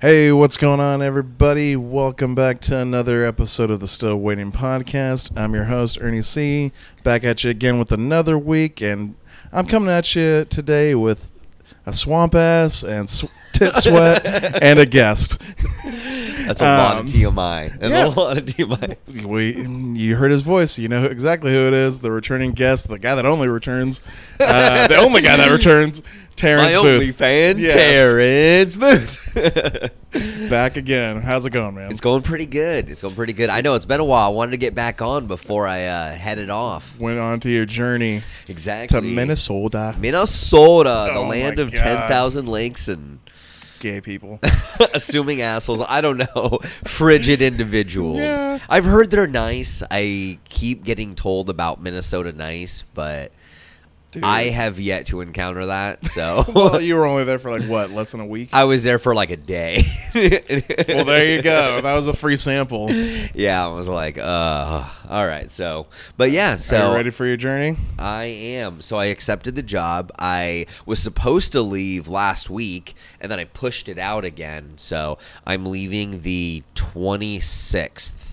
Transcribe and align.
Hey, 0.00 0.30
what's 0.30 0.58
going 0.58 0.78
on, 0.80 1.00
everybody? 1.00 1.74
Welcome 1.74 2.34
back 2.34 2.60
to 2.62 2.76
another 2.76 3.24
episode 3.24 3.70
of 3.70 3.80
the 3.80 3.86
Still 3.86 4.16
Waiting 4.16 4.52
podcast. 4.52 5.36
I'm 5.38 5.54
your 5.54 5.64
host, 5.64 5.96
Ernie 6.00 6.20
C. 6.22 6.70
Back 7.02 7.24
at 7.24 7.42
you 7.44 7.50
again 7.50 7.78
with 7.78 7.92
another 7.92 8.38
week, 8.38 8.82
and 8.82 9.14
I'm 9.52 9.66
coming 9.66 9.88
at 9.88 10.14
you 10.14 10.44
today 10.44 10.94
with 10.94 11.32
a 11.86 11.94
swamp 11.94 12.34
ass 12.34 12.84
and 12.84 13.08
sw- 13.08 13.24
tit 13.54 13.74
sweat 13.76 14.62
and 14.62 14.78
a 14.78 14.84
guest. 14.86 15.40
That's 16.46 16.60
a 16.60 16.64
lot 16.64 16.96
of 16.98 17.00
Um, 17.00 17.06
TMI. 17.06 17.78
That's 17.80 17.92
yeah. 17.92 18.06
a 18.06 18.08
lot 18.08 18.36
of 18.36 18.44
TMI. 18.44 19.24
We, 19.24 19.98
you 19.98 20.16
heard 20.16 20.30
his 20.30 20.42
voice. 20.42 20.76
You 20.78 20.88
know 20.88 21.04
exactly 21.04 21.52
who 21.52 21.66
it 21.68 21.74
is. 21.74 22.02
The 22.02 22.10
returning 22.12 22.52
guest, 22.52 22.88
the 22.88 22.98
guy 22.98 23.14
that 23.14 23.24
only 23.24 23.48
returns, 23.48 24.02
uh, 24.38 24.86
the 24.88 24.96
only 24.96 25.22
guy 25.22 25.36
that 25.38 25.50
returns, 25.50 26.02
Terrance 26.36 26.76
My 26.76 26.82
Booth. 26.82 26.92
only 26.94 27.12
fan, 27.12 27.58
Yes. 27.58 27.72
Terrance 27.72 28.74
Booth. 28.76 29.32
Back 30.50 30.76
again. 30.76 31.20
How's 31.22 31.44
it 31.46 31.50
going, 31.50 31.74
man? 31.74 31.90
it's 31.90 32.00
going 32.00 32.22
pretty 32.22 32.46
good. 32.46 32.88
It's 32.90 33.02
going 33.02 33.14
pretty 33.14 33.32
good. 33.32 33.50
I 33.50 33.60
know 33.62 33.74
it's 33.74 33.86
been 33.86 34.00
a 34.00 34.04
while. 34.04 34.26
I 34.26 34.28
wanted 34.30 34.52
to 34.52 34.56
get 34.58 34.74
back 34.74 35.02
on 35.02 35.26
before 35.26 35.66
I 35.66 35.84
uh, 35.86 36.12
headed 36.14 36.48
off. 36.50 36.98
Went 36.98 37.18
on 37.18 37.40
to 37.40 37.50
your 37.50 37.66
journey 37.66 38.22
Exactly. 38.48 39.00
to 39.00 39.06
Minnesota. 39.06 39.94
Minnesota, 39.98 41.10
the 41.12 41.18
Oh 41.18 41.24
my 41.24 41.30
land 41.30 41.58
of 41.58 41.72
God. 41.72 41.80
10,000 41.80 42.46
lakes 42.46 42.88
and 42.88 43.18
Gay 43.78 44.00
people. 44.00 44.40
assuming 44.94 45.42
assholes. 45.42 45.82
I 45.86 46.00
don't 46.00 46.16
know. 46.16 46.58
Frigid 46.84 47.42
individuals. 47.42 48.18
Yeah. 48.20 48.58
I've 48.70 48.86
heard 48.86 49.10
they're 49.10 49.26
nice. 49.26 49.82
I 49.90 50.38
keep 50.48 50.82
getting 50.82 51.14
told 51.14 51.50
about 51.50 51.82
Minnesota 51.82 52.32
nice, 52.32 52.84
but 52.94 53.32
Dude. 54.16 54.24
I 54.24 54.48
have 54.48 54.80
yet 54.80 55.04
to 55.08 55.20
encounter 55.20 55.66
that. 55.66 56.06
So 56.06 56.42
well, 56.54 56.80
you 56.80 56.94
were 56.94 57.04
only 57.04 57.24
there 57.24 57.38
for 57.38 57.50
like 57.50 57.68
what, 57.68 57.90
less 57.90 58.12
than 58.12 58.20
a 58.20 58.26
week? 58.26 58.48
I 58.50 58.64
was 58.64 58.82
there 58.82 58.98
for 58.98 59.14
like 59.14 59.30
a 59.30 59.36
day. 59.36 59.82
well, 60.14 61.04
there 61.04 61.36
you 61.36 61.42
go. 61.42 61.82
That 61.82 61.92
was 61.92 62.06
a 62.06 62.14
free 62.14 62.38
sample. 62.38 62.90
yeah, 62.90 63.62
I 63.62 63.68
was 63.68 63.88
like, 63.88 64.16
uh, 64.16 64.84
all 65.10 65.26
right. 65.26 65.50
So, 65.50 65.88
but 66.16 66.30
yeah, 66.30 66.54
Are 66.54 66.58
so 66.58 66.88
you 66.88 66.94
ready 66.94 67.10
for 67.10 67.26
your 67.26 67.36
journey? 67.36 67.76
I 67.98 68.24
am. 68.24 68.80
So 68.80 68.96
I 68.96 69.06
accepted 69.06 69.54
the 69.54 69.62
job. 69.62 70.10
I 70.18 70.64
was 70.86 70.98
supposed 71.02 71.52
to 71.52 71.60
leave 71.60 72.08
last 72.08 72.48
week, 72.48 72.94
and 73.20 73.30
then 73.30 73.38
I 73.38 73.44
pushed 73.44 73.86
it 73.86 73.98
out 73.98 74.24
again. 74.24 74.72
So 74.76 75.18
I'm 75.46 75.66
leaving 75.66 76.22
the 76.22 76.62
26th. 76.74 78.25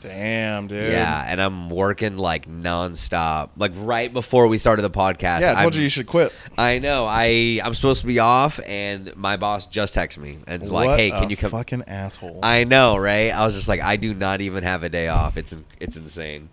Damn, 0.00 0.66
dude. 0.66 0.92
Yeah, 0.92 1.24
and 1.26 1.40
I'm 1.40 1.68
working 1.70 2.16
like 2.16 2.48
nonstop. 2.48 3.50
Like 3.56 3.72
right 3.76 4.12
before 4.12 4.46
we 4.46 4.58
started 4.58 4.82
the 4.82 4.90
podcast. 4.90 5.42
Yeah, 5.42 5.52
I 5.52 5.62
told 5.62 5.72
I'm- 5.74 5.78
you 5.78 5.82
you 5.82 5.88
should 5.90 6.06
quit. 6.06 6.32
I 6.56 6.78
know. 6.78 7.06
I 7.08 7.60
I'm 7.62 7.74
supposed 7.74 8.00
to 8.00 8.06
be 8.06 8.18
off, 8.18 8.60
and 8.66 9.14
my 9.16 9.36
boss 9.36 9.66
just 9.66 9.94
texted 9.94 10.18
me 10.18 10.38
and 10.46 10.60
it's 10.62 10.70
like, 10.70 10.98
"Hey, 10.98 11.10
can 11.10 11.30
you 11.30 11.36
come?" 11.36 11.50
Fucking 11.50 11.84
asshole. 11.86 12.40
I 12.42 12.64
know, 12.64 12.96
right? 12.96 13.30
I 13.30 13.44
was 13.44 13.54
just 13.54 13.68
like, 13.68 13.80
I 13.80 13.96
do 13.96 14.14
not 14.14 14.40
even 14.40 14.62
have 14.64 14.82
a 14.82 14.88
day 14.88 15.08
off. 15.08 15.36
It's 15.36 15.56
it's 15.78 15.96
insane. 15.96 16.48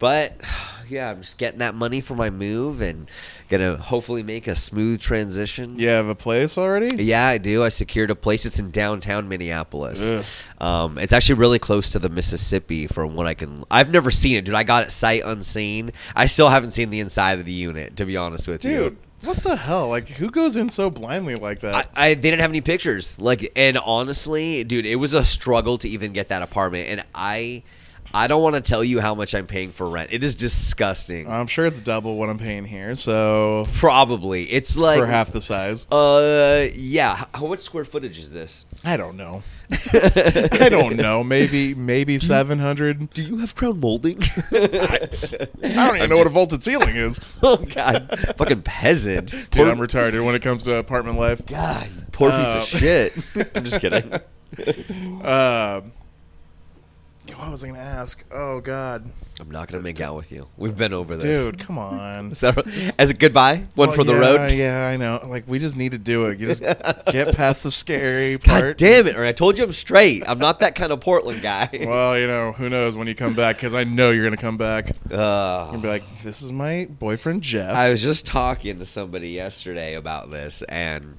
But 0.00 0.40
yeah, 0.88 1.10
I'm 1.10 1.20
just 1.20 1.38
getting 1.38 1.60
that 1.60 1.76
money 1.76 2.00
for 2.00 2.16
my 2.16 2.30
move 2.30 2.80
and 2.80 3.08
gonna 3.48 3.76
hopefully 3.76 4.24
make 4.24 4.48
a 4.48 4.56
smooth 4.56 5.00
transition. 5.00 5.78
you 5.78 5.86
have 5.86 6.08
a 6.08 6.16
place 6.16 6.58
already? 6.58 7.00
Yeah, 7.04 7.26
I 7.26 7.38
do. 7.38 7.62
I 7.62 7.68
secured 7.68 8.10
a 8.10 8.16
place. 8.16 8.44
It's 8.44 8.58
in 8.58 8.72
downtown 8.72 9.28
Minneapolis. 9.28 10.12
Um, 10.58 10.98
it's 10.98 11.12
actually 11.12 11.36
really 11.36 11.60
close 11.60 11.90
to 11.92 12.00
the 12.00 12.08
Mississippi 12.08 12.88
from 12.88 13.14
what 13.14 13.28
I 13.28 13.34
can. 13.34 13.64
I've 13.70 13.90
never 13.92 14.10
seen 14.10 14.36
it, 14.36 14.44
dude. 14.44 14.54
I 14.56 14.64
got 14.64 14.82
it 14.82 14.90
sight 14.90 15.22
unseen. 15.24 15.92
I 16.16 16.26
still 16.26 16.48
haven't 16.48 16.72
seen 16.72 16.90
the 16.90 16.98
inside 17.00 17.38
of 17.38 17.44
the 17.44 17.52
unit, 17.52 17.96
to 17.98 18.04
be 18.04 18.16
honest 18.16 18.48
with 18.48 18.64
you. 18.64 18.70
Dude, 18.70 18.96
what 19.22 19.36
the 19.38 19.56
hell? 19.56 19.88
Like, 19.88 20.08
who 20.08 20.30
goes 20.30 20.56
in 20.56 20.70
so 20.70 20.90
blindly 20.90 21.36
like 21.36 21.60
that? 21.60 21.74
I, 21.74 22.08
I 22.10 22.14
they 22.14 22.30
didn't 22.30 22.40
have 22.40 22.50
any 22.50 22.62
pictures. 22.62 23.18
Like, 23.20 23.52
and 23.54 23.78
honestly, 23.78 24.64
dude, 24.64 24.86
it 24.86 24.96
was 24.96 25.14
a 25.14 25.24
struggle 25.24 25.78
to 25.78 25.88
even 25.88 26.12
get 26.12 26.28
that 26.28 26.42
apartment. 26.42 26.88
And 26.88 27.04
I, 27.14 27.62
I 28.12 28.26
don't 28.26 28.42
want 28.42 28.56
to 28.56 28.60
tell 28.60 28.82
you 28.82 29.00
how 29.00 29.14
much 29.14 29.34
I'm 29.34 29.46
paying 29.46 29.70
for 29.70 29.88
rent. 29.88 30.10
It 30.12 30.24
is 30.24 30.34
disgusting. 30.34 31.30
I'm 31.30 31.46
sure 31.46 31.64
it's 31.66 31.80
double 31.80 32.16
what 32.16 32.28
I'm 32.28 32.38
paying 32.38 32.64
here, 32.64 32.94
so 32.96 33.66
Probably, 33.74 34.44
it's 34.50 34.76
like 34.76 34.98
for 34.98 35.06
half 35.06 35.30
the 35.32 35.40
size. 35.40 35.86
Uh, 35.92 36.66
yeah. 36.74 37.24
How 37.34 37.46
much 37.46 37.60
square 37.60 37.84
footage 37.84 38.18
is 38.18 38.32
this? 38.32 38.66
I 38.84 38.96
don't 38.96 39.16
know. 39.16 39.42
I 39.92 40.68
don't 40.68 40.96
know. 40.96 41.22
Maybe 41.22 41.74
maybe 41.76 42.18
700. 42.18 43.10
Do 43.10 43.22
you 43.22 43.38
have 43.38 43.54
crown 43.54 43.78
molding? 43.78 44.20
I 44.52 45.08
don't 45.62 45.96
even 45.96 46.10
know 46.10 46.16
what 46.16 46.26
a 46.26 46.30
vaulted 46.30 46.62
ceiling 46.64 46.96
is. 46.96 47.20
oh 47.42 47.58
God, 47.58 48.12
fucking 48.36 48.62
peasant. 48.62 49.30
Dude, 49.30 49.50
Poor, 49.52 49.68
I'm 49.68 49.78
retarded 49.78 50.24
when 50.24 50.34
it 50.34 50.42
comes 50.42 50.64
to 50.64 50.74
apartment 50.74 51.18
life. 51.18 51.46
God, 51.46 51.88
poor 52.10 52.30
piece 52.30 52.54
Uh, 52.54 52.58
of 52.58 52.64
shit. 52.64 53.12
I'm 53.54 53.64
just 53.64 53.80
kidding. 53.80 54.12
Um, 55.24 55.92
what 57.38 57.50
was 57.50 57.64
I 57.64 57.68
gonna 57.68 57.78
ask? 57.80 58.22
Oh 58.30 58.60
God, 58.60 59.10
I'm 59.40 59.50
not 59.50 59.68
gonna 59.68 59.82
make 59.82 60.00
out 60.00 60.14
with 60.16 60.30
you. 60.32 60.46
We've 60.56 60.76
been 60.76 60.92
over 60.92 61.16
this, 61.16 61.46
dude, 61.46 61.58
come 61.58 61.78
on. 61.78 62.34
So, 62.34 62.52
as 62.98 63.10
a 63.10 63.14
goodbye, 63.14 63.64
one 63.74 63.88
Well, 63.88 63.96
for 63.96 64.04
the 64.04 64.12
yeah, 64.14 64.18
road. 64.18 64.52
Yeah, 64.52 64.88
I 64.88 64.96
know. 64.96 65.20
Like 65.26 65.44
we 65.46 65.58
just 65.58 65.76
need 65.76 65.92
to 65.92 65.98
do 65.98 66.26
it. 66.26 66.38
You 66.38 66.46
just 66.48 66.62
get 67.12 67.34
past 67.34 67.62
the 67.62 67.70
scary 67.70 68.38
God 68.38 68.60
part. 68.60 68.78
damn 68.78 69.06
it! 69.06 69.16
Or 69.16 69.24
I 69.24 69.32
told 69.32 69.58
you 69.58 69.64
I'm 69.64 69.72
straight. 69.72 70.22
I'm 70.28 70.38
not 70.38 70.58
that 70.60 70.74
kind 70.74 70.92
of 70.92 71.00
Portland 71.00 71.42
guy. 71.42 71.68
Well, 71.90 72.18
you 72.18 72.26
know, 72.26 72.52
who 72.52 72.68
knows 72.68 72.94
when 72.94 73.08
you 73.08 73.14
come 73.14 73.34
back? 73.34 73.56
Because 73.56 73.74
I 73.74 73.84
know 73.84 74.10
you're 74.10 74.24
gonna 74.24 74.36
come 74.36 74.56
back. 74.56 74.90
Uh, 75.10 75.68
You'll 75.72 75.80
be 75.82 75.88
like, 75.88 76.22
"This 76.22 76.42
is 76.42 76.52
my 76.52 76.86
boyfriend 76.90 77.42
Jeff." 77.42 77.74
I 77.74 77.90
was 77.90 78.02
just 78.02 78.26
talking 78.26 78.78
to 78.78 78.84
somebody 78.84 79.30
yesterday 79.30 79.94
about 79.94 80.30
this, 80.30 80.62
and 80.62 81.16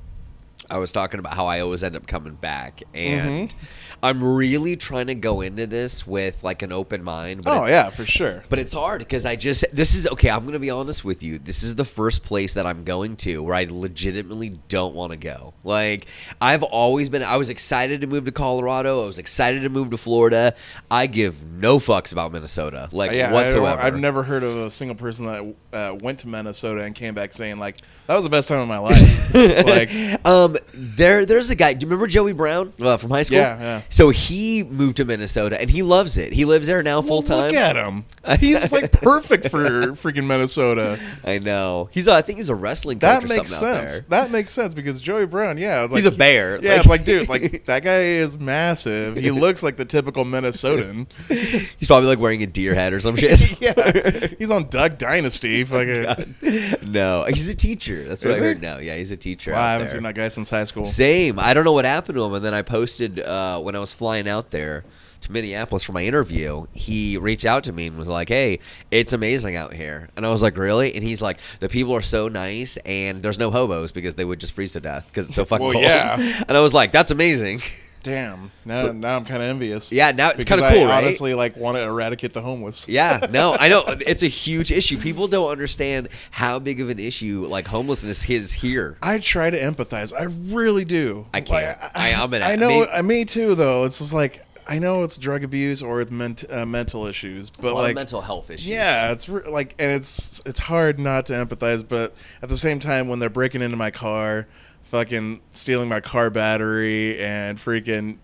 I 0.71 0.77
was 0.77 0.91
talking 0.91 1.19
about 1.19 1.33
how 1.35 1.45
I 1.47 1.59
always 1.59 1.83
end 1.83 1.95
up 1.95 2.07
coming 2.07 2.33
back, 2.35 2.81
and 2.93 3.49
Mm-hmm. 3.49 3.57
I'm 4.03 4.23
really 4.23 4.75
trying 4.77 5.07
to 5.07 5.15
go 5.15 5.41
into 5.41 5.67
this 5.67 6.07
with 6.07 6.43
like 6.43 6.63
an 6.63 6.71
open 6.71 7.03
mind. 7.03 7.43
But 7.43 7.55
oh 7.57 7.65
it- 7.65 7.69
yeah, 7.71 7.89
for 7.91 8.03
sure. 8.05 8.43
But 8.49 8.57
it's 8.57 8.73
hard 8.73 8.99
because 8.99 9.25
I 9.25 9.35
just 9.35 9.63
this 9.73 9.93
is 9.95 10.07
okay. 10.07 10.29
I'm 10.29 10.45
gonna 10.45 10.57
be 10.59 10.71
honest 10.71 11.05
with 11.05 11.21
you. 11.21 11.37
This 11.37 11.61
is 11.61 11.75
the 11.75 11.85
first 11.85 12.23
place 12.23 12.55
that 12.55 12.65
I'm 12.65 12.83
going 12.83 13.15
to 13.17 13.43
where 13.43 13.53
I 13.53 13.67
legitimately 13.69 14.57
don't 14.69 14.95
want 14.95 15.11
to 15.11 15.17
go. 15.17 15.53
Like 15.63 16.07
I've 16.41 16.63
always 16.63 17.09
been. 17.09 17.21
I 17.21 17.37
was 17.37 17.49
excited 17.49 18.01
to 18.01 18.07
move 18.07 18.25
to 18.25 18.31
Colorado. 18.31 19.03
I 19.03 19.05
was 19.05 19.19
excited 19.19 19.61
to 19.63 19.69
move 19.69 19.91
to 19.91 19.97
Florida. 19.97 20.55
I 20.89 21.05
give 21.07 21.45
no 21.45 21.77
fucks 21.77 22.11
about 22.11 22.31
Minnesota, 22.31 22.89
like 22.91 23.11
yeah, 23.11 23.31
whatsoever. 23.31 23.79
I've 23.81 23.97
never 23.99 24.23
heard 24.23 24.41
of 24.43 24.57
a 24.57 24.69
single 24.71 24.95
person 24.95 25.25
that 25.27 25.55
uh, 25.73 25.95
went 26.01 26.19
to 26.19 26.27
Minnesota 26.27 26.81
and 26.81 26.95
came 26.95 27.13
back 27.13 27.33
saying 27.33 27.59
like 27.59 27.77
that 28.07 28.15
was 28.15 28.23
the 28.23 28.29
best 28.31 28.47
time 28.47 28.59
of 28.61 28.67
my 28.67 28.77
life. 28.79 29.33
like, 29.65 30.25
um, 30.25 30.57
there, 30.73 31.25
there's 31.25 31.49
a 31.49 31.55
guy. 31.55 31.73
Do 31.73 31.83
you 31.85 31.87
remember 31.89 32.07
Joey 32.07 32.33
Brown 32.33 32.73
uh, 32.79 32.97
from 32.97 33.09
high 33.11 33.23
school? 33.23 33.37
Yeah, 33.37 33.59
yeah. 33.59 33.81
So 33.89 34.09
he 34.09 34.63
moved 34.63 34.97
to 34.97 35.05
Minnesota 35.05 35.59
and 35.59 35.69
he 35.69 35.83
loves 35.83 36.17
it. 36.17 36.33
He 36.33 36.45
lives 36.45 36.67
there 36.67 36.81
now 36.83 37.01
full 37.01 37.21
time. 37.23 37.47
Look 37.51 37.53
at 37.53 37.75
him. 37.75 38.05
He's 38.39 38.71
like 38.71 38.91
perfect 39.01 39.49
for 39.49 39.63
freaking 39.93 40.25
Minnesota. 40.27 40.99
I 41.23 41.39
know. 41.39 41.89
He's. 41.91 42.07
A, 42.07 42.13
I 42.13 42.21
think 42.21 42.37
he's 42.37 42.49
a 42.49 42.55
wrestling 42.55 42.99
coach 42.99 43.01
That 43.01 43.23
or 43.23 43.27
makes 43.27 43.51
something 43.51 43.67
out 43.69 43.77
sense. 43.89 43.91
there. 44.01 44.21
That 44.23 44.31
makes 44.31 44.51
sense 44.51 44.73
because 44.73 45.01
Joey 45.01 45.25
Brown, 45.25 45.57
yeah, 45.57 45.81
like, 45.81 45.91
He's 45.91 46.05
a 46.05 46.11
bear. 46.11 46.59
Yeah, 46.61 46.71
Like- 46.71 46.79
it's 46.79 46.89
like, 46.89 47.05
dude, 47.05 47.29
like 47.29 47.65
that 47.65 47.83
guy 47.83 47.99
is 48.01 48.37
massive. 48.37 49.15
He 49.17 49.31
looks 49.41 49.63
like 49.63 49.77
the 49.77 49.85
typical 49.85 50.23
Minnesotan. 50.25 51.07
He's 51.29 51.87
probably 51.87 52.07
like 52.09 52.19
wearing 52.19 52.43
a 52.43 52.47
deer 52.47 52.73
head 52.75 52.93
or 52.93 52.99
some 52.99 53.15
shit. 53.15 53.59
yeah, 53.61 54.27
he's 54.37 54.51
on 54.51 54.67
Duck 54.69 54.97
Dynasty. 54.97 55.63
Fucking. 55.63 56.35
no, 56.83 57.25
he's 57.27 57.47
a 57.49 57.55
teacher. 57.55 58.03
That's 58.03 58.23
what 58.23 58.31
Is 58.35 58.37
I 58.41 58.43
he? 58.43 58.47
heard. 58.49 58.61
now. 58.61 58.77
yeah, 58.77 58.95
he's 58.95 59.11
a 59.11 59.17
teacher. 59.17 59.53
Wow, 59.53 59.61
I 59.61 59.71
haven't 59.73 59.87
there. 59.87 59.95
seen 59.95 60.03
that 60.03 60.15
guy 60.15 60.27
since 60.27 60.49
high 60.51 60.65
school. 60.65 60.85
Same. 60.85 61.39
I 61.39 61.53
don't 61.53 61.63
know 61.63 61.71
what 61.71 61.85
happened 61.85 62.17
to 62.17 62.23
him. 62.23 62.33
And 62.33 62.45
then 62.45 62.53
I 62.53 62.61
posted 62.61 63.19
uh, 63.19 63.59
when 63.59 63.75
I 63.75 63.79
was 63.79 63.91
flying 63.93 64.29
out 64.29 64.51
there 64.51 64.83
to 65.21 65.31
Minneapolis 65.31 65.83
for 65.83 65.91
my 65.93 66.03
interview. 66.03 66.65
He 66.73 67.17
reached 67.17 67.45
out 67.45 67.63
to 67.65 67.71
me 67.71 67.87
and 67.87 67.97
was 67.97 68.07
like, 68.07 68.27
"Hey, 68.29 68.59
it's 68.89 69.13
amazing 69.13 69.55
out 69.55 69.73
here." 69.73 70.09
And 70.15 70.25
I 70.25 70.31
was 70.31 70.41
like, 70.41 70.57
"Really?" 70.57 70.93
And 70.95 71.03
he's 71.03 71.21
like, 71.21 71.39
"The 71.59 71.69
people 71.69 71.93
are 71.95 72.01
so 72.01 72.27
nice, 72.27 72.77
and 72.77 73.21
there's 73.21 73.37
no 73.39 73.51
hobos 73.51 73.91
because 73.91 74.15
they 74.15 74.25
would 74.25 74.39
just 74.39 74.53
freeze 74.53 74.73
to 74.73 74.79
death 74.79 75.07
because 75.07 75.27
it's 75.27 75.35
so 75.35 75.45
fucking 75.51 75.63
Well, 75.65 75.73
cold." 75.73 75.83
yeah. 75.85 76.43
And 76.47 76.57
I 76.57 76.61
was 76.61 76.73
like, 76.73 76.91
"That's 76.91 77.11
amazing." 77.11 77.61
Damn. 78.03 78.51
Now, 78.65 78.75
So- 78.77 78.91
now 78.91 79.15
I'm 79.15 79.25
kind 79.25 79.43
of 79.43 79.49
envious. 79.49 79.91
Yeah, 79.91 80.11
now 80.11 80.29
it's 80.29 80.43
kinda 80.43 80.67
cool, 80.69 80.83
I 80.83 80.85
right? 80.85 81.03
Honestly, 81.03 81.33
like 81.33 81.55
want 81.55 81.77
to 81.77 81.83
eradicate 81.83 82.33
the 82.33 82.41
homeless. 82.41 82.87
Yeah, 82.87 83.25
no, 83.31 83.55
I 83.59 83.67
know 83.69 83.83
it's 83.87 84.23
a 84.23 84.27
huge 84.27 84.71
issue. 84.71 84.97
People 84.97 85.27
don't 85.27 85.51
understand 85.51 86.09
how 86.31 86.59
big 86.59 86.81
of 86.81 86.89
an 86.89 86.99
issue 86.99 87.45
like 87.47 87.67
homelessness 87.67 88.29
is 88.29 88.53
here. 88.53 88.97
I 89.03 89.19
try 89.19 89.49
to 89.49 89.59
empathize. 89.59 90.13
I 90.19 90.23
really 90.53 90.85
do. 90.85 91.27
I 91.33 91.41
can't. 91.41 91.79
Like, 91.79 91.91
I- 91.95 92.13
I'm 92.13 92.33
an- 92.33 92.41
I 92.43 92.55
know. 92.55 92.87
uh, 92.91 93.03
me 93.03 93.25
too, 93.25 93.53
though. 93.55 93.85
It's 93.85 93.99
just 93.99 94.13
like 94.13 94.41
I 94.67 94.79
know 94.79 95.03
it's 95.03 95.17
drug 95.17 95.43
abuse 95.43 95.81
or 95.83 96.01
it's 96.01 96.11
ment- 96.11 96.45
uh, 96.49 96.65
mental 96.65 97.05
issues, 97.07 97.49
but 97.49 97.71
A 97.71 97.73
lot 97.73 97.81
like 97.81 97.89
of 97.91 97.95
mental 97.95 98.21
health 98.21 98.49
issues. 98.51 98.67
Yeah, 98.69 99.11
it's 99.11 99.27
re- 99.27 99.49
like, 99.49 99.75
and 99.79 99.91
it's 99.91 100.41
it's 100.45 100.59
hard 100.59 100.99
not 100.99 101.25
to 101.27 101.33
empathize, 101.33 101.83
but 101.87 102.13
at 102.41 102.47
the 102.49 102.55
same 102.57 102.79
time, 102.79 103.07
when 103.09 103.19
they're 103.19 103.29
breaking 103.29 103.61
into 103.61 103.75
my 103.75 103.91
car, 103.91 104.47
fucking 104.91 105.39
stealing 105.51 105.87
my 105.87 106.01
car 106.01 106.29
battery, 106.29 107.17
and 107.23 107.57
freaking 107.57 108.17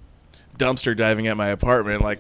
dumpster 0.58 0.96
diving 0.96 1.26
at 1.28 1.38
my 1.38 1.48
apartment, 1.48 2.02
like 2.02 2.20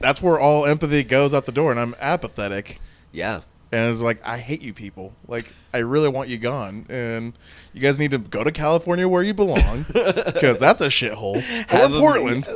that's 0.00 0.22
where 0.22 0.40
all 0.40 0.64
empathy 0.64 1.02
goes 1.04 1.34
out 1.34 1.44
the 1.44 1.52
door, 1.52 1.70
and 1.70 1.78
I'm 1.78 1.94
apathetic. 2.00 2.80
Yeah. 3.12 3.42
And 3.72 3.90
it's 3.90 4.02
like, 4.02 4.24
I 4.24 4.36
hate 4.36 4.60
you 4.60 4.74
people. 4.74 5.14
Like, 5.26 5.46
I 5.72 5.78
really 5.78 6.10
want 6.10 6.28
you 6.28 6.36
gone. 6.36 6.84
And 6.90 7.32
you 7.72 7.80
guys 7.80 7.98
need 7.98 8.10
to 8.10 8.18
go 8.18 8.44
to 8.44 8.52
California 8.52 9.08
where 9.08 9.22
you 9.22 9.32
belong 9.32 9.86
because 9.92 10.58
that's 10.58 10.82
a 10.82 10.88
shithole. 10.88 11.38
Or 11.72 11.88
Portland. 12.00 12.46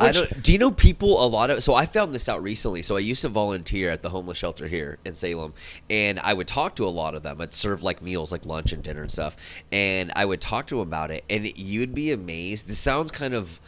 I 0.00 0.06
which- 0.06 0.14
don't, 0.14 0.42
do 0.42 0.52
you 0.52 0.58
know 0.58 0.70
people 0.70 1.22
a 1.22 1.28
lot 1.28 1.50
of 1.50 1.62
so 1.62 1.74
I 1.74 1.84
found 1.84 2.14
this 2.14 2.30
out 2.30 2.42
recently. 2.42 2.80
So 2.80 2.96
I 2.96 3.00
used 3.00 3.20
to 3.22 3.28
volunteer 3.28 3.90
at 3.90 4.00
the 4.00 4.08
homeless 4.08 4.38
shelter 4.38 4.66
here 4.66 4.96
in 5.04 5.14
Salem 5.14 5.52
and 5.90 6.18
I 6.20 6.32
would 6.32 6.48
talk 6.48 6.76
to 6.76 6.86
a 6.86 6.88
lot 6.88 7.14
of 7.14 7.22
them. 7.22 7.42
I'd 7.42 7.52
serve 7.52 7.82
like 7.82 8.00
meals 8.00 8.32
like 8.32 8.46
lunch 8.46 8.72
and 8.72 8.82
dinner 8.82 9.02
and 9.02 9.12
stuff. 9.12 9.36
And 9.70 10.12
I 10.16 10.24
would 10.24 10.40
talk 10.40 10.66
to 10.68 10.76
them 10.76 10.88
about 10.88 11.10
it 11.10 11.24
and 11.28 11.46
you'd 11.58 11.94
be 11.94 12.10
amazed. 12.10 12.68
This 12.68 12.78
sounds 12.78 13.10
kind 13.10 13.34
of 13.34 13.60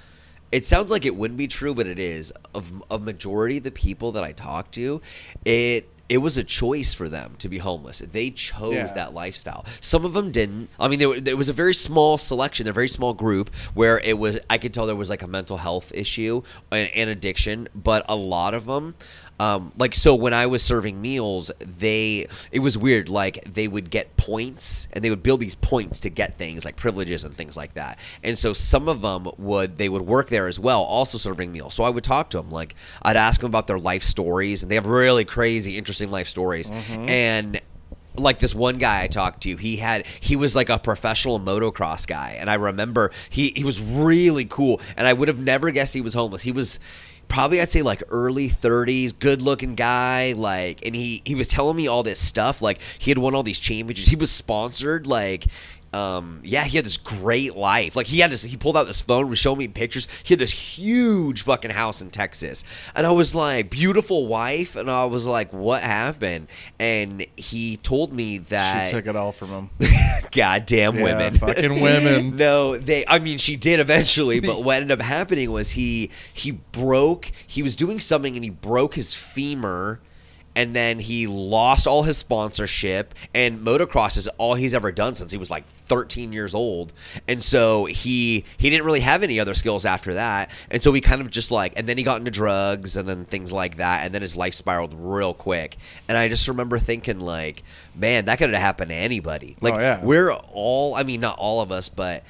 it 0.50 0.64
sounds 0.64 0.90
like 0.90 1.04
it 1.04 1.14
wouldn't 1.14 1.36
be 1.36 1.48
true, 1.48 1.74
but 1.74 1.86
it 1.86 1.98
is. 1.98 2.32
Of 2.54 2.82
a 2.90 2.98
majority 2.98 3.58
of 3.58 3.64
the 3.64 3.70
people 3.70 4.12
that 4.12 4.24
I 4.24 4.32
talk 4.32 4.70
to, 4.70 5.02
it 5.44 5.88
it 6.08 6.18
was 6.18 6.36
a 6.38 6.44
choice 6.44 6.94
for 6.94 7.08
them 7.08 7.34
to 7.38 7.48
be 7.48 7.58
homeless. 7.58 7.98
They 7.98 8.30
chose 8.30 8.74
Yeah. 8.74 8.86
that 8.92 9.12
lifestyle. 9.14 9.64
Some 9.80 10.04
of 10.04 10.12
them 10.12 10.30
didn't. 10.30 10.68
I 10.78 10.86
mean, 10.88 10.98
there, 10.98 11.20
there 11.20 11.36
was 11.36 11.48
a 11.48 11.52
very 11.52 11.74
small 11.74 12.16
selection, 12.18 12.68
a 12.68 12.72
very 12.72 12.88
small 12.88 13.12
group 13.12 13.54
where 13.74 13.98
it 13.98 14.18
was. 14.18 14.38
I 14.48 14.58
could 14.58 14.72
tell 14.72 14.86
there 14.86 14.94
was 14.94 15.10
like 15.10 15.22
a 15.22 15.26
mental 15.26 15.56
health 15.56 15.90
issue 15.94 16.42
and, 16.70 16.88
and 16.94 17.10
addiction, 17.10 17.68
but 17.74 18.04
a 18.08 18.14
lot 18.16 18.54
of 18.54 18.66
them. 18.66 18.94
Um, 19.38 19.72
like 19.78 19.94
so 19.94 20.14
when 20.14 20.32
I 20.32 20.46
was 20.46 20.62
serving 20.62 21.00
meals, 21.00 21.50
they 21.60 22.26
it 22.50 22.60
was 22.60 22.78
weird. 22.78 23.08
Like 23.08 23.44
they 23.44 23.68
would 23.68 23.90
get 23.90 24.16
points 24.16 24.88
and 24.92 25.04
they 25.04 25.10
would 25.10 25.22
build 25.22 25.40
these 25.40 25.54
points 25.54 26.00
to 26.00 26.10
get 26.10 26.38
things 26.38 26.64
like 26.64 26.76
privileges 26.76 27.24
and 27.24 27.34
things 27.34 27.56
like 27.56 27.74
that. 27.74 27.98
And 28.22 28.38
so 28.38 28.52
some 28.52 28.88
of 28.88 29.02
them 29.02 29.28
would 29.38 29.76
they 29.76 29.88
would 29.88 30.02
work 30.02 30.28
there 30.28 30.46
as 30.46 30.58
well, 30.58 30.82
also 30.82 31.18
serving 31.18 31.52
meals. 31.52 31.74
So 31.74 31.84
I 31.84 31.90
would 31.90 32.04
talk 32.04 32.30
to 32.30 32.38
them. 32.38 32.50
Like 32.50 32.74
I'd 33.02 33.16
ask 33.16 33.40
them 33.40 33.48
about 33.50 33.66
their 33.66 33.78
life 33.78 34.02
stories, 34.02 34.62
and 34.62 34.70
they 34.70 34.76
have 34.76 34.86
really 34.86 35.24
crazy, 35.24 35.76
interesting 35.76 36.10
life 36.10 36.28
stories. 36.28 36.70
And 37.10 37.60
like 38.18 38.38
this 38.38 38.54
one 38.54 38.78
guy 38.78 39.02
I 39.02 39.08
talked 39.08 39.42
to, 39.42 39.56
he 39.56 39.76
had 39.76 40.06
he 40.06 40.36
was 40.36 40.56
like 40.56 40.70
a 40.70 40.78
professional 40.78 41.38
motocross 41.38 42.06
guy, 42.06 42.36
and 42.40 42.48
I 42.48 42.54
remember 42.54 43.10
he 43.28 43.52
he 43.54 43.64
was 43.64 43.80
really 43.82 44.46
cool, 44.46 44.80
and 44.96 45.06
I 45.06 45.12
would 45.12 45.28
have 45.28 45.38
never 45.38 45.70
guessed 45.70 45.92
he 45.94 46.00
was 46.00 46.14
homeless. 46.14 46.42
He 46.42 46.52
was 46.52 46.80
probably 47.28 47.60
I'd 47.60 47.70
say 47.70 47.82
like 47.82 48.02
early 48.08 48.48
30s, 48.48 49.18
good 49.18 49.42
looking 49.42 49.74
guy, 49.74 50.32
like, 50.32 50.84
and 50.84 50.94
he 50.94 51.22
he 51.24 51.34
was 51.34 51.48
telling 51.48 51.76
me 51.76 51.86
all 51.86 52.02
this 52.02 52.18
stuff, 52.18 52.62
like 52.62 52.80
he 52.98 53.10
had 53.10 53.18
won 53.18 53.34
all 53.34 53.42
these 53.42 53.60
championships, 53.60 54.08
he 54.08 54.16
was 54.16 54.30
sponsored, 54.30 55.06
like. 55.06 55.46
Um, 55.96 56.40
yeah, 56.42 56.64
he 56.64 56.76
had 56.76 56.84
this 56.84 56.98
great 56.98 57.56
life. 57.56 57.96
Like 57.96 58.06
he 58.06 58.18
had 58.18 58.30
this, 58.30 58.42
he 58.42 58.56
pulled 58.56 58.76
out 58.76 58.86
this 58.86 59.00
phone, 59.00 59.30
was 59.30 59.38
showing 59.38 59.58
me 59.58 59.68
pictures. 59.68 60.08
He 60.22 60.34
had 60.34 60.38
this 60.38 60.50
huge 60.52 61.42
fucking 61.42 61.70
house 61.70 62.02
in 62.02 62.10
Texas, 62.10 62.64
and 62.94 63.06
I 63.06 63.12
was 63.12 63.34
like, 63.34 63.70
beautiful 63.70 64.26
wife, 64.26 64.76
and 64.76 64.90
I 64.90 65.06
was 65.06 65.26
like, 65.26 65.52
what 65.52 65.82
happened? 65.82 66.48
And 66.78 67.26
he 67.36 67.78
told 67.78 68.12
me 68.12 68.38
that 68.38 68.88
she 68.88 68.94
took 68.94 69.06
it 69.06 69.16
all 69.16 69.32
from 69.32 69.48
him. 69.48 69.70
goddamn 70.32 70.96
Yeah, 70.96 71.02
women 71.02 71.34
fucking 71.34 71.80
women. 71.80 72.36
no 72.36 72.76
they 72.76 73.06
i 73.06 73.18
mean 73.18 73.38
she 73.38 73.56
did 73.56 73.80
eventually 73.80 74.40
but 74.40 74.62
what 74.64 74.76
ended 74.76 74.90
up 74.90 75.00
happening 75.00 75.50
was 75.50 75.70
he 75.70 76.10
he 76.32 76.50
broke 76.50 77.30
he 77.46 77.62
was 77.62 77.76
doing 77.76 78.00
something 78.00 78.34
and 78.34 78.44
he 78.44 78.50
broke 78.50 78.94
his 78.94 79.14
femur 79.14 80.00
and 80.56 80.74
then 80.74 80.98
he 80.98 81.28
lost 81.28 81.86
all 81.86 82.02
his 82.02 82.16
sponsorship 82.16 83.14
and 83.34 83.60
motocross 83.60 84.16
is 84.16 84.26
all 84.38 84.54
he's 84.54 84.74
ever 84.74 84.90
done 84.90 85.14
since 85.14 85.30
he 85.30 85.38
was 85.38 85.50
like 85.50 85.64
13 85.66 86.32
years 86.32 86.54
old. 86.54 86.92
And 87.28 87.40
so 87.42 87.84
he 87.84 88.44
he 88.56 88.70
didn't 88.70 88.86
really 88.86 89.00
have 89.00 89.22
any 89.22 89.38
other 89.38 89.54
skills 89.54 89.84
after 89.84 90.14
that. 90.14 90.50
And 90.70 90.82
so 90.82 90.92
he 90.92 91.00
kind 91.00 91.20
of 91.20 91.30
just 91.30 91.50
like 91.50 91.74
and 91.76 91.86
then 91.88 91.98
he 91.98 92.02
got 92.02 92.18
into 92.18 92.30
drugs 92.30 92.96
and 92.96 93.08
then 93.08 93.26
things 93.26 93.52
like 93.52 93.76
that 93.76 94.04
and 94.04 94.12
then 94.14 94.22
his 94.22 94.34
life 94.36 94.54
spiraled 94.54 94.94
real 94.96 95.34
quick. 95.34 95.76
And 96.08 96.16
i 96.18 96.28
just 96.28 96.48
remember 96.48 96.78
thinking 96.78 97.20
like 97.20 97.62
man 97.94 98.24
that 98.24 98.38
could 98.38 98.50
have 98.50 98.60
happened 98.60 98.88
to 98.88 98.94
anybody. 98.96 99.56
Like 99.60 99.74
Oh, 99.74 99.78
yeah. 99.78 100.04
we're 100.04 100.32
all 100.32 100.94
i 100.94 101.02
mean 101.02 101.20
not 101.20 101.38
all 101.38 101.60
of 101.60 101.70
us 101.70 101.88
but 101.90 102.24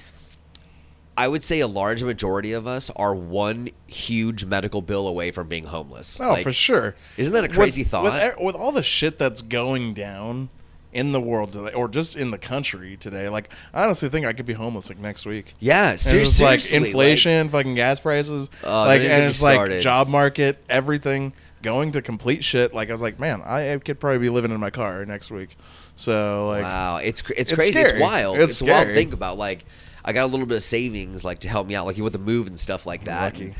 I 1.18 1.28
would 1.28 1.42
say 1.42 1.60
a 1.60 1.66
large 1.66 2.02
majority 2.02 2.52
of 2.52 2.66
us 2.66 2.90
are 2.96 3.14
one 3.14 3.70
huge 3.86 4.44
medical 4.44 4.82
bill 4.82 5.08
away 5.08 5.30
from 5.30 5.48
being 5.48 5.64
homeless. 5.64 6.20
Oh, 6.20 6.30
Like, 6.32 6.42
for 6.44 6.52
sure. 6.52 6.94
Isn't 7.16 7.32
that 7.34 7.44
a 7.44 7.48
crazy 7.48 7.82
with, 7.82 7.90
thought? 7.90 8.04
With, 8.04 8.38
with 8.38 8.54
all 8.54 8.72
the 8.72 8.82
shit 8.82 9.18
that's 9.18 9.40
going 9.42 9.94
down 9.94 10.50
in 10.92 11.12
the 11.12 11.20
world 11.20 11.52
today, 11.52 11.72
or 11.74 11.88
just 11.88 12.16
in 12.16 12.30
the 12.30 12.38
country 12.38 12.96
today, 12.96 13.28
like 13.28 13.50
I 13.74 13.84
honestly 13.84 14.08
think 14.08 14.24
I 14.26 14.32
could 14.32 14.46
be 14.46 14.54
homeless 14.54 14.88
like 14.88 14.98
next 14.98 15.26
week. 15.26 15.54
yeah, 15.58 15.90
And 15.90 16.00
ser- 16.00 16.18
it's 16.18 16.40
like 16.40 16.60
seriously, 16.60 16.88
inflation, 16.90 17.48
fucking 17.50 17.74
gas 17.74 18.00
prices, 18.00 18.48
Oh, 18.64 18.84
like, 18.84 19.00
and 19.02 19.24
it's 19.24 19.42
like 19.42 19.80
job 19.80 20.08
market, 20.08 20.58
everything 20.70 21.32
going 21.62 21.92
to 21.92 22.00
complete 22.02 22.44
shit. 22.44 22.72
Like 22.72 22.88
I 22.88 22.92
was 22.92 23.02
like, 23.02 23.18
man, 23.20 23.42
I 23.42 23.78
could 23.78 24.00
probably 24.00 24.20
be 24.20 24.30
living 24.30 24.50
in 24.52 24.60
my 24.60 24.70
car 24.70 25.04
next 25.04 25.30
week. 25.30 25.56
So 25.96 26.48
like, 26.48 26.62
wow, 26.62 26.96
it's 26.96 27.20
it's, 27.30 27.52
It's 27.52 27.54
crazy. 27.54 27.72
scary. 27.72 27.90
It's 27.90 28.00
wild. 28.00 28.38
It's 28.38 28.52
It's, 28.52 28.62
wild 28.62 28.86
to 28.88 28.94
think 28.94 29.12
about. 29.12 29.36
Like, 29.36 29.64
I 30.06 30.12
got 30.12 30.24
a 30.24 30.28
little 30.28 30.46
bit 30.46 30.56
of 30.56 30.62
savings, 30.62 31.24
like 31.24 31.40
to 31.40 31.48
help 31.48 31.66
me 31.66 31.74
out, 31.74 31.84
like 31.84 31.96
with 31.96 32.12
the 32.12 32.18
move 32.18 32.46
and 32.46 32.58
stuff 32.58 32.86
like 32.86 33.04
that. 33.04 33.34
Lucky. 33.34 33.54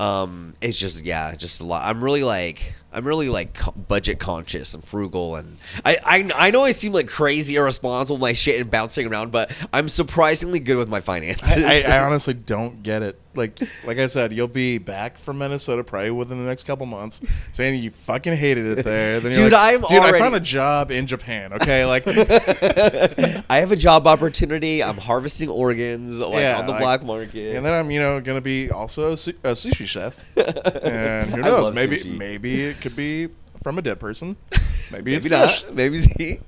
Um, 0.00 0.54
it's 0.60 0.78
just 0.78 1.04
yeah, 1.04 1.34
just 1.34 1.60
a 1.60 1.64
lot. 1.64 1.84
I'm 1.84 2.02
really 2.02 2.22
like 2.22 2.74
I'm 2.92 3.04
really 3.04 3.28
like 3.28 3.58
budget 3.88 4.18
conscious 4.18 4.72
and 4.74 4.82
frugal, 4.82 5.36
and 5.36 5.58
I, 5.84 5.98
I 6.04 6.30
I 6.34 6.50
know 6.50 6.64
I 6.64 6.70
seem 6.70 6.92
like 6.92 7.06
crazy 7.06 7.56
irresponsible 7.56 8.16
with 8.16 8.22
my 8.22 8.32
shit 8.32 8.60
and 8.60 8.70
bouncing 8.70 9.06
around, 9.06 9.30
but 9.30 9.50
I'm 9.72 9.88
surprisingly 9.90 10.58
good 10.58 10.76
with 10.78 10.88
my 10.88 11.00
finances. 11.02 11.62
I, 11.62 11.82
I, 11.86 11.96
I 11.96 12.04
honestly 12.04 12.34
don't 12.34 12.82
get 12.82 13.02
it. 13.02 13.20
Like, 13.34 13.60
like 13.84 13.98
I 13.98 14.08
said, 14.08 14.32
you'll 14.32 14.48
be 14.48 14.78
back 14.78 15.16
from 15.16 15.38
Minnesota 15.38 15.84
probably 15.84 16.10
within 16.10 16.38
the 16.38 16.44
next 16.48 16.64
couple 16.64 16.86
months, 16.86 17.20
saying 17.52 17.80
you 17.80 17.90
fucking 17.90 18.36
hated 18.36 18.78
it 18.78 18.84
there. 18.84 19.20
Then 19.20 19.30
Dude, 19.30 19.52
like, 19.52 19.74
I'm 19.74 19.80
dude, 19.82 19.98
I 20.02 20.18
found 20.18 20.34
a 20.34 20.40
job 20.40 20.90
in 20.90 21.06
Japan. 21.06 21.52
Okay, 21.52 21.84
like, 21.84 22.04
I 22.08 23.60
have 23.60 23.70
a 23.70 23.76
job 23.76 24.06
opportunity. 24.08 24.82
I'm 24.82 24.96
harvesting 24.96 25.48
organs 25.50 26.18
like 26.18 26.40
Yeah, 26.40 26.58
on 26.58 26.66
the 26.66 26.72
like- 26.72 26.80
black 26.80 27.02
market. 27.04 27.54
and 27.56 27.64
then 27.64 27.72
I'm, 27.72 27.90
you 27.92 28.00
know, 28.00 28.20
gonna 28.20 28.40
be 28.40 28.70
also 28.70 29.12
a, 29.12 29.16
su- 29.16 29.34
a 29.44 29.50
sushi 29.52 29.86
chef, 29.86 30.18
and 30.84 31.30
who 31.30 31.42
knows? 31.42 31.74
Maybe, 31.76 31.98
sushi. 31.98 32.16
maybe 32.16 32.74
it 32.78 32.82
could 32.82 32.96
be 32.96 33.28
from 33.62 33.78
a 33.78 33.82
dead 33.82 33.98
person. 34.00 34.36
Maybe 34.90 35.14
it's 35.14 35.24
Maybe 35.24 35.36
not. 35.36 35.50
fish. 35.50 35.64
Maybe 35.70 35.98
see. 35.98 36.40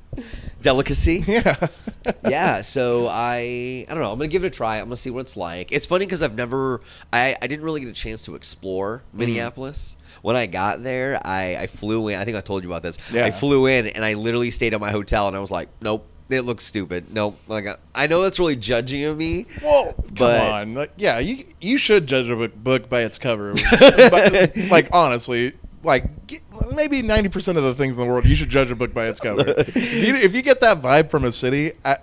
Delicacy. 0.62 1.24
Yeah. 1.28 1.66
yeah, 2.28 2.60
so 2.62 3.06
I 3.10 3.84
I 3.88 3.94
don't 3.94 4.00
know. 4.02 4.10
I'm 4.12 4.18
gonna 4.18 4.28
give 4.28 4.44
it 4.44 4.48
a 4.48 4.50
try. 4.50 4.78
I'm 4.78 4.84
gonna 4.86 4.96
see 4.96 5.10
what 5.10 5.20
it's 5.20 5.36
like. 5.36 5.70
It's 5.72 5.86
funny 5.86 6.06
because 6.06 6.22
I've 6.22 6.34
never 6.34 6.80
I 7.12 7.36
I 7.40 7.46
didn't 7.46 7.64
really 7.64 7.80
get 7.80 7.88
a 7.90 7.92
chance 7.92 8.22
to 8.22 8.34
explore 8.34 9.02
Mm-hmm. 9.08 9.18
Minneapolis. 9.18 9.96
When 10.22 10.36
I 10.36 10.46
got 10.46 10.82
there, 10.82 11.20
I 11.26 11.56
I 11.56 11.66
flew 11.66 12.08
in. 12.08 12.18
I 12.18 12.24
think 12.24 12.36
I 12.36 12.40
told 12.40 12.62
you 12.64 12.70
about 12.70 12.82
this. 12.82 12.96
Yeah. 13.12 13.26
I 13.26 13.30
flew 13.30 13.66
in 13.66 13.88
and 13.88 14.04
I 14.04 14.14
literally 14.14 14.50
stayed 14.50 14.72
at 14.74 14.80
my 14.80 14.90
hotel 14.90 15.28
and 15.28 15.36
I 15.36 15.40
was 15.40 15.50
like, 15.50 15.68
nope. 15.82 16.06
It 16.30 16.42
looks 16.42 16.62
stupid. 16.64 17.12
Nope. 17.12 17.38
Like 17.48 17.66
I- 17.66 17.76
I 17.94 18.06
know 18.06 18.22
that's 18.22 18.38
really 18.38 18.56
judging 18.56 19.04
of 19.04 19.16
me. 19.18 19.46
Well, 19.62 19.92
come 19.92 20.14
But- 20.14 20.52
on. 20.52 20.74
Like, 20.74 20.92
yeah, 20.96 21.18
you 21.18 21.44
you 21.60 21.76
should 21.76 22.06
judge 22.06 22.28
a 22.28 22.36
book, 22.36 22.54
book 22.54 22.88
by 22.88 23.02
its 23.02 23.18
cover. 23.18 23.52
but, 23.80 24.56
like 24.70 24.88
honestly, 24.92 25.52
like 25.82 26.26
get- 26.26 26.42
maybe 26.74 27.02
ninety 27.02 27.28
percent 27.28 27.58
of 27.58 27.64
the 27.64 27.74
things 27.74 27.96
in 27.96 28.00
the 28.00 28.06
world, 28.06 28.24
you 28.24 28.34
should 28.34 28.50
judge 28.50 28.70
a 28.70 28.74
book 28.76 28.92
by 28.92 29.06
its 29.06 29.20
cover. 29.20 29.44
if, 29.46 29.76
you, 29.76 30.14
if 30.16 30.34
you 30.34 30.42
get 30.42 30.60
that 30.60 30.82
vibe 30.82 31.10
from 31.10 31.24
a 31.24 31.32
city, 31.32 31.72
I, 31.84 31.96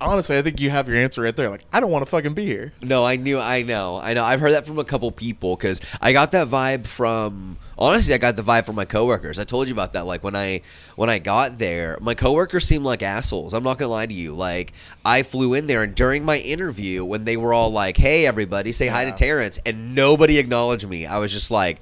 honestly, 0.00 0.36
I 0.36 0.42
think 0.42 0.60
you 0.60 0.70
have 0.70 0.88
your 0.88 0.96
answer 0.96 1.22
right 1.22 1.34
there. 1.34 1.50
Like, 1.50 1.64
I 1.72 1.80
don't 1.80 1.90
want 1.90 2.04
to 2.04 2.10
fucking 2.10 2.34
be 2.34 2.44
here. 2.44 2.72
No, 2.82 3.04
I 3.04 3.16
knew. 3.16 3.38
I 3.38 3.62
know. 3.62 3.96
I 3.96 4.14
know. 4.14 4.24
I've 4.24 4.40
heard 4.40 4.52
that 4.52 4.66
from 4.66 4.78
a 4.78 4.84
couple 4.84 5.10
people 5.10 5.56
because 5.56 5.80
I 6.00 6.12
got 6.12 6.32
that 6.32 6.48
vibe 6.48 6.86
from. 6.86 7.58
Honestly, 7.76 8.14
I 8.14 8.18
got 8.18 8.36
the 8.36 8.42
vibe 8.42 8.66
from 8.66 8.76
my 8.76 8.84
coworkers. 8.84 9.40
I 9.40 9.44
told 9.44 9.66
you 9.66 9.74
about 9.74 9.94
that. 9.94 10.06
Like 10.06 10.22
when 10.22 10.36
I 10.36 10.60
when 10.94 11.10
I 11.10 11.18
got 11.18 11.58
there, 11.58 11.98
my 12.00 12.14
coworkers 12.14 12.64
seemed 12.64 12.84
like 12.84 13.02
assholes. 13.02 13.52
I'm 13.52 13.64
not 13.64 13.78
gonna 13.78 13.90
lie 13.90 14.06
to 14.06 14.14
you. 14.14 14.32
Like 14.34 14.72
I 15.04 15.24
flew 15.24 15.54
in 15.54 15.66
there, 15.66 15.82
and 15.82 15.92
during 15.92 16.24
my 16.24 16.38
interview, 16.38 17.04
when 17.04 17.24
they 17.24 17.36
were 17.36 17.52
all 17.52 17.72
like, 17.72 17.96
"Hey, 17.96 18.26
everybody, 18.26 18.70
say 18.70 18.86
hi 18.86 19.06
to 19.06 19.12
Terrance," 19.12 19.58
and 19.66 19.92
nobody 19.96 20.38
acknowledged 20.38 20.88
me, 20.88 21.06
I 21.06 21.18
was 21.18 21.32
just 21.32 21.50
like. 21.50 21.80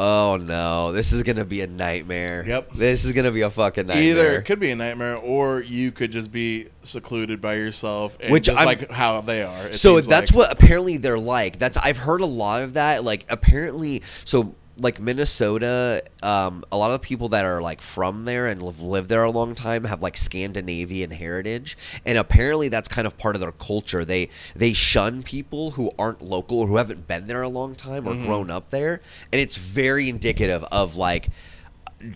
Oh 0.00 0.36
no! 0.36 0.92
This 0.92 1.12
is 1.12 1.24
gonna 1.24 1.44
be 1.44 1.60
a 1.62 1.66
nightmare. 1.66 2.44
Yep. 2.46 2.70
This 2.72 3.04
is 3.04 3.10
gonna 3.12 3.32
be 3.32 3.40
a 3.40 3.50
fucking 3.50 3.86
nightmare. 3.88 4.04
Either 4.10 4.26
it 4.38 4.42
could 4.44 4.60
be 4.60 4.70
a 4.70 4.76
nightmare, 4.76 5.16
or 5.16 5.60
you 5.60 5.90
could 5.90 6.12
just 6.12 6.30
be 6.30 6.68
secluded 6.82 7.40
by 7.40 7.54
yourself, 7.54 8.16
and 8.20 8.32
Which 8.32 8.44
just 8.44 8.56
I'm- 8.58 8.66
like 8.66 8.90
how 8.90 9.20
they 9.22 9.42
are. 9.42 9.72
so 9.72 10.00
that's 10.00 10.30
like. 10.30 10.36
what 10.36 10.52
apparently 10.52 10.98
they're 10.98 11.18
like. 11.18 11.58
That's 11.58 11.76
I've 11.76 11.96
heard 11.98 12.20
a 12.20 12.26
lot 12.26 12.62
of 12.62 12.74
that. 12.74 13.02
Like 13.02 13.24
apparently, 13.28 14.02
so 14.24 14.54
like 14.80 15.00
Minnesota, 15.00 16.02
um, 16.22 16.64
a 16.70 16.76
lot 16.76 16.92
of 16.92 17.02
people 17.02 17.28
that 17.30 17.44
are 17.44 17.60
like 17.60 17.80
from 17.80 18.24
there 18.24 18.46
and 18.46 18.62
have 18.62 18.80
lived 18.80 19.08
there 19.08 19.24
a 19.24 19.30
long 19.30 19.54
time 19.54 19.84
have 19.84 20.02
like 20.02 20.16
Scandinavian 20.16 21.10
heritage, 21.10 21.76
and 22.06 22.16
apparently 22.16 22.68
that's 22.68 22.88
kind 22.88 23.06
of 23.06 23.18
part 23.18 23.34
of 23.34 23.40
their 23.40 23.52
culture. 23.52 24.04
They 24.04 24.28
they 24.54 24.72
shun 24.72 25.22
people 25.22 25.72
who 25.72 25.90
aren't 25.98 26.22
local 26.22 26.60
or 26.60 26.66
who 26.68 26.76
haven't 26.76 27.06
been 27.08 27.26
there 27.26 27.42
a 27.42 27.48
long 27.48 27.74
time 27.74 28.06
or 28.06 28.14
grown 28.14 28.50
up 28.50 28.70
there, 28.70 29.00
and 29.32 29.40
it's 29.40 29.56
very 29.56 30.08
indicative 30.08 30.64
of 30.70 30.96
like 30.96 31.28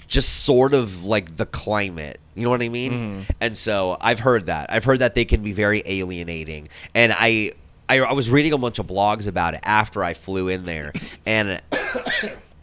just 0.06 0.44
sort 0.44 0.74
of 0.74 1.04
like 1.04 1.36
the 1.36 1.46
climate. 1.46 2.20
You 2.34 2.44
know 2.44 2.50
what 2.50 2.62
I 2.62 2.68
mean? 2.68 3.26
And 3.40 3.58
so 3.58 3.96
I've 4.00 4.20
heard 4.20 4.46
that. 4.46 4.72
I've 4.72 4.84
heard 4.84 5.00
that 5.00 5.14
they 5.14 5.24
can 5.24 5.42
be 5.42 5.52
very 5.52 5.82
alienating. 5.84 6.68
And 6.94 7.12
I, 7.12 7.52
I 7.88 7.98
I 7.98 8.12
was 8.12 8.30
reading 8.30 8.52
a 8.52 8.58
bunch 8.58 8.78
of 8.78 8.86
blogs 8.86 9.26
about 9.26 9.54
it 9.54 9.60
after 9.64 10.04
I 10.04 10.14
flew 10.14 10.46
in 10.48 10.64
there, 10.64 10.92
and 11.26 11.60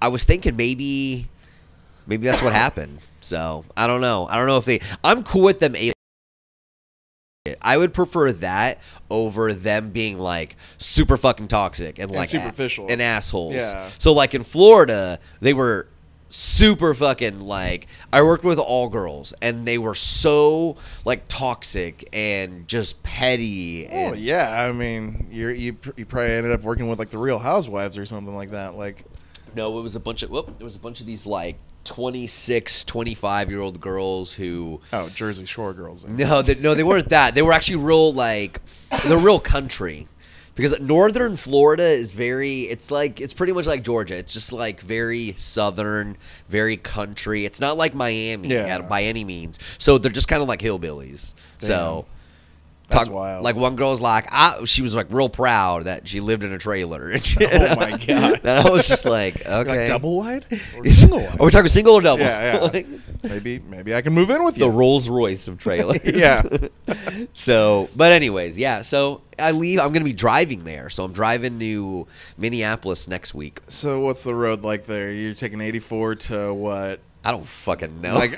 I 0.01 0.07
was 0.07 0.23
thinking 0.23 0.55
maybe 0.55 1.27
maybe 2.07 2.25
that's 2.25 2.41
what 2.41 2.53
happened. 2.53 2.99
So 3.21 3.65
I 3.75 3.87
don't 3.87 4.01
know. 4.01 4.27
I 4.27 4.37
don't 4.37 4.47
know 4.47 4.57
if 4.57 4.65
they. 4.65 4.81
I'm 5.03 5.23
cool 5.23 5.43
with 5.43 5.59
them. 5.59 5.75
A- 5.75 5.91
I 7.61 7.77
would 7.77 7.93
prefer 7.93 8.31
that 8.33 8.79
over 9.09 9.53
them 9.53 9.89
being 9.89 10.19
like 10.19 10.55
super 10.77 11.17
fucking 11.17 11.47
toxic 11.47 11.97
and, 11.97 12.11
like 12.11 12.27
a- 12.27 12.31
superficial. 12.31 12.87
and 12.89 13.01
assholes. 13.01 13.55
Yeah. 13.55 13.89
So 13.97 14.13
like 14.13 14.33
in 14.35 14.43
Florida, 14.43 15.19
they 15.39 15.53
were 15.53 15.87
super 16.31 16.93
fucking 16.93 17.39
like 17.39 17.87
I 18.13 18.21
worked 18.21 18.43
with 18.43 18.59
all 18.59 18.87
girls 18.87 19.33
and 19.41 19.65
they 19.67 19.79
were 19.79 19.95
so 19.95 20.77
like 21.03 21.23
toxic 21.27 22.07
and 22.13 22.67
just 22.67 23.01
petty 23.01 23.87
Oh 23.87 24.09
and 24.11 24.17
yeah, 24.17 24.63
I 24.67 24.71
mean, 24.71 25.27
you're, 25.31 25.51
you 25.51 25.75
you 25.97 26.05
probably 26.05 26.33
ended 26.33 26.51
up 26.51 26.61
working 26.61 26.87
with 26.87 26.99
like 26.99 27.09
the 27.09 27.17
Real 27.17 27.39
Housewives 27.39 27.97
or 27.97 28.05
something 28.05 28.35
like 28.35 28.51
that. 28.51 28.75
Like, 28.75 29.05
No, 29.55 29.77
it 29.79 29.81
was 29.81 29.95
a 29.95 29.99
bunch 29.99 30.23
of 30.23 30.29
whoop, 30.29 30.57
there 30.57 30.63
was 30.65 30.75
a 30.75 30.79
bunch 30.79 30.99
of 30.99 31.05
these 31.05 31.25
like 31.25 31.57
26, 31.85 32.83
25 32.83 33.49
year 33.49 33.59
old 33.61 33.81
girls 33.81 34.35
who 34.35 34.81
oh, 34.93 35.09
Jersey 35.09 35.45
Shore 35.45 35.73
girls. 35.73 36.05
no, 36.05 36.41
they, 36.41 36.55
no, 36.55 36.73
they 36.75 36.83
weren't 36.83 37.09
that. 37.09 37.35
They 37.35 37.41
were 37.41 37.53
actually 37.53 37.77
real 37.77 38.13
like 38.13 38.61
they're 39.05 39.17
real 39.17 39.39
country. 39.39 40.07
Because 40.55 40.77
northern 40.81 41.37
Florida 41.37 41.83
is 41.85 42.11
very 42.11 42.63
it's 42.63 42.91
like 42.91 43.21
it's 43.21 43.33
pretty 43.33 43.53
much 43.53 43.65
like 43.65 43.81
Georgia. 43.83 44.17
It's 44.17 44.33
just 44.33 44.51
like 44.51 44.81
very 44.81 45.33
southern, 45.37 46.17
very 46.47 46.75
country. 46.75 47.45
It's 47.45 47.61
not 47.61 47.77
like 47.77 47.93
Miami 47.95 48.49
Yeah. 48.49 48.65
at- 48.77 48.89
by 48.89 49.03
any 49.03 49.23
means. 49.23 49.57
So 49.77 49.97
they're 49.97 50.11
just 50.11 50.27
kind 50.27 50.41
of 50.41 50.49
like 50.49 50.59
hillbillies. 50.59 51.33
So 51.59 52.05
That's 52.89 53.09
wild. 53.09 53.43
Like 53.43 53.55
one 53.55 53.75
girl's 53.75 54.01
like, 54.01 54.27
I, 54.31 54.63
she 54.65 54.81
was 54.81 54.95
like 54.95 55.07
real 55.09 55.29
proud 55.29 55.85
that 55.85 56.07
she 56.07 56.19
lived 56.19 56.43
in 56.43 56.51
a 56.51 56.57
trailer. 56.57 57.13
Oh 57.41 57.75
my 57.75 57.91
God. 57.97 58.41
And 58.43 58.67
I 58.67 58.69
was 58.69 58.87
just 58.87 59.05
like, 59.05 59.45
okay, 59.45 59.79
like 59.79 59.87
double 59.87 60.17
wide 60.17 60.45
or 60.77 60.85
single 60.89 61.19
wide? 61.19 61.39
Are 61.39 61.45
we 61.45 61.51
talking 61.51 61.67
single 61.67 61.95
or 61.95 62.01
double? 62.01 62.23
yeah, 62.23 62.53
yeah. 62.53 62.59
Like, 62.59 62.87
maybe 63.23 63.59
maybe 63.59 63.95
I 63.95 64.01
can 64.01 64.13
move 64.13 64.29
in 64.29 64.43
with 64.43 64.55
the 64.55 64.65
you. 64.65 64.71
Rolls 64.71 65.07
Royce 65.09 65.47
of 65.47 65.57
trailers. 65.57 65.99
Yeah. 66.03 66.41
so, 67.33 67.89
but 67.95 68.11
anyways, 68.11 68.57
yeah. 68.57 68.81
So 68.81 69.21
I 69.37 69.51
leave. 69.51 69.79
I'm 69.79 69.93
gonna 69.93 70.05
be 70.05 70.13
driving 70.13 70.63
there. 70.63 70.89
So 70.89 71.03
I'm 71.03 71.13
driving 71.13 71.59
to 71.59 72.07
Minneapolis 72.37 73.07
next 73.07 73.33
week. 73.33 73.61
So 73.67 73.99
what's 74.01 74.23
the 74.23 74.35
road 74.35 74.63
like 74.63 74.85
there? 74.85 75.11
You're 75.11 75.33
taking 75.33 75.61
84 75.61 76.15
to 76.15 76.53
what? 76.53 76.99
I 77.23 77.31
don't 77.31 77.45
fucking 77.45 78.01
know. 78.01 78.15
Like, 78.15 78.37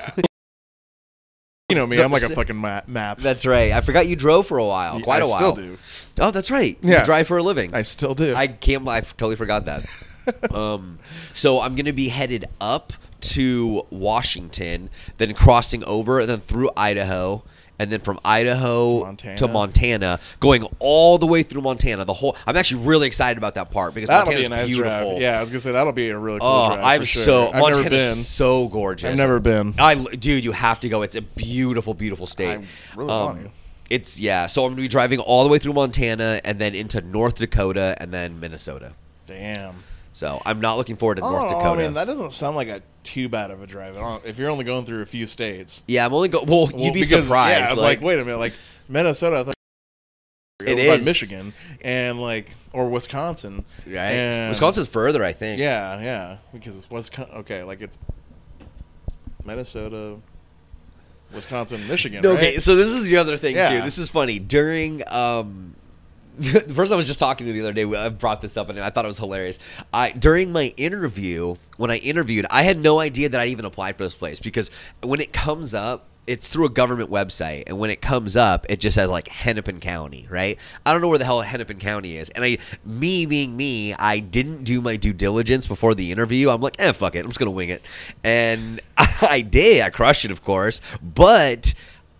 you 1.72 1.75
know 1.75 1.88
me, 1.88 2.01
I'm 2.01 2.12
like 2.12 2.24
a 2.24 2.30
fucking 2.30 2.56
ma- 2.56 2.82
map. 2.88 3.20
that's 3.20 3.46
right. 3.46 3.72
I 3.72 3.82
forgot 3.82 4.08
you 4.08 4.16
drove 4.16 4.48
for 4.48 4.58
a 4.58 4.66
while, 4.66 5.00
quite 5.01 5.22
I 5.22 5.25
a 5.25 5.30
while. 5.30 5.36
I 5.36 5.51
still 5.51 5.54
do. 5.54 5.78
Oh, 6.20 6.32
that's 6.32 6.51
right. 6.51 6.78
Yeah. 6.82 7.00
You 7.00 7.06
drive 7.06 7.28
for 7.28 7.38
a 7.38 7.44
living. 7.44 7.74
I 7.74 7.82
still 7.82 8.13
do. 8.13 8.36
I 8.36 8.48
can't. 8.48 8.88
I 8.88 9.01
totally 9.01 9.36
forgot 9.36 9.66
that. 9.66 9.86
um, 10.54 11.00
so 11.34 11.62
I'm 11.62 11.75
gonna 11.75 11.94
be 11.94 12.10
headed 12.10 12.46
up 12.60 12.94
to 13.22 13.86
Washington, 13.90 14.90
then 15.18 15.34
crossing 15.34 15.84
over, 15.86 16.20
and 16.20 16.30
then 16.30 16.42
through 16.42 16.72
Idaho, 16.75 17.44
and 17.82 17.92
then 17.92 18.00
from 18.00 18.20
Idaho 18.24 19.00
To 19.00 19.06
Montana. 19.06 19.36
to 19.38 19.48
Montana, 19.48 20.20
going 20.40 20.64
all 20.78 21.18
the 21.18 21.26
way 21.26 21.42
through 21.42 21.62
Montana. 21.64 22.06
The 22.06 22.14
whole. 22.14 22.38
I'm 22.46 22.56
actually 22.56 22.86
really 22.86 23.08
excited 23.08 23.40
about 23.40 23.56
that 23.56 23.72
part 23.72 23.96
because 23.96 24.08
That'll 24.08 24.28
Montana's 24.28 24.50
be 24.50 24.54
a 24.54 24.58
nice 24.58 24.68
beautiful. 24.68 25.10
drive. 25.14 25.22
Yeah, 25.22 25.38
I 25.38 25.42
was 25.42 25.50
gonna 25.50 25.60
say 25.62 25.72
that'll 25.72 25.92
be 25.94 26.10
a 26.10 26.18
really 26.18 26.40
cool 26.40 26.48
Oh, 26.48 26.76
drive. 26.76 26.86
I'm 26.86 27.00
for 27.02 27.06
sure. 27.08 27.24
so 27.24 27.48
I've 27.48 27.54
Montana's 27.62 27.84
never 27.84 27.90
been. 27.90 28.16
so 28.16 28.68
gorgeous. 28.68 29.12
I've 29.12 29.18
never 29.18 29.40
been. 29.40 29.74
I, 29.80 29.96
dude, 29.96 30.44
you 30.44 30.52
have 30.52 30.80
to 30.82 30.90
go. 30.90 31.02
It's 31.02 31.16
a 31.16 31.22
beautiful, 31.24 31.96
beautiful 31.96 32.28
state. 32.28 32.56
Um, 32.58 32.64
I 32.94 32.96
really 32.98 33.08
want 33.10 33.44
to. 33.46 33.52
It's 33.90 34.20
yeah. 34.20 34.46
So 34.46 34.64
I'm 34.64 34.72
gonna 34.74 34.82
be 34.84 34.88
driving 34.88 35.20
all 35.20 35.44
the 35.44 35.50
way 35.50 35.58
through 35.58 35.74
Montana 35.74 36.40
and 36.46 36.60
then 36.60 36.76
into 36.76 37.02
North 37.02 37.36
Dakota 37.40 37.96
and 38.00 38.14
then 38.14 38.40
Minnesota. 38.40 38.94
Damn. 39.28 39.84
So 40.13 40.41
I'm 40.46 40.60
not 40.60 40.77
looking 40.77 40.98
forward 40.98 41.15
to 41.15 41.22
North 41.22 41.46
Oh, 41.46 41.50
Dakota. 41.50 41.70
I 41.82 41.84
mean, 41.86 41.94
that 41.94 42.06
doesn't 42.06 42.32
sound 42.32 42.56
like 42.58 42.68
a 42.68 42.82
too 43.03 43.30
bad 43.30 43.50
of 43.50 43.62
a 43.62 43.68
drive. 43.68 43.96
If 44.25 44.38
you're 44.38 44.50
only 44.50 44.65
going 44.65 44.86
through 44.86 45.01
a 45.01 45.06
few 45.06 45.25
states. 45.25 45.84
yeah, 45.88 46.06
I'm 46.06 46.13
only 46.13 46.27
go. 46.27 46.44
Well, 46.44 46.68
Well, 46.68 46.72
you'd 46.84 46.94
be 46.94 47.01
because, 47.01 47.24
surprised. 47.25 47.60
Yeah, 47.60 47.70
was 47.74 47.80
like, 47.80 48.01
wait 48.01 48.20
a 48.20 48.25
minute, 48.25 48.38
like 48.39 48.53
Minnesota, 48.89 49.38
I 49.39 49.44
thought 49.44 49.56
It 50.68 50.75
by. 51.00 51.03
Michigan 51.06 51.53
and 51.82 52.22
like 52.22 52.53
or 52.74 52.89
Wisconsin, 52.89 53.63
right? 53.88 53.96
and- 53.96 54.50
Wisconsin's 54.50 54.88
further, 54.88 55.24
I 55.24 55.32
think. 55.34 55.60
Yeah, 55.62 56.00
yeah, 56.01 56.38
because 56.53 56.75
it's 56.75 56.89
Wisconsin. 56.89 57.36
Okay, 57.38 57.63
like 57.63 57.82
it's 57.82 57.98
Minnesota, 59.46 60.18
Wisconsin, 61.34 61.80
Michigan. 61.88 62.25
Okay, 62.25 62.53
right? 62.53 62.62
so 62.62 62.75
this 62.75 62.89
is 62.89 63.06
the 63.06 63.18
other 63.18 63.38
thing 63.38 63.56
Yeah. 63.56 63.70
too. 63.70 63.82
This 63.82 63.98
is 63.98 64.10
funny. 64.10 64.39
During 64.39 65.01
um 65.08 65.75
the 66.40 66.74
person 66.74 66.94
I 66.94 66.98
was 66.98 67.08
just 67.08 67.20
talking 67.20 67.46
to 67.48 67.54
the 67.54 67.62
other 67.62 67.74
day, 67.74 67.84
I 67.84 68.10
brought 68.10 68.42
this 68.42 68.58
up 68.58 68.70
and 68.70 68.80
I 68.80 68.90
thought 68.90 69.06
it 69.06 69.10
was 69.10 69.20
hilarious. 69.20 69.60
I 69.94 70.12
during 70.12 70.52
my 70.52 70.74
interview, 70.78 71.56
when 71.78 71.92
I 71.92 71.98
interviewed, 71.98 72.46
I 72.50 72.64
had 72.64 72.78
no 72.78 73.00
idea 73.00 73.30
that 73.30 73.42
I 73.42 73.46
even 73.46 73.66
applied 73.66 73.98
for 73.98 74.04
this 74.04 74.16
place 74.16 74.40
because 74.40 74.72
when 75.02 75.20
it 75.20 75.34
comes 75.34 75.74
up, 75.74 76.08
it's 76.28 76.48
through 76.48 76.66
a 76.66 76.70
government 76.70 77.10
website, 77.10 77.64
and 77.66 77.80
when 77.80 77.90
it 77.90 78.00
comes 78.00 78.38
up, 78.38 78.66
it 78.70 78.80
just 78.80 78.96
says 78.96 79.10
like 79.10 79.28
Hennepin 79.28 79.80
County, 79.80 80.28
right? 80.30 80.58
I 80.86 80.94
don't 80.94 81.02
know 81.02 81.08
where 81.08 81.18
the 81.18 81.26
hell 81.26 81.42
Hennepin 81.42 81.80
County 81.80 82.16
is, 82.16 82.30
and 82.30 82.46
I, 82.46 82.60
me 82.86 83.26
being 83.26 83.58
me, 83.58 83.94
I 83.96 84.20
didn't 84.20 84.64
do 84.64 84.82
my 84.82 84.98
due 84.98 85.14
diligence 85.14 85.66
before 85.66 85.96
the 85.96 86.12
interview. 86.12 86.50
I'm 86.50 86.62
like, 86.62 86.76
eh, 86.80 86.92
fuck 86.92 87.16
it, 87.16 87.20
I'm 87.20 87.28
just 87.28 87.40
gonna 87.40 87.52
wing 87.52 87.70
it, 87.70 87.82
and 88.24 88.80
I 88.98 89.42
did. 89.42 89.82
I 89.82 89.90
crushed 89.90 90.24
it, 90.24 90.32
of 90.32 90.44
course, 90.44 90.80
but 91.02 91.74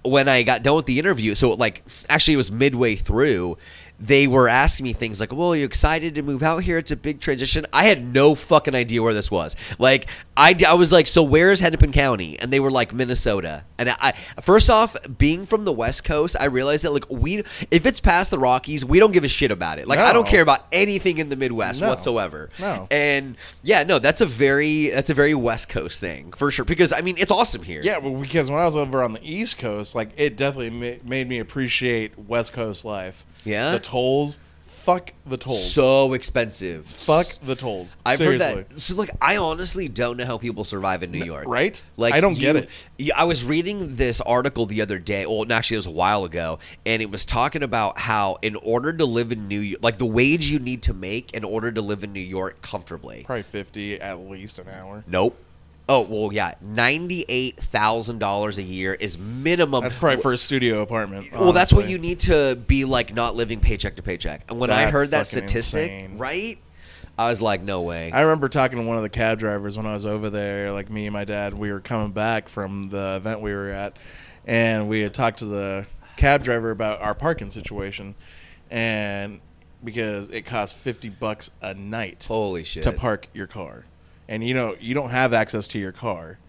when 0.04 0.28
I 0.28 0.42
got 0.44 0.64
done 0.64 0.76
with 0.76 0.88
the 0.88 0.98
interview, 0.98 1.36
so 1.36 1.52
like 1.54 1.84
actually 2.10 2.34
it 2.34 2.38
was 2.38 2.52
midway 2.52 2.96
through, 2.96 3.58
they 4.02 4.26
were 4.28 4.50
asking 4.50 4.84
me 4.86 4.94
things 4.94 5.20
like, 5.20 5.32
"Well, 5.32 5.50
are 5.54 5.56
you 5.56 5.64
excited 5.66 6.16
to 6.16 6.24
move 6.24 6.42
out 6.42 6.64
here? 6.64 6.78
It's 6.78 6.92
a 6.92 6.96
big 6.96 7.20
transition." 7.20 7.66
I 7.72 7.84
had 7.84 8.04
no 8.14 8.34
fucking 8.36 8.74
idea 8.76 9.02
where 9.04 9.14
this 9.14 9.30
was. 9.30 9.56
Like 9.78 10.10
I, 10.36 10.56
I 10.68 10.74
was 10.74 10.92
like, 10.92 11.06
"So 11.08 11.22
where's 11.24 11.60
Hennepin 11.60 11.92
County?" 11.92 12.38
And 12.40 12.52
they 12.52 12.60
were 12.60 12.72
like 12.72 12.94
Minnesota. 12.94 13.64
And 13.78 13.90
I 13.90 14.14
first 14.42 14.70
off, 14.70 14.98
being 15.18 15.46
from 15.46 15.66
the 15.66 15.72
West 15.72 16.04
Coast, 16.04 16.36
I 16.40 16.46
realized 16.46 16.84
that 16.84 16.92
like 16.92 17.06
we 17.10 17.44
if 17.70 17.86
it's 17.86 18.00
past 18.00 18.32
the 18.32 18.40
Rockies, 18.40 18.84
we 18.84 19.00
don't 19.00 19.12
give 19.12 19.24
a 19.24 19.28
shit 19.28 19.52
about 19.52 19.78
it. 19.80 19.88
Like 19.88 20.00
I 20.00 20.14
don't 20.14 20.28
care 20.28 20.42
about 20.42 20.66
anything 20.72 21.20
in 21.20 21.30
the 21.30 21.36
Midwest 21.36 21.82
No. 21.82 21.90
whatsoever. 21.90 22.50
No. 22.60 22.88
And 22.90 23.36
yeah, 23.64 23.84
no, 23.84 24.00
that's 24.00 24.22
a 24.22 24.26
very 24.26 24.90
that's 24.90 25.10
a 25.10 25.14
very 25.14 25.36
West 25.36 25.70
Coast 25.70 26.00
thing 26.00 26.32
for 26.34 26.50
sure 26.52 26.66
because 26.66 26.92
I 26.92 27.02
mean, 27.02 27.16
it's 27.18 27.32
awesome 27.32 27.62
here. 27.64 27.82
Yeah, 27.84 28.00
but 28.00 28.10
because 28.20 28.50
when 28.50 28.60
I 28.60 28.66
was 28.66 28.76
over 28.76 29.04
on 29.04 29.14
the 29.14 29.22
East 29.24 29.58
Coast, 29.60 29.94
like 29.96 30.10
it 30.18 30.38
definitely 30.38 30.70
ma- 30.72 31.10
made 31.10 31.28
me 31.30 31.40
appreciate 31.40 32.18
West 32.18 32.54
Coast 32.54 32.84
life. 32.86 33.26
Yeah? 33.44 33.72
the 33.72 33.80
tolls, 33.80 34.38
fuck 34.84 35.12
the 35.28 35.38
tolls, 35.38 35.72
So 35.74 36.14
expensive. 36.14 36.88
fuck 36.88 37.26
the 37.46 37.56
tolls. 37.56 37.96
I've 38.06 38.18
Seriously. 38.18 38.54
heard 38.56 38.70
that. 38.72 38.80
So, 38.80 38.96
like, 38.96 39.12
I 39.22 39.38
honestly 39.38 39.88
don't 39.88 40.18
know 40.18 40.26
how 40.26 40.38
people 40.40 40.64
survive 40.64 41.04
in 41.04 41.12
New 41.12 41.24
York. 41.24 41.46
right? 41.48 41.82
Like, 41.98 42.14
I 42.16 42.22
don't 42.22 42.38
get 42.38 42.56
it. 42.56 42.70
Yeah, 42.98 43.14
I 43.18 43.26
was 43.26 43.44
reading 43.46 43.96
this 43.96 44.22
article 44.22 44.66
the 44.66 44.82
other 44.82 44.98
day. 44.98 45.26
Well, 45.26 45.46
actually, 45.52 45.76
it 45.76 45.80
was 45.80 45.86
a 45.86 45.92
while 45.92 46.24
ago, 46.24 46.58
and 46.86 47.02
it 47.02 47.12
was 47.12 47.26
talking 47.26 47.62
about 47.64 48.00
how, 48.00 48.38
in 48.42 48.56
order 48.56 48.92
to 48.94 49.06
live 49.06 49.32
in 49.32 49.48
New 49.48 49.60
York, 49.60 49.84
like 49.84 49.98
the 50.00 50.06
wage 50.06 50.46
you 50.48 50.58
need 50.60 50.82
to 50.84 50.94
make 50.94 51.32
in 51.34 51.44
order 51.44 51.72
to 51.72 51.82
live 51.82 52.04
in 52.04 52.12
New 52.12 52.20
York 52.20 52.62
comfortably. 52.62 53.24
Probably 53.26 53.44
fifty 53.44 54.02
at 54.02 54.20
least 54.20 54.58
an 54.60 54.68
hour. 54.70 55.04
Nope. 55.08 55.38
Oh 55.90 56.08
well, 56.10 56.32
yeah, 56.32 56.56
ninety-eight 56.62 57.58
thousand 57.58 58.20
dollars 58.20 58.58
a 58.58 58.64
year 58.64 58.94
is 58.94 59.18
minimum. 59.18 59.84
That's 59.84 59.96
probably 59.96 60.22
for 60.22 60.32
a 60.32 60.38
studio 60.38 60.82
apartment. 60.82 61.32
Well, 61.32 61.52
that's 61.52 61.74
what 61.74 61.90
you 61.90 61.98
need 61.98 62.20
to 62.22 62.56
be 62.68 62.86
like, 62.86 63.14
not 63.14 63.36
living 63.36 63.60
paycheck 63.60 63.96
to 63.96 64.02
paycheck. 64.02 64.50
And 64.50 64.60
when 64.60 64.70
I 64.70 64.86
heard 64.86 65.12
that 65.12 65.28
statistic, 65.28 65.92
insane. 65.92 66.18
right, 66.18 66.60
I 67.18 67.28
was 67.28 67.42
like, 67.42 67.62
no 67.62 67.82
way. 67.82 68.12
I 68.12 68.22
remember 68.22 68.48
talking 68.48 68.78
to 68.78 68.86
one 68.86 68.98
of 68.98 69.04
the 69.04 69.10
cab 69.10 69.40
drivers 69.40 69.76
when 69.78 69.86
I 69.86 69.94
was 69.94 70.06
over 70.06 70.30
there. 70.30 70.72
Like 70.72 70.90
me 70.90 71.08
and 71.08 71.14
my 71.14 71.26
dad, 71.26 71.54
we 71.54 71.72
were 71.72 71.82
coming 71.82 72.12
back 72.12 72.48
from 72.48 72.90
the 72.90 73.16
event 73.18 73.42
we 73.42 73.54
were 73.54 73.70
at, 73.70 73.98
and 74.46 74.88
we 74.88 75.02
had 75.02 75.14
talked 75.14 75.40
to 75.40 75.46
the 75.46 75.88
cab 76.16 76.44
driver 76.44 76.72
about 76.72 77.02
our 77.02 77.16
parking 77.16 77.50
situation, 77.50 78.16
and 78.70 79.42
because 79.84 80.30
it 80.30 80.44
costs 80.44 80.78
fifty 80.78 81.10
bucks 81.10 81.52
a 81.62 81.74
night 81.74 82.26
Holy 82.28 82.64
shit. 82.64 82.84
to 82.84 82.92
park 82.92 83.28
your 83.34 83.48
car, 83.48 83.86
and 84.32 84.44
you 84.44 84.54
know 84.54 84.76
you 84.80 84.96
don't 84.96 85.10
have 85.12 85.34
access 85.34 85.68
to 85.68 85.80
your 85.80 85.92
car. 85.92 86.40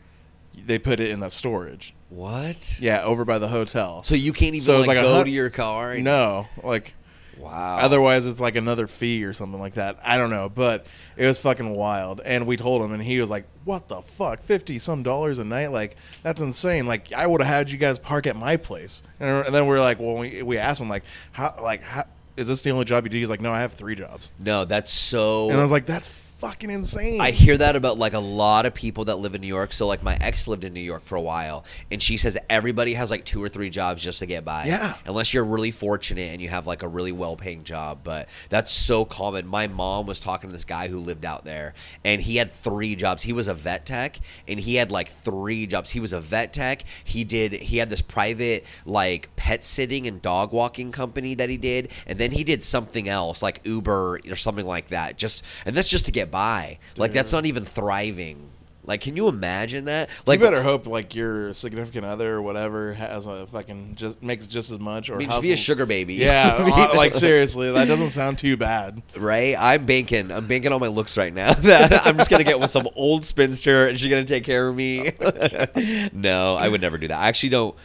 They 0.67 0.79
put 0.79 1.01
it 1.01 1.11
in 1.11 1.21
the 1.21 1.31
storage. 1.31 1.95
What? 2.11 2.79
Yeah, 2.81 3.03
over 3.03 3.25
by 3.25 3.39
the 3.39 3.49
hotel. 3.49 4.03
So 4.05 4.15
you 4.15 4.33
can't 4.33 4.55
even 4.55 4.61
So 4.65 4.79
like, 4.79 4.89
like 4.89 5.01
go 5.01 5.15
hun- 5.15 5.25
to 5.25 5.31
your 5.31 5.51
car. 5.51 5.93
And, 5.93 6.05
no, 6.05 6.47
like 6.63 6.95
Wow. 7.39 7.79
Otherwise, 7.79 8.27
it's 8.27 8.39
like 8.39 8.57
another 8.57 8.87
fee 8.87 9.25
or 9.25 9.33
something 9.33 9.59
like 9.59 9.75
that. 9.75 9.99
I 10.05 10.17
don't 10.19 10.31
know, 10.31 10.49
but 10.49 10.87
it 11.17 11.27
was 11.27 11.39
fucking 11.41 11.75
wild. 11.75 12.21
And 12.25 12.47
we 12.47 12.57
told 12.57 12.83
him, 12.83 12.93
and 12.93 13.03
he 13.03 13.21
was 13.21 13.31
like, 13.31 13.47
"What 13.65 13.89
the 13.89 14.03
fuck? 14.03 14.43
Fifty 14.43 14.79
some 14.79 15.03
dollars 15.03 15.39
a 15.39 15.45
night? 15.45 15.73
Like 15.73 15.97
that's 16.23 16.41
insane. 16.41 16.87
Like 16.87 17.13
I 17.13 17.27
would 17.27 17.41
have 17.41 17.53
had 17.53 17.71
you 17.71 17.79
guys 17.79 17.99
park 17.99 18.27
at 18.27 18.37
my 18.37 18.57
place." 18.59 19.03
And, 19.19 19.47
and 19.47 19.55
then 19.55 19.67
we're 19.67 19.81
like, 19.81 19.99
"Well, 19.99 20.19
we, 20.19 20.43
we 20.43 20.59
asked 20.59 20.81
him 20.81 20.89
like, 20.89 21.05
how 21.33 21.59
like 21.61 21.83
how 21.83 22.05
is 22.37 22.47
this 22.47 22.63
the 22.63 22.71
only 22.71 22.85
job 22.85 23.05
you 23.05 23.11
do?" 23.11 23.19
He's 23.19 23.31
like, 23.31 23.41
"No, 23.41 23.53
I 23.53 23.61
have 23.61 23.73
three 23.73 23.97
jobs." 23.97 24.31
no, 24.39 24.65
that's 24.65 24.93
so. 24.93 25.51
And 25.51 25.59
I 25.59 25.63
was 25.63 25.71
like, 25.71 25.87
"That's 25.87 26.09
fucking 26.43 26.71
insane. 26.71 27.21
I 27.21 27.31
hear 27.31 27.57
that 27.57 27.77
about 27.77 27.99
like 27.99 28.15
a 28.15 28.19
lot 28.19 28.67
of 28.67 28.75
people 28.75 29.05
that 29.05 29.21
live 29.21 29.37
in 29.37 29.41
New 29.41 29.47
York. 29.47 29.73
So 29.73 29.87
like 29.87 30.03
my 30.03 30.17
ex 30.21 30.49
lived 30.49 30.65
in 30.65 30.73
New 30.73 30.81
York 30.81 31.05
for 31.05 31.15
a 31.15 31.21
while, 31.21 31.65
and 31.91 32.03
she 32.03 32.17
says 32.17 32.37
everybody 32.51 32.95
has 32.95 33.13
like 33.13 33.25
two 33.25 33.43
or 33.43 33.49
three 33.49 33.71
jobs 33.71 34.03
just 34.03 34.19
to 34.19 34.27
get 34.27 34.45
by. 34.45 34.65
Yeah. 34.65 34.97
Unless 35.07 35.33
you're 35.33 35.45
really 35.45 35.71
fortunate 35.71 36.33
and 36.33 36.43
you 36.43 36.49
have 36.49 36.67
like 36.67 36.83
a 36.83 36.89
really 36.89 37.13
well 37.13 37.37
paying 37.37 37.63
job, 37.63 38.01
but 38.03 38.29
that's 38.49 38.73
so 38.73 39.05
common. 39.05 39.47
My 39.47 39.69
mom 39.69 40.07
was 40.07 40.19
talking 40.19 40.51
to 40.51 40.53
this 40.53 40.65
guy 40.65 40.89
who 40.89 40.99
lived 40.99 41.25
out 41.25 41.45
there, 41.45 41.75
and 42.05 42.21
he 42.21 42.37
had 42.37 42.53
three 42.65 42.97
jobs. 42.97 43.23
He 43.23 43.33
was 43.33 43.47
a 43.47 43.55
vet 43.55 43.87
tech, 43.87 44.19
and 44.49 44.59
he 44.59 44.75
had 44.75 44.91
like 44.91 45.11
three 45.11 45.69
jobs. 45.69 45.93
He 45.93 46.01
was 46.01 46.13
a 46.13 46.21
vet 46.21 46.53
tech. 46.53 46.83
He 47.05 47.23
did. 47.23 47.53
He 47.53 47.77
had 47.77 47.89
this 47.89 48.03
private 48.03 48.67
like 48.85 49.35
pet 49.37 49.63
sitting 49.63 50.09
and 50.09 50.21
dog 50.21 50.51
walking 50.51 50.91
company 50.91 51.37
that 51.37 51.49
he 51.49 51.57
did, 51.57 51.93
and 52.05 52.19
then 52.19 52.33
he 52.33 52.43
did 52.43 52.65
something 52.65 53.09
else 53.09 53.43
like 53.43 53.61
Uber 53.63 54.23
or 54.29 54.35
something 54.37 54.67
like 54.67 54.89
that. 54.89 55.17
Just 55.17 55.45
and 55.65 55.77
that's 55.77 55.89
just 55.89 56.07
to 56.07 56.13
get 56.13 56.32
by. 56.33 56.79
Like 56.97 57.13
that's 57.13 57.33
not 57.33 57.47
even 57.47 57.65
thriving. 57.65 58.49
Like, 58.85 59.01
can 59.01 59.15
you 59.15 59.29
imagine 59.29 59.85
that? 59.85 60.11
Like, 60.27 60.41
you 60.41 60.45
better 60.45 60.61
hope 60.61 60.89
like 60.89 61.15
your 61.15 61.55
significant 61.55 62.05
other 62.05 62.35
or 62.35 62.43
whatever 62.43 62.93
has 62.95 63.27
a 63.29 63.47
fucking 63.47 63.95
just 63.95 64.21
makes 64.21 64.49
just 64.49 64.73
as 64.73 64.81
much 64.81 65.09
or 65.09 65.15
I 65.15 65.19
mean, 65.19 65.29
just 65.29 65.43
be 65.43 65.53
a 65.53 65.57
sugar 65.57 65.87
baby. 65.87 66.15
Yeah, 66.15 66.57
I 66.59 66.87
uh, 66.91 66.97
like 66.97 67.15
seriously, 67.15 67.71
that 67.71 67.87
doesn't 67.87 68.11
sound 68.11 68.39
too 68.39 68.57
bad. 68.57 69.01
right? 69.17 69.55
I'm 69.57 69.87
banking. 69.87 70.33
I'm 70.33 70.49
banking 70.49 70.73
on 70.73 70.81
my 70.81 70.89
looks 70.89 71.17
right 71.17 71.33
now. 71.33 71.53
That 71.63 72.05
I'm 72.05 72.17
just 72.17 72.29
gonna 72.29 72.43
get 72.43 72.59
with 72.59 72.71
some 72.71 72.89
old 72.97 73.25
spinster, 73.25 73.87
and 73.87 73.99
she's 73.99 74.11
gonna 74.11 74.25
take 74.25 74.43
care 74.43 74.69
of 74.69 74.75
me. 74.75 75.13
no, 76.13 76.57
I 76.57 76.69
would 76.69 76.81
never 76.81 76.99
do 76.99 77.07
that. 77.09 77.19
I 77.19 77.29
actually 77.29 77.51
don't. 77.51 77.77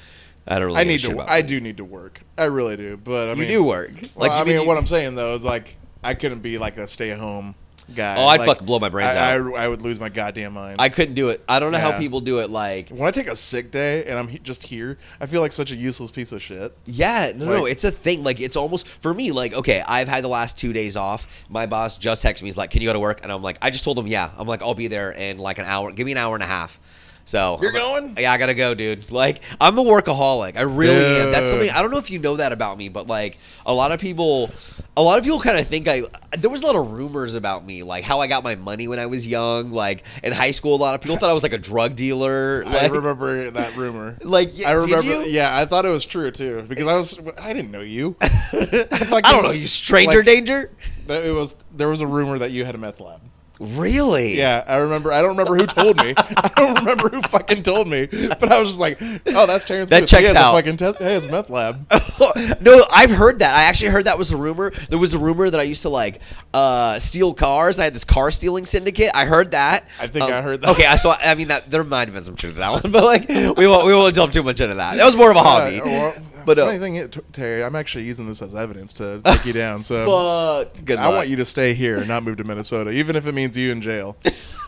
I 0.47 0.55
don't 0.57 0.67
really. 0.67 0.79
I 0.79 0.83
need 0.83 1.01
to. 1.01 1.19
I 1.19 1.41
do 1.41 1.59
need 1.59 1.77
to 1.77 1.85
work. 1.85 2.21
I 2.39 2.45
really 2.45 2.75
do. 2.75 2.97
But 2.97 3.27
I 3.27 3.33
You 3.33 3.39
mean, 3.41 3.47
do 3.49 3.63
work. 3.63 3.91
Well, 4.15 4.31
I 4.31 4.43
mean, 4.43 4.61
you- 4.61 4.67
what 4.67 4.77
I'm 4.77 4.87
saying 4.87 5.13
though 5.13 5.35
is 5.35 5.43
like 5.43 5.75
I 6.03 6.15
couldn't 6.15 6.39
be 6.39 6.57
like 6.57 6.77
a 6.77 6.87
stay 6.87 7.11
at 7.11 7.19
home 7.19 7.53
guy. 7.95 8.15
Oh, 8.17 8.25
I'd 8.27 8.39
Like, 8.39 8.47
fucking 8.47 8.65
blow 8.65 8.79
my 8.79 8.89
brains 8.89 9.15
I, 9.15 9.35
out. 9.37 9.53
I, 9.55 9.63
I 9.63 9.67
would 9.67 9.81
lose 9.81 9.99
my 9.99 10.09
goddamn 10.09 10.53
mind. 10.53 10.77
I 10.79 10.89
couldn't 10.89 11.15
do 11.15 11.29
it. 11.29 11.43
I 11.47 11.59
don't 11.59 11.71
know 11.71 11.77
how 11.79 11.97
people 11.97 12.21
do 12.21 12.39
it. 12.39 12.49
Like, 12.49 12.89
when 12.89 13.07
I 13.07 13.11
take 13.11 13.27
a 13.27 13.35
sick 13.35 13.71
day 13.71 14.03
and 14.05 14.17
I'm 14.19 14.27
he- 14.27 14.39
just 14.39 14.63
here, 14.63 14.97
I 15.21 15.25
feel 15.25 15.41
like 15.41 15.51
such 15.51 15.71
a 15.71 15.75
useless 15.75 16.11
piece 16.11 16.31
of 16.31 16.41
shit. 16.41 16.75
Yeah, 16.85 17.31
no, 17.35 17.45
no, 17.45 17.65
it's 17.65 17.83
a 17.83 17.91
thing. 17.91 18.23
Like, 18.23 18.39
it's 18.39 18.55
almost 18.57 18.87
for 18.87 19.13
me. 19.13 19.31
Like, 19.31 19.53
okay, 19.53 19.81
I've 19.87 20.07
had 20.07 20.23
the 20.23 20.27
last 20.29 20.57
two 20.57 20.73
days 20.73 20.95
off. 20.97 21.27
My 21.49 21.65
boss 21.65 21.97
just 21.97 22.23
texted 22.23 22.41
me. 22.43 22.47
He's 22.47 22.57
like, 22.57 22.69
"Can 22.71 22.81
you 22.81 22.87
go 22.89 22.93
to 22.93 22.99
work?" 22.99 23.19
And 23.23 23.31
I'm 23.31 23.41
like, 23.41 23.57
I 23.61 23.69
just 23.69 23.83
told 23.83 23.97
him, 23.97 24.07
"Yeah." 24.07 24.31
I'm 24.37 24.47
like, 24.47 24.61
"I'll 24.61 24.73
be 24.73 24.87
there 24.87 25.11
in 25.11 25.37
like 25.37 25.57
an 25.57 25.65
hour. 25.65 25.91
Give 25.91 26.05
me 26.05 26.11
an 26.11 26.17
hour 26.17 26.35
and 26.35 26.43
a 26.43 26.47
half." 26.47 26.79
So 27.27 27.59
You're 27.61 27.75
I'm 27.75 28.03
going? 28.05 28.15
Yeah, 28.17 28.31
I 28.31 28.37
gotta 28.37 28.53
go, 28.53 28.73
dude. 28.73 29.11
Like, 29.11 29.41
I'm 29.59 29.77
a 29.77 29.83
workaholic. 29.83 30.55
I 30.55 30.61
really 30.61 31.21
am. 31.21 31.29
That's 31.29 31.49
something 31.49 31.69
I 31.69 31.81
don't 31.81 31.91
know 31.91 31.97
if 31.97 32.09
you 32.09 32.19
know 32.19 32.37
that 32.37 32.53
about 32.53 32.77
me, 32.77 32.87
but 32.87 33.07
like, 33.07 33.37
a 33.65 33.73
lot 33.73 33.91
of 33.91 33.99
people, 33.99 34.49
a 34.95 35.01
lot 35.03 35.17
of 35.17 35.25
people 35.25 35.41
kind 35.41 35.59
of 35.59 35.67
think 35.67 35.89
I. 35.89 36.03
There 36.37 36.49
was 36.49 36.63
a 36.63 36.65
lot 36.65 36.77
of 36.77 36.89
rumors 36.93 37.35
about 37.35 37.65
me, 37.65 37.83
like 37.83 38.05
how 38.05 38.21
I 38.21 38.27
got 38.27 38.45
my 38.45 38.55
money 38.55 38.87
when 38.87 38.97
I 38.97 39.07
was 39.07 39.27
young. 39.27 39.73
Like 39.73 40.05
in 40.23 40.31
high 40.31 40.51
school, 40.51 40.75
a 40.75 40.77
lot 40.77 40.95
of 40.95 41.01
people 41.01 41.17
thought 41.17 41.29
I 41.29 41.33
was 41.33 41.43
like 41.43 41.51
a 41.51 41.57
drug 41.57 41.97
dealer. 41.97 42.63
I 42.65 42.87
remember 42.87 43.51
that 43.51 43.75
rumor. 43.75 44.17
like 44.23 44.53
I 44.65 44.71
remember. 44.71 45.25
Yeah, 45.25 45.57
I 45.57 45.65
thought 45.65 45.85
it 45.85 45.89
was 45.89 46.05
true 46.05 46.31
too 46.31 46.63
because 46.69 46.87
I 46.87 46.95
was. 46.95 47.19
I 47.37 47.51
didn't 47.51 47.71
know 47.71 47.81
you. 47.81 48.15
I 48.21 49.21
don't 49.21 49.43
know, 49.43 49.51
you 49.51 49.67
stranger 49.67 50.19
like- 50.19 50.25
danger. 50.25 50.71
It 51.09 51.33
was. 51.33 51.57
There 51.75 51.89
was 51.89 51.99
a 51.99 52.07
rumor 52.07 52.39
that 52.39 52.51
you 52.51 52.63
had 52.63 52.73
a 52.73 52.77
meth 52.77 53.01
lab. 53.01 53.19
Really? 53.59 54.37
Yeah, 54.37 54.63
I 54.67 54.77
remember. 54.77 55.11
I 55.11 55.21
don't 55.21 55.31
remember 55.31 55.55
who 55.55 55.65
told 55.65 55.97
me. 55.97 56.13
I 56.17 56.51
don't 56.55 56.77
remember 56.79 57.09
who 57.09 57.21
fucking 57.23 57.63
told 57.63 57.87
me. 57.87 58.05
But 58.05 58.51
I 58.51 58.59
was 58.59 58.69
just 58.69 58.79
like, 58.79 58.99
"Oh, 59.01 59.47
that's 59.47 59.63
Terrance." 59.63 59.89
That 59.89 60.01
Booth. 60.01 60.09
checks 60.09 60.29
he 60.29 60.35
has 60.35 60.35
out. 60.35 60.53
A 60.53 60.57
fucking. 60.61 60.97
He 60.97 61.03
has 61.03 61.25
a 61.25 61.31
meth 61.31 61.49
lab. 61.49 61.87
no, 62.61 62.83
I've 62.91 63.09
heard 63.09 63.39
that. 63.39 63.55
I 63.55 63.63
actually 63.63 63.89
heard 63.89 64.05
that 64.05 64.17
was 64.17 64.31
a 64.31 64.37
rumor. 64.37 64.71
There 64.89 64.99
was 64.99 65.13
a 65.13 65.19
rumor 65.19 65.49
that 65.49 65.59
I 65.59 65.63
used 65.63 65.81
to 65.83 65.89
like 65.89 66.21
uh, 66.53 66.99
steal 66.99 67.33
cars. 67.33 67.79
I 67.79 67.85
had 67.85 67.95
this 67.95 68.05
car 68.05 68.29
stealing 68.29 68.65
syndicate. 68.65 69.11
I 69.15 69.25
heard 69.25 69.51
that. 69.51 69.83
Um, 69.83 69.89
I 70.01 70.07
think 70.07 70.25
I 70.25 70.41
heard 70.41 70.61
that. 70.61 70.69
Okay, 70.69 70.85
I 70.85 70.95
so 70.97 71.11
I 71.11 71.33
mean 71.35 71.47
that 71.47 71.71
there 71.71 71.83
might 71.83 72.07
have 72.07 72.13
been 72.13 72.23
some 72.23 72.35
truth 72.35 72.53
to 72.53 72.59
that 72.59 72.83
one, 72.83 72.91
but 72.91 73.03
like 73.03 73.27
we 73.27 73.67
won't 73.67 73.85
we 73.85 73.93
won't 73.93 74.13
delve 74.13 74.31
too 74.31 74.43
much 74.43 74.61
into 74.61 74.75
that. 74.75 74.97
That 74.97 75.05
was 75.05 75.15
more 75.15 75.31
of 75.31 75.37
a 75.37 75.41
hobby. 75.43 75.81
Uh, 75.81 75.85
well, 75.85 76.13
but 76.47 76.55
the 76.55 76.63
uh, 76.63 76.67
funny 76.67 76.79
thing, 76.79 76.95
is, 76.95 77.09
Terry, 77.31 77.63
I'm 77.63 77.75
actually 77.75 78.05
using 78.05 78.25
this 78.27 78.41
as 78.41 78.55
evidence 78.55 78.93
to 78.93 79.21
take 79.25 79.45
you 79.45 79.53
down. 79.53 79.83
So 79.83 80.05
but 80.73 80.83
good 80.85 80.97
I 80.97 81.05
luck. 81.05 81.15
want 81.17 81.29
you 81.29 81.35
to 81.35 81.45
stay 81.45 81.73
here 81.75 81.97
and 81.97 82.07
not 82.07 82.23
move 82.23 82.37
to 82.37 82.43
Minnesota, 82.43 82.89
even 82.91 83.15
if 83.15 83.27
it 83.27 83.33
means 83.33 83.55
you 83.55 83.71
in 83.71 83.81
jail. 83.81 84.17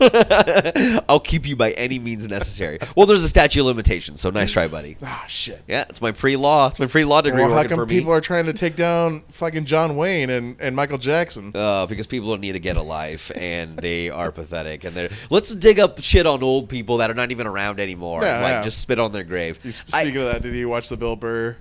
I'll 1.08 1.20
keep 1.20 1.46
you 1.46 1.56
by 1.56 1.72
any 1.72 1.98
means 1.98 2.26
necessary. 2.26 2.78
Well, 2.96 3.06
there's 3.06 3.22
a 3.24 3.28
statute 3.28 3.60
of 3.60 3.66
limitations, 3.66 4.20
so 4.20 4.30
nice 4.30 4.52
try, 4.52 4.68
buddy. 4.68 4.96
Ah, 5.02 5.24
shit. 5.28 5.62
Yeah, 5.68 5.84
it's 5.88 6.00
my 6.00 6.12
pre-law. 6.12 6.68
It's 6.68 6.78
my 6.80 6.86
pre-law 6.86 7.20
degree 7.20 7.42
Well, 7.44 7.52
how 7.54 7.64
come 7.68 7.86
people 7.86 8.12
are 8.12 8.20
trying 8.20 8.46
to 8.46 8.52
take 8.52 8.76
down 8.76 9.22
fucking 9.30 9.64
John 9.64 9.96
Wayne 9.96 10.30
and, 10.30 10.56
and 10.60 10.74
Michael 10.76 10.98
Jackson? 10.98 11.52
Uh, 11.54 11.86
because 11.86 12.06
people 12.06 12.28
don't 12.30 12.40
need 12.40 12.52
to 12.52 12.60
get 12.60 12.76
a 12.76 12.82
life 12.82 13.30
and 13.34 13.76
they 13.78 14.10
are 14.10 14.32
pathetic 14.32 14.84
and 14.84 14.94
they're 14.94 15.10
let's 15.30 15.54
dig 15.54 15.78
up 15.78 16.00
shit 16.00 16.26
on 16.26 16.42
old 16.42 16.68
people 16.68 16.98
that 16.98 17.10
are 17.10 17.14
not 17.14 17.30
even 17.30 17.46
around 17.46 17.80
anymore 17.80 18.22
Yeah, 18.22 18.34
and, 18.34 18.42
like 18.42 18.52
yeah. 18.52 18.62
just 18.62 18.80
spit 18.80 18.98
on 18.98 19.12
their 19.12 19.24
grave 19.24 19.58
You- 19.64 19.72
I- 19.92 20.02
of 20.02 20.14
that, 20.14 20.42
did 20.42 20.54
you 20.54 20.68
watch 20.68 20.88
the 20.88 20.96
Bill 20.96 21.16
Burr? 21.16 21.56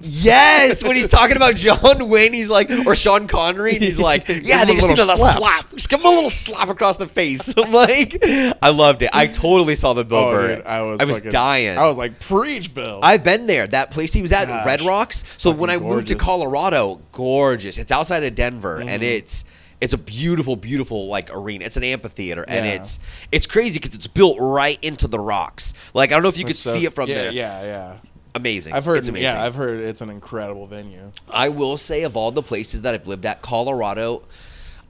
Yes 0.00 0.84
when 0.84 0.94
he's 0.94 1.08
talking 1.08 1.36
about 1.36 1.54
john 1.56 2.08
wayne 2.10 2.34
he's 2.34 2.50
like 2.50 2.70
or 2.86 2.94
sean 2.94 3.26
connery 3.26 3.74
and 3.76 3.82
he's 3.82 3.98
like 3.98 4.28
yeah 4.42 4.64
they 4.66 4.74
just 4.74 4.88
need 4.88 4.98
a 4.98 5.16
slap. 5.16 5.36
slap. 5.38 5.70
just 5.70 5.88
give 5.88 6.00
him 6.00 6.06
a 6.06 6.10
little 6.10 6.28
slap 6.28 6.68
across 6.68 6.98
the 6.98 7.06
face 7.06 7.54
i'm 7.56 7.72
like 7.72 8.18
i 8.62 8.68
loved 8.68 9.00
it 9.02 9.10
i 9.14 9.26
totally 9.26 9.74
saw 9.74 9.94
the 9.94 10.04
bill 10.04 10.18
oh, 10.18 10.30
burr 10.32 10.56
dude, 10.56 10.66
I 10.66 10.82
was. 10.82 11.00
i 11.00 11.04
was 11.04 11.16
fucking- 11.18 11.30
dying 11.30 11.78
I 11.78 11.86
was 11.86 11.96
like, 11.98 12.20
preach, 12.20 12.74
Bill. 12.74 13.00
I've 13.02 13.22
been 13.24 13.46
there. 13.46 13.66
That 13.66 13.90
place 13.90 14.12
he 14.12 14.22
was 14.22 14.32
at, 14.32 14.48
Gosh. 14.48 14.64
Red 14.66 14.82
Rocks. 14.82 15.24
So 15.36 15.50
when 15.50 15.68
I 15.70 15.74
Fucking 15.74 15.88
moved 15.88 16.08
to. 16.08 16.14
Colorado, 16.14 17.00
gorgeous. 17.12 17.78
It's 17.78 17.92
outside 17.92 18.22
of 18.24 18.34
Denver, 18.34 18.78
and 18.78 18.88
Mm-hmm. 18.88 19.02
it's 19.02 19.44
it's 19.80 19.92
a 19.92 19.98
beautiful, 19.98 20.56
beautiful 20.56 21.08
like 21.08 21.28
arena. 21.34 21.64
It's 21.64 21.76
an 21.76 21.84
amphitheater, 21.84 22.44
and 22.48 22.64
Yeah. 22.66 22.72
it's 22.74 22.98
it's 23.32 23.46
crazy 23.46 23.78
because 23.78 23.94
it's 23.94 24.06
built 24.06 24.36
right 24.40 24.78
into 24.82 25.06
the 25.08 25.18
rocks. 25.18 25.74
Like 25.94 26.10
I 26.10 26.14
don't 26.14 26.22
know 26.22 26.28
if 26.28 26.38
you 26.38 26.44
could 26.44 26.56
So- 26.56 26.70
see 26.70 26.84
it 26.86 26.92
from 26.94 27.08
yeah, 27.08 27.14
there. 27.14 27.32
Yeah, 27.32 27.62
yeah. 27.62 27.96
Amazing. 28.36 28.74
I've 28.74 28.84
heard. 28.84 28.98
It's 28.98 29.08
amazing. 29.08 29.28
Yeah, 29.28 29.42
I've 29.42 29.54
heard 29.54 29.80
it's 29.80 30.02
an 30.02 30.10
incredible 30.10 30.66
venue. 30.66 31.10
I 31.30 31.48
will 31.48 31.78
say 31.78 32.02
of 32.02 32.16
all 32.16 32.30
the 32.30 32.42
places 32.42 32.82
that 32.82 32.94
I've 32.94 33.06
lived 33.08 33.24
at, 33.24 33.40
Colorado. 33.42 34.22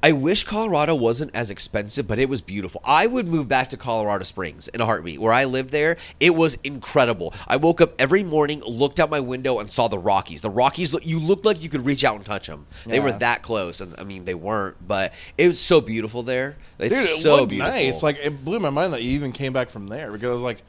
I 0.02 0.12
wish 0.12 0.44
Colorado 0.44 0.94
wasn't 0.94 1.30
as 1.34 1.50
expensive, 1.50 2.06
but 2.06 2.18
it 2.18 2.28
was 2.28 2.40
beautiful. 2.40 2.80
I 2.84 3.06
would 3.06 3.26
move 3.26 3.48
back 3.48 3.70
to 3.70 3.76
Colorado 3.76 4.24
Springs 4.24 4.68
in 4.68 4.80
a 4.80 4.84
heartbeat. 4.84 5.20
Where 5.20 5.32
I 5.32 5.44
lived 5.44 5.70
there, 5.70 5.96
it 6.20 6.34
was 6.34 6.56
incredible. 6.62 7.32
I 7.48 7.56
woke 7.56 7.80
up 7.80 7.94
every 7.98 8.22
morning, 8.22 8.60
looked 8.60 9.00
out 9.00 9.10
my 9.10 9.20
window, 9.20 9.58
and 9.58 9.72
saw 9.72 9.88
the 9.88 9.98
Rockies. 9.98 10.42
The 10.42 10.50
Rockies, 10.50 10.92
you 11.02 11.18
looked 11.18 11.44
like 11.44 11.62
you 11.62 11.68
could 11.70 11.84
reach 11.86 12.04
out 12.04 12.14
and 12.14 12.24
touch 12.24 12.46
them. 12.46 12.66
They 12.84 13.00
were 13.00 13.12
that 13.12 13.42
close, 13.42 13.80
and 13.80 13.94
I 13.98 14.04
mean, 14.04 14.24
they 14.26 14.34
weren't, 14.34 14.76
but 14.86 15.14
it 15.38 15.48
was 15.48 15.58
so 15.58 15.80
beautiful 15.80 16.22
there. 16.22 16.56
It's 16.78 16.94
Dude, 16.94 17.04
it 17.08 17.22
so 17.22 17.46
beautiful. 17.46 17.72
nice. 17.72 18.02
Like 18.02 18.18
it 18.22 18.44
blew 18.44 18.60
my 18.60 18.70
mind 18.70 18.92
that 18.92 19.02
you 19.02 19.12
even 19.12 19.32
came 19.32 19.52
back 19.52 19.70
from 19.70 19.86
there 19.88 20.12
because 20.12 20.28
I 20.28 20.32
was 20.32 20.42
like, 20.42 20.62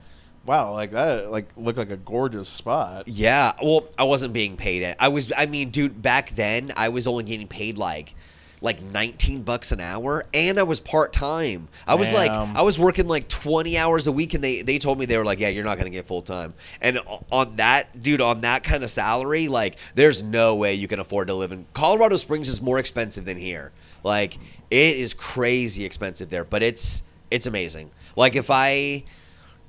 wow, 0.47 0.71
like 0.71 0.91
that 0.91 1.29
like 1.29 1.49
looked 1.57 1.77
like 1.77 1.91
a 1.91 1.97
gorgeous 1.97 2.49
spot. 2.49 3.07
Yeah, 3.07 3.53
well, 3.61 3.87
I 3.99 4.05
wasn't 4.05 4.33
being 4.33 4.57
paid. 4.57 4.95
I 4.99 5.09
was. 5.09 5.31
I 5.37 5.45
mean, 5.45 5.69
dude, 5.69 6.01
back 6.01 6.31
then 6.31 6.71
I 6.75 6.89
was 6.89 7.05
only 7.05 7.25
getting 7.25 7.47
paid 7.47 7.77
like, 7.77 8.15
like 8.61 8.81
nineteen 8.81 9.43
bucks 9.43 9.71
an 9.71 9.79
hour, 9.79 10.25
and 10.33 10.57
I 10.57 10.63
was 10.63 10.79
part 10.79 11.13
time. 11.13 11.67
I 11.85 11.95
was 11.95 12.11
like, 12.11 12.31
I 12.31 12.61
was 12.61 12.79
working 12.79 13.07
like 13.07 13.27
twenty 13.27 13.77
hours 13.77 14.07
a 14.07 14.11
week, 14.11 14.33
and 14.33 14.43
they 14.43 14.61
they 14.61 14.79
told 14.79 14.97
me 14.97 15.05
they 15.05 15.17
were 15.17 15.25
like, 15.25 15.39
yeah, 15.39 15.49
you're 15.49 15.65
not 15.65 15.77
gonna 15.77 15.89
get 15.89 16.07
full 16.07 16.21
time. 16.21 16.53
And 16.81 16.99
on 17.31 17.57
that, 17.57 18.01
dude, 18.01 18.21
on 18.21 18.41
that 18.41 18.63
kind 18.63 18.83
of 18.83 18.89
salary, 18.89 19.47
like, 19.47 19.77
there's 19.95 20.23
no 20.23 20.55
way 20.55 20.73
you 20.73 20.87
can 20.87 20.99
afford 20.99 21.27
to 21.27 21.33
live 21.33 21.51
in 21.51 21.65
Colorado 21.73 22.15
Springs. 22.15 22.47
Is 22.47 22.61
more 22.61 22.79
expensive 22.79 23.25
than 23.25 23.37
here. 23.37 23.73
Like, 24.03 24.37
it 24.71 24.97
is 24.97 25.13
crazy 25.13 25.83
expensive 25.83 26.29
there, 26.29 26.45
but 26.45 26.63
it's 26.63 27.03
it's 27.29 27.45
amazing. 27.45 27.91
Like, 28.15 28.35
if 28.35 28.49
I 28.49 29.03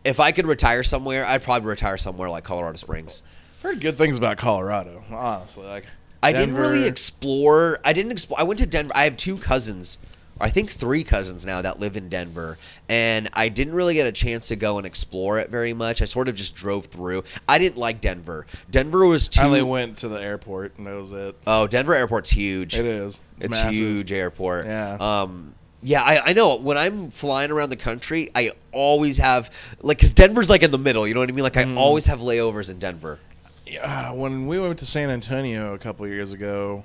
if 0.04 0.20
I 0.20 0.32
could 0.32 0.46
retire 0.46 0.82
somewhere, 0.82 1.24
I'd 1.26 1.42
probably 1.42 1.68
retire 1.68 1.96
somewhere 1.98 2.30
like 2.30 2.44
Colorado 2.44 2.76
Springs. 2.76 3.22
I've 3.58 3.62
heard 3.62 3.80
good 3.80 3.96
things 3.96 4.16
about 4.16 4.38
Colorado, 4.38 5.02
honestly. 5.10 5.66
Like 5.66 5.86
I 6.22 6.32
didn't 6.32 6.56
really 6.56 6.86
explore. 6.86 7.78
I 7.84 7.92
didn't 7.92 8.12
explore. 8.12 8.40
I 8.40 8.42
went 8.44 8.58
to 8.60 8.66
Denver. 8.66 8.92
I 8.94 9.04
have 9.04 9.16
two 9.16 9.36
cousins, 9.36 9.98
or 10.38 10.46
I 10.46 10.50
think 10.50 10.70
three 10.70 11.04
cousins 11.04 11.44
now 11.44 11.62
that 11.62 11.78
live 11.80 11.96
in 11.96 12.08
Denver, 12.08 12.58
and 12.88 13.28
I 13.34 13.48
didn't 13.48 13.74
really 13.74 13.94
get 13.94 14.06
a 14.06 14.12
chance 14.12 14.48
to 14.48 14.56
go 14.56 14.78
and 14.78 14.86
explore 14.86 15.38
it 15.38 15.50
very 15.50 15.74
much. 15.74 16.00
I 16.02 16.06
sort 16.06 16.28
of 16.28 16.36
just 16.36 16.54
drove 16.54 16.86
through. 16.86 17.24
I 17.48 17.58
didn't 17.58 17.78
like 17.78 18.00
Denver. 18.00 18.46
Denver 18.70 19.06
was 19.06 19.28
too. 19.28 19.40
I 19.42 19.44
only 19.46 19.62
went 19.62 19.98
to 19.98 20.08
the 20.08 20.20
airport 20.20 20.78
and 20.78 20.86
that 20.86 20.94
was 20.94 21.12
it. 21.12 21.36
oh, 21.46 21.66
Denver 21.66 21.94
Airport's 21.94 22.30
huge. 22.30 22.76
It 22.76 22.84
is. 22.84 23.20
It's, 23.40 23.46
It's, 23.46 23.76
huge 23.76 24.10
airport. 24.12 24.66
Yeah. 24.66 24.96
Um. 25.00 25.54
Yeah, 25.82 26.02
I, 26.02 26.30
I 26.30 26.32
know. 26.32 26.56
When 26.56 26.76
I'm 26.76 27.10
flying 27.10 27.50
around 27.52 27.70
the 27.70 27.76
country, 27.76 28.30
I 28.34 28.50
always 28.72 29.18
have 29.18 29.48
like 29.80 29.98
because 29.98 30.12
Denver's 30.12 30.50
like 30.50 30.62
in 30.62 30.70
the 30.72 30.78
middle. 30.78 31.06
You 31.06 31.14
know 31.14 31.20
what 31.20 31.28
I 31.28 31.32
mean? 31.32 31.44
Like 31.44 31.56
I 31.56 31.64
Mm. 31.64 31.76
always 31.76 32.06
have 32.06 32.18
layovers 32.20 32.70
in 32.70 32.78
Denver. 32.78 33.18
Yeah, 33.66 34.12
when 34.12 34.46
we 34.46 34.58
went 34.58 34.78
to 34.80 34.86
San 34.86 35.08
Antonio 35.10 35.74
a 35.74 35.78
couple 35.78 36.06
years 36.08 36.32
ago, 36.32 36.82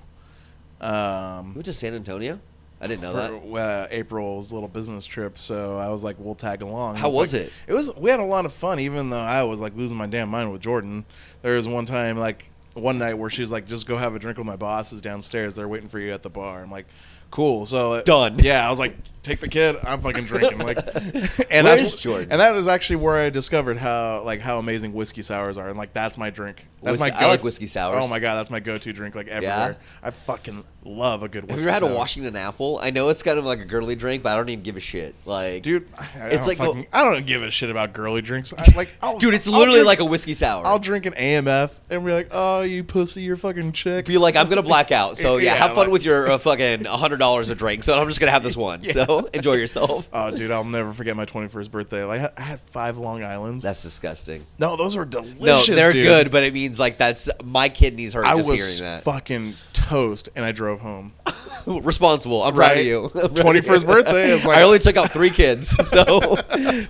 um, 0.81 1.53
went 1.53 1.65
to 1.65 1.73
San 1.73 1.93
Antonio? 1.93 2.39
I 2.81 2.87
didn't 2.87 3.01
know 3.01 3.13
that. 3.13 3.31
uh, 3.61 3.87
April's 3.91 4.51
little 4.51 4.67
business 4.67 5.05
trip, 5.05 5.39
so 5.39 5.77
I 5.77 5.87
was 5.87 6.03
like, 6.03 6.17
"We'll 6.19 6.35
tag 6.35 6.61
along." 6.61 6.95
How 6.97 7.09
was 7.09 7.33
like- 7.33 7.43
it? 7.43 7.53
It 7.67 7.73
was. 7.73 7.95
We 7.95 8.09
had 8.09 8.19
a 8.19 8.25
lot 8.25 8.45
of 8.45 8.51
fun, 8.51 8.79
even 8.79 9.09
though 9.09 9.19
I 9.21 9.43
was 9.43 9.59
like 9.61 9.75
losing 9.77 9.95
my 9.97 10.07
damn 10.07 10.27
mind 10.29 10.51
with 10.51 10.61
Jordan. 10.61 11.05
There 11.41 11.55
was 11.55 11.65
one 11.67 11.85
time, 11.85 12.17
like, 12.17 12.49
one 12.73 12.97
night 12.99 13.13
where 13.13 13.29
she's 13.29 13.51
like, 13.51 13.65
"Just 13.67 13.87
go 13.87 13.97
have 13.97 14.15
a 14.15 14.19
drink 14.19 14.37
with 14.37 14.47
my 14.47 14.57
bosses 14.57 15.01
downstairs. 15.01 15.55
They're 15.55 15.67
waiting 15.69 15.87
for 15.87 15.99
you 15.99 16.11
at 16.11 16.23
the 16.23 16.29
bar." 16.29 16.61
I'm 16.61 16.69
like, 16.71 16.85
"Cool." 17.33 17.65
So 17.65 17.93
uh, 17.93 18.03
Done. 18.03 18.37
Yeah, 18.37 18.65
I 18.65 18.69
was 18.69 18.77
like, 18.77 18.95
"Take 19.23 19.39
the 19.39 19.47
kid. 19.47 19.77
I'm 19.83 20.01
fucking 20.01 20.25
drinking." 20.25 20.59
Like, 20.59 20.77
and 21.49 21.65
Where's 21.65 21.79
that's 21.81 21.95
Jordan? 21.95 22.27
and 22.31 22.39
that 22.41 22.55
is 22.55 22.67
actually 22.67 22.97
where 22.97 23.15
I 23.15 23.29
discovered 23.29 23.77
how 23.77 24.21
like 24.23 24.39
how 24.41 24.59
amazing 24.59 24.93
whiskey 24.93 25.21
sours 25.21 25.57
are, 25.57 25.69
and 25.69 25.77
like 25.77 25.93
that's 25.93 26.17
my 26.17 26.29
drink. 26.29 26.67
That's 26.81 26.99
my 26.99 27.09
I 27.09 27.25
like 27.27 27.43
whiskey 27.43 27.67
sours. 27.67 27.97
Oh 28.03 28.07
my 28.07 28.19
god, 28.19 28.35
that's 28.35 28.49
my 28.49 28.59
go-to 28.59 28.91
drink 28.93 29.15
like 29.15 29.27
everywhere. 29.29 29.77
I 30.03 30.11
fucking 30.11 30.63
love 30.85 31.23
a 31.23 31.29
good. 31.29 31.43
whiskey 31.45 31.53
Have 31.53 31.61
you 31.61 31.69
ever 31.69 31.73
had 31.73 31.83
sour. 31.83 31.91
a 31.91 31.97
Washington 31.97 32.35
apple? 32.35 32.79
I 32.83 32.89
know 32.89 33.07
it's 33.09 33.23
kind 33.23 33.39
of 33.39 33.45
like 33.45 33.59
a 33.59 33.65
girly 33.65 33.95
drink, 33.95 34.21
but 34.21 34.33
I 34.33 34.35
don't 34.35 34.49
even 34.49 34.63
give 34.63 34.75
a 34.75 34.81
shit. 34.81 35.15
Like, 35.25 35.63
Dude, 35.63 35.87
I, 35.97 36.05
It's 36.27 36.45
don't 36.45 36.47
like 36.47 36.57
fucking, 36.57 36.87
I 36.91 37.03
don't 37.03 37.25
give 37.25 37.41
a 37.41 37.49
shit 37.51 37.69
about 37.69 37.93
girly 37.93 38.21
drinks. 38.21 38.53
I, 38.57 38.63
like, 38.75 38.93
I'll, 39.01 39.17
dude, 39.17 39.33
it's 39.33 39.47
literally 39.47 39.75
drink- 39.79 39.87
like 39.87 39.99
a 40.01 40.05
whiskey 40.05 40.33
sour. 40.33 40.65
I'll 40.67 40.79
drink 40.79 41.05
an 41.05 41.13
AMF 41.13 41.71
and 41.89 42.03
be 42.05 42.11
like, 42.11 42.27
"Oh, 42.31 42.61
you 42.61 42.83
pussy, 42.83 43.21
you're 43.21 43.37
fucking 43.37 43.71
chick." 43.71 44.05
be 44.05 44.17
like, 44.17 44.35
I'm 44.35 44.49
gonna 44.49 44.61
black 44.61 44.91
out. 44.91 45.17
So 45.23 45.37
yeah, 45.37 45.53
Yeah, 45.53 45.55
have 45.55 45.69
fun 45.73 45.85
like- 45.85 45.93
with 45.93 46.03
your 46.03 46.31
uh, 46.31 46.37
fucking 46.37 46.83
hundred 46.85 47.17
dollars 47.17 47.49
a 47.49 47.55
drink. 47.55 47.83
So 47.83 47.97
I'm 47.97 48.07
just 48.07 48.19
gonna 48.19 48.31
have 48.33 48.43
this 48.43 48.57
one. 48.57 48.83
So 48.83 49.12
enjoy 49.33 49.53
yourself. 49.53 50.09
Oh, 50.13 50.29
dude, 50.31 50.51
I'll 50.51 50.63
never 50.63 50.93
forget 50.93 51.15
my 51.15 51.25
21st 51.25 51.71
birthday. 51.71 52.03
Like, 52.03 52.37
I 52.37 52.41
had- 52.41 52.59
five 52.61 52.97
Long 52.97 53.23
Islands. 53.23 53.63
That's 53.63 53.81
disgusting. 53.83 54.45
no, 54.59 54.75
those 54.77 54.95
were 54.95 55.05
delicious. 55.05 55.69
No, 55.69 55.75
they're 55.75 55.91
dude. 55.91 56.05
good, 56.05 56.31
but 56.31 56.43
it 56.43 56.53
means 56.53 56.79
like 56.79 56.97
that's 56.97 57.29
my 57.43 57.69
kidneys 57.69 58.13
hurt 58.13 58.25
I 58.25 58.35
just 58.37 58.49
was 58.49 58.79
hearing 58.79 58.91
that. 58.95 59.03
fucking 59.03 59.53
toast, 59.73 60.29
and 60.35 60.43
I 60.45 60.51
drove 60.51 60.79
home. 60.81 61.13
Responsible. 61.65 62.43
I'm 62.43 62.53
proud 62.53 62.77
of 62.77 62.85
you. 62.85 63.09
Proud 63.09 63.31
21st 63.35 63.85
birthday 63.87 64.31
is 64.31 64.45
like- 64.45 64.57
I 64.57 64.63
only 64.63 64.79
took 64.79 64.97
out 64.97 65.11
three 65.11 65.29
kids, 65.29 65.69
so 65.87 66.35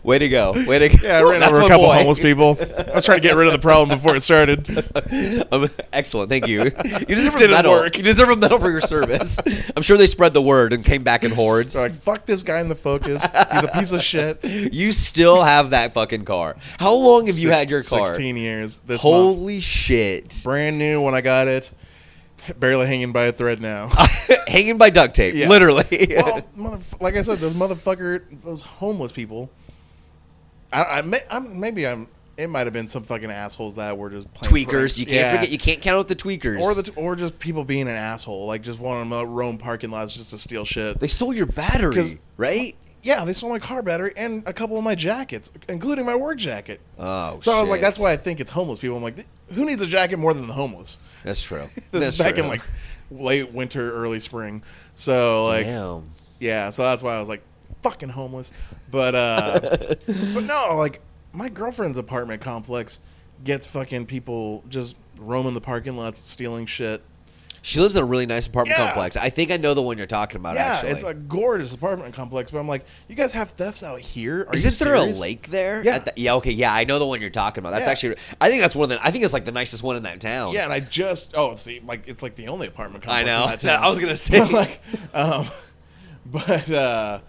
way 0.03 0.19
to 0.19 0.29
go, 0.29 0.53
way 0.65 0.79
to 0.79 0.89
go. 0.89 0.97
Yeah, 1.07 1.19
I 1.19 1.23
ran 1.23 1.39
That's 1.39 1.53
over 1.53 1.61
a 1.65 1.67
couple 1.67 1.85
boy. 1.87 1.93
homeless 1.93 2.19
people. 2.19 2.57
I 2.59 2.95
was 2.95 3.05
trying 3.05 3.19
to 3.21 3.27
get 3.27 3.35
rid 3.35 3.47
of 3.47 3.53
the 3.53 3.59
problem 3.59 3.89
before 3.97 4.15
it 4.15 4.21
started. 4.21 4.67
Um, 5.51 5.69
excellent, 5.91 6.29
thank 6.29 6.47
you. 6.47 6.63
You 6.63 7.15
deserve 7.15 7.35
a 7.35 7.47
medal. 7.47 7.71
work. 7.71 7.97
You 7.97 8.03
deserve 8.03 8.29
a 8.29 8.35
medal 8.35 8.59
for 8.59 8.71
your 8.71 8.81
service. 8.81 9.39
I'm 9.75 9.83
sure 9.83 9.97
they 9.97 10.07
spread 10.07 10.33
the 10.33 10.41
word 10.41 10.73
and 10.73 10.83
came 10.83 11.03
back 11.03 11.23
in 11.23 11.31
hordes. 11.31 11.73
They're 11.73 11.83
like, 11.89 11.93
"Fuck 12.13 12.25
this 12.25 12.43
guy 12.43 12.59
in 12.61 12.69
the 12.69 12.75
Focus. 12.75 13.23
He's 13.23 13.63
a 13.63 13.69
piece 13.73 13.91
of 13.91 14.01
shit." 14.03 14.39
You 14.73 14.91
still 14.91 15.43
have 15.43 15.71
that 15.71 15.93
fucking 15.93 16.25
car. 16.25 16.55
How 16.79 16.93
long 16.93 17.27
have 17.27 17.37
you 17.37 17.49
Six- 17.49 17.59
had 17.59 17.71
your 17.71 17.83
car? 17.83 18.07
16 18.07 18.37
years. 18.37 18.79
This 18.79 19.03
month. 19.03 19.13
Holy 19.37 19.59
shit! 19.59 20.41
brand 20.43 20.77
new 20.77 21.01
when 21.01 21.13
I 21.15 21.21
got 21.21 21.47
it. 21.47 21.71
Barely 22.59 22.85
hanging 22.87 23.11
by 23.13 23.23
a 23.25 23.31
thread 23.31 23.61
now. 23.61 23.87
Hanging 24.47 24.77
by 24.77 24.89
duct 24.89 25.15
tape, 25.15 25.33
Yeah. 25.33 25.47
literally. 25.47 25.85
well, 26.17 26.41
motherf- 26.57 27.01
like 27.01 27.15
I 27.15 27.21
said, 27.21 27.39
those 27.39 27.53
motherfucker, 27.53 28.21
those 28.43 28.61
homeless 28.61 29.13
people. 29.13 29.49
I, 30.73 30.83
I, 30.83 31.01
may, 31.03 31.19
I'm, 31.31 31.57
maybe 31.59 31.87
I'm. 31.87 32.07
It 32.35 32.49
might 32.49 32.65
have 32.65 32.73
been 32.73 32.87
some 32.87 33.03
fucking 33.03 33.29
assholes 33.29 33.75
that 33.75 33.95
were 33.97 34.09
just 34.09 34.33
playing 34.33 34.65
tweakers. 34.65 34.69
pranks. 34.69 34.99
You 34.99 35.05
can't 35.05 35.15
Yeah. 35.17 35.35
forget. 35.35 35.51
You 35.51 35.57
can't 35.59 35.81
count 35.81 35.99
out 35.99 36.07
the 36.07 36.15
tweakers. 36.15 36.59
or 36.61 36.73
the 36.73 36.91
or 36.95 37.15
just 37.15 37.37
people 37.39 37.63
being 37.63 37.83
an 37.83 37.95
asshole, 37.95 38.47
like 38.47 38.61
just 38.63 38.79
wanting 38.79 39.11
to 39.11 39.25
roam 39.25 39.57
parking 39.59 39.91
lots 39.91 40.13
just 40.13 40.31
to 40.31 40.37
steal 40.39 40.65
shit. 40.65 40.99
they 40.99 41.07
stole 41.07 41.33
your 41.33 41.45
battery, 41.45 42.19
right? 42.37 42.75
yeah, 43.03 43.23
they 43.25 43.33
stole 43.33 43.49
my 43.49 43.59
car 43.59 43.83
battery 43.83 44.13
and 44.15 44.41
a 44.47 44.53
couple 44.53 44.77
of 44.77 44.83
my 44.83 44.95
jackets, 44.95 45.51
including 45.67 46.05
my 46.05 46.15
work 46.15 46.37
jacket. 46.37 46.79
Oh, 46.97 47.37
so 47.41 47.51
I 47.51 47.59
was 47.61 47.69
like, 47.69 47.81
that's 47.81 47.99
why 47.99 48.11
I 48.13 48.17
think 48.17 48.39
it's 48.39 48.49
homeless 48.49 48.79
people. 48.79 48.95
I'm 48.97 49.03
like, 49.03 49.27
who 49.53 49.65
needs 49.65 49.81
a 49.81 49.85
jacket 49.87 50.17
more 50.17 50.33
than 50.33 50.47
the 50.47 50.53
homeless? 50.53 50.99
That's 51.23 51.43
true. 51.43 51.65
This 51.91 52.01
That's 52.01 52.17
back 52.17 52.35
true. 52.35 52.45
in 52.45 52.49
like 52.49 52.61
late 53.11 53.51
winter, 53.53 53.91
early 53.93 54.19
spring. 54.21 54.63
So 54.95 55.43
like, 55.43 55.65
Damn. 55.65 56.09
yeah, 56.39 56.69
so 56.69 56.81
that's 56.83 57.03
why 57.03 57.13
I 57.15 57.19
was 57.19 57.29
like, 57.29 57.43
fucking 57.83 58.09
homeless. 58.09 58.51
But 58.89 59.13
uh, 59.13 59.59
but 60.33 60.43
no, 60.45 60.77
like 60.77 61.01
my 61.33 61.49
girlfriend's 61.49 61.97
apartment 61.97 62.41
complex 62.41 62.99
gets 63.43 63.67
fucking 63.67 64.05
people 64.05 64.63
just 64.69 64.95
roaming 65.17 65.53
the 65.53 65.61
parking 65.61 65.97
lots, 65.97 66.19
stealing 66.19 66.65
shit. 66.65 67.01
She 67.65 67.79
lives 67.79 67.95
in 67.95 68.03
a 68.03 68.05
really 68.05 68.25
nice 68.25 68.45
apartment 68.45 68.77
Yeah. 68.77 68.87
complex. 68.87 69.15
I 69.15 69.29
think 69.29 69.49
I 69.49 69.55
know 69.55 69.73
the 69.73 69.81
one 69.81 69.97
you're 69.97 70.05
talking 70.05 70.35
about. 70.35 70.55
yeah, 70.55 70.73
actually. 70.75 70.91
it's 70.91 71.03
a 71.03 71.13
gorgeous 71.13 71.73
apartment 71.73 72.13
complex. 72.13 72.51
But 72.51 72.59
I'm 72.59 72.67
like, 72.67 72.85
you 73.07 73.15
guys 73.15 73.31
have 73.31 73.51
thefts 73.51 73.83
out 73.83 74.01
here? 74.01 74.45
Are 74.49 74.53
Isn't 74.53 74.85
there 74.85 74.95
a 74.95 75.05
lake 75.05 75.47
there? 75.47 75.81
Yeah. 75.81 75.99
The- 75.99 76.11
yeah. 76.17 76.33
Okay. 76.35 76.51
Yeah, 76.51 76.73
I 76.73 76.83
know 76.83 76.99
the 76.99 77.05
one 77.05 77.21
you're 77.21 77.29
talking 77.29 77.61
about. 77.61 77.71
That's 77.71 77.85
Yeah. 77.85 77.91
actually. 77.91 78.15
I 78.41 78.49
think 78.49 78.61
that's 78.61 78.75
one 78.75 78.91
of 78.91 78.99
the. 78.99 79.05
I 79.07 79.11
think 79.11 79.23
it's 79.23 79.31
like 79.31 79.45
the 79.45 79.53
nicest 79.53 79.81
one 79.81 79.95
in 79.95 80.03
that 80.03 80.19
town. 80.19 80.51
Yeah, 80.53 80.65
and 80.65 80.73
I 80.73 80.81
just 80.81 81.35
oh, 81.37 81.55
see, 81.55 81.79
like 81.87 82.05
it's 82.09 82.21
like 82.21 82.35
the 82.35 82.49
only 82.49 82.67
apartment 82.67 83.05
I 83.07 83.23
complex. 83.23 83.27
know. 83.27 83.47
That 83.47 83.59
town. 83.77 83.83
I 83.85 83.89
was 83.89 83.97
gonna 83.99 84.17
say. 84.17 84.43
like, 84.43 84.81
um, 85.13 85.47
but 86.25 86.69
uh, 86.69 87.19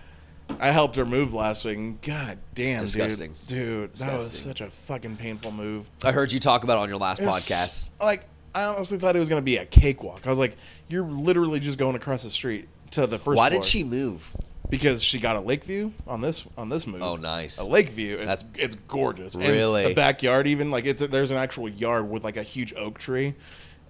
I 0.61 0.70
helped 0.70 0.96
her 0.96 1.04
move 1.04 1.35
last 1.35 1.64
week. 1.64 1.76
and 1.76 2.00
God 2.02 2.38
damn, 2.54 2.80
Disgusting. 2.80 3.35
dude, 3.46 3.92
dude, 3.92 3.94
that 3.94 4.14
was 4.14 4.28
Disgusting. 4.28 4.50
such 4.50 4.61
a 4.61 4.70
fucking 4.70 5.16
painful 5.16 5.50
move. 5.52 5.88
I 6.04 6.12
heard 6.12 6.33
you 6.33 6.38
talk 6.38 6.64
about 6.64 6.78
it 6.78 6.83
on 6.83 6.88
your 6.88 6.98
last 6.98 7.20
It 7.20 7.26
was 7.26 7.37
podcast. 7.48 7.64
s- 7.64 7.90
Like, 8.00 8.24
I 8.54 8.64
honestly 8.64 8.98
thought 8.98 9.16
it 9.16 9.18
was 9.18 9.28
gonna 9.28 9.42
be 9.42 9.57
a 9.57 9.64
cakewalk. 9.66 10.26
I 10.26 10.30
was 10.30 10.38
like, 10.38 10.57
you're 10.88 11.04
literally 11.07 11.61
just 11.61 11.76
going 11.78 11.96
across 11.96 12.22
the 12.22 12.30
street 12.30 12.68
to 12.92 13.07
the 13.07 13.18
first. 13.18 13.37
Why 13.37 13.48
floor. 13.50 13.62
did 13.62 13.68
she 13.68 13.83
move? 13.85 14.30
Because 14.70 15.02
she 15.04 15.18
got 15.18 15.37
a 15.37 15.40
lake 15.40 15.64
view 15.64 15.92
on 16.07 16.20
this 16.20 16.44
on 16.57 16.68
this 16.68 16.87
move. 16.87 17.02
Oh, 17.02 17.16
nice. 17.16 17.59
A 17.59 17.64
lake 17.64 17.90
view. 17.90 18.16
It's, 18.16 18.26
That's- 18.26 18.44
it's 18.57 18.74
gorgeous. 18.88 19.35
And 19.35 19.44
Really? 19.44 19.88
the 19.88 19.94
backyard, 19.94 20.46
even 20.46 20.70
like 20.70 20.85
it's 20.87 21.02
there's 21.02 21.30
an 21.30 21.37
actual 21.37 21.68
yard 21.68 22.09
with 22.09 22.22
like 22.24 22.37
a 22.37 22.42
huge 22.42 22.72
oak 22.74 22.98
tree, 22.98 23.35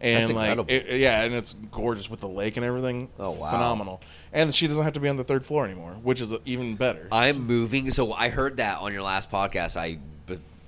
and 0.04 0.34
like 0.34 0.58
it, 0.70 0.98
yeah, 0.98 1.22
and 1.22 1.34
it's 1.34 1.54
gorgeous 1.72 2.10
with 2.10 2.20
the 2.20 2.28
lake 2.28 2.56
and 2.56 2.64
everything. 2.64 3.08
Oh, 3.18 3.30
wow. 3.32 3.50
phenomenal. 3.50 4.02
And 4.32 4.54
she 4.54 4.66
doesn't 4.66 4.82
have 4.82 4.92
to 4.94 5.00
be 5.00 5.08
on 5.08 5.16
the 5.16 5.24
third 5.24 5.44
floor 5.44 5.64
anymore, 5.64 5.92
which 6.02 6.20
is 6.20 6.32
even 6.44 6.76
better. 6.76 7.08
I'm 7.10 7.46
moving. 7.46 7.90
So 7.90 8.12
I 8.12 8.28
heard 8.28 8.58
that 8.58 8.80
on 8.80 8.92
your 8.92 9.02
last 9.02 9.30
podcast. 9.30 9.76
I, 9.76 9.98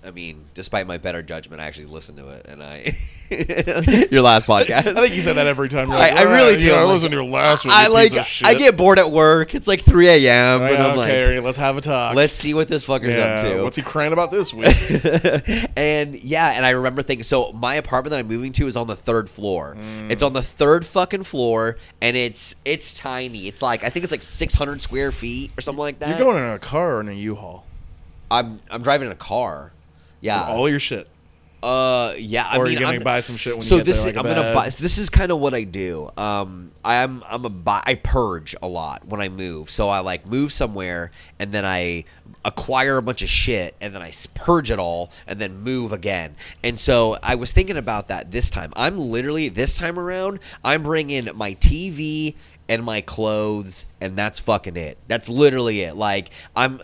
I 0.06 0.12
mean, 0.12 0.44
despite 0.54 0.86
my 0.86 0.98
better 0.98 1.20
judgment, 1.20 1.60
I 1.60 1.64
actually 1.64 1.86
listened 1.86 2.18
to 2.18 2.28
it, 2.28 2.46
and 2.46 2.62
I 2.62 2.96
your 4.10 4.22
last 4.22 4.46
podcast. 4.46 4.86
I 4.86 4.94
think 4.94 5.16
you 5.16 5.22
said 5.22 5.34
that 5.34 5.48
every 5.48 5.68
time. 5.68 5.88
You're 5.88 5.98
I, 5.98 6.10
I 6.10 6.22
really 6.22 6.54
"Ah, 6.54 6.58
do. 6.58 6.64
You 6.64 6.70
know, 6.70 6.78
I 6.78 6.84
listened 6.84 7.10
to 7.10 7.16
your 7.16 7.24
last 7.24 7.64
one. 7.64 7.74
I 7.74 7.88
like. 7.88 8.12
piece 8.12 8.20
of 8.20 8.26
shit." 8.26 8.46
I 8.46 8.54
get 8.54 8.76
bored 8.76 9.00
at 9.00 9.10
work. 9.10 9.54
It's 9.56 9.66
like 9.66 9.80
3 9.80 10.08
a.m. 10.08 10.62
And 10.62 10.80
I'm 10.80 10.98
okay, 11.00 11.34
like, 11.34 11.44
let's 11.44 11.56
have 11.56 11.76
a 11.76 11.80
talk. 11.80 12.14
let's 12.14 12.34
see 12.34 12.54
what 12.54 12.68
this 12.68 12.86
fucker's 12.86 13.18
up 13.18 13.40
to. 13.40 13.62
what's 13.64 13.74
he 13.74 13.82
crying 13.82 14.12
about 14.12 14.30
this 14.30 14.54
week? 14.54 14.66
and 15.76 16.14
yeah, 16.22 16.52
and 16.52 16.64
I 16.64 16.70
remember 16.70 17.02
thinking, 17.02 17.24
so 17.24 17.50
my 17.52 17.74
apartment 17.74 18.12
that 18.12 18.20
I'm 18.20 18.28
moving 18.28 18.52
to 18.52 18.68
is 18.68 18.76
on 18.76 18.86
the 18.86 18.96
third 18.96 19.28
floor. 19.28 19.76
Mm. 19.76 20.12
It's 20.12 20.22
on 20.22 20.34
the 20.34 20.42
third 20.42 20.86
fucking 20.86 21.24
floor, 21.24 21.78
and 22.00 22.16
it's 22.16 22.54
it's 22.64 22.94
tiny. 22.94 23.48
It's 23.48 23.60
like 23.60 23.82
I 23.82 23.90
think 23.90 24.04
it's 24.04 24.12
like 24.12 24.22
600 24.22 24.80
square 24.80 25.10
feet 25.10 25.50
or 25.58 25.62
something 25.62 25.80
like 25.80 25.98
that. 25.98 26.10
You're 26.10 26.18
going 26.18 26.42
in 26.42 26.50
a 26.50 26.60
car 26.60 26.98
or 26.98 27.00
in 27.00 27.08
a 27.08 27.12
U-Haul? 27.12 27.64
I'm 28.30 28.60
I'm 28.70 28.82
driving 28.82 29.06
in 29.06 29.12
a 29.12 29.16
car. 29.16 29.72
Yeah. 30.26 30.46
All 30.48 30.68
your 30.68 30.80
shit. 30.80 31.08
Uh, 31.62 32.12
yeah. 32.18 32.46
I 32.48 32.58
Or 32.58 32.64
mean, 32.64 32.74
you 32.74 32.78
gonna 32.80 32.92
I'm- 32.92 33.02
buy 33.02 33.20
some 33.22 33.36
shit 33.36 33.54
when 33.54 33.62
you 33.62 33.68
so 33.68 33.76
get 33.78 33.86
this 33.86 33.96
there, 34.02 34.10
is 34.10 34.16
like 34.16 34.24
a 34.24 34.28
I'm 34.28 34.34
gonna 34.36 34.54
buy. 34.54 34.68
So 34.68 34.82
this 34.82 34.98
is 34.98 35.08
kind 35.10 35.32
of 35.32 35.40
what 35.40 35.54
I 35.54 35.62
do. 35.64 36.10
Um, 36.16 36.70
I'm 36.84 37.22
I'm 37.28 37.44
a 37.44 37.48
buy. 37.50 37.82
I 37.84 37.94
purge 37.96 38.54
a 38.62 38.68
lot 38.68 39.06
when 39.08 39.20
I 39.20 39.28
move. 39.28 39.70
So 39.70 39.88
I 39.88 40.00
like 40.00 40.26
move 40.26 40.52
somewhere 40.52 41.10
and 41.38 41.50
then 41.52 41.64
I 41.64 42.04
acquire 42.44 42.98
a 42.98 43.02
bunch 43.02 43.22
of 43.22 43.28
shit 43.28 43.74
and 43.80 43.92
then 43.94 44.02
I 44.02 44.12
purge 44.34 44.70
it 44.70 44.78
all 44.78 45.10
and 45.26 45.40
then 45.40 45.60
move 45.62 45.92
again. 45.92 46.36
And 46.62 46.78
so 46.78 47.16
I 47.22 47.34
was 47.34 47.52
thinking 47.52 47.76
about 47.76 48.08
that 48.08 48.30
this 48.30 48.48
time. 48.50 48.72
I'm 48.76 48.98
literally 48.98 49.48
this 49.48 49.76
time 49.76 49.98
around. 49.98 50.38
I'm 50.62 50.82
bringing 50.84 51.28
my 51.34 51.54
TV 51.54 52.36
and 52.68 52.84
my 52.84 53.00
clothes 53.00 53.86
and 54.00 54.14
that's 54.14 54.38
fucking 54.38 54.76
it. 54.76 54.98
That's 55.08 55.28
literally 55.28 55.80
it. 55.80 55.96
Like 55.96 56.30
I'm. 56.54 56.80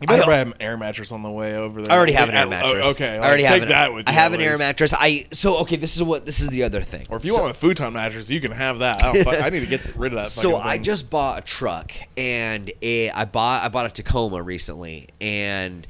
You 0.00 0.06
better 0.06 0.22
I- 0.22 0.26
buy 0.26 0.38
an 0.38 0.54
air 0.60 0.78
mattress 0.78 1.12
on 1.12 1.22
the 1.22 1.30
way 1.30 1.56
over 1.56 1.82
there. 1.82 1.92
I 1.92 1.96
already 1.96 2.12
have 2.12 2.30
an 2.30 2.34
air 2.34 2.46
oh, 2.46 2.48
mattress. 2.50 3.00
okay, 3.00 3.18
I 3.18 3.26
already 3.26 3.42
like, 3.42 3.50
have 3.50 3.60
take 3.60 3.62
an, 3.64 3.68
that 3.68 3.92
with 3.92 4.08
I 4.08 4.12
have 4.12 4.32
an 4.32 4.40
air 4.40 4.56
mattress. 4.56 4.94
I 4.98 5.26
so 5.30 5.58
okay. 5.58 5.76
This 5.76 5.96
is 5.96 6.02
what 6.02 6.24
this 6.24 6.40
is 6.40 6.48
the 6.48 6.62
other 6.62 6.80
thing. 6.80 7.06
Or 7.10 7.18
if 7.18 7.24
you 7.24 7.32
So- 7.34 7.40
want 7.40 7.50
a 7.50 7.54
futon 7.54 7.92
mattress, 7.92 8.30
you 8.30 8.40
can 8.40 8.52
have 8.52 8.78
that. 8.78 9.02
I, 9.02 9.22
fuck, 9.22 9.40
I 9.40 9.50
need 9.50 9.60
to 9.60 9.66
get 9.66 9.82
rid 9.96 10.12
of 10.12 10.18
that. 10.22 10.30
so 10.30 10.56
I 10.56 10.78
just 10.78 11.10
bought 11.10 11.38
a 11.38 11.42
truck 11.42 11.92
and 12.16 12.72
it, 12.80 13.12
I 13.14 13.26
bought 13.26 13.62
I 13.62 13.68
bought 13.68 13.86
a 13.86 13.90
Tacoma 13.90 14.42
recently 14.42 15.08
and 15.20 15.86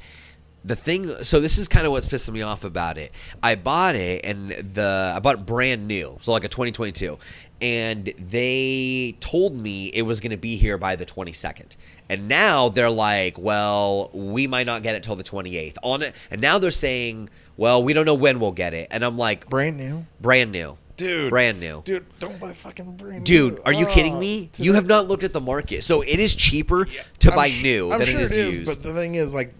the 0.63 0.75
thing 0.75 1.07
so 1.23 1.39
this 1.39 1.57
is 1.57 1.67
kind 1.67 1.85
of 1.87 1.91
what's 1.91 2.07
pissing 2.07 2.33
me 2.33 2.41
off 2.43 2.63
about 2.63 2.97
it. 2.97 3.11
I 3.41 3.55
bought 3.55 3.95
it 3.95 4.23
and 4.23 4.49
the 4.51 5.13
I 5.15 5.19
bought 5.19 5.35
it 5.35 5.45
brand 5.45 5.87
new, 5.87 6.17
so 6.21 6.31
like 6.31 6.43
a 6.43 6.47
2022. 6.49 7.17
And 7.61 8.11
they 8.17 9.15
told 9.19 9.55
me 9.55 9.87
it 9.89 10.01
was 10.01 10.19
going 10.19 10.31
to 10.31 10.37
be 10.37 10.55
here 10.57 10.79
by 10.79 10.95
the 10.95 11.05
22nd. 11.05 11.75
And 12.09 12.27
now 12.27 12.69
they're 12.69 12.89
like, 12.89 13.37
well, 13.37 14.09
we 14.13 14.47
might 14.47 14.65
not 14.65 14.81
get 14.81 14.95
it 14.95 15.03
till 15.03 15.15
the 15.15 15.23
28th. 15.23 15.75
On 15.83 16.01
it 16.01 16.15
and 16.31 16.41
now 16.41 16.57
they're 16.57 16.71
saying, 16.71 17.29
well, 17.57 17.83
we 17.83 17.93
don't 17.93 18.05
know 18.05 18.15
when 18.15 18.39
we'll 18.39 18.51
get 18.51 18.73
it. 18.73 18.87
And 18.91 19.03
I'm 19.05 19.17
like, 19.17 19.47
brand 19.49 19.77
new, 19.77 20.05
brand 20.19 20.51
new. 20.51 20.77
dude. 20.97 21.29
Brand 21.29 21.59
new. 21.59 21.81
dude. 21.85 22.05
Don't 22.19 22.39
buy 22.39 22.53
fucking 22.53 22.95
brand 22.97 23.25
Dude, 23.25 23.53
new. 23.53 23.57
Dude, 23.57 23.65
are 23.67 23.73
you 23.73 23.85
kidding 23.87 24.15
Oh, 24.15 24.19
me? 24.19 24.47
to 24.53 24.63
You 24.63 24.73
have 24.73 24.87
not 24.87 25.07
looked 25.07 25.23
at 25.23 25.33
the 25.33 25.41
market. 25.41 25.83
So 25.83 26.01
it 26.01 26.19
is 26.19 26.33
cheaper 26.35 26.85
to 27.19 27.29
I'm 27.31 27.35
buy 27.35 27.49
sh- 27.49 27.63
new 27.63 27.91
I'm 27.91 27.99
than 27.99 28.07
sure 28.07 28.19
it 28.21 28.31
is, 28.31 28.57
used. 28.57 28.65
But 28.81 28.83
the 28.87 28.93
thing 28.93 29.15
is, 29.15 29.33
like, 29.33 29.53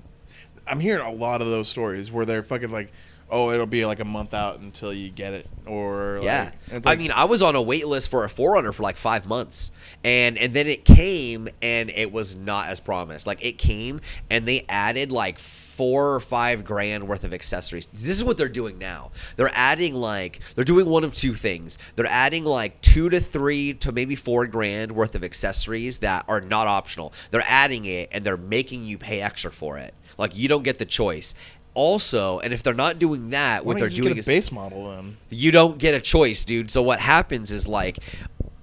I'm 0.71 0.79
hearing 0.79 1.05
a 1.05 1.11
lot 1.11 1.41
of 1.41 1.47
those 1.47 1.67
stories 1.67 2.11
where 2.11 2.25
they're 2.25 2.43
fucking 2.43 2.71
like, 2.71 2.91
oh, 3.29 3.51
it'll 3.51 3.65
be 3.65 3.85
like 3.85 3.99
a 3.99 4.05
month 4.05 4.33
out 4.33 4.59
until 4.59 4.93
you 4.93 5.09
get 5.09 5.33
it, 5.33 5.47
or 5.65 6.15
like, 6.15 6.23
Yeah, 6.23 6.51
it's 6.67 6.87
I 6.87 6.95
mean, 6.95 7.11
I 7.11 7.25
was 7.25 7.41
on 7.41 7.55
a 7.55 7.61
wait 7.61 7.87
list 7.87 8.09
for 8.09 8.23
a 8.23 8.27
4Runner 8.27 8.73
for 8.73 8.83
like 8.83 8.97
five 8.97 9.25
months, 9.25 9.71
and 10.03 10.37
and 10.37 10.53
then 10.53 10.67
it 10.67 10.85
came, 10.85 11.49
and 11.61 11.89
it 11.89 12.11
was 12.11 12.35
not 12.35 12.67
as 12.67 12.79
promised. 12.79 13.27
Like 13.27 13.43
it 13.43 13.57
came, 13.57 13.99
and 14.29 14.45
they 14.45 14.65
added 14.69 15.11
like 15.11 15.39
four 15.81 16.13
or 16.13 16.19
five 16.19 16.63
grand 16.63 17.07
worth 17.07 17.23
of 17.23 17.33
accessories. 17.33 17.87
This 17.91 18.11
is 18.11 18.23
what 18.23 18.37
they're 18.37 18.47
doing 18.47 18.77
now. 18.77 19.09
They're 19.35 19.49
adding 19.51 19.95
like 19.95 20.39
they're 20.53 20.63
doing 20.63 20.85
one 20.85 21.03
of 21.03 21.15
two 21.15 21.33
things. 21.33 21.79
They're 21.95 22.05
adding 22.05 22.45
like 22.45 22.79
two 22.81 23.09
to 23.09 23.19
three 23.19 23.73
to 23.73 23.91
maybe 23.91 24.13
four 24.13 24.45
grand 24.45 24.91
worth 24.91 25.15
of 25.15 25.23
accessories 25.23 25.97
that 25.99 26.23
are 26.27 26.39
not 26.39 26.67
optional. 26.67 27.13
They're 27.31 27.43
adding 27.47 27.85
it, 27.85 28.09
and 28.11 28.23
they're 28.23 28.37
making 28.37 28.83
you 28.83 28.99
pay 28.99 29.21
extra 29.21 29.51
for 29.51 29.79
it. 29.79 29.95
Like 30.19 30.37
you 30.37 30.47
don't 30.47 30.61
get 30.61 30.77
the 30.77 30.85
choice. 30.85 31.33
Also, 31.73 32.37
and 32.41 32.53
if 32.53 32.61
they're 32.61 32.75
not 32.75 32.99
doing 32.99 33.31
that, 33.31 33.65
what 33.65 33.79
they're 33.79 33.89
doing 33.89 34.17
is 34.17 34.27
a 34.27 34.31
base 34.31 34.51
model 34.51 34.91
then. 34.91 35.17
you 35.31 35.51
don't 35.51 35.79
get 35.79 35.95
a 35.95 35.99
choice, 35.99 36.45
dude. 36.45 36.69
So 36.69 36.83
what 36.83 36.99
happens 36.99 37.51
is 37.51 37.67
like 37.67 37.97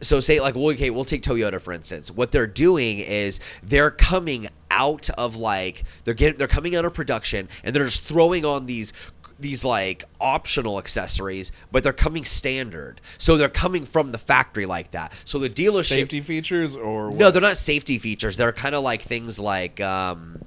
so 0.01 0.21
say 0.21 0.41
like 0.41 0.55
well 0.55 0.71
okay, 0.71 0.91
we'll 0.91 1.05
take 1.05 1.23
Toyota 1.23 1.61
for 1.61 1.73
instance. 1.73 2.11
What 2.11 2.33
they're 2.33 2.47
doing 2.47 2.99
is 2.99 3.41
they're 3.63 3.91
coming 3.91 4.49
out 4.71 5.09
of 5.11 5.37
like 5.37 5.85
they're 6.05 6.15
getting 6.15 6.39
they're 6.39 6.49
coming 6.49 6.77
out 6.77 6.85
of 6.85 6.95
production 6.95 7.49
and 7.65 7.75
they're 7.75 7.87
just 7.87 8.05
throwing 8.05 8.45
on 8.45 8.67
these 8.67 8.93
these 9.39 9.65
like 9.65 10.05
optional 10.21 10.79
accessories, 10.79 11.53
but 11.71 11.83
they're 11.83 11.93
coming 11.93 12.25
standard. 12.25 13.01
So 13.19 13.37
they're 13.37 13.49
coming 13.49 13.85
from 13.85 14.13
the 14.13 14.19
factory 14.19 14.67
like 14.67 14.91
that. 14.93 15.13
So 15.25 15.39
the 15.39 15.49
dealership 15.49 15.85
Safety 15.85 16.21
features 16.21 16.77
or 16.77 17.11
no, 17.11 17.31
they're 17.31 17.43
not 17.43 17.57
safety 17.57 17.99
features. 17.99 18.37
They're 18.37 18.53
kind 18.53 18.75
of 18.75 18.83
like 18.83 19.03
things 19.03 19.39
like 19.39 19.81
um, 19.81 20.45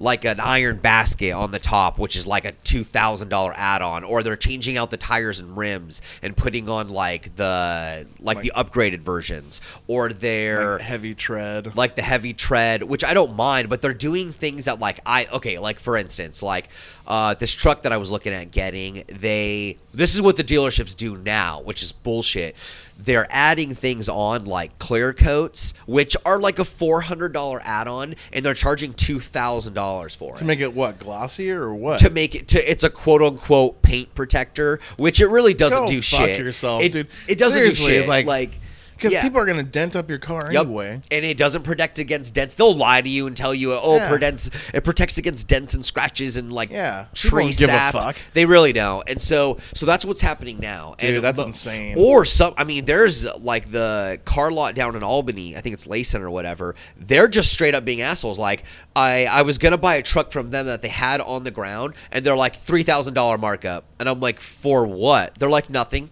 like 0.00 0.24
an 0.24 0.40
iron 0.40 0.78
basket 0.78 1.32
on 1.32 1.50
the 1.52 1.58
top, 1.58 1.98
which 1.98 2.16
is 2.16 2.26
like 2.26 2.46
a 2.46 2.52
two 2.64 2.82
thousand 2.82 3.28
dollar 3.28 3.52
add 3.54 3.82
on, 3.82 4.02
or 4.02 4.22
they're 4.22 4.34
changing 4.34 4.78
out 4.78 4.90
the 4.90 4.96
tires 4.96 5.38
and 5.38 5.56
rims 5.56 6.00
and 6.22 6.36
putting 6.36 6.68
on 6.68 6.88
like 6.88 7.36
the 7.36 8.06
like, 8.18 8.40
the 8.40 8.52
upgraded 8.56 9.00
versions, 9.00 9.60
or 9.86 10.08
they're 10.08 10.72
like 10.72 10.80
heavy 10.80 11.14
tread. 11.14 11.76
like 11.76 11.94
the 11.96 12.02
heavy 12.02 12.32
tread, 12.32 12.82
which 12.82 13.04
I 13.04 13.12
don't 13.12 13.36
mind, 13.36 13.68
but 13.68 13.82
they're 13.82 13.94
doing 13.94 14.32
things 14.32 14.64
that 14.64 14.80
like 14.80 15.00
I 15.04 15.26
okay, 15.32 15.58
like 15.58 15.78
for 15.78 15.96
instance, 15.96 16.42
like 16.42 16.70
uh, 17.06 17.34
this 17.34 17.52
truck 17.52 17.82
that 17.82 17.92
I 17.92 17.98
was 17.98 18.10
looking 18.10 18.32
at 18.32 18.50
getting, 18.50 19.04
they 19.08 19.76
this 19.92 20.14
is 20.14 20.22
what 20.22 20.36
the 20.36 20.44
dealerships 20.44 20.96
do 20.96 21.16
now, 21.16 21.60
which 21.60 21.82
is 21.82 21.92
bullshit. 21.92 22.56
They're 23.02 23.26
adding 23.30 23.74
things 23.74 24.08
on 24.10 24.44
like 24.44 24.78
clear 24.78 25.12
coats, 25.14 25.72
which 25.86 26.16
are 26.26 26.38
like 26.38 26.58
a 26.58 26.64
four 26.66 27.00
hundred 27.00 27.32
dollar 27.32 27.60
add 27.64 27.88
on, 27.88 28.14
and 28.32 28.44
they're 28.44 28.52
charging 28.54 28.92
two 28.92 29.20
thousand 29.20 29.72
dollars 29.74 30.14
for 30.14 30.34
it 30.34 30.38
to 30.38 30.44
make 30.44 30.60
it 30.60 30.74
what 30.74 30.98
glossier 30.98 31.62
or 31.62 31.74
what? 31.74 31.98
To 32.00 32.10
make 32.10 32.34
it 32.34 32.48
to 32.48 32.70
it's 32.70 32.84
a 32.84 32.90
quote 32.90 33.22
unquote 33.22 33.80
paint 33.82 34.14
protector, 34.14 34.80
which 34.98 35.20
it 35.20 35.28
really 35.28 35.54
doesn't 35.54 35.78
Go 35.80 35.88
do 35.88 36.02
fuck 36.02 36.20
shit. 36.28 36.38
yourself, 36.40 36.82
it, 36.82 36.92
dude. 36.92 37.08
It 37.26 37.38
doesn't 37.38 37.58
Seriously, 37.58 37.86
do 37.94 37.98
shit. 38.00 38.08
like- 38.08 38.26
Like 38.26 38.60
because 39.00 39.14
yeah. 39.14 39.22
people 39.22 39.40
are 39.40 39.46
gonna 39.46 39.62
dent 39.62 39.96
up 39.96 40.10
your 40.10 40.18
car 40.18 40.52
Yep. 40.52 40.66
anyway. 40.66 41.00
And 41.10 41.24
it 41.24 41.36
doesn't 41.38 41.62
protect 41.62 41.98
against 41.98 42.34
dents. 42.34 42.54
They'll 42.54 42.74
lie 42.76 43.00
to 43.00 43.08
you 43.08 43.26
and 43.26 43.34
tell 43.36 43.54
you, 43.54 43.72
oh, 43.72 43.96
Yeah. 43.96 44.06
it 44.06 44.10
protects 44.10 44.50
it 44.74 44.84
protects 44.84 45.16
against 45.18 45.48
dents 45.48 45.74
and 45.74 45.84
scratches 45.84 46.36
and 46.36 46.52
like 46.52 46.70
Yeah. 46.70 47.06
Tree 47.14 47.44
don't 47.44 47.58
give 47.58 47.68
a 47.70 47.72
sap. 47.72 47.92
fuck. 47.94 48.16
They 48.34 48.44
really 48.44 48.72
don't. 48.74 49.08
And 49.08 49.20
so 49.20 49.56
so 49.74 49.86
that's 49.86 50.04
what's 50.04 50.20
happening 50.20 50.58
now. 50.60 50.94
Dude, 50.98 51.16
and, 51.16 51.24
that's 51.24 51.38
but- 51.38 51.46
insane. 51.46 51.96
Or 51.98 52.24
some 52.24 52.52
I 52.58 52.64
mean, 52.64 52.84
there's 52.84 53.24
like 53.38 53.70
the 53.70 54.20
car 54.24 54.50
lot 54.50 54.74
down 54.74 54.94
in 54.96 55.02
Albany, 55.02 55.56
I 55.56 55.60
think 55.62 55.72
it's 55.72 55.86
Lay 55.86 56.02
Center 56.02 56.26
or 56.26 56.30
whatever. 56.30 56.74
They're 56.98 57.28
just 57.28 57.52
straight 57.52 57.74
up 57.74 57.84
being 57.84 58.02
assholes. 58.02 58.38
Like 58.38 58.64
I, 58.94 59.24
I 59.26 59.42
was 59.42 59.56
gonna 59.58 59.78
buy 59.78 59.94
a 59.94 60.02
truck 60.02 60.30
from 60.30 60.50
them 60.50 60.66
that 60.66 60.82
they 60.82 60.88
had 60.88 61.20
on 61.20 61.44
the 61.44 61.50
ground 61.50 61.94
and 62.12 62.24
they're 62.24 62.36
like 62.36 62.54
three 62.56 62.82
thousand 62.82 63.14
dollar 63.14 63.38
markup. 63.38 63.84
And 63.98 64.08
I'm 64.08 64.20
like, 64.20 64.40
for 64.40 64.84
what? 64.86 65.36
They're 65.38 65.48
like 65.48 65.70
nothing. 65.70 66.10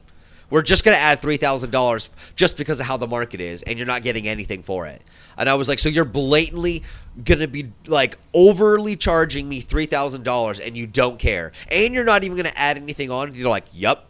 We're 0.51 0.63
just 0.63 0.85
gonna 0.85 0.97
add 0.97 1.21
three 1.21 1.37
thousand 1.37 1.71
dollars 1.71 2.09
just 2.35 2.57
because 2.57 2.81
of 2.81 2.87
how 2.87 2.97
the 2.97 3.07
market 3.07 3.41
is, 3.41 3.63
and 3.63 3.79
you're 3.79 3.87
not 3.87 4.03
getting 4.03 4.27
anything 4.27 4.63
for 4.63 4.87
it. 4.87 5.03
And 5.37 5.49
I 5.49 5.55
was 5.55 5.69
like, 5.69 5.79
so 5.79 5.89
you're 5.89 6.05
blatantly 6.07 6.83
gonna 7.25 7.49
be 7.49 7.73
like 7.87 8.17
overly 8.33 8.97
charging 8.97 9.49
me 9.49 9.61
three 9.61 9.87
thousand 9.87 10.25
dollars, 10.25 10.59
and 10.59 10.77
you 10.77 10.87
don't 10.87 11.19
care, 11.19 11.53
and 11.71 11.93
you're 11.93 12.05
not 12.05 12.25
even 12.25 12.37
gonna 12.37 12.53
add 12.57 12.77
anything 12.77 13.11
on. 13.11 13.35
You're 13.35 13.51
like, 13.51 13.67
yep. 13.73 14.07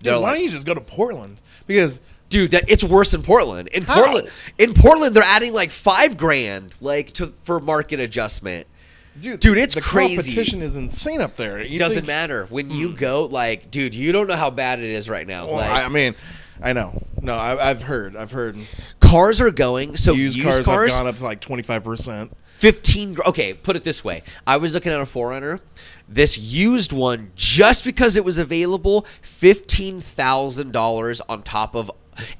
Dude, 0.00 0.14
why 0.14 0.18
like, 0.18 0.34
don't 0.34 0.44
you 0.44 0.50
just 0.50 0.66
go 0.66 0.74
to 0.74 0.80
Portland? 0.80 1.40
Because 1.66 2.00
dude, 2.30 2.52
that 2.52 2.64
it's 2.68 2.84
worse 2.84 3.12
in 3.12 3.22
Portland. 3.22 3.68
In 3.68 3.82
How? 3.82 4.02
Portland, 4.02 4.30
in 4.58 4.72
Portland, 4.74 5.14
they're 5.14 5.22
adding 5.22 5.52
like 5.52 5.70
five 5.70 6.16
grand, 6.16 6.74
like 6.80 7.12
to 7.14 7.28
for 7.28 7.60
market 7.60 8.00
adjustment. 8.00 8.66
Dude, 9.18 9.40
Dude, 9.40 9.58
it's 9.58 9.74
the 9.74 9.80
crazy. 9.80 10.16
competition 10.16 10.62
is 10.62 10.76
insane 10.76 11.20
up 11.20 11.36
there. 11.36 11.58
It 11.58 11.78
doesn't 11.78 12.02
think- 12.02 12.06
matter 12.06 12.46
when 12.46 12.70
you 12.70 12.90
hmm. 12.90 12.96
go. 12.96 13.24
Like, 13.26 13.70
dude, 13.70 13.94
you 13.94 14.12
don't 14.12 14.28
know 14.28 14.36
how 14.36 14.50
bad 14.50 14.78
it 14.78 14.90
is 14.90 15.10
right 15.10 15.26
now. 15.26 15.46
Well, 15.46 15.56
like, 15.56 15.84
I 15.84 15.88
mean, 15.88 16.14
I 16.62 16.72
know. 16.72 17.02
No, 17.20 17.34
I, 17.34 17.70
I've 17.70 17.82
heard. 17.82 18.16
I've 18.16 18.32
heard. 18.32 18.56
cars 19.00 19.40
are 19.40 19.50
going 19.50 19.96
so 19.96 20.12
used, 20.12 20.36
used, 20.36 20.48
cars, 20.48 20.64
cars, 20.64 20.92
have 20.92 21.00
gone 21.00 21.08
up 21.08 21.18
to 21.18 21.24
like 21.24 21.40
twenty 21.40 21.62
five 21.62 21.84
percent. 21.84 22.36
15 22.60 23.16
okay 23.24 23.54
put 23.54 23.74
it 23.74 23.84
this 23.84 24.04
way 24.04 24.22
i 24.46 24.58
was 24.58 24.74
looking 24.74 24.92
at 24.92 25.00
a 25.00 25.04
4Runner 25.04 25.60
this 26.06 26.36
used 26.36 26.92
one 26.92 27.32
just 27.34 27.86
because 27.86 28.18
it 28.18 28.24
was 28.24 28.36
available 28.36 29.06
$15000 29.22 31.20
on 31.26 31.42
top 31.42 31.74
of 31.74 31.90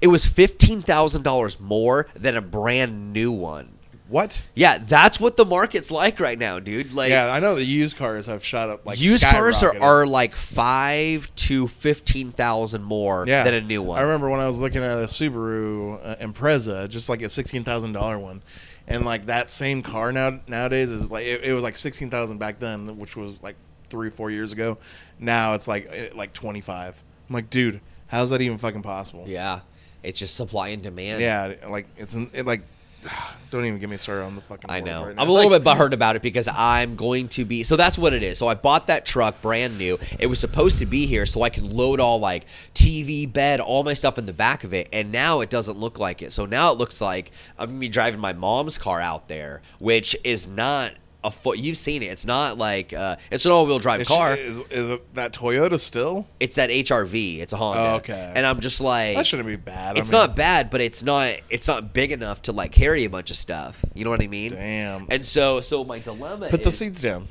it 0.02 0.08
was 0.08 0.26
$15000 0.26 1.60
more 1.60 2.06
than 2.14 2.36
a 2.36 2.42
brand 2.42 3.14
new 3.14 3.32
one 3.32 3.78
What? 4.10 4.48
yeah 4.54 4.78
that's 4.78 5.18
what 5.18 5.36
the 5.36 5.44
market's 5.44 5.90
like 5.90 6.20
right 6.20 6.38
now 6.38 6.58
dude 6.58 6.92
like 6.92 7.10
yeah, 7.10 7.32
I 7.32 7.40
know 7.40 7.54
the 7.54 7.64
used 7.64 7.96
cars 7.96 8.26
have 8.26 8.44
shot 8.44 8.68
up 8.68 8.84
like 8.84 9.00
used 9.00 9.24
cars 9.24 9.62
are, 9.62 9.80
are 9.80 10.06
like 10.06 10.34
five 10.34 11.32
to 11.36 11.68
15000 11.68 12.82
more 12.82 13.24
yeah. 13.26 13.44
than 13.44 13.54
a 13.54 13.60
new 13.60 13.82
one 13.82 13.98
I 13.98 14.02
remember 14.02 14.28
when 14.28 14.40
I 14.40 14.46
was 14.46 14.58
looking 14.58 14.82
at 14.82 14.98
a 14.98 15.06
Subaru 15.06 15.98
uh, 16.02 16.16
Impreza, 16.16 16.88
just 16.88 17.08
like 17.08 17.22
a 17.22 17.28
sixteen 17.28 17.64
thousand 17.64 17.92
dollar 17.92 18.18
one, 18.18 18.42
and 18.86 19.04
like 19.04 19.26
that 19.26 19.50
same 19.50 19.82
car 19.82 20.12
now 20.12 20.40
nowadays 20.46 20.90
is 20.90 21.10
like 21.10 21.26
it, 21.26 21.44
it 21.44 21.52
was 21.52 21.62
like 21.62 21.76
sixteen 21.76 22.10
thousand 22.10 22.38
back 22.38 22.58
then, 22.58 22.98
which 22.98 23.16
was 23.16 23.42
like 23.42 23.56
three 23.88 24.10
four 24.10 24.30
years 24.30 24.52
ago. 24.52 24.78
Now 25.18 25.54
it's 25.54 25.68
like 25.68 25.88
eh, 25.90 26.08
like 26.14 26.32
twenty 26.32 26.60
five. 26.60 27.02
I'm 27.28 27.34
like, 27.34 27.50
dude, 27.50 27.80
how's 28.06 28.30
that 28.30 28.40
even 28.40 28.58
fucking 28.58 28.82
possible? 28.82 29.24
yeah 29.26 29.60
it's 30.02 30.18
just 30.18 30.34
supply 30.34 30.68
and 30.68 30.82
demand 30.82 31.20
Yeah, 31.20 31.54
like 31.68 31.86
it's 31.96 32.14
it 32.14 32.46
like. 32.46 32.62
Don't 33.50 33.64
even 33.64 33.80
get 33.80 33.90
me 33.90 33.96
started 33.96 34.22
on 34.24 34.36
the 34.36 34.40
fucking. 34.42 34.70
I 34.70 34.78
know. 34.80 35.06
right. 35.06 35.14
I'm 35.18 35.28
a 35.28 35.32
little 35.32 35.50
Like, 35.50 35.64
bit 35.64 35.68
butthurt 35.68 35.92
about 35.92 36.14
it 36.14 36.22
because 36.22 36.46
I'm 36.46 36.94
going 36.94 37.26
to 37.30 37.44
be. 37.44 37.64
So 37.64 37.74
that's 37.74 37.98
what 37.98 38.12
it 38.12 38.22
is. 38.22 38.38
So 38.38 38.46
I 38.46 38.54
bought 38.54 38.86
that 38.86 39.04
truck 39.04 39.42
brand 39.42 39.76
new. 39.76 39.98
It 40.20 40.26
was 40.26 40.38
supposed 40.38 40.78
to 40.78 40.86
be 40.86 41.06
here 41.06 41.26
so 41.26 41.42
I 41.42 41.50
can 41.50 41.68
load 41.76 41.98
all 41.98 42.20
like 42.20 42.44
TV, 42.74 43.30
bed, 43.30 43.58
all 43.58 43.82
my 43.82 43.94
stuff 43.94 44.18
in 44.18 44.26
the 44.26 44.32
back 44.32 44.62
of 44.62 44.72
it. 44.72 44.88
And 44.92 45.10
now 45.10 45.40
it 45.40 45.50
doesn't 45.50 45.76
look 45.78 45.98
like 45.98 46.22
it. 46.22 46.32
So 46.32 46.46
now 46.46 46.70
it 46.70 46.78
looks 46.78 47.00
like 47.00 47.32
I'm 47.58 47.66
going 47.70 47.76
to 47.78 47.80
be 47.80 47.88
driving 47.88 48.20
my 48.20 48.32
mom's 48.32 48.78
car 48.78 49.00
out 49.00 49.26
there, 49.26 49.62
which 49.80 50.14
is 50.22 50.46
not 50.46 50.92
a 51.22 51.30
foot. 51.30 51.58
You've 51.58 51.76
seen 51.76 52.02
it. 52.02 52.06
It's 52.06 52.24
not 52.24 52.58
like, 52.58 52.92
uh, 52.92 53.16
it's 53.30 53.44
an 53.46 53.52
all 53.52 53.66
wheel 53.66 53.78
drive 53.78 54.00
Is, 54.02 54.08
car. 54.08 54.34
is, 54.34 54.60
is 54.70 54.90
it 54.90 55.14
that 55.14 55.32
Toyota 55.32 55.78
still? 55.78 56.26
It's 56.38 56.54
that 56.56 56.70
HRV. 56.70 57.40
It's 57.40 57.52
a 57.52 57.56
Honda. 57.56 57.80
Oh, 57.82 57.96
okay. 57.96 58.32
And 58.34 58.46
I'm 58.46 58.60
just 58.60 58.80
like. 58.80 59.16
That 59.16 59.26
shouldn't 59.26 59.48
be 59.48 59.56
bad. 59.56 59.96
I 59.96 60.00
It's 60.00 60.10
mean, 60.12 60.20
not 60.20 60.36
bad, 60.36 60.70
but 60.70 60.80
it's 60.80 61.02
not 61.02 61.34
it's 61.50 61.68
not 61.68 61.92
big 61.92 62.12
enough 62.12 62.42
to 62.42 62.52
like 62.52 62.72
carry 62.72 63.04
a 63.04 63.10
bunch 63.10 63.30
of 63.30 63.36
stuff. 63.36 63.84
You 63.94 64.04
know 64.04 64.10
what 64.10 64.22
I 64.22 64.28
mean? 64.28 64.52
Damn. 64.52 65.06
And 65.10 65.24
so 65.24 65.60
so 65.60 65.84
my 65.84 65.98
dilemma 65.98 66.48
Put 66.48 66.64
the 66.64 66.72
seats 66.72 67.00
down. 67.00 67.28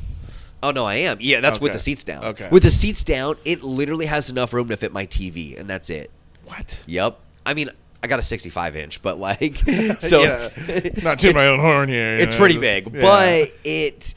Oh 0.62 0.72
no, 0.72 0.86
I 0.86 0.96
am. 0.96 1.18
Yeah, 1.22 1.40
that's 1.40 1.62
with 1.62 1.72
the 1.72 1.80
seats 1.80 2.04
down. 2.04 2.24
Okay. 2.24 2.50
With 2.52 2.64
the 2.64 2.70
seats 2.70 3.04
down, 3.04 3.38
it 3.46 3.64
literally 3.64 4.08
has 4.08 4.30
enough 4.30 4.54
room 4.54 4.68
to 4.70 4.78
fit 4.78 4.92
my 4.92 5.06
TV, 5.06 5.58
and 5.58 5.70
that's 5.70 5.90
it. 5.90 6.12
What? 6.46 6.84
Yep. 6.86 7.18
I 7.46 7.54
mean, 7.54 7.70
I 8.02 8.08
got 8.08 8.20
a 8.20 8.24
65 8.24 8.76
inch, 8.76 9.02
but 9.02 9.20
like, 9.20 9.56
so 10.00 10.22
Yeah. 10.22 10.48
it's 10.68 11.04
not 11.04 11.20
to 11.20 11.34
my 11.34 11.48
own 11.48 11.60
horn 11.60 11.90
here. 11.90 12.16
it's 12.16 12.36
know, 12.36 12.40
pretty 12.40 12.56
just- 12.56 12.62
big, 12.86 12.94
yeah. 12.96 13.02
but 13.02 13.52
it. 13.64 14.16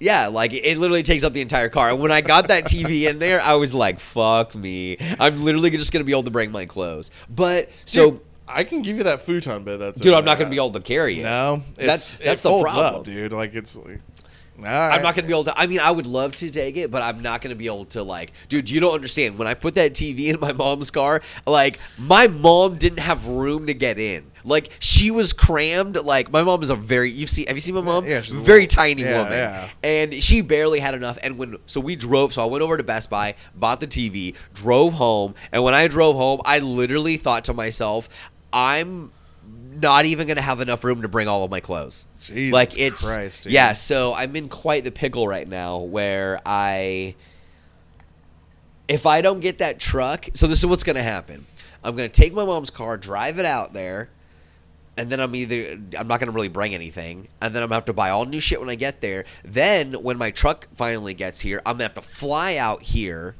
Yeah, 0.00 0.26
like 0.28 0.52
it 0.52 0.78
literally 0.78 1.04
takes 1.04 1.22
up 1.22 1.32
the 1.32 1.40
entire 1.42 1.68
car. 1.68 1.90
And 1.90 2.00
when 2.00 2.10
I 2.10 2.22
got 2.22 2.48
that 2.48 2.64
TV 2.64 3.02
in 3.10 3.20
there, 3.20 3.40
I 3.40 3.54
was 3.54 3.72
like, 3.72 4.00
"Fuck 4.00 4.52
me! 4.54 4.96
I'm 5.20 5.44
literally 5.44 5.70
just 5.70 5.92
gonna 5.92 6.04
be 6.04 6.10
able 6.10 6.24
to 6.24 6.30
bring 6.32 6.50
my 6.50 6.66
clothes." 6.66 7.12
But 7.30 7.70
so, 7.84 8.10
Dude, 8.12 8.20
I 8.48 8.64
can 8.64 8.82
give 8.82 8.96
you 8.96 9.04
that 9.04 9.20
futon 9.20 9.62
bed. 9.62 9.76
That's 9.78 10.00
dude, 10.00 10.14
I'm 10.14 10.24
not 10.24 10.38
gonna 10.38 10.50
be 10.50 10.56
able 10.56 10.72
to 10.72 10.80
carry 10.80 11.20
it. 11.20 11.22
No, 11.22 11.62
it's, 11.76 11.76
That's- 11.78 12.16
that's 12.16 12.40
the 12.40 12.48
problem. 12.60 12.96
up, 12.96 13.04
dude. 13.04 13.32
Like 13.32 13.54
it's. 13.54 13.76
Like, 13.76 14.00
all 14.58 14.64
I'm 14.64 15.02
not 15.02 15.14
gonna 15.14 15.26
be 15.26 15.32
able 15.32 15.44
to. 15.44 15.58
I 15.58 15.66
mean, 15.66 15.80
I 15.80 15.90
would 15.90 16.06
love 16.06 16.36
to 16.36 16.50
take 16.50 16.76
it, 16.76 16.90
but 16.90 17.02
I'm 17.02 17.22
not 17.22 17.40
gonna 17.40 17.54
be 17.54 17.66
able 17.66 17.86
to. 17.86 18.02
Like, 18.02 18.32
dude, 18.48 18.70
you 18.70 18.80
don't 18.80 18.94
understand. 18.94 19.38
When 19.38 19.48
I 19.48 19.54
put 19.54 19.74
that 19.74 19.92
TV 19.92 20.26
in 20.28 20.40
my 20.40 20.52
mom's 20.52 20.90
car, 20.90 21.22
like, 21.46 21.78
my 21.98 22.26
mom 22.28 22.76
didn't 22.76 23.00
have 23.00 23.26
room 23.26 23.66
to 23.66 23.74
get 23.74 23.98
in. 23.98 24.24
Like, 24.44 24.70
she 24.80 25.10
was 25.10 25.32
crammed. 25.32 25.96
Like, 25.96 26.30
my 26.30 26.42
mom 26.42 26.62
is 26.62 26.70
a 26.70 26.74
very. 26.74 27.10
You've 27.10 27.30
seen? 27.30 27.46
Have 27.46 27.56
you 27.56 27.60
seen 27.60 27.74
my 27.74 27.80
mom? 27.80 28.06
Yeah, 28.06 28.20
she's 28.22 28.34
a 28.34 28.40
very 28.40 28.62
little- 28.62 28.74
tiny 28.76 29.02
yeah, 29.02 29.18
woman, 29.22 29.32
yeah. 29.32 29.68
and 29.82 30.14
she 30.14 30.40
barely 30.40 30.80
had 30.80 30.94
enough. 30.94 31.18
And 31.22 31.38
when 31.38 31.56
so 31.66 31.80
we 31.80 31.96
drove, 31.96 32.32
so 32.34 32.42
I 32.42 32.46
went 32.46 32.62
over 32.62 32.76
to 32.76 32.82
Best 32.82 33.08
Buy, 33.08 33.34
bought 33.54 33.80
the 33.80 33.86
TV, 33.86 34.34
drove 34.54 34.94
home, 34.94 35.34
and 35.52 35.62
when 35.62 35.74
I 35.74 35.86
drove 35.88 36.16
home, 36.16 36.40
I 36.44 36.58
literally 36.58 37.16
thought 37.16 37.44
to 37.44 37.54
myself, 37.54 38.08
I'm 38.52 39.12
not 39.46 40.04
even 40.04 40.28
gonna 40.28 40.40
have 40.40 40.60
enough 40.60 40.84
room 40.84 41.02
to 41.02 41.08
bring 41.08 41.28
all 41.28 41.44
of 41.44 41.50
my 41.50 41.60
clothes. 41.60 42.06
Jesus 42.20 42.52
like 42.52 42.78
it's 42.78 43.12
Christ, 43.12 43.46
yeah. 43.46 43.72
So 43.72 44.14
I'm 44.14 44.34
in 44.36 44.48
quite 44.48 44.84
the 44.84 44.92
pickle 44.92 45.26
right 45.26 45.48
now, 45.48 45.78
where 45.78 46.40
I 46.46 47.14
if 48.88 49.06
I 49.06 49.22
don't 49.22 49.40
get 49.40 49.58
that 49.58 49.78
truck, 49.80 50.28
so 50.34 50.46
this 50.46 50.58
is 50.58 50.66
what's 50.66 50.84
gonna 50.84 51.02
happen. 51.02 51.46
I'm 51.82 51.96
gonna 51.96 52.08
take 52.08 52.32
my 52.32 52.44
mom's 52.44 52.70
car, 52.70 52.96
drive 52.96 53.38
it 53.38 53.44
out 53.44 53.72
there, 53.72 54.08
and 54.96 55.10
then 55.10 55.18
I'm 55.18 55.34
either 55.34 55.78
I'm 55.98 56.06
not 56.06 56.20
gonna 56.20 56.32
really 56.32 56.48
bring 56.48 56.74
anything, 56.74 57.28
and 57.40 57.54
then 57.54 57.62
I'm 57.62 57.68
gonna 57.68 57.76
have 57.76 57.86
to 57.86 57.92
buy 57.92 58.10
all 58.10 58.24
new 58.24 58.40
shit 58.40 58.60
when 58.60 58.68
I 58.68 58.76
get 58.76 59.00
there. 59.00 59.24
Then 59.44 59.94
when 59.94 60.18
my 60.18 60.30
truck 60.30 60.68
finally 60.74 61.14
gets 61.14 61.40
here, 61.40 61.60
I'm 61.66 61.74
gonna 61.74 61.84
have 61.84 61.94
to 61.94 62.02
fly 62.02 62.56
out 62.56 62.82
here, 62.82 63.34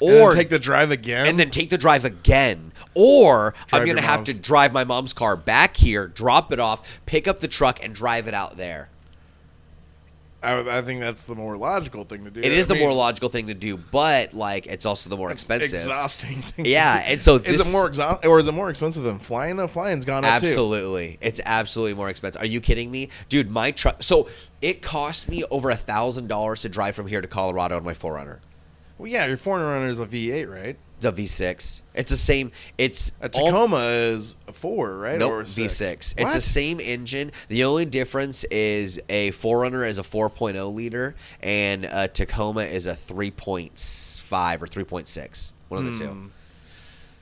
or 0.00 0.34
take 0.34 0.48
the 0.48 0.58
drive 0.58 0.90
again. 0.90 1.26
and 1.26 1.38
then 1.38 1.50
take 1.50 1.70
the 1.70 1.78
drive 1.78 2.04
again. 2.04 2.72
Or 2.94 3.54
Drive 3.68 3.82
I'm 3.82 3.88
gonna 3.88 4.00
have 4.02 4.24
to 4.24 4.34
drive 4.34 4.72
my 4.72 4.84
mom's 4.84 5.12
car 5.12 5.36
back 5.36 5.76
here, 5.76 6.06
drop 6.06 6.52
it 6.52 6.60
off, 6.60 7.00
pick 7.06 7.26
up 7.26 7.40
the 7.40 7.48
truck, 7.48 7.82
and 7.82 7.94
drive 7.94 8.28
it 8.28 8.34
out 8.34 8.56
there. 8.56 8.88
I, 10.44 10.78
I 10.78 10.82
think 10.82 11.00
that's 11.00 11.24
the 11.24 11.34
more 11.34 11.56
logical 11.56 12.04
thing 12.04 12.24
to 12.24 12.30
do. 12.30 12.40
It 12.40 12.52
is 12.52 12.66
I 12.66 12.68
the 12.68 12.74
mean, 12.74 12.82
more 12.84 12.92
logical 12.92 13.30
thing 13.30 13.46
to 13.46 13.54
do, 13.54 13.78
but 13.78 14.34
like 14.34 14.66
it's 14.66 14.84
also 14.84 15.08
the 15.08 15.16
more 15.16 15.30
it's 15.32 15.42
expensive. 15.42 15.78
exhausting. 15.78 16.42
Thing 16.42 16.66
Yeah, 16.66 17.02
and 17.06 17.20
so 17.20 17.36
is 17.36 17.66
it 17.66 17.72
more 17.72 17.86
exhausting 17.86 18.30
or 18.30 18.38
is 18.38 18.46
it 18.46 18.52
more 18.52 18.68
expensive 18.68 19.04
than 19.04 19.18
flying? 19.18 19.56
Though 19.56 19.66
flying's 19.68 20.04
gone 20.04 20.24
up 20.24 20.42
too. 20.42 20.48
Absolutely, 20.48 21.18
it's 21.22 21.40
absolutely 21.44 21.94
more 21.94 22.10
expensive. 22.10 22.42
Are 22.42 22.46
you 22.46 22.60
kidding 22.60 22.90
me, 22.90 23.08
dude? 23.30 23.50
My 23.50 23.70
truck. 23.70 24.02
So 24.02 24.28
it 24.60 24.82
cost 24.82 25.28
me 25.30 25.44
over 25.50 25.70
a 25.70 25.76
thousand 25.76 26.28
dollars 26.28 26.60
to 26.62 26.68
drive 26.68 26.94
from 26.94 27.06
here 27.06 27.22
to 27.22 27.26
Colorado 27.28 27.76
on 27.76 27.84
my 27.84 27.94
4Runner, 27.94 28.38
Well, 29.04 29.12
yeah, 29.12 29.26
your 29.26 29.36
4Runner 29.36 29.90
is 29.90 30.00
a 30.00 30.06
V8, 30.06 30.48
right? 30.50 30.76
the 31.00 31.12
V6. 31.12 31.82
It's 31.92 32.10
the 32.10 32.16
same. 32.16 32.50
It's 32.78 33.12
A 33.20 33.24
all- 33.34 33.48
Tacoma 33.50 33.76
is 33.90 34.36
a 34.48 34.52
four, 34.54 34.96
right? 34.96 35.18
Nope, 35.18 35.32
or 35.32 35.40
a 35.42 35.46
six? 35.46 36.14
V6. 36.14 36.14
It's 36.16 36.34
the 36.34 36.40
same 36.40 36.80
engine. 36.80 37.30
The 37.48 37.64
only 37.64 37.84
difference 37.84 38.44
is 38.44 38.98
a 39.10 39.30
4Runner 39.32 39.86
is 39.86 39.98
a 39.98 40.02
4.0 40.02 40.74
liter, 40.74 41.14
and 41.42 41.84
a 41.84 42.08
Tacoma 42.08 42.62
is 42.62 42.86
a 42.86 42.94
3.5 42.94 44.62
or 44.62 44.66
3.6. 44.66 45.52
One 45.68 45.86
of 45.86 45.98
the 45.98 46.06
Hmm. 46.06 46.12
two. 46.26 46.30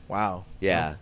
Wow. 0.07 0.45
Yeah. 0.61 0.95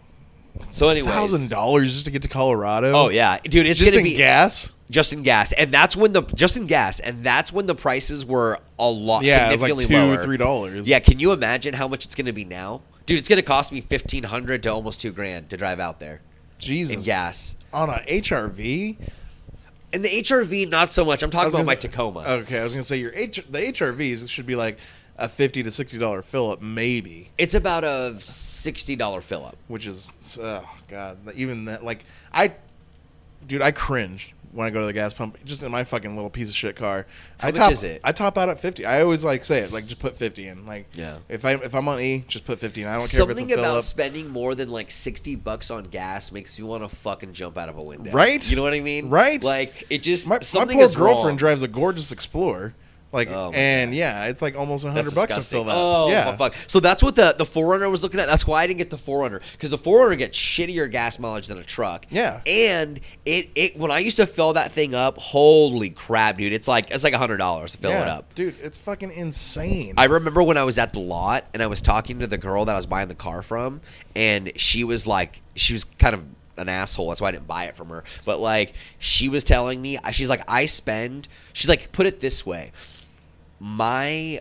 So, 0.71 0.89
anyway, 0.89 1.09
Thousand 1.11 1.49
dollars 1.51 1.93
just 1.93 2.05
to 2.07 2.11
get 2.11 2.23
to 2.23 2.29
Colorado. 2.29 2.93
Oh 2.93 3.09
yeah, 3.09 3.39
dude, 3.43 3.67
it's 3.67 3.79
just 3.81 3.93
gonna 3.93 4.01
in 4.07 4.13
be 4.13 4.17
gas. 4.17 4.75
just 4.91 5.13
in 5.13 5.23
gas, 5.23 5.53
and 5.53 5.73
that's 5.73 5.97
when 5.97 6.13
the 6.13 6.23
just 6.35 6.57
in 6.57 6.67
gas, 6.67 7.01
and 7.01 7.25
that's 7.25 7.53
when 7.53 7.67
the 7.67 7.75
prices 7.75 8.25
were 8.27 8.59
a 8.79 8.89
lot 8.89 9.23
Yeah, 9.25 9.51
it's 9.51 9.63
like 9.63 9.71
significantly 9.71 9.87
two, 9.87 10.13
lower. 10.15 10.23
three 10.23 10.37
dollars. 10.37 10.89
Yeah, 10.89 10.99
can 11.01 11.19
you 11.19 11.33
imagine 11.33 11.75
how 11.75 11.89
much 11.89 12.05
it's 12.05 12.15
gonna 12.15 12.33
be 12.33 12.45
now, 12.45 12.83
dude? 13.07 13.19
It's 13.19 13.29
gonna 13.29 13.43
cost 13.43 13.73
me 13.73 13.81
fifteen 13.81 14.25
hundred 14.25 14.63
to 14.65 14.73
almost 14.73 15.01
two 15.01 15.13
grand 15.13 15.51
to 15.51 15.57
drive 15.57 15.81
out 15.81 15.99
there 16.01 16.21
Jesus. 16.59 16.97
in 16.97 17.03
gas. 17.03 17.57
on 17.73 17.89
an 17.91 18.01
HRV. 18.09 18.97
And 19.93 20.05
the 20.05 20.09
HRV, 20.09 20.69
not 20.69 20.93
so 20.93 21.05
much. 21.05 21.23
I'm 21.25 21.31
talking 21.31 21.53
about 21.53 21.67
my 21.67 21.75
say- 21.75 21.89
Tacoma. 21.89 22.21
Okay, 22.21 22.61
I 22.61 22.63
was 22.63 22.73
gonna 22.73 22.85
say 22.85 22.99
your 22.99 23.13
H, 23.15 23.43
the 23.51 23.59
HRVs 23.59 24.29
should 24.29 24.47
be 24.47 24.55
like 24.55 24.79
a 25.21 25.29
fifty 25.29 25.63
to 25.63 25.71
sixty 25.71 25.99
dollar 25.99 26.23
fill 26.23 26.51
up, 26.51 26.61
maybe. 26.61 27.31
It's 27.39 27.55
about 27.55 27.85
a 27.85 28.17
sixty 28.21 28.97
dollar 28.97 29.21
fill 29.21 29.47
up. 29.47 29.57
Which 29.69 29.87
is 29.87 30.09
oh 30.41 30.69
god, 30.89 31.19
even 31.35 31.67
that 31.67 31.85
like 31.85 32.05
I, 32.33 32.53
dude, 33.47 33.63
I 33.63 33.71
cringe 33.71 34.35
when 34.53 34.67
I 34.67 34.71
go 34.71 34.81
to 34.81 34.87
the 34.87 34.93
gas 34.93 35.15
pump 35.15 35.39
just 35.45 35.63
in 35.63 35.71
my 35.71 35.85
fucking 35.85 36.17
little 36.17 36.29
piece 36.29 36.51
of 36.51 36.57
shit 36.57 36.75
car. 36.75 37.07
How 37.39 37.49
I 37.49 37.51
much 37.53 37.61
top, 37.61 37.71
is 37.73 37.85
it? 37.85 38.01
I 38.03 38.11
top 38.11 38.37
out 38.37 38.49
at 38.49 38.59
fifty. 38.59 38.85
I 38.85 39.03
always 39.03 39.23
like 39.23 39.45
say 39.45 39.61
it 39.61 39.71
like 39.73 39.85
just 39.87 40.01
put 40.01 40.17
fifty 40.17 40.49
in. 40.49 40.67
Like 40.67 40.87
Yeah. 40.95 41.19
if 41.29 41.45
I 41.45 41.53
if 41.53 41.73
I'm 41.75 41.87
on 41.87 42.01
E, 42.01 42.25
just 42.27 42.45
put 42.45 42.59
fifty 42.59 42.83
in. 42.83 42.89
I 42.89 42.93
don't 42.93 43.01
care 43.03 43.09
Something 43.21 43.45
a 43.45 43.55
fill 43.55 43.61
about 43.61 43.85
spending 43.85 44.29
more 44.29 44.57
than 44.57 44.69
like 44.71 44.91
sixty 44.91 45.37
bucks 45.37 45.71
on 45.71 45.85
gas 45.85 46.33
makes 46.33 46.59
you 46.59 46.67
want 46.67 46.83
to 46.83 46.89
fucking 46.89 47.33
jump 47.33 47.57
out 47.59 47.69
of 47.69 47.77
a 47.77 47.83
window. 47.83 48.11
Right? 48.11 48.49
You 48.51 48.57
know 48.57 48.63
what 48.63 48.75
I 48.75 48.81
mean? 48.81 49.09
Right? 49.09 49.41
Like 49.43 49.85
it 49.89 50.03
just 50.03 50.27
My, 50.27 50.37
my 50.37 50.41
something 50.43 50.79
poor 50.79 50.89
girlfriend 50.89 51.25
wrong. 51.29 51.37
drives 51.37 51.63
a 51.63 51.69
gorgeous 51.69 52.11
Explorer, 52.11 52.75
like, 53.13 53.29
Oh 53.29 53.51
and 53.55 53.95
yeah, 53.95 54.27
it's 54.27 54.41
like 54.41 54.57
almost 54.57 54.85
hundred 54.85 55.15
bucks 55.15 55.35
to 55.35 55.43
fill 55.43 55.65
that. 55.65 55.75
Oh, 55.77 56.09
yeah, 56.11 56.37
fuck. 56.37 56.55
So 56.67 56.81
that's 56.81 57.03
what 57.03 57.17
the 57.17 57.35
the 57.37 57.45
4Runner 57.45 57.91
was 57.91 58.03
looking 58.03 58.21
at. 58.21 58.29
That's 58.29 58.47
why 58.47 58.63
I 58.63 58.67
didn't 58.67 58.79
get 58.79 58.91
the 58.91 58.97
4Runner 58.97 59.41
because 59.53 59.71
the 59.71 59.79
4Runner 59.79 60.17
gets 60.17 60.39
shittier 60.39 60.91
gas 60.91 61.19
mileage 61.19 61.49
than 61.49 61.59
a 61.59 61.65
truck. 61.65 62.07
Yeah. 62.11 62.41
And 62.47 63.01
it 63.25 63.51
it 63.55 63.77
when 63.77 63.91
I 63.91 63.99
used 63.99 64.17
to 64.19 64.27
fill 64.27 64.53
that 64.53 64.71
thing 64.71 64.95
up, 64.95 65.19
holy 65.19 65.91
crap, 65.91 66.39
dude! 66.39 66.53
It's 66.53 66.69
like 66.69 66.91
it's 66.91 67.05
like 67.05 67.15
hundred 67.15 67.39
dollars 67.39 67.73
to 67.73 67.79
fill 67.79 67.91
yeah, 67.91 68.03
it 68.03 68.09
up. 68.09 68.35
dude, 68.35 68.55
it's 68.61 68.79
fucking 68.79 69.11
insane. 69.11 69.95
I 69.97 70.05
remember 70.05 70.43
when 70.43 70.57
I 70.57 70.65
was 70.65 70.79
at 70.79 70.93
the 70.93 71.01
lot 71.01 71.45
and 71.53 71.63
I 71.63 71.67
was 71.67 71.83
talking 71.83 72.21
to 72.21 72.27
the 72.27 72.39
girl 72.39 72.65
that 72.65 72.73
I 72.73 72.77
was 72.77 72.87
buying 72.87 73.09
the 73.09 73.15
car 73.15 73.43
from, 73.43 73.81
and 74.15 74.53
she 74.57 74.85
was 74.85 75.07
like, 75.07 75.43
she 75.57 75.73
was 75.73 75.85
kind 75.85 76.15
of 76.15 76.25
an 76.57 76.69
asshole. 76.69 77.09
That's 77.09 77.21
why 77.21 77.29
I 77.29 77.33
didn't 77.33 77.47
buy 77.47 77.65
it 77.65 77.77
from 77.77 77.89
her. 77.89 78.05
But 78.25 78.41
like, 78.41 78.75
she 78.99 79.29
was 79.29 79.45
telling 79.45 79.81
me, 79.83 79.99
she's 80.13 80.29
like, 80.29 80.43
I 80.49 80.67
spend. 80.67 81.27
She's 81.53 81.69
like, 81.69 81.91
put 81.93 82.07
it 82.07 82.21
this 82.21 82.47
way. 82.47 82.73
My 83.63 84.41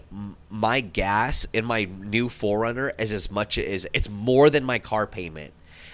my 0.49 0.79
gas 0.79 1.45
in 1.51 1.65
my 1.65 1.83
new 1.83 2.29
4Runner 2.29 2.91
is 2.97 3.11
as 3.11 3.29
much 3.29 3.57
as 3.57 3.85
it's 3.93 4.09
more 4.09 4.49
than 4.49 4.63
my 4.63 4.79
car 4.79 5.05
payment. 5.05 5.53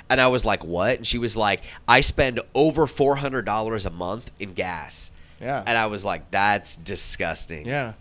And 0.09 0.21
I 0.21 0.27
was 0.27 0.45
like, 0.45 0.63
"What?" 0.63 0.97
And 0.97 1.07
she 1.07 1.17
was 1.17 1.35
like, 1.35 1.63
"I 1.87 2.01
spend 2.01 2.39
over 2.53 2.85
four 2.85 3.15
hundred 3.15 3.45
dollars 3.45 3.87
a 3.87 3.89
month 3.89 4.29
in 4.39 4.53
gas." 4.53 5.09
Yeah. 5.41 5.63
And 5.65 5.75
I 5.75 5.87
was 5.87 6.05
like, 6.05 6.29
"That's 6.29 6.75
disgusting." 6.75 7.65
yeah, 7.65 7.93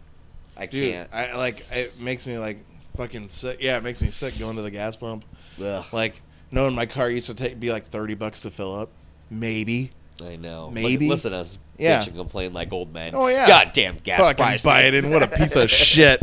I 0.54 0.66
dude, 0.66 0.92
can't. 0.92 1.14
I 1.14 1.34
like 1.34 1.64
it 1.72 1.98
makes 1.98 2.26
me 2.26 2.38
like 2.38 2.58
fucking 2.96 3.28
sick. 3.28 3.62
Yeah, 3.62 3.78
it 3.78 3.82
makes 3.82 4.02
me 4.02 4.10
sick 4.10 4.38
going 4.38 4.56
to 4.56 4.62
the 4.62 4.70
gas 4.70 4.96
pump. 4.96 5.24
Ugh. 5.62 5.84
Like 5.92 6.20
knowing 6.50 6.74
my 6.74 6.84
car 6.84 7.08
used 7.08 7.28
to 7.28 7.34
take 7.34 7.58
be 7.58 7.72
like 7.72 7.87
thirty 7.87 8.14
bucks 8.14 8.42
to 8.42 8.50
fill 8.50 8.74
up, 8.74 8.90
maybe. 9.30 9.90
I 10.22 10.37
know. 10.37 10.70
Maybe. 10.70 11.07
Look, 11.07 11.14
listen 11.14 11.33
to 11.33 11.38
us 11.38 11.59
Yeah. 11.77 12.00
bitch 12.00 12.07
and 12.09 12.16
complain 12.16 12.53
like 12.53 12.72
old 12.72 12.92
men. 12.92 13.14
Oh 13.14 13.27
yeah, 13.27 13.46
Goddamn 13.48 13.96
gas 14.05 14.20
fucking 14.20 14.37
prices. 14.37 14.66
Biden, 14.66 15.11
what 15.12 15.22
a 15.22 15.27
piece 15.27 15.57
of 15.57 15.68
shit. 15.70 16.22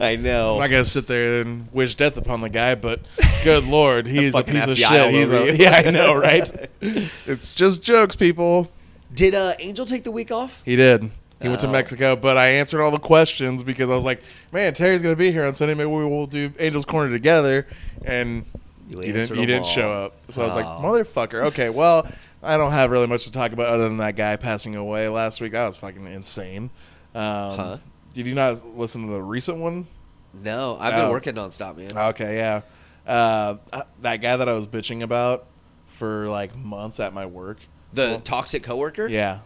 I 0.00 0.16
know. 0.16 0.54
I'm 0.54 0.60
not 0.60 0.68
gonna 0.70 0.84
sit 0.84 1.06
there 1.08 1.40
and 1.40 1.66
wish 1.72 1.94
death 1.96 2.16
upon 2.16 2.40
the 2.40 2.48
guy, 2.48 2.76
but 2.76 3.00
good 3.42 3.64
lord, 3.68 4.06
he's 4.06 4.34
a 4.34 4.44
piece 4.44 4.68
of 4.68 4.78
shit. 4.78 5.10
He's 5.10 5.30
a, 5.30 5.56
yeah, 5.60 5.82
I 5.84 5.90
know, 5.90 6.14
right? 6.14 6.68
it's 6.80 7.52
just 7.52 7.82
jokes, 7.82 8.14
people. 8.14 8.70
Did 9.12 9.34
uh, 9.34 9.54
Angel 9.58 9.86
take 9.86 10.04
the 10.04 10.10
week 10.12 10.30
off? 10.30 10.60
He 10.64 10.76
did. 10.76 11.10
He 11.42 11.48
went 11.48 11.60
to 11.60 11.66
Oh. 11.68 11.72
Mexico, 11.72 12.16
but 12.16 12.36
I 12.38 12.48
answered 12.48 12.80
all 12.82 12.90
the 12.90 12.98
questions 12.98 13.62
because 13.62 13.90
I 13.90 13.94
was 13.94 14.04
like, 14.04 14.22
"Man, 14.52 14.72
Terry's 14.72 15.02
gonna 15.02 15.16
be 15.16 15.30
here 15.32 15.44
on 15.44 15.54
Sunday. 15.54 15.74
Maybe 15.74 15.90
we 15.90 16.04
will 16.04 16.26
do 16.26 16.50
Angels 16.58 16.84
Corner 16.84 17.12
together." 17.12 17.66
And 18.04 18.44
You 18.90 19.00
he 19.00 19.12
didn't. 19.12 19.36
didn't 19.36 19.66
show 19.66 19.92
up. 19.92 20.14
So 20.30 20.42
I 20.42 20.46
was 20.46 20.54
like, 20.54 20.64
Oh. 20.64 20.80
"Motherfucker." 20.82 21.44
Okay, 21.46 21.68
well, 21.70 22.06
I 22.42 22.56
don't 22.56 22.72
have 22.72 22.90
really 22.90 23.06
much 23.06 23.24
to 23.24 23.32
talk 23.32 23.52
about 23.52 23.66
other 23.66 23.84
than 23.88 23.96
that 23.98 24.16
guy 24.16 24.36
passing 24.36 24.76
away 24.76 25.08
last 25.08 25.40
week. 25.40 25.52
That 25.52 25.66
was 25.66 25.76
fucking 25.76 26.06
insane. 26.06 26.70
Um, 27.14 27.20
Huh? 27.56 27.76
Did 28.14 28.26
you 28.26 28.34
not 28.34 28.76
listen 28.76 29.06
to 29.06 29.12
the 29.12 29.22
recent 29.22 29.58
one? 29.58 29.86
No, 30.32 30.76
I've 30.80 30.92
been 30.94 31.06
Oh. 31.06 31.10
working 31.10 31.34
nonstop, 31.34 31.76
man. 31.76 31.96
Okay, 32.10 32.36
yeah. 32.36 32.60
Uh, 33.06 33.56
that 34.02 34.16
guy 34.20 34.36
that 34.36 34.48
I 34.48 34.52
was 34.52 34.66
bitching 34.66 35.02
about 35.02 35.46
for 35.86 36.28
like 36.28 36.54
months 36.56 37.00
at 37.00 37.12
my 37.14 37.26
work. 37.26 37.58
the 37.92 38.20
toxic 38.24 38.62
coworker? 38.62 39.06
Yeah, 39.06 39.38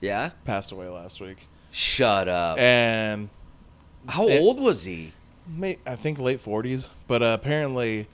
Yeah? 0.00 0.30
passed 0.46 0.72
away 0.72 0.88
last 0.88 1.20
week, 1.20 1.46
Shut 1.70 2.28
up. 2.28 2.58
and 2.58 3.28
How 4.08 4.26
it- 4.28 4.40
old 4.40 4.60
was 4.60 4.84
he? 4.84 5.12
may, 5.46 5.78
I 5.86 5.96
think 5.96 6.18
late 6.18 6.40
forties. 6.40 6.88
But 7.06 7.22
uh, 7.22 7.36
apparently, 7.38 8.06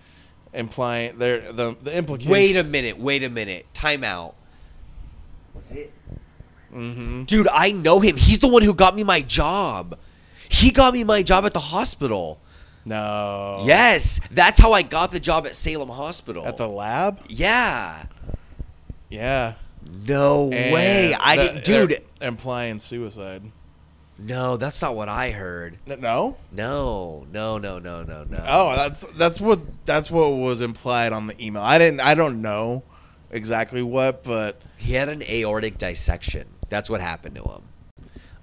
implying 0.54 1.18
there 1.18 1.52
the 1.52 1.76
the 1.82 1.96
implication. 1.96 2.30
Wait 2.32 2.56
a 2.56 2.64
minute. 2.64 2.98
Wait 2.98 3.22
a 3.22 3.30
minute. 3.30 3.66
Time 3.74 4.04
out. 4.04 4.34
Was 5.54 5.70
it? 5.72 5.92
Mm-hmm. 6.74 7.24
Dude, 7.24 7.48
I 7.48 7.70
know 7.70 8.00
him. 8.00 8.16
He's 8.16 8.38
the 8.40 8.48
one 8.48 8.62
who 8.62 8.74
got 8.74 8.96
me 8.96 9.04
my 9.04 9.20
job. 9.20 9.98
He 10.48 10.70
got 10.70 10.92
me 10.92 11.04
my 11.04 11.22
job 11.22 11.44
at 11.44 11.52
the 11.52 11.60
hospital. 11.60 12.40
No. 12.84 13.62
Yes, 13.64 14.20
that's 14.30 14.58
how 14.58 14.72
I 14.72 14.82
got 14.82 15.10
the 15.10 15.20
job 15.20 15.46
at 15.46 15.54
Salem 15.54 15.88
Hospital. 15.88 16.44
At 16.46 16.56
the 16.56 16.68
lab. 16.68 17.20
yeah. 17.28 18.06
Yeah. 19.08 19.54
No 20.06 20.46
way. 20.46 21.12
And 21.12 21.22
I 21.22 21.36
the- 21.36 21.60
didn't, 21.60 21.90
dude. 21.90 22.02
implying 22.20 22.80
suicide. 22.80 23.42
No, 24.18 24.56
that's 24.56 24.80
not 24.80 24.94
what 24.94 25.08
I 25.08 25.30
heard. 25.32 25.78
No. 25.86 26.36
No, 26.52 27.26
no, 27.32 27.58
no, 27.58 27.78
no, 27.78 28.02
no, 28.02 28.24
no. 28.24 28.44
Oh, 28.46 28.74
that's 28.76 29.04
that's 29.16 29.40
what 29.40 29.60
that's 29.86 30.10
what 30.10 30.28
was 30.28 30.60
implied 30.60 31.12
on 31.12 31.26
the 31.26 31.44
email. 31.44 31.62
I 31.62 31.78
didn't. 31.78 32.00
I 32.00 32.14
don't 32.14 32.40
know 32.40 32.84
exactly 33.30 33.82
what, 33.82 34.22
but 34.22 34.60
He 34.76 34.92
had 34.94 35.08
an 35.08 35.22
aortic 35.22 35.78
dissection. 35.78 36.46
That's 36.68 36.88
what 36.88 37.00
happened 37.00 37.34
to 37.36 37.42
him. 37.42 37.62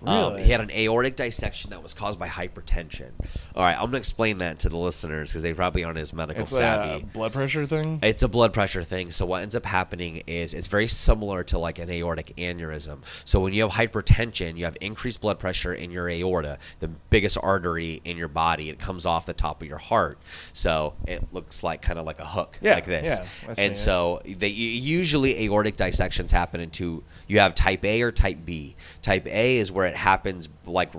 Um, 0.05 0.37
he 0.37 0.51
had 0.51 0.61
an 0.61 0.71
aortic 0.71 1.15
dissection 1.15 1.69
that 1.71 1.83
was 1.83 1.93
caused 1.93 2.17
by 2.17 2.27
hypertension. 2.27 3.11
All 3.55 3.63
right, 3.63 3.75
I'm 3.75 3.85
gonna 3.85 3.97
explain 3.97 4.39
that 4.39 4.59
to 4.59 4.69
the 4.69 4.77
listeners 4.77 5.29
because 5.31 5.43
they 5.43 5.53
probably 5.53 5.83
aren't 5.83 5.97
as 5.99 6.11
medical 6.13 6.43
it's 6.43 6.51
savvy. 6.55 7.03
a 7.03 7.05
blood 7.05 7.33
pressure 7.33 7.65
thing. 7.65 7.99
It's 8.01 8.23
a 8.23 8.27
blood 8.27 8.53
pressure 8.53 8.83
thing. 8.83 9.11
So 9.11 9.25
what 9.25 9.43
ends 9.43 9.55
up 9.55 9.65
happening 9.65 10.23
is 10.27 10.53
it's 10.53 10.67
very 10.67 10.87
similar 10.87 11.43
to 11.45 11.57
like 11.59 11.77
an 11.79 11.89
aortic 11.89 12.33
aneurysm. 12.37 12.99
So 13.25 13.39
when 13.39 13.53
you 13.53 13.61
have 13.67 13.71
hypertension, 13.71 14.57
you 14.57 14.65
have 14.65 14.77
increased 14.81 15.21
blood 15.21 15.37
pressure 15.39 15.73
in 15.73 15.91
your 15.91 16.09
aorta, 16.09 16.57
the 16.79 16.87
biggest 16.87 17.37
artery 17.41 18.01
in 18.05 18.17
your 18.17 18.27
body. 18.27 18.69
It 18.69 18.79
comes 18.79 19.05
off 19.05 19.25
the 19.25 19.33
top 19.33 19.61
of 19.61 19.67
your 19.67 19.77
heart. 19.77 20.17
So 20.53 20.93
it 21.07 21.31
looks 21.31 21.63
like 21.63 21.81
kind 21.81 21.99
of 21.99 22.05
like 22.05 22.19
a 22.19 22.25
hook, 22.25 22.57
Yeah, 22.61 22.73
like 22.75 22.85
this. 22.85 23.19
yeah, 23.43 23.53
and 23.57 23.73
it. 23.73 23.77
so 23.77 24.21
they 24.25 24.47
usually 24.47 25.43
aortic 25.45 25.75
dissections 25.75 26.31
happen 26.31 26.59
into 26.61 27.03
you 27.27 27.39
have 27.39 27.53
type 27.53 27.83
A 27.85 28.01
or 28.01 28.11
type 28.11 28.39
B. 28.45 28.75
Type 29.01 29.27
A 29.27 29.57
is 29.57 29.71
where 29.71 29.90
it 29.91 29.97
happens 29.97 30.49
like 30.65 30.91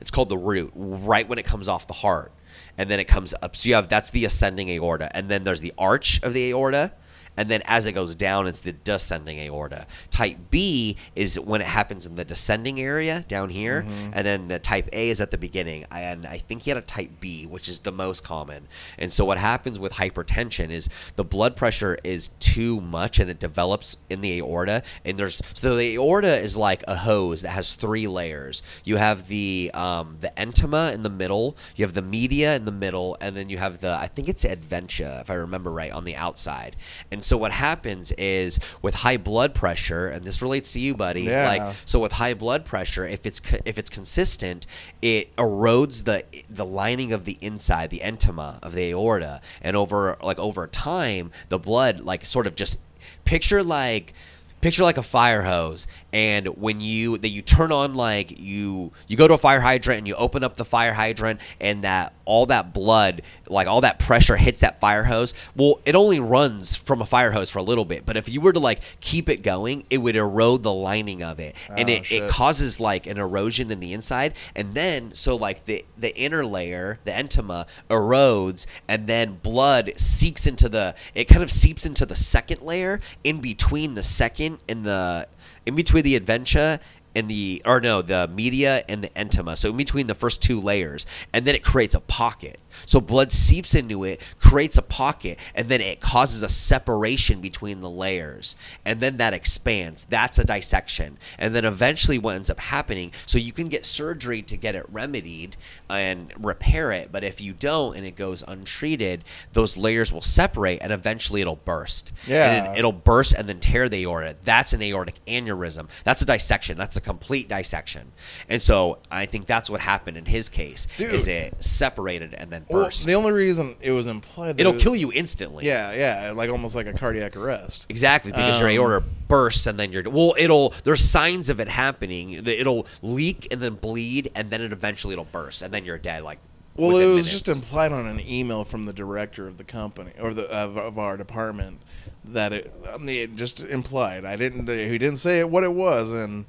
it's 0.00 0.10
called 0.10 0.28
the 0.28 0.38
root, 0.38 0.72
right 0.74 1.28
when 1.28 1.38
it 1.38 1.44
comes 1.44 1.68
off 1.68 1.86
the 1.86 1.92
heart, 1.92 2.32
and 2.76 2.90
then 2.90 2.98
it 2.98 3.04
comes 3.04 3.34
up. 3.42 3.54
So 3.54 3.68
you 3.68 3.74
have 3.76 3.88
that's 3.88 4.10
the 4.10 4.24
ascending 4.24 4.68
aorta, 4.70 5.14
and 5.16 5.28
then 5.28 5.44
there's 5.44 5.60
the 5.60 5.72
arch 5.78 6.20
of 6.22 6.34
the 6.34 6.50
aorta. 6.50 6.92
And 7.40 7.48
then 7.48 7.62
as 7.64 7.86
it 7.86 7.92
goes 7.92 8.14
down, 8.14 8.46
it's 8.46 8.60
the 8.60 8.72
descending 8.72 9.38
aorta. 9.38 9.86
Type 10.10 10.36
B 10.50 10.98
is 11.16 11.40
when 11.40 11.62
it 11.62 11.66
happens 11.66 12.04
in 12.04 12.14
the 12.14 12.24
descending 12.24 12.78
area 12.78 13.24
down 13.28 13.48
here, 13.48 13.86
and 14.12 14.26
then 14.26 14.48
the 14.48 14.58
type 14.58 14.90
A 14.92 15.08
is 15.08 15.22
at 15.22 15.30
the 15.30 15.38
beginning. 15.38 15.86
And 15.90 16.26
I 16.26 16.36
think 16.36 16.60
he 16.62 16.70
had 16.70 16.76
a 16.76 16.82
type 16.82 17.12
B, 17.18 17.46
which 17.46 17.66
is 17.66 17.80
the 17.80 17.92
most 17.92 18.22
common. 18.24 18.68
And 18.98 19.10
so 19.10 19.24
what 19.24 19.38
happens 19.38 19.80
with 19.80 19.94
hypertension 19.94 20.68
is 20.68 20.90
the 21.16 21.24
blood 21.24 21.56
pressure 21.56 21.96
is 22.04 22.28
too 22.40 22.78
much, 22.78 23.18
and 23.18 23.30
it 23.30 23.38
develops 23.38 23.96
in 24.10 24.20
the 24.20 24.36
aorta. 24.36 24.82
And 25.06 25.18
there's 25.18 25.40
so 25.54 25.76
the 25.76 25.94
aorta 25.94 26.36
is 26.36 26.58
like 26.58 26.84
a 26.86 26.96
hose 26.96 27.40
that 27.40 27.52
has 27.52 27.72
three 27.72 28.06
layers. 28.06 28.62
You 28.84 28.96
have 28.96 29.28
the 29.28 29.70
um, 29.72 30.18
the 30.20 30.30
intima 30.36 30.92
in 30.92 31.04
the 31.04 31.08
middle, 31.08 31.56
you 31.74 31.86
have 31.86 31.94
the 31.94 32.02
media 32.02 32.54
in 32.54 32.66
the 32.66 32.70
middle, 32.70 33.16
and 33.18 33.34
then 33.34 33.48
you 33.48 33.56
have 33.56 33.80
the 33.80 33.92
I 33.92 34.08
think 34.08 34.28
it's 34.28 34.44
adventitia 34.44 35.22
if 35.22 35.30
I 35.30 35.34
remember 35.36 35.70
right 35.70 35.90
on 35.90 36.04
the 36.04 36.16
outside. 36.16 36.76
And 37.10 37.24
so 37.30 37.36
what 37.36 37.52
happens 37.52 38.10
is 38.18 38.58
with 38.82 38.96
high 38.96 39.16
blood 39.16 39.54
pressure, 39.54 40.08
and 40.08 40.24
this 40.24 40.42
relates 40.42 40.72
to 40.72 40.80
you, 40.80 40.94
buddy. 40.94 41.22
Yeah. 41.22 41.46
Like 41.46 41.76
so 41.84 42.00
with 42.00 42.10
high 42.10 42.34
blood 42.34 42.64
pressure, 42.64 43.06
if 43.06 43.24
it's 43.24 43.38
co- 43.38 43.60
if 43.64 43.78
it's 43.78 43.88
consistent, 43.88 44.66
it 45.00 45.34
erodes 45.36 46.02
the 46.02 46.24
the 46.50 46.66
lining 46.66 47.12
of 47.12 47.24
the 47.26 47.38
inside, 47.40 47.90
the 47.90 48.00
intima 48.00 48.58
of 48.64 48.74
the 48.74 48.90
aorta, 48.90 49.40
and 49.62 49.76
over 49.76 50.16
like 50.20 50.40
over 50.40 50.66
time, 50.66 51.30
the 51.50 51.58
blood 51.58 52.00
like 52.00 52.24
sort 52.24 52.48
of 52.48 52.56
just 52.56 52.78
picture 53.24 53.62
like 53.62 54.12
picture 54.60 54.82
like 54.82 54.98
a 54.98 55.02
fire 55.02 55.42
hose 55.42 55.86
and 56.12 56.46
when 56.48 56.80
you 56.80 57.18
that 57.18 57.28
you 57.28 57.42
turn 57.42 57.70
on 57.72 57.94
like 57.94 58.38
you 58.40 58.92
you 59.06 59.16
go 59.16 59.28
to 59.28 59.34
a 59.34 59.38
fire 59.38 59.60
hydrant 59.60 59.98
and 59.98 60.08
you 60.08 60.14
open 60.16 60.42
up 60.42 60.56
the 60.56 60.64
fire 60.64 60.92
hydrant 60.94 61.40
and 61.60 61.82
that 61.84 62.12
all 62.24 62.46
that 62.46 62.72
blood 62.72 63.22
like 63.48 63.66
all 63.66 63.80
that 63.80 63.98
pressure 63.98 64.36
hits 64.36 64.60
that 64.60 64.80
fire 64.80 65.04
hose 65.04 65.34
well 65.56 65.80
it 65.84 65.94
only 65.94 66.18
runs 66.20 66.74
from 66.76 67.00
a 67.00 67.06
fire 67.06 67.30
hose 67.32 67.50
for 67.50 67.58
a 67.58 67.62
little 67.62 67.84
bit 67.84 68.04
but 68.06 68.16
if 68.16 68.28
you 68.28 68.40
were 68.40 68.52
to 68.52 68.58
like 68.60 68.80
keep 69.00 69.28
it 69.28 69.42
going 69.42 69.84
it 69.90 69.98
would 69.98 70.16
erode 70.16 70.62
the 70.62 70.72
lining 70.72 71.22
of 71.22 71.38
it 71.38 71.54
and 71.76 71.88
Oh, 71.88 71.92
it, 71.92 71.98
it 72.00 72.04
shit. 72.06 72.30
causes 72.30 72.80
like 72.80 73.06
an 73.06 73.18
erosion 73.18 73.70
in 73.70 73.80
the 73.80 73.92
inside 73.92 74.34
and 74.56 74.74
then 74.74 75.12
so 75.14 75.36
like 75.36 75.64
the 75.66 75.84
the 75.96 76.16
inner 76.16 76.44
layer 76.44 76.98
the 77.04 77.10
intima 77.12 77.66
erodes 77.88 78.66
and 78.88 79.06
then 79.06 79.34
blood 79.42 79.92
seeps 79.96 80.46
into 80.46 80.68
the 80.68 80.94
it 81.14 81.24
kind 81.24 81.42
of 81.42 81.50
seeps 81.50 81.84
into 81.86 82.06
the 82.06 82.16
second 82.16 82.62
layer 82.62 83.00
in 83.24 83.40
between 83.40 83.94
the 83.94 84.02
second 84.02 84.58
and 84.68 84.84
the 84.84 85.26
in 85.70 85.76
between 85.76 86.02
the 86.02 86.18
adventitia 86.18 86.80
and 87.14 87.28
the 87.28 87.62
or 87.64 87.80
no 87.80 88.02
the 88.02 88.28
media 88.28 88.84
and 88.88 89.04
the 89.04 89.08
intima 89.10 89.56
so 89.56 89.70
in 89.70 89.76
between 89.76 90.06
the 90.06 90.14
first 90.14 90.42
two 90.42 90.60
layers 90.60 91.06
and 91.32 91.44
then 91.44 91.54
it 91.54 91.64
creates 91.64 91.94
a 91.94 92.00
pocket. 92.00 92.58
So 92.86 93.00
blood 93.00 93.32
seeps 93.32 93.74
into 93.74 94.04
it 94.04 94.20
creates 94.38 94.78
a 94.78 94.82
pocket 94.82 95.38
and 95.54 95.68
then 95.68 95.80
it 95.80 96.00
causes 96.00 96.42
a 96.42 96.48
separation 96.48 97.40
between 97.40 97.80
the 97.80 97.90
layers. 97.90 98.56
And 98.84 99.00
then 99.00 99.16
that 99.16 99.34
expands. 99.34 100.06
That's 100.08 100.38
a 100.38 100.44
dissection. 100.44 101.18
And 101.38 101.54
then 101.54 101.64
eventually 101.64 102.18
what 102.18 102.36
ends 102.36 102.48
up 102.48 102.60
happening 102.60 103.12
so 103.26 103.38
you 103.38 103.52
can 103.52 103.68
get 103.68 103.84
surgery 103.84 104.42
to 104.42 104.56
get 104.56 104.74
it 104.74 104.86
remedied 104.90 105.56
and 105.88 106.32
repair 106.38 106.92
it 106.92 107.10
but 107.10 107.24
if 107.24 107.40
you 107.40 107.52
don't 107.52 107.96
and 107.96 108.06
it 108.06 108.16
goes 108.16 108.44
untreated 108.46 109.24
those 109.52 109.76
layers 109.76 110.12
will 110.12 110.20
separate 110.20 110.78
and 110.80 110.92
eventually 110.92 111.40
it'll 111.40 111.56
burst. 111.56 112.12
Yeah. 112.26 112.66
and 112.66 112.74
it, 112.74 112.78
it'll 112.78 112.92
burst 112.92 113.34
and 113.34 113.48
then 113.48 113.60
tear 113.60 113.88
the 113.88 114.04
aorta. 114.04 114.36
That's 114.44 114.72
an 114.72 114.82
aortic 114.82 115.24
aneurysm. 115.26 115.88
That's 116.04 116.22
a 116.22 116.24
dissection. 116.24 116.78
That's 116.78 116.96
a 116.96 116.99
complete 117.00 117.48
dissection 117.48 118.12
and 118.48 118.60
so 118.62 118.98
i 119.10 119.26
think 119.26 119.46
that's 119.46 119.68
what 119.70 119.80
happened 119.80 120.16
in 120.16 120.24
his 120.26 120.48
case 120.48 120.86
is 120.98 121.26
it 121.28 121.54
separated 121.62 122.34
and 122.34 122.50
then 122.50 122.64
Well, 122.68 122.84
burst 122.84 123.06
the 123.06 123.14
only 123.14 123.32
reason 123.32 123.76
it 123.80 123.92
was 123.92 124.06
implied 124.06 124.56
that 124.56 124.60
it'll 124.60 124.72
it 124.72 124.76
was- 124.76 124.82
kill 124.82 124.96
you 124.96 125.12
instantly 125.12 125.64
Yeah, 125.66 125.92
yeah, 125.92 126.32
like 126.32 126.50
almost 126.50 126.74
like 126.74 126.86
a 126.86 126.92
cardiac 126.92 127.36
arrest. 127.36 127.86
Exactly, 127.88 128.32
because 128.32 128.60
Um, 128.60 128.70
your 128.70 128.70
aorta 128.90 129.04
bursts 129.28 129.66
and 129.66 129.78
then 129.78 129.92
you're 129.92 130.02
well. 130.10 130.34
It'll 130.38 130.74
there's 130.84 131.00
signs 131.02 131.48
of 131.48 131.60
it 131.60 131.68
happening. 131.68 132.32
It'll 132.46 132.86
leak 133.02 133.46
and 133.50 133.60
then 133.60 133.74
bleed 133.74 134.30
and 134.34 134.50
then 134.50 134.60
it 134.60 134.72
eventually 134.72 135.12
it'll 135.12 135.24
burst 135.26 135.62
and 135.62 135.72
then 135.72 135.84
you're 135.84 135.98
dead. 135.98 136.22
Like 136.24 136.38
Well, 136.76 136.90
it 136.98 137.06
was 137.06 137.26
minutes. 137.26 137.30
just 137.30 137.48
implied 137.48 137.92
on 137.92 138.06
an 138.06 138.20
email 138.20 138.64
from 138.64 138.86
the 138.86 138.92
director 138.92 139.46
of 139.46 139.58
the 139.58 139.64
company 139.64 140.12
or 140.20 140.34
the 140.34 140.46
of, 140.50 140.76
of 140.76 140.98
our 140.98 141.16
department 141.16 141.80
that 142.24 142.52
it, 142.52 142.72
I 142.92 142.98
mean, 142.98 143.16
it 143.16 143.36
just 143.36 143.60
implied. 143.62 144.24
I 144.24 144.36
didn't. 144.36 144.68
He 144.68 144.98
didn't 144.98 145.18
say 145.18 145.42
what 145.44 145.64
it 145.64 145.72
was, 145.72 146.08
and 146.10 146.44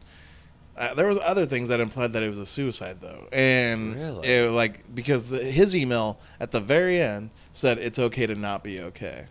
uh, 0.82 0.94
there 0.96 1.08
was 1.08 1.20
other 1.24 1.46
things 1.46 1.70
that 1.70 1.80
implied 1.80 2.14
that 2.14 2.24
it 2.24 2.30
was 2.30 2.40
a 2.40 2.46
suicide 2.46 2.98
though, 3.02 3.28
and 3.32 3.96
Really? 3.96 4.28
it, 4.28 4.52
like 4.52 4.94
because 4.96 5.30
the, 5.30 5.44
his 5.44 5.76
email 5.76 6.20
at 6.40 6.52
the 6.52 6.60
very 6.60 7.00
end 7.02 7.30
said 7.54 7.78
it's 7.78 8.00
okay 8.00 8.26
to 8.26 8.36
not 8.36 8.64
be 8.64 8.82
okay, 8.82 9.26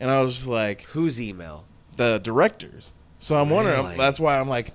and 0.00 0.10
I 0.10 0.20
was 0.20 0.34
just 0.34 0.46
like 0.46 0.82
whose 0.82 1.20
email? 1.20 1.64
the 1.96 2.18
directors. 2.18 2.92
So 3.18 3.36
I'm 3.36 3.50
wondering. 3.50 3.82
Really? 3.84 3.96
That's 3.98 4.18
why 4.18 4.38
I'm 4.40 4.48
like, 4.48 4.72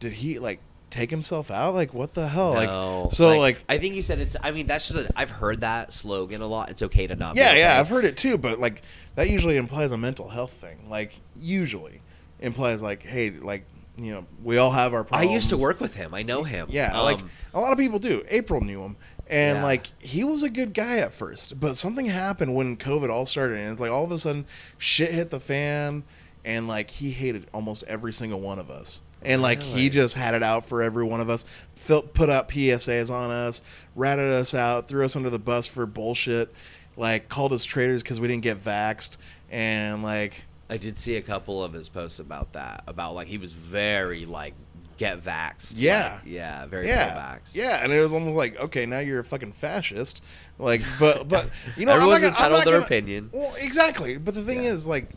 did 0.00 0.12
he 0.14 0.38
like 0.38 0.58
take 0.88 1.10
himself 1.10 1.50
out? 1.50 1.74
Like 1.74 1.92
what 1.92 2.14
the 2.14 2.26
hell? 2.28 2.54
No. 2.54 3.02
Like 3.02 3.12
so 3.12 3.38
like 3.38 3.62
I 3.68 3.76
think 3.76 3.92
he 3.92 4.00
said 4.00 4.20
it's. 4.20 4.36
I 4.42 4.52
mean 4.52 4.66
that's 4.66 4.88
just. 4.88 5.10
A, 5.10 5.12
I've 5.18 5.30
heard 5.30 5.60
that 5.60 5.92
slogan 5.92 6.40
a 6.40 6.46
lot. 6.46 6.70
It's 6.70 6.82
okay 6.82 7.06
to 7.08 7.14
not. 7.14 7.34
be 7.34 7.40
Yeah, 7.40 7.48
okay. 7.50 7.58
yeah, 7.58 7.78
I've 7.78 7.88
heard 7.90 8.06
it 8.06 8.16
too, 8.16 8.38
but 8.38 8.58
like 8.58 8.80
that 9.16 9.28
usually 9.28 9.58
implies 9.58 9.92
a 9.92 9.98
mental 9.98 10.28
health 10.30 10.52
thing. 10.52 10.88
Like 10.88 11.12
usually 11.34 12.00
implies 12.40 12.82
like, 12.82 13.02
hey, 13.02 13.30
like 13.30 13.66
you 13.98 14.12
know, 14.12 14.26
we 14.42 14.58
all 14.58 14.70
have 14.70 14.92
our 14.94 15.04
problems. 15.04 15.30
I 15.30 15.34
used 15.34 15.50
to 15.50 15.56
work 15.56 15.80
with 15.80 15.94
him. 15.94 16.12
I 16.14 16.22
know 16.22 16.42
him. 16.42 16.68
Yeah, 16.70 16.98
like 17.00 17.18
Um, 17.20 17.30
a 17.54 17.60
lot 17.60 17.72
of 17.72 17.78
people 17.78 17.98
do. 17.98 18.22
April 18.28 18.60
knew 18.60 18.82
him, 18.82 18.96
and 19.28 19.58
Yeah. 19.58 19.64
like 19.64 19.86
he 19.98 20.22
was 20.24 20.42
a 20.42 20.50
good 20.50 20.74
guy 20.74 20.98
at 20.98 21.12
first, 21.14 21.58
but 21.58 21.76
something 21.76 22.06
happened 22.06 22.54
when 22.54 22.76
COVID 22.76 23.08
all 23.10 23.24
started, 23.26 23.58
and 23.58 23.72
it's 23.72 23.80
like 23.80 23.90
all 23.90 24.04
of 24.04 24.12
a 24.12 24.18
sudden 24.18 24.44
shit 24.78 25.12
hit 25.12 25.30
the 25.30 25.40
fan, 25.40 26.04
and 26.44 26.68
like 26.68 26.90
he 26.90 27.10
hated 27.10 27.46
almost 27.54 27.84
every 27.88 28.12
single 28.12 28.40
one 28.40 28.58
of 28.58 28.70
us. 28.70 29.00
And 29.22 29.40
like 29.42 29.58
Really? 29.60 29.70
he 29.72 29.88
just 29.88 30.14
had 30.14 30.34
it 30.34 30.42
out 30.42 30.66
for 30.66 30.82
every 30.82 31.02
one 31.04 31.20
of 31.20 31.30
us. 31.30 31.44
Put 31.86 32.28
out 32.30 32.48
PSAs 32.48 33.10
on 33.10 33.30
us, 33.30 33.62
ratted 33.94 34.30
us 34.32 34.54
out, 34.54 34.88
threw 34.88 35.04
us 35.04 35.16
under 35.16 35.30
the 35.30 35.38
bus 35.38 35.66
for 35.66 35.86
bullshit, 35.86 36.52
like 36.96 37.28
called 37.28 37.52
us 37.52 37.64
traitors 37.64 38.02
because 38.02 38.20
we 38.20 38.28
didn't 38.28 38.42
get 38.42 38.62
vaxxed, 38.62 39.16
and 39.50 40.02
like 40.02 40.44
I 40.68 40.76
did 40.76 40.98
see 40.98 41.16
a 41.16 41.22
couple 41.22 41.62
of 41.62 41.72
his 41.72 41.88
posts 41.88 42.18
about 42.18 42.52
that. 42.54 42.82
About 42.86 43.14
like 43.14 43.28
he 43.28 43.38
was 43.38 43.52
very 43.52 44.26
like 44.26 44.54
get 44.98 45.22
vaxxed. 45.22 45.74
Yeah. 45.76 46.14
Like, 46.14 46.22
yeah, 46.24 46.66
very 46.66 46.88
yeah, 46.88 47.12
pro-vax. 47.12 47.54
yeah, 47.54 47.84
and 47.84 47.92
it 47.92 48.00
was 48.00 48.12
almost 48.14 48.34
like, 48.34 48.58
okay, 48.58 48.86
now 48.86 48.98
you're 49.00 49.20
a 49.20 49.24
fucking 49.24 49.52
fascist. 49.52 50.22
Like, 50.58 50.80
but 50.98 51.28
but 51.28 51.50
you 51.76 51.84
know, 51.86 51.92
I'm 51.92 51.98
Everyone's 51.98 52.22
gonna- 52.22 52.28
entitled 52.34 52.64
their 52.64 52.72
gonna- 52.74 52.84
opinion. 52.86 53.30
Well, 53.32 53.54
exactly. 53.58 54.16
But 54.16 54.34
the 54.34 54.42
thing 54.42 54.64
Yeah. 54.64 54.70
is, 54.70 54.86
like, 54.88 55.10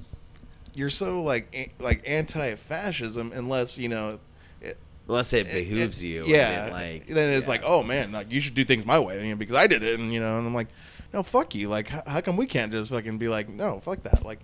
you're 0.75 0.89
so 0.89 1.23
like 1.23 1.47
a- 1.53 1.71
like 1.83 2.03
anti-fascism 2.07 3.31
unless 3.33 3.77
you 3.77 3.89
know. 3.89 4.19
It, 4.61 4.77
Unless 5.07 5.33
it 5.33 5.47
it- 5.47 5.53
behooves 5.53 6.03
it- 6.03 6.07
you. 6.07 6.21
and 6.23 6.29
Yeah. 6.29 6.65
it, 6.67 6.73
like 6.73 7.07
then 7.07 7.33
it's 7.33 7.43
yeah. 7.45 7.49
like, 7.49 7.61
oh 7.63 7.81
man, 7.81 8.11
like 8.11 8.31
you 8.31 8.39
should 8.41 8.53
do 8.55 8.63
things 8.65 8.85
my 8.85 8.99
way, 8.99 9.23
you 9.23 9.31
know, 9.31 9.35
because 9.37 9.55
I 9.55 9.65
did 9.67 9.81
it, 9.81 9.99
and 9.99 10.13
you 10.13 10.19
know, 10.19 10.37
and 10.37 10.45
I'm 10.45 10.53
like, 10.53 10.67
no, 11.13 11.23
fuck 11.23 11.55
you. 11.55 11.69
Like, 11.69 11.87
how, 11.87 12.03
how 12.05 12.21
come 12.21 12.37
we 12.37 12.45
can't 12.45 12.71
just 12.71 12.91
fucking 12.91 13.17
be 13.17 13.27
like, 13.29 13.49
no, 13.49 13.79
fuck 13.79 14.03
that. 14.03 14.23
Like, 14.25 14.39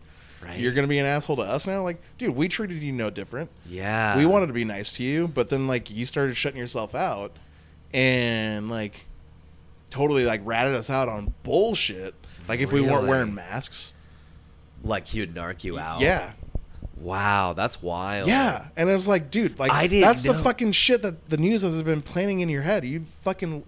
Right. 0.45 0.59
you're 0.59 0.73
gonna 0.73 0.87
be 0.87 0.99
an 0.99 1.05
asshole 1.05 1.37
to 1.37 1.41
us 1.41 1.65
now? 1.65 1.81
Like, 1.83 2.01
dude, 2.17 2.35
we 2.35 2.47
treated 2.47 2.83
you 2.83 2.91
no 2.91 3.09
different. 3.09 3.49
Yeah. 3.65 4.17
we 4.17 4.25
wanted 4.25 4.47
to 4.47 4.53
be 4.53 4.63
nice 4.65 4.93
to 4.93 5.03
you, 5.03 5.27
but 5.27 5.49
then 5.49 5.67
like 5.67 5.89
you 5.89 6.05
started 6.05 6.35
shutting 6.37 6.59
yourself 6.59 6.93
out, 6.95 7.35
and 7.93 8.69
like 8.69 9.05
totally 9.89 10.25
like 10.25 10.41
ratted 10.43 10.75
us 10.75 10.89
out 10.89 11.09
on 11.09 11.33
bullshit. 11.43 12.13
Like 12.47 12.59
if 12.59 12.71
we 12.71 12.81
weren't 12.81 13.07
wearing 13.07 13.33
masks. 13.33 13.93
like 14.83 15.07
he 15.07 15.19
would 15.21 15.33
narc 15.33 15.63
you 15.63 15.79
out. 15.79 16.01
Yeah. 16.01 16.33
Wow, 16.97 17.53
that's 17.53 17.81
wild. 17.81 18.27
Yeah, 18.29 18.67
and 18.77 18.89
it 18.89 18.93
was 18.93 19.07
like, 19.07 19.29
dude, 19.29 19.59
like 19.59 19.71
I 19.71 19.85
didn't 19.87 20.07
that's 20.07 20.23
the 20.23 20.33
fucking 20.33 20.71
shit 20.71 21.01
that 21.01 21.29
the 21.29 21.37
news 21.37 21.61
has 21.61 21.83
been 21.83 22.01
planting 22.01 22.39
in 22.39 22.47
your 22.49 22.61
head. 22.61 22.85
You 22.85 23.05
fucking, 23.21 23.63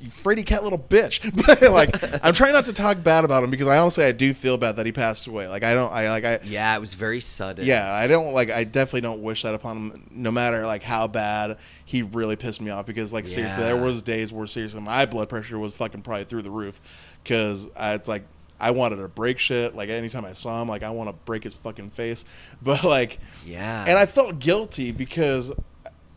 you 0.00 0.44
cat 0.44 0.62
little 0.62 0.78
bitch. 0.78 1.20
But 1.46 1.62
like, 1.72 2.24
I'm 2.24 2.34
trying 2.34 2.52
not 2.52 2.64
to 2.66 2.72
talk 2.72 3.02
bad 3.02 3.24
about 3.24 3.42
him 3.44 3.50
because 3.50 3.66
I 3.66 3.78
honestly 3.78 4.04
I 4.04 4.12
do 4.12 4.34
feel 4.34 4.58
bad 4.58 4.76
that 4.76 4.86
he 4.86 4.92
passed 4.92 5.26
away. 5.26 5.48
Like 5.48 5.62
I 5.62 5.74
don't, 5.74 5.92
I 5.92 6.10
like 6.10 6.24
I. 6.24 6.40
Yeah, 6.44 6.76
it 6.76 6.80
was 6.80 6.94
very 6.94 7.20
sudden. 7.20 7.64
Yeah, 7.64 7.90
I 7.92 8.06
don't 8.06 8.32
like. 8.34 8.50
I 8.50 8.64
definitely 8.64 9.02
don't 9.02 9.22
wish 9.22 9.42
that 9.42 9.54
upon 9.54 9.76
him. 9.76 10.06
No 10.10 10.30
matter 10.30 10.66
like 10.66 10.82
how 10.82 11.06
bad 11.06 11.58
he 11.84 12.02
really 12.02 12.36
pissed 12.36 12.60
me 12.60 12.70
off, 12.70 12.86
because 12.86 13.12
like 13.12 13.26
seriously, 13.26 13.62
there 13.62 13.76
was 13.76 14.02
days 14.02 14.32
where 14.32 14.46
seriously 14.46 14.80
my 14.80 15.06
blood 15.06 15.28
pressure 15.28 15.58
was 15.58 15.72
fucking 15.72 16.02
probably 16.02 16.24
through 16.24 16.42
the 16.42 16.50
roof, 16.50 16.80
because 17.22 17.68
it's 17.78 18.08
like 18.08 18.24
I 18.58 18.70
wanted 18.72 18.96
to 18.96 19.08
break 19.08 19.38
shit. 19.38 19.74
Like 19.74 19.88
anytime 19.88 20.24
I 20.24 20.32
saw 20.32 20.60
him, 20.62 20.68
like 20.68 20.82
I 20.82 20.90
want 20.90 21.08
to 21.08 21.12
break 21.24 21.44
his 21.44 21.54
fucking 21.54 21.90
face. 21.90 22.24
But 22.62 22.84
like, 22.84 23.18
Yeah. 23.46 23.84
and 23.86 23.98
I 23.98 24.06
felt 24.06 24.38
guilty 24.38 24.92
because 24.92 25.52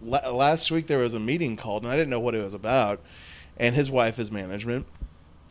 la- 0.01 0.29
last 0.31 0.71
week 0.71 0.87
there 0.87 0.99
was 0.99 1.13
a 1.13 1.19
meeting 1.19 1.57
called 1.57 1.83
and 1.83 1.91
I 1.91 1.95
didn't 1.95 2.09
know 2.09 2.19
what 2.21 2.33
it 2.35 2.41
was 2.41 2.53
about, 2.53 3.01
and 3.59 3.75
his 3.75 3.89
wife 3.91 4.19
is 4.19 4.31
management. 4.31 4.85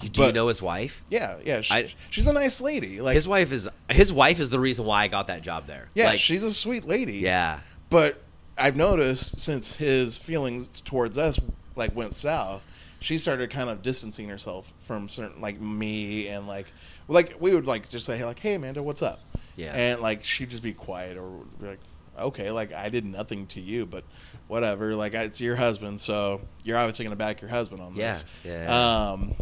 You- 0.00 0.08
Do 0.08 0.22
you 0.26 0.32
know 0.32 0.46
his 0.48 0.62
wife? 0.62 1.02
Yeah, 1.08 1.38
yeah, 1.44 1.60
she, 1.60 1.74
I- 1.74 1.94
she's 2.10 2.26
a 2.28 2.32
nice 2.32 2.60
lady. 2.60 3.00
Like, 3.00 3.14
His 3.14 3.26
wife 3.26 3.50
is 3.52 3.68
his 3.88 4.12
wife 4.12 4.38
is 4.40 4.50
the 4.50 4.60
reason 4.60 4.84
why 4.84 5.02
I 5.04 5.08
got 5.08 5.26
that 5.26 5.42
job 5.42 5.66
there. 5.66 5.88
yeah, 5.94 6.06
Like, 6.06 6.20
she's 6.20 6.42
a 6.44 6.52
sweet 6.54 6.84
lady. 6.86 7.14
yeah. 7.18 7.60
but 7.90 8.22
I've 8.56 8.76
noticed 8.76 9.40
since 9.40 9.72
his 9.72 10.18
feelings 10.18 10.80
towards 10.84 11.16
us 11.18 11.38
like 11.76 11.94
went 11.94 12.14
south, 12.14 12.64
she 13.00 13.16
started 13.18 13.50
kind 13.50 13.70
of 13.70 13.82
distancing 13.82 14.28
herself 14.28 14.72
from 14.82 15.08
certain 15.08 15.40
like 15.40 15.60
me 15.60 16.26
and 16.28 16.48
like 16.48 16.66
like 17.06 17.36
we 17.40 17.54
would 17.54 17.66
like 17.68 17.88
just 17.88 18.04
say 18.04 18.24
like, 18.24 18.40
"Hey, 18.40 18.54
Amanda, 18.54 18.82
what's 18.82 19.00
up?" 19.02 19.20
Yeah. 19.56 19.72
and 19.74 20.00
like 20.00 20.24
she'd 20.24 20.50
just 20.50 20.62
be 20.64 20.72
quiet 20.72 21.16
or 21.16 21.28
be 21.60 21.68
like, 21.68 21.78
"Okay, 22.18 22.50
like 22.50 22.72
I 22.72 22.88
did 22.88 23.04
nothing 23.04 23.46
to 23.48 23.60
you, 23.60 23.86
but 23.86 24.02
whatever. 24.48 24.94
Like 24.94 25.14
it's 25.14 25.40
your 25.40 25.56
husband, 25.56 26.00
so 26.00 26.40
you're 26.64 26.76
obviously 26.76 27.04
gonna 27.04 27.16
back 27.16 27.40
your 27.40 27.50
husband 27.50 27.80
on 27.80 27.94
Yeah, 27.94 28.12
this." 28.14 28.24
yeah. 28.44 29.10
Um, 29.10 29.34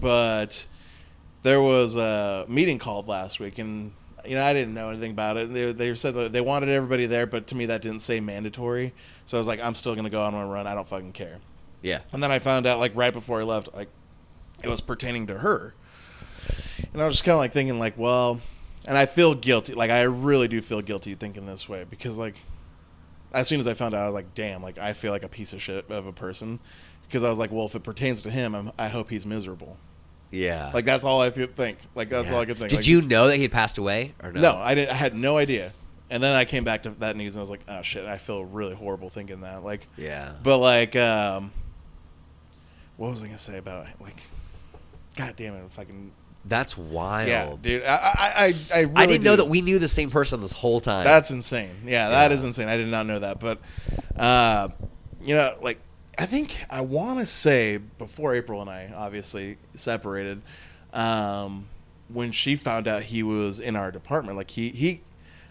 but 0.00 0.66
there 1.42 1.60
was 1.62 1.96
a 1.96 2.44
meeting 2.48 2.78
called 2.78 3.08
last 3.08 3.40
week, 3.40 3.58
and 3.58 3.92
you 4.26 4.34
know 4.34 4.44
I 4.44 4.52
didn't 4.52 4.74
know 4.74 4.90
anything 4.90 5.12
about 5.12 5.36
it. 5.36 5.52
They, 5.52 5.72
they 5.72 5.94
said 5.94 6.14
that 6.14 6.32
they 6.32 6.40
wanted 6.40 6.68
everybody 6.68 7.06
there, 7.06 7.26
but 7.26 7.46
to 7.48 7.54
me 7.54 7.66
that 7.66 7.82
didn't 7.82 8.00
say 8.00 8.20
mandatory. 8.20 8.92
So 9.26 9.36
I 9.36 9.40
was 9.40 9.46
like, 9.46 9.60
I'm 9.60 9.74
still 9.74 9.94
gonna 9.94 10.10
go 10.10 10.22
on 10.22 10.34
my 10.34 10.44
run. 10.44 10.66
I 10.66 10.74
don't 10.74 10.88
fucking 10.88 11.12
care. 11.12 11.38
Yeah. 11.80 12.00
And 12.12 12.22
then 12.22 12.30
I 12.32 12.38
found 12.40 12.66
out 12.66 12.78
like 12.80 12.92
right 12.94 13.12
before 13.12 13.40
I 13.40 13.44
left, 13.44 13.74
like 13.74 13.88
it 14.62 14.68
was 14.68 14.80
pertaining 14.80 15.28
to 15.28 15.38
her, 15.38 15.74
and 16.92 17.00
I 17.00 17.06
was 17.06 17.14
just 17.14 17.24
kind 17.24 17.34
of 17.34 17.38
like 17.38 17.52
thinking 17.52 17.78
like, 17.78 17.96
well, 17.96 18.40
and 18.86 18.96
I 18.96 19.06
feel 19.06 19.34
guilty. 19.34 19.74
Like 19.74 19.90
I 19.90 20.02
really 20.02 20.48
do 20.48 20.60
feel 20.60 20.80
guilty 20.82 21.14
thinking 21.14 21.46
this 21.46 21.68
way 21.68 21.84
because 21.88 22.18
like 22.18 22.34
as 23.32 23.48
soon 23.48 23.60
as 23.60 23.66
I 23.66 23.74
found 23.74 23.94
out, 23.94 24.02
I 24.02 24.06
was 24.06 24.14
like, 24.14 24.34
damn, 24.34 24.62
like 24.62 24.78
I 24.78 24.92
feel 24.92 25.12
like 25.12 25.22
a 25.22 25.28
piece 25.28 25.52
of 25.52 25.62
shit 25.62 25.90
of 25.90 26.06
a 26.06 26.12
person 26.12 26.58
because 27.06 27.22
I 27.22 27.30
was 27.30 27.38
like, 27.38 27.50
well, 27.52 27.66
if 27.66 27.74
it 27.74 27.82
pertains 27.82 28.22
to 28.22 28.30
him, 28.30 28.54
I'm, 28.54 28.72
I 28.78 28.88
hope 28.88 29.10
he's 29.10 29.24
miserable. 29.26 29.76
Yeah. 30.30 30.70
Like 30.74 30.84
that's 30.84 31.04
all 31.04 31.20
I 31.22 31.30
could 31.30 31.56
think. 31.56 31.78
Like 31.94 32.08
that's 32.10 32.28
Yeah. 32.28 32.34
all 32.34 32.40
I 32.40 32.44
could 32.44 32.58
think. 32.58 32.70
Did 32.70 32.76
Like, 32.76 32.86
you 32.88 33.00
know 33.02 33.28
that 33.28 33.36
he 33.36 33.42
had 33.42 33.52
passed 33.52 33.78
away 33.78 34.14
or 34.22 34.30
no? 34.32 34.40
No, 34.40 34.56
I 34.56 34.74
didn't. 34.74 34.90
I 34.90 34.94
had 34.94 35.14
no 35.14 35.36
idea. 35.38 35.72
And 36.10 36.22
then 36.22 36.34
I 36.34 36.44
came 36.46 36.64
back 36.64 36.84
to 36.84 36.90
that 36.90 37.16
news 37.16 37.34
and 37.34 37.40
I 37.40 37.42
was 37.42 37.50
like, 37.50 37.60
oh 37.68 37.82
shit, 37.82 38.04
I 38.06 38.16
feel 38.18 38.44
really 38.44 38.74
horrible 38.74 39.10
thinking 39.10 39.40
that. 39.42 39.62
Like, 39.64 39.86
Yeah. 39.96 40.32
but 40.42 40.58
like, 40.58 40.96
um, 40.96 41.50
what 42.96 43.10
was 43.10 43.22
I 43.22 43.26
gonna 43.26 43.38
say 43.38 43.58
about 43.58 43.86
like, 44.00 44.16
god 45.16 45.34
damn 45.36 45.54
it, 45.54 45.70
fucking 45.72 46.10
That's 46.44 46.78
wild. 46.78 47.28
yeah, 47.28 47.54
dude. 47.60 47.84
I 47.84 47.94
I 47.96 48.44
I, 48.46 48.54
I, 48.74 48.80
really 48.80 48.92
I 48.96 49.06
didn't 49.06 49.24
know 49.24 49.36
that 49.36 49.48
we 49.48 49.60
knew 49.60 49.78
the 49.78 49.88
same 49.88 50.10
person 50.10 50.40
this 50.40 50.52
whole 50.52 50.80
time. 50.80 51.04
That's 51.04 51.30
insane. 51.30 51.70
Yeah, 51.84 52.08
that 52.08 52.30
Yeah. 52.30 52.36
is 52.36 52.44
insane. 52.44 52.68
I 52.68 52.76
did 52.76 52.88
not 52.88 53.06
know 53.06 53.18
that. 53.18 53.38
But, 53.40 53.58
uh, 54.16 54.68
you 55.22 55.34
know, 55.34 55.56
like, 55.60 55.78
I 56.18 56.26
think 56.26 56.56
I 56.70 56.80
want 56.80 57.18
to 57.20 57.26
say 57.26 57.76
before 57.76 58.34
April 58.34 58.60
and 58.62 58.70
I 58.70 58.92
obviously 58.96 59.58
separated, 59.74 60.40
um, 60.92 61.66
when 62.08 62.32
she 62.32 62.56
found 62.56 62.88
out 62.88 63.02
he 63.02 63.22
was 63.22 63.60
in 63.60 63.76
our 63.76 63.90
department, 63.90 64.36
like, 64.36 64.50
he, 64.50 64.70
he, 64.70 65.02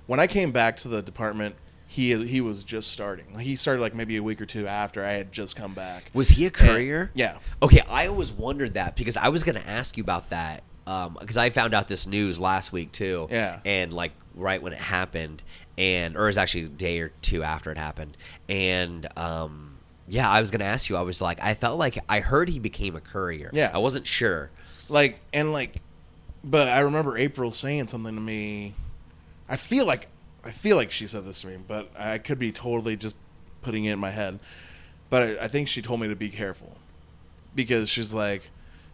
when 0.08 0.20
I 0.20 0.26
came 0.28 0.52
back 0.52 0.78
to 0.78 0.88
the 0.88 1.02
department, 1.04 1.56
he, 1.90 2.26
he 2.26 2.42
was 2.42 2.64
just 2.64 2.92
starting. 2.92 3.38
He 3.40 3.56
started 3.56 3.82
like 3.82 3.94
maybe 3.94 4.18
a 4.18 4.24
week 4.24 4.42
or 4.42 4.46
two 4.46 4.68
after 4.68 5.04
I 5.06 5.12
had 5.12 5.32
just 5.32 5.56
come 5.56 5.74
back. 5.74 6.10
Was 6.14 6.30
he 6.30 6.46
a 6.46 6.50
courier? 6.50 7.12
yeah. 7.14 7.38
Okay, 7.62 7.82
I 7.88 8.08
always 8.08 8.32
wondered 8.32 8.74
that 8.74 8.96
because 8.96 9.16
I 9.16 9.30
was 9.30 9.44
going 9.44 9.56
to 9.62 9.68
ask 9.68 9.96
you 9.96 10.04
about 10.04 10.30
that 10.32 10.64
because 11.20 11.38
I 11.38 11.50
found 11.50 11.74
out 11.74 11.88
this 11.88 12.08
news 12.08 12.40
last 12.40 12.72
week 12.72 12.92
too. 12.92 13.28
Yeah. 13.30 13.60
And 13.66 13.92
like 13.92 14.14
right 14.36 14.62
when 14.62 14.72
it 14.74 14.80
happened, 14.80 15.44
and 15.78 16.16
or 16.16 16.24
it 16.24 16.28
was 16.28 16.38
actually 16.38 16.64
a 16.64 16.70
day 16.70 17.00
or 17.02 17.12
two 17.22 17.44
after 17.44 17.72
it 17.72 17.78
happened, 17.78 18.16
and 18.48 19.06
um, 19.18 19.78
yeah, 20.08 20.30
I 20.30 20.40
was 20.40 20.50
going 20.52 20.60
to 20.60 20.66
ask 20.66 20.90
you. 20.90 20.96
I 20.96 21.02
was 21.02 21.22
like, 21.22 21.44
I 21.44 21.54
felt 21.54 21.78
like 21.78 21.98
I 22.08 22.22
heard 22.22 22.48
he 22.50 22.60
became 22.60 22.96
a 22.96 23.02
courier. 23.02 23.50
Yeah. 23.54 23.72
I 23.74 23.80
wasn't 23.80 24.08
sure. 24.08 24.50
like 24.90 25.20
and 25.34 25.52
like 25.52 25.82
but 26.44 26.68
i 26.70 26.80
remember 26.80 27.18
april 27.18 27.52
saying 27.52 27.88
something 27.88 28.14
to 28.16 28.22
me 28.22 28.74
i 29.50 29.58
feel 29.58 29.86
like 29.86 30.08
i 30.46 30.52
feel 30.52 30.78
like 30.78 30.92
she 30.92 31.08
said 31.08 31.26
this 31.26 31.42
to 31.42 31.48
me 31.48 31.58
but 31.68 31.90
i 31.98 32.18
could 32.20 32.40
be 32.40 32.52
totally 32.52 32.96
just 32.96 33.16
putting 33.64 33.84
it 33.86 33.92
in 33.94 34.00
my 34.00 34.12
head 34.12 34.40
but 35.10 35.24
i, 35.24 35.46
I 35.46 35.48
think 35.50 35.68
she 35.68 35.82
told 35.82 36.00
me 36.00 36.08
to 36.08 36.16
be 36.16 36.30
careful 36.30 36.78
because 37.56 37.90
she's 37.90 38.14
like 38.14 38.44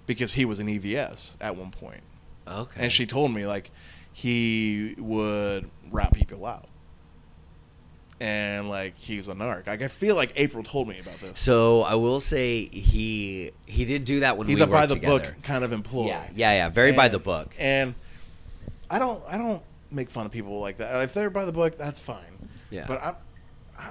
because 0.06 0.34
he 0.34 0.46
was 0.46 0.60
an 0.60 0.68
evs 0.68 1.36
at 1.42 1.56
one 1.56 1.72
point 1.72 2.02
Okay. 2.48 2.82
and 2.84 2.92
she 2.92 3.06
told 3.06 3.34
me 3.34 3.46
like 3.48 3.72
he 4.12 4.96
would 4.98 5.70
rat 5.92 6.14
people 6.14 6.46
out 6.46 6.66
and 8.20 8.70
like 8.70 8.98
he's 8.98 9.28
a 9.28 9.34
narc 9.34 9.66
like 9.68 9.82
i 9.82 9.88
feel 9.88 10.16
like 10.16 10.32
april 10.36 10.64
told 10.64 10.88
me 10.88 11.00
about 11.00 11.20
this 11.20 11.40
So 11.40 11.82
I 11.82 11.96
will 11.96 12.20
say 12.20 12.66
he 12.66 13.52
he 13.66 13.86
did 13.86 14.06
do 14.06 14.20
that 14.22 14.38
when 14.38 14.48
he's 14.48 14.58
we 14.58 14.64
a 14.64 14.68
by 14.68 14.86
the 14.86 14.96
together. 14.96 15.20
book 15.20 15.36
kind 15.44 15.64
of 15.64 15.72
employee 15.72 16.08
Yeah, 16.10 16.30
yeah, 16.34 16.52
yeah. 16.54 16.70
Very 16.70 16.92
by 16.92 17.08
the 17.08 17.20
book. 17.20 17.56
And 17.60 17.96
I 18.90 19.00
don't 19.00 19.22
I 19.28 19.38
don't 19.38 19.62
make 19.92 20.10
fun 20.10 20.26
of 20.26 20.32
people 20.32 20.60
like 20.60 20.78
that. 20.78 21.02
If 21.04 21.14
they're 21.14 21.30
by 21.30 21.46
the 21.46 21.52
book, 21.52 21.78
that's 21.78 22.00
fine. 22.00 22.50
Yeah. 22.70 22.86
But 22.88 23.04
I'm 23.04 23.16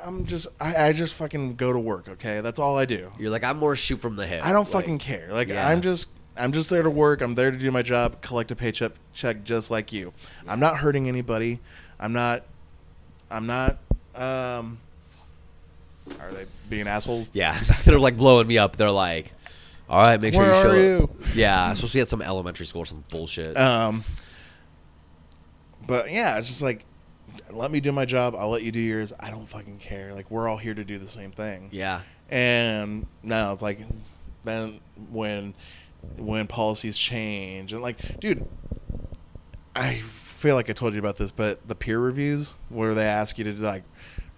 I'm 0.04 0.26
just 0.26 0.46
I, 0.60 0.88
I 0.88 0.92
just 0.92 1.14
fucking 1.16 1.56
go 1.56 1.72
to 1.72 1.78
work, 1.78 2.08
okay? 2.08 2.40
That's 2.40 2.58
all 2.60 2.78
I 2.78 2.84
do. 2.84 3.10
You're 3.18 3.30
like 3.30 3.44
I'm 3.44 3.58
more 3.58 3.76
shoot 3.76 4.00
from 4.00 4.16
the 4.16 4.26
hip. 4.26 4.44
I 4.44 4.52
don't 4.52 4.64
Like, 4.64 4.72
fucking 4.72 4.98
care. 4.98 5.28
Like 5.30 5.48
yeah. 5.48 5.68
I'm 5.68 5.80
just 5.80 6.10
I'm 6.36 6.52
just 6.52 6.70
there 6.70 6.82
to 6.82 6.90
work. 6.90 7.20
I'm 7.20 7.34
there 7.34 7.50
to 7.50 7.56
do 7.58 7.70
my 7.70 7.82
job, 7.82 8.22
collect 8.22 8.50
a 8.50 8.56
paycheck 8.56 8.92
check 9.12 9.44
just 9.44 9.70
like 9.70 9.92
you. 9.92 10.12
I'm 10.48 10.60
not 10.60 10.78
hurting 10.78 11.08
anybody. 11.08 11.60
I'm 12.00 12.12
not 12.12 12.44
I'm 13.30 13.46
not 13.46 13.78
um 14.14 14.78
are 16.20 16.32
they 16.32 16.46
being 16.68 16.88
assholes? 16.88 17.30
Yeah, 17.32 17.58
they're 17.84 17.98
like 17.98 18.16
blowing 18.16 18.46
me 18.46 18.58
up. 18.58 18.76
They're 18.76 18.90
like, 18.90 19.32
"All 19.88 20.04
right, 20.04 20.20
make 20.20 20.34
sure 20.34 20.42
Where 20.42 20.54
you 20.54 20.98
show 20.98 21.00
are 21.00 21.04
up." 21.04 21.10
Yeah, 21.34 21.64
I'm 21.68 21.76
supposed 21.76 21.92
to 21.92 21.98
be 21.98 22.02
at 22.02 22.08
some 22.08 22.22
elementary 22.22 22.66
school 22.66 22.82
or 22.82 22.86
some 22.86 23.04
bullshit. 23.10 23.56
Um, 23.56 24.02
but 25.86 26.10
yeah, 26.10 26.38
it's 26.38 26.48
just 26.48 26.60
like, 26.62 26.84
let 27.50 27.70
me 27.70 27.80
do 27.80 27.92
my 27.92 28.04
job. 28.04 28.34
I'll 28.36 28.50
let 28.50 28.62
you 28.62 28.72
do 28.72 28.80
yours. 28.80 29.12
I 29.20 29.30
don't 29.30 29.46
fucking 29.48 29.78
care. 29.78 30.14
Like 30.14 30.30
we're 30.30 30.48
all 30.48 30.56
here 30.56 30.74
to 30.74 30.84
do 30.84 30.98
the 30.98 31.08
same 31.08 31.30
thing. 31.32 31.68
yeah, 31.72 32.00
And 32.30 33.06
now 33.22 33.52
it's 33.52 33.62
like, 33.62 33.78
then 34.44 34.80
when 35.10 35.54
when 36.16 36.46
policies 36.48 36.98
change 36.98 37.72
and 37.72 37.80
like, 37.80 38.18
dude, 38.20 38.46
I 39.76 39.96
feel 40.24 40.54
like 40.56 40.68
I 40.68 40.72
told 40.72 40.92
you 40.94 40.98
about 40.98 41.16
this, 41.16 41.30
but 41.32 41.66
the 41.68 41.74
peer 41.74 41.98
reviews 41.98 42.54
where 42.68 42.94
they 42.94 43.04
ask 43.06 43.38
you 43.38 43.44
to 43.44 43.52
like 43.52 43.84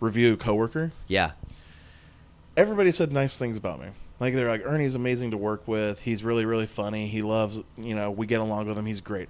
review 0.01 0.35
a 0.35 0.37
coworker, 0.37 0.93
yeah, 1.09 1.33
everybody 2.57 2.93
said 2.93 3.13
nice 3.13 3.37
things 3.39 3.57
about 3.57 3.81
me. 3.81 3.87
Like 4.21 4.35
they're 4.35 4.49
like 4.49 4.63
Ernie's 4.65 4.95
amazing 4.95 5.33
to 5.33 5.37
work 5.37 5.67
with. 5.67 6.01
He's 6.01 6.23
really 6.23 6.45
really 6.45 6.67
funny. 6.67 7.09
He 7.09 7.23
loves 7.23 7.63
you 7.77 7.95
know 7.95 8.11
we 8.11 8.27
get 8.27 8.41
along 8.41 8.67
with 8.67 8.79
him. 8.79 8.87
He's 8.87 9.01
great. 9.01 9.29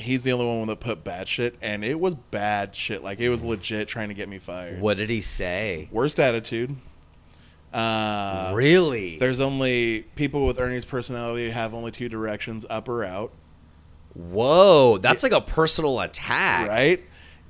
He's 0.00 0.22
the 0.24 0.32
only 0.32 0.46
one 0.46 0.66
that 0.68 0.80
put 0.80 1.04
bad 1.04 1.28
shit, 1.28 1.56
and 1.62 1.84
it 1.84 1.98
was 2.00 2.14
bad 2.14 2.74
shit. 2.74 3.02
Like 3.04 3.20
it 3.20 3.28
was 3.28 3.42
legit 3.44 3.88
trying 3.88 4.08
to 4.08 4.14
get 4.14 4.28
me 4.28 4.38
fired. 4.38 4.80
What 4.80 4.96
did 4.96 5.10
he 5.10 5.20
say? 5.20 5.88
Worst 5.92 6.18
attitude. 6.18 6.74
Uh, 7.72 8.52
really? 8.54 9.18
There's 9.18 9.40
only 9.40 10.02
people 10.16 10.44
with 10.44 10.58
Ernie's 10.58 10.84
personality 10.84 11.50
have 11.50 11.74
only 11.74 11.90
two 11.92 12.08
directions: 12.08 12.66
up 12.68 12.88
or 12.88 13.04
out. 13.04 13.32
Whoa, 14.14 14.98
that's 14.98 15.22
like 15.22 15.32
a 15.32 15.40
personal 15.40 16.00
attack. 16.00 16.68
right? 16.68 17.00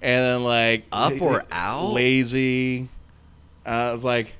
And 0.03 0.25
then 0.25 0.45
like 0.45 0.85
Up 0.93 1.21
or 1.21 1.45
out? 1.51 1.93
lazy. 1.93 2.89
Uh, 3.65 3.93
it's 3.95 4.05
like 4.05 4.33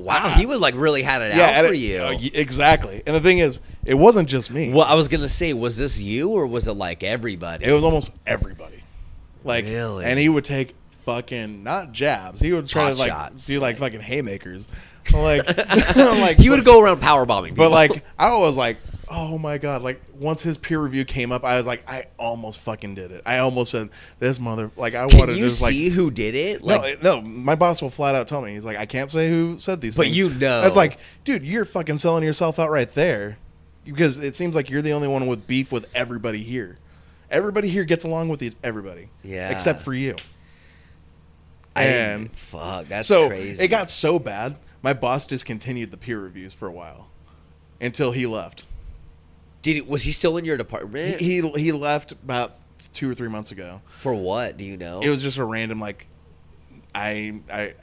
Wow, 0.00 0.30
he 0.36 0.46
was 0.46 0.60
like 0.60 0.74
really 0.76 1.02
had 1.02 1.22
it 1.22 1.34
yeah, 1.36 1.60
out 1.60 1.66
for 1.66 1.72
it- 1.72 1.78
you. 1.78 1.98
uh, 2.02 2.16
exactly. 2.34 3.02
And 3.06 3.14
the 3.14 3.20
thing 3.20 3.38
is, 3.38 3.60
it 3.84 3.94
wasn't 3.94 4.28
just 4.28 4.50
me. 4.50 4.70
well, 4.72 4.84
I 4.86 4.94
was 4.94 5.08
gonna 5.08 5.28
say, 5.28 5.52
was 5.52 5.76
this 5.76 6.00
you 6.00 6.30
or 6.30 6.46
was 6.46 6.68
it 6.68 6.72
like 6.74 7.02
everybody? 7.02 7.64
It 7.66 7.72
was 7.72 7.84
almost 7.84 8.12
everybody. 8.26 8.82
Like, 9.44 9.64
Really? 9.64 10.04
and 10.04 10.18
he 10.18 10.28
would 10.28 10.44
take 10.44 10.74
fucking 11.04 11.62
not 11.62 11.92
jabs. 11.92 12.40
He 12.40 12.52
would 12.52 12.66
try 12.68 12.84
Pot 12.90 12.92
to 12.92 12.98
like 12.98 13.08
shots, 13.08 13.46
do 13.46 13.58
like 13.60 13.78
fucking 13.78 14.00
haymakers. 14.00 14.68
I'm 15.14 15.20
like, 15.22 15.42
I'm 15.96 16.20
like 16.20 16.36
he 16.36 16.50
would 16.50 16.64
go 16.64 16.80
around 16.80 17.00
power 17.00 17.24
bombing. 17.24 17.54
But 17.54 17.70
like, 17.70 18.04
I 18.18 18.36
was 18.36 18.56
like, 18.56 18.76
oh 19.10 19.36
my 19.38 19.58
god! 19.58 19.82
Like 19.82 20.00
once 20.14 20.42
his 20.42 20.56
peer 20.56 20.80
review 20.80 21.04
came 21.04 21.32
up, 21.32 21.44
I 21.44 21.56
was 21.56 21.66
like, 21.66 21.88
I 21.88 22.06
almost 22.18 22.60
fucking 22.60 22.94
did 22.94 23.10
it. 23.10 23.22
I 23.26 23.38
almost 23.38 23.72
said 23.72 23.90
this 24.18 24.38
mother. 24.40 24.70
Like 24.76 24.94
I 24.94 25.06
wanted 25.06 25.26
to 25.26 25.34
you 25.34 25.44
just 25.44 25.60
like. 25.60 25.72
see 25.72 25.88
who 25.88 26.10
did 26.10 26.34
it? 26.34 26.62
Like, 26.62 27.02
no, 27.02 27.20
no, 27.20 27.22
my 27.22 27.56
boss 27.56 27.82
will 27.82 27.90
flat 27.90 28.14
out 28.14 28.28
tell 28.28 28.40
me. 28.40 28.52
He's 28.54 28.64
like, 28.64 28.78
I 28.78 28.86
can't 28.86 29.10
say 29.10 29.28
who 29.28 29.58
said 29.58 29.80
these 29.80 29.96
But 29.96 30.04
things. 30.04 30.16
you 30.16 30.30
know. 30.30 30.62
It's 30.62 30.76
like, 30.76 30.98
dude, 31.24 31.44
you're 31.44 31.64
fucking 31.64 31.98
selling 31.98 32.24
yourself 32.24 32.58
out 32.58 32.70
right 32.70 32.92
there. 32.94 33.38
Because 33.84 34.18
it 34.18 34.34
seems 34.34 34.54
like 34.54 34.70
you're 34.70 34.82
the 34.82 34.92
only 34.92 35.08
one 35.08 35.26
with 35.26 35.46
beef 35.46 35.72
with 35.72 35.86
everybody 35.94 36.42
here. 36.42 36.78
Everybody 37.30 37.68
here 37.68 37.84
gets 37.84 38.04
along 38.04 38.28
with 38.28 38.54
everybody. 38.62 39.08
Yeah. 39.24 39.50
Except 39.50 39.80
for 39.80 39.94
you. 39.94 40.16
I 41.74 41.84
and 41.84 42.32
fuck, 42.36 42.88
that's 42.88 43.08
so 43.08 43.28
crazy. 43.28 43.62
it 43.64 43.68
got 43.68 43.90
so 43.90 44.18
bad, 44.18 44.56
my 44.82 44.92
boss 44.92 45.24
discontinued 45.24 45.90
the 45.90 45.96
peer 45.96 46.20
reviews 46.20 46.52
for 46.52 46.66
a 46.68 46.72
while. 46.72 47.08
Until 47.80 48.12
he 48.12 48.26
left. 48.26 48.64
Did 49.62 49.74
he, 49.76 49.80
was 49.82 50.02
he 50.04 50.12
still 50.12 50.36
in 50.36 50.44
your 50.44 50.56
department? 50.56 51.20
He 51.20 51.40
he 51.50 51.72
left 51.72 52.12
about 52.12 52.56
two 52.94 53.10
or 53.10 53.14
three 53.14 53.28
months 53.28 53.52
ago. 53.52 53.82
For 53.96 54.14
what? 54.14 54.56
Do 54.56 54.64
you 54.64 54.76
know? 54.76 55.00
It 55.00 55.08
was 55.08 55.22
just 55.22 55.38
a 55.38 55.44
random 55.44 55.80
like 55.80 56.06
I 56.94 57.40
I 57.52 57.74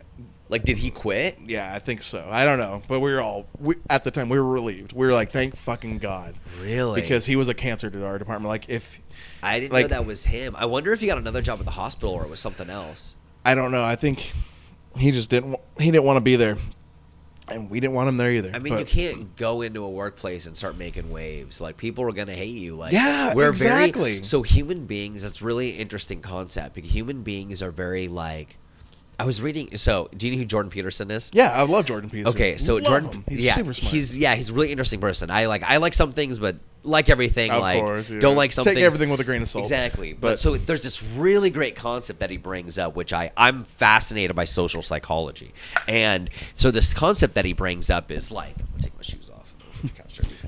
like, 0.49 0.63
did 0.63 0.77
he 0.77 0.89
quit? 0.91 1.37
Yeah, 1.45 1.73
I 1.73 1.79
think 1.79 2.01
so. 2.01 2.25
I 2.29 2.45
don't 2.45 2.57
know, 2.57 2.81
but 2.87 3.01
we 3.01 3.11
were 3.11 3.21
all 3.21 3.47
we, 3.59 3.75
at 3.89 4.03
the 4.05 4.11
time 4.11 4.29
we 4.29 4.39
were 4.39 4.49
relieved. 4.49 4.93
We 4.93 5.05
were 5.05 5.11
like, 5.13 5.31
thank 5.31 5.55
fucking 5.57 5.97
god, 5.99 6.35
Really? 6.61 7.01
because 7.01 7.25
he 7.25 7.35
was 7.35 7.49
a 7.49 7.53
cancer 7.53 7.89
to 7.89 8.05
our 8.05 8.17
department. 8.17 8.47
Like, 8.47 8.69
if 8.69 8.99
I 9.43 9.59
didn't 9.59 9.73
like- 9.73 9.83
know 9.85 9.97
that 9.97 10.05
was 10.05 10.25
him. 10.25 10.55
I 10.57 10.65
wonder 10.65 10.93
if 10.93 11.01
he 11.01 11.07
got 11.07 11.17
another 11.17 11.41
job 11.41 11.59
at 11.59 11.65
the 11.65 11.71
hospital 11.71 12.13
or 12.13 12.23
it 12.23 12.29
was 12.29 12.39
something 12.39 12.69
else. 12.69 13.15
I 13.43 13.55
don't 13.55 13.71
know, 13.71 13.83
I 13.83 13.95
think 13.95 14.31
he 14.97 15.11
just 15.11 15.29
didn't 15.29 15.57
he 15.79 15.91
didn't 15.91 16.05
want 16.05 16.17
to 16.17 16.21
be 16.21 16.37
there, 16.37 16.57
and 17.49 17.69
we 17.69 17.79
didn't 17.79 17.93
want 17.93 18.09
him 18.09 18.17
there 18.17 18.31
either. 18.31 18.51
I 18.53 18.59
mean, 18.59 18.77
you 18.77 18.85
can't 18.85 19.35
go 19.35 19.61
into 19.61 19.83
a 19.83 19.89
workplace 19.89 20.47
and 20.47 20.55
start 20.55 20.77
making 20.77 21.11
waves. 21.11 21.61
Like 21.61 21.77
people 21.77 22.03
are 22.05 22.11
gonna 22.11 22.33
hate 22.33 22.57
you. 22.57 22.75
Like 22.75 22.91
Yeah, 22.91 23.33
we're 23.33 23.49
exactly. 23.49 24.13
Very, 24.13 24.23
so 24.23 24.41
human 24.43 24.85
beings, 24.85 25.21
that's 25.21 25.41
really 25.41 25.73
an 25.73 25.77
interesting 25.77 26.21
concept 26.21 26.75
because 26.75 26.91
human 26.91 27.23
beings 27.23 27.61
are 27.61 27.71
very 27.71 28.07
like. 28.07 28.57
I 29.19 29.25
was 29.25 29.41
reading. 29.41 29.75
So, 29.77 30.09
do 30.15 30.27
you 30.27 30.33
know 30.33 30.39
who 30.39 30.45
Jordan 30.45 30.69
Peterson 30.69 31.09
is? 31.09 31.31
Yeah, 31.33 31.51
I 31.51 31.63
love 31.63 31.85
Jordan 31.85 32.09
Peterson. 32.09 32.33
Okay, 32.35 32.57
so 32.57 32.75
Love 32.75 32.83
Jordan, 32.85 33.11
him. 33.11 33.23
he's 33.27 33.43
yeah, 33.45 33.53
super 33.55 33.73
smart. 33.73 33.91
he's 33.93 34.17
yeah, 34.17 34.35
he's 34.35 34.51
a 34.51 34.53
really 34.53 34.71
interesting 34.71 34.99
person. 34.99 35.31
I 35.31 35.47
like 35.47 35.63
I 35.63 35.77
like 35.77 35.93
some 35.95 36.11
things, 36.11 36.37
but 36.37 36.55
like 36.83 37.09
everything, 37.09 37.49
Of 37.51 37.61
like 37.61 37.79
course, 37.81 38.09
yeah. 38.09 38.19
don't 38.19 38.35
like 38.35 38.51
some 38.51 38.63
Take 38.63 38.75
things. 38.75 38.85
everything 38.85 39.09
with 39.09 39.19
a 39.19 39.23
grain 39.23 39.41
of 39.41 39.49
salt. 39.49 39.65
Exactly, 39.65 40.13
but, 40.13 40.21
But- 40.21 40.39
so 40.39 40.55
there's 40.55 40.83
this 40.83 41.01
really 41.03 41.49
great 41.49 41.75
concept 41.75 42.19
that 42.19 42.29
he 42.29 42.37
brings 42.37 42.77
up, 42.77 42.95
which 42.95 43.11
I 43.11 43.31
I'm 43.35 43.63
fascinated 43.63 44.35
by 44.35 44.45
social 44.45 44.81
psychology, 44.81 45.51
and 45.87 46.29
so 46.53 46.69
this 46.71 46.93
concept 46.93 47.33
that 47.33 47.43
he 47.45 47.53
brings 47.53 47.89
up 47.89 48.11
is 48.11 48.31
like, 48.31 48.55
take 48.81 48.95
my 48.95 49.01
shoes 49.01 49.29
off. 49.33 49.36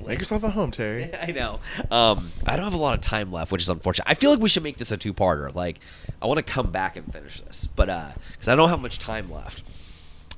Make 0.06 0.18
yourself 0.18 0.44
at 0.44 0.52
home, 0.52 0.70
Terry. 0.70 1.10
I 1.22 1.32
know. 1.32 1.60
Um, 1.90 2.32
I 2.46 2.56
don't 2.56 2.64
have 2.64 2.74
a 2.74 2.78
lot 2.78 2.94
of 2.94 3.00
time 3.00 3.30
left, 3.32 3.52
which 3.52 3.62
is 3.62 3.68
unfortunate. 3.68 4.08
I 4.08 4.14
feel 4.14 4.30
like 4.30 4.40
we 4.40 4.48
should 4.48 4.62
make 4.62 4.78
this 4.78 4.90
a 4.90 4.96
two-parter. 4.96 5.54
Like, 5.54 5.80
I 6.20 6.26
want 6.26 6.38
to 6.38 6.42
come 6.42 6.70
back 6.70 6.96
and 6.96 7.10
finish 7.12 7.40
this, 7.40 7.68
but 7.76 7.86
because 8.32 8.48
I 8.48 8.56
don't 8.56 8.68
have 8.68 8.80
much 8.80 8.98
time 8.98 9.30
left. 9.30 9.62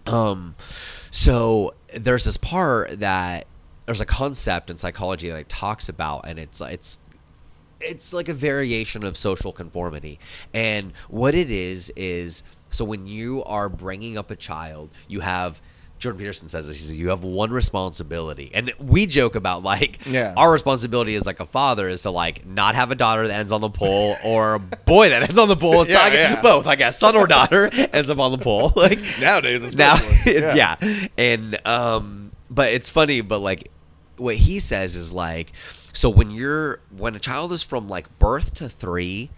Um, 0.07 0.57
so 1.11 1.75
there's 1.95 2.25
this 2.25 2.37
part 2.37 3.01
that 3.01 3.47
there's 3.87 4.01
a 4.01 4.07
concept 4.07 4.71
in 4.71 4.79
psychology 4.79 5.29
that 5.29 5.37
it 5.37 5.49
talks 5.49 5.89
about, 5.89 6.27
and 6.27 6.39
it's 6.39 6.61
it's 6.61 6.99
it's 7.81 8.13
like 8.13 8.29
a 8.29 8.35
variation 8.35 9.05
of 9.05 9.17
social 9.17 9.53
conformity. 9.53 10.19
And 10.55 10.93
what 11.09 11.35
it 11.35 11.51
is 11.51 11.93
is 11.97 12.43
so 12.71 12.85
when 12.85 13.07
you 13.07 13.45
are 13.45 13.69
bringing 13.69 14.17
up 14.17 14.31
a 14.31 14.37
child, 14.37 14.91
you 15.09 15.21
have 15.21 15.61
Jordan 16.03 16.19
Peterson 16.19 16.49
says 16.49 16.67
this. 16.67 16.77
He 16.79 16.83
says 16.83 16.99
you 16.99 17.11
have 17.11 17.23
one 17.23 17.53
responsibility, 17.53 18.51
and 18.53 18.73
we 18.81 19.07
joke 19.07 19.37
about 19.37 19.63
like 19.63 20.05
Yeah. 20.05 20.35
our 20.37 20.51
responsibility 20.51 21.15
as 21.15 21.27
like 21.27 21.39
a 21.39 21.47
father 21.47 21.89
is 21.89 22.03
to 22.03 22.11
like 22.11 22.45
not 22.45 22.75
have 22.75 22.91
a 22.91 22.97
daughter 22.97 23.29
that 23.29 23.39
ends 23.39 23.53
on 23.53 23.61
the 23.61 23.71
pole 23.71 24.17
or 24.25 24.55
a 24.55 24.59
boy 24.59 25.11
that 25.11 25.23
ends 25.23 25.39
on 25.39 25.47
the 25.47 25.57
pole. 25.57 25.87
Yeah, 25.87 25.99
like 26.01 26.13
yeah. 26.13 26.43
both, 26.43 26.67
I 26.67 26.75
guess. 26.75 26.99
Son 26.99 27.15
or 27.15 27.29
daughter 27.29 27.71
ends 27.93 28.11
up 28.11 28.19
on 28.19 28.33
the 28.33 28.39
pole. 28.39 28.73
Like 28.83 28.99
Nowadays, 29.21 29.77
now 29.77 29.95
especially. 29.95 30.33
it's 30.33 30.55
yeah. 30.57 30.75
and 31.17 31.65
um 31.67 32.33
but 32.51 32.73
it's 32.73 32.89
funny 32.89 33.21
but 33.21 33.39
like 33.39 33.71
what 34.17 34.35
he 34.35 34.59
says 34.59 34.97
is 34.97 35.13
like 35.13 35.53
so 35.93 36.11
when 36.11 36.31
you're 36.33 36.81
when 36.97 37.15
a 37.15 37.19
child 37.21 37.53
is 37.53 37.63
from 37.63 37.89
like 37.89 38.19
birth 38.19 38.55
to 38.55 38.69
3 38.69 39.31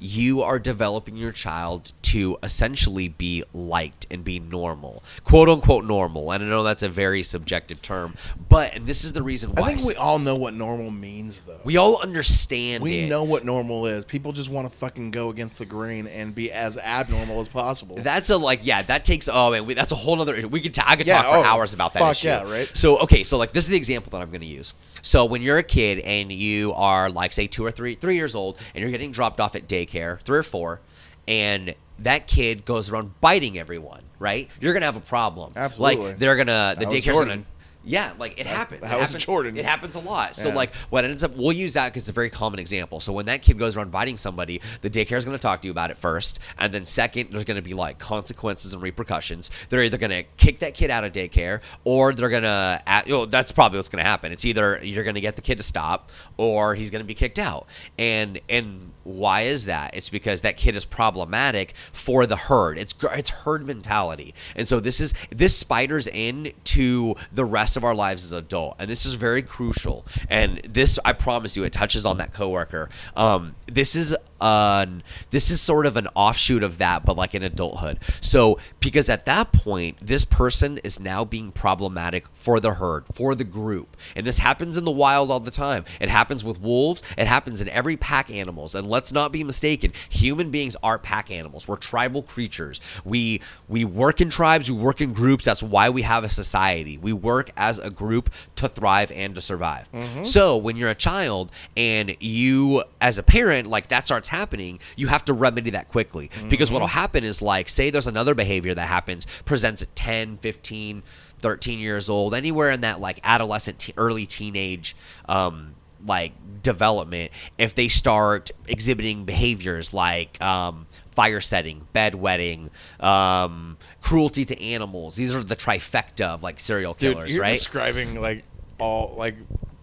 you 0.00 0.42
are 0.42 0.58
developing 0.58 1.16
your 1.16 1.32
child 1.32 1.92
to 2.02 2.38
essentially 2.42 3.08
be 3.08 3.42
liked 3.52 4.06
and 4.10 4.24
be 4.24 4.38
normal 4.38 5.02
quote 5.24 5.48
unquote 5.48 5.84
normal 5.84 6.30
and 6.32 6.42
i 6.42 6.46
know 6.46 6.62
that's 6.62 6.82
a 6.82 6.88
very 6.88 7.22
subjective 7.22 7.82
term 7.82 8.14
but 8.48 8.74
and 8.74 8.86
this 8.86 9.04
is 9.04 9.12
the 9.12 9.22
reason 9.22 9.50
why 9.52 9.68
I 9.68 9.74
think 9.74 9.86
we 9.88 9.94
all 9.94 10.18
know 10.18 10.36
what 10.36 10.54
normal 10.54 10.90
means, 10.90 11.40
though. 11.46 11.60
we 11.64 11.76
all 11.76 12.00
understand 12.00 12.82
We 12.82 13.00
it. 13.04 13.08
know 13.08 13.24
what 13.24 13.44
normal 13.44 13.86
is. 13.86 14.04
People 14.04 14.32
just 14.32 14.48
want 14.48 14.70
to 14.70 14.76
fucking 14.78 15.10
go 15.10 15.28
against 15.30 15.58
the 15.58 15.66
grain 15.66 16.06
and 16.06 16.34
be 16.34 16.50
as 16.52 16.78
abnormal 16.78 17.40
as 17.40 17.48
possible. 17.48 17.96
That's 17.96 18.30
a 18.30 18.36
like 18.38 18.60
yeah. 18.62 18.82
That 18.82 19.04
takes 19.04 19.28
oh 19.30 19.50
man, 19.50 19.66
we, 19.66 19.74
that's 19.74 19.92
a 19.92 19.96
whole 19.96 20.20
other. 20.20 20.46
We 20.48 20.60
could 20.60 20.74
ta- 20.74 20.84
I 20.86 20.96
could 20.96 21.06
Yeah, 21.06 21.22
talk 21.22 21.32
for 21.32 21.38
oh, 21.38 21.42
hours 21.44 21.74
about 21.74 21.92
that 21.94 22.00
fuck 22.00 22.12
issue. 22.12 22.28
yeah, 22.28 22.50
right? 22.50 22.70
So 22.74 22.98
okay, 23.00 23.24
so 23.24 23.36
like 23.38 23.52
this 23.52 23.64
is 23.64 23.70
the 23.70 23.76
example 23.76 24.10
that 24.10 24.22
I'm 24.22 24.30
going 24.30 24.40
to 24.40 24.46
use. 24.46 24.74
So 25.02 25.24
when 25.24 25.42
you're 25.42 25.58
a 25.58 25.62
kid 25.62 25.98
and 26.00 26.32
you 26.32 26.72
are 26.74 27.10
like 27.10 27.32
say 27.32 27.46
two 27.46 27.64
or 27.64 27.70
three 27.70 27.94
three 27.94 28.16
years 28.16 28.34
old 28.34 28.58
and 28.74 28.80
you're 28.82 28.90
getting 28.90 29.12
dropped 29.12 29.40
off 29.40 29.54
at 29.54 29.66
daycare, 29.88 30.20
three 30.20 30.38
or 30.38 30.42
four, 30.42 30.80
and 31.26 31.74
that 32.00 32.26
kid 32.26 32.64
goes 32.64 32.90
around 32.90 33.20
biting 33.20 33.58
everyone, 33.58 34.02
right? 34.18 34.48
You're 34.60 34.72
gonna 34.72 34.86
have 34.86 34.96
a 34.96 35.00
problem. 35.00 35.52
Absolutely. 35.56 36.10
Like 36.10 36.18
they're 36.18 36.36
gonna 36.36 36.74
the 36.78 36.86
That 36.86 36.94
daycare's 36.94 37.18
gonna. 37.18 37.44
Yeah, 37.88 38.12
like 38.18 38.38
it 38.38 38.46
happens. 38.46 38.82
that 38.82 38.94
it 38.94 39.00
happens. 39.00 39.24
Jordan. 39.24 39.56
It 39.56 39.64
happens 39.64 39.94
a 39.94 40.00
lot. 40.00 40.36
So 40.36 40.48
Yeah. 40.48 40.54
like 40.54 40.74
what 40.90 41.04
ends 41.04 41.24
up 41.24 41.34
we'll 41.36 41.52
use 41.52 41.72
that 41.72 41.86
because 41.86 42.02
it's 42.02 42.10
a 42.10 42.12
very 42.12 42.28
common 42.30 42.60
example. 42.60 43.00
So 43.00 43.12
when 43.12 43.26
that 43.26 43.40
kid 43.42 43.58
goes 43.58 43.76
around 43.76 43.90
biting 43.90 44.16
somebody, 44.18 44.60
the 44.82 44.90
daycare 44.90 45.16
is 45.16 45.24
going 45.24 45.36
to 45.36 45.42
talk 45.42 45.62
to 45.62 45.66
you 45.66 45.72
about 45.72 45.90
it 45.90 45.96
first, 45.96 46.38
and 46.58 46.72
then 46.72 46.84
second, 46.84 47.30
there's 47.30 47.44
going 47.44 47.56
to 47.56 47.62
be 47.62 47.72
like 47.74 47.98
consequences 47.98 48.74
and 48.74 48.82
repercussions. 48.82 49.50
They're 49.70 49.82
either 49.82 49.96
going 49.98 50.10
to 50.10 50.22
kick 50.36 50.58
that 50.58 50.74
kid 50.74 50.90
out 50.90 51.04
of 51.04 51.12
daycare, 51.12 51.60
or 51.84 52.12
they're 52.12 52.28
going 52.28 52.42
to, 52.42 52.82
you 53.06 53.12
know, 53.12 53.24
that's 53.26 53.52
probably 53.52 53.78
what's 53.78 53.88
going 53.88 54.04
to 54.04 54.08
happen. 54.08 54.32
It's 54.32 54.44
either 54.44 54.78
you're 54.82 55.04
going 55.04 55.14
to 55.14 55.20
get 55.22 55.36
the 55.36 55.42
kid 55.42 55.56
to 55.56 55.64
stop, 55.64 56.10
or 56.36 56.74
he's 56.74 56.90
going 56.90 57.02
to 57.02 57.06
be 57.06 57.14
kicked 57.14 57.38
out. 57.38 57.66
And 57.98 58.38
and 58.50 58.92
why 59.04 59.42
is 59.42 59.64
that? 59.64 59.94
It's 59.94 60.10
because 60.10 60.42
that 60.42 60.58
kid 60.58 60.76
is 60.76 60.84
problematic 60.84 61.74
for 61.92 62.26
the 62.26 62.36
herd. 62.36 62.78
It's 62.78 62.94
it's 63.14 63.30
herd 63.30 63.66
mentality, 63.66 64.34
and 64.54 64.68
so 64.68 64.78
this 64.78 65.00
is 65.00 65.14
this 65.30 65.56
spiders 65.56 66.06
in 66.06 66.52
to 66.64 67.16
the 67.32 67.46
rest 67.46 67.77
of 67.78 67.84
our 67.84 67.94
lives 67.94 68.24
as 68.24 68.32
adult, 68.32 68.76
and 68.78 68.90
this 68.90 69.06
is 69.06 69.14
very 69.14 69.40
crucial. 69.40 70.04
And 70.28 70.58
this, 70.68 70.98
I 71.04 71.14
promise 71.14 71.56
you, 71.56 71.64
it 71.64 71.72
touches 71.72 72.04
on 72.04 72.18
that 72.18 72.34
coworker. 72.34 72.90
Um, 73.16 73.54
this 73.66 73.96
is 73.96 74.14
this 74.40 75.50
is 75.50 75.60
sort 75.60 75.86
of 75.86 75.96
an 75.96 76.08
offshoot 76.14 76.62
of 76.62 76.78
that, 76.78 77.04
but 77.04 77.16
like 77.16 77.34
in 77.34 77.42
adulthood. 77.42 77.98
So 78.20 78.58
because 78.80 79.08
at 79.08 79.26
that 79.26 79.52
point, 79.52 79.98
this 80.00 80.24
person 80.24 80.78
is 80.78 81.00
now 81.00 81.24
being 81.24 81.52
problematic 81.52 82.26
for 82.32 82.60
the 82.60 82.74
herd, 82.74 83.06
for 83.12 83.34
the 83.34 83.44
group, 83.44 83.96
and 84.14 84.26
this 84.26 84.38
happens 84.38 84.76
in 84.76 84.84
the 84.84 84.90
wild 84.90 85.30
all 85.30 85.40
the 85.40 85.50
time. 85.50 85.84
It 86.00 86.08
happens 86.08 86.44
with 86.44 86.60
wolves. 86.60 87.02
It 87.16 87.26
happens 87.26 87.60
in 87.60 87.68
every 87.68 87.96
pack 87.96 88.30
animals. 88.30 88.74
And 88.74 88.86
let's 88.86 89.12
not 89.12 89.32
be 89.32 89.44
mistaken, 89.44 89.92
human 90.08 90.50
beings 90.50 90.76
are 90.82 90.98
pack 90.98 91.30
animals. 91.30 91.66
We're 91.66 91.76
tribal 91.76 92.22
creatures. 92.22 92.80
We 93.04 93.40
we 93.68 93.84
work 93.84 94.20
in 94.20 94.30
tribes. 94.30 94.70
We 94.70 94.78
work 94.78 95.00
in 95.00 95.12
groups. 95.12 95.44
That's 95.44 95.62
why 95.62 95.90
we 95.90 96.02
have 96.02 96.24
a 96.24 96.28
society. 96.28 96.98
We 96.98 97.12
work 97.12 97.50
as 97.56 97.78
a 97.78 97.90
group 97.90 98.30
to 98.56 98.68
thrive 98.68 99.10
and 99.12 99.34
to 99.34 99.40
survive. 99.40 99.90
Mm-hmm. 99.92 100.24
So 100.24 100.56
when 100.56 100.76
you're 100.76 100.90
a 100.90 100.94
child 100.94 101.50
and 101.76 102.16
you, 102.20 102.84
as 103.00 103.18
a 103.18 103.22
parent, 103.22 103.68
like 103.68 103.88
that 103.88 104.04
starts 104.04 104.27
happening, 104.28 104.78
you 104.96 105.06
have 105.08 105.24
to 105.26 105.32
remedy 105.32 105.70
that 105.70 105.88
quickly 105.88 106.30
because 106.48 106.70
what'll 106.70 106.88
happen 106.88 107.24
is 107.24 107.42
like, 107.42 107.68
say 107.68 107.90
there's 107.90 108.06
another 108.06 108.34
behavior 108.34 108.74
that 108.74 108.88
happens, 108.88 109.26
presents 109.44 109.82
at 109.82 109.94
10, 109.96 110.38
15, 110.38 111.02
13 111.40 111.78
years 111.78 112.08
old, 112.08 112.34
anywhere 112.34 112.70
in 112.70 112.80
that 112.82 113.00
like 113.00 113.20
adolescent, 113.24 113.78
te- 113.78 113.94
early 113.96 114.26
teenage, 114.26 114.96
um, 115.28 115.74
like 116.06 116.32
development, 116.62 117.30
if 117.58 117.74
they 117.74 117.88
start 117.88 118.50
exhibiting 118.66 119.24
behaviors 119.24 119.92
like 119.92 120.40
um, 120.42 120.86
fire 121.12 121.40
setting, 121.40 121.86
bedwetting, 121.94 122.70
um, 123.02 123.76
cruelty 124.02 124.44
to 124.44 124.62
animals, 124.62 125.16
these 125.16 125.34
are 125.34 125.42
the 125.42 125.56
trifecta 125.56 126.26
of 126.26 126.42
like 126.42 126.60
serial 126.60 126.94
Dude, 126.94 127.14
killers, 127.14 127.34
you're 127.34 127.42
right? 127.42 127.54
describing 127.54 128.20
like 128.20 128.44
all 128.78 129.14
like 129.18 129.36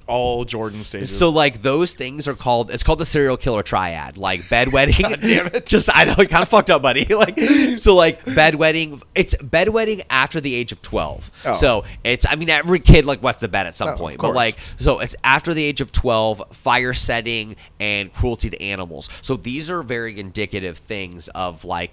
all 0.07 0.45
Jordan 0.45 0.83
stages. 0.83 1.17
So 1.17 1.29
like 1.29 1.61
those 1.61 1.93
things 1.93 2.27
are 2.27 2.35
called 2.35 2.71
it's 2.71 2.83
called 2.83 2.99
the 2.99 3.05
serial 3.05 3.37
killer 3.37 3.63
triad. 3.63 4.17
Like 4.17 4.41
bedwetting. 4.41 5.01
God 5.09 5.21
damn 5.21 5.47
it. 5.47 5.65
Just 5.65 5.89
I 5.93 6.03
know 6.05 6.15
it 6.17 6.29
kind 6.29 6.43
of 6.43 6.49
fucked 6.49 6.69
up, 6.69 6.81
buddy. 6.81 7.05
Like 7.15 7.39
so 7.79 7.95
like 7.95 8.23
bedwetting 8.25 9.01
it's 9.15 9.35
bedwetting 9.35 10.05
after 10.09 10.41
the 10.41 10.53
age 10.53 10.71
of 10.71 10.81
12. 10.81 11.31
Oh. 11.45 11.53
So 11.53 11.85
it's 12.03 12.25
I 12.29 12.35
mean 12.35 12.49
every 12.49 12.79
kid 12.79 13.05
like 13.05 13.23
wets 13.23 13.41
the 13.41 13.47
bed 13.47 13.67
at 13.67 13.75
some 13.75 13.89
Oh, 13.89 13.95
point. 13.95 14.19
But 14.19 14.33
like 14.33 14.57
so 14.77 14.99
it's 14.99 15.15
after 15.23 15.53
the 15.53 15.63
age 15.63 15.81
of 15.81 15.91
12, 15.91 16.43
fire 16.51 16.93
setting 16.93 17.55
and 17.79 18.11
cruelty 18.13 18.49
to 18.49 18.61
animals. 18.61 19.09
So 19.21 19.37
these 19.37 19.69
are 19.69 19.81
very 19.83 20.19
indicative 20.19 20.79
things 20.79 21.27
of 21.29 21.63
like 21.65 21.91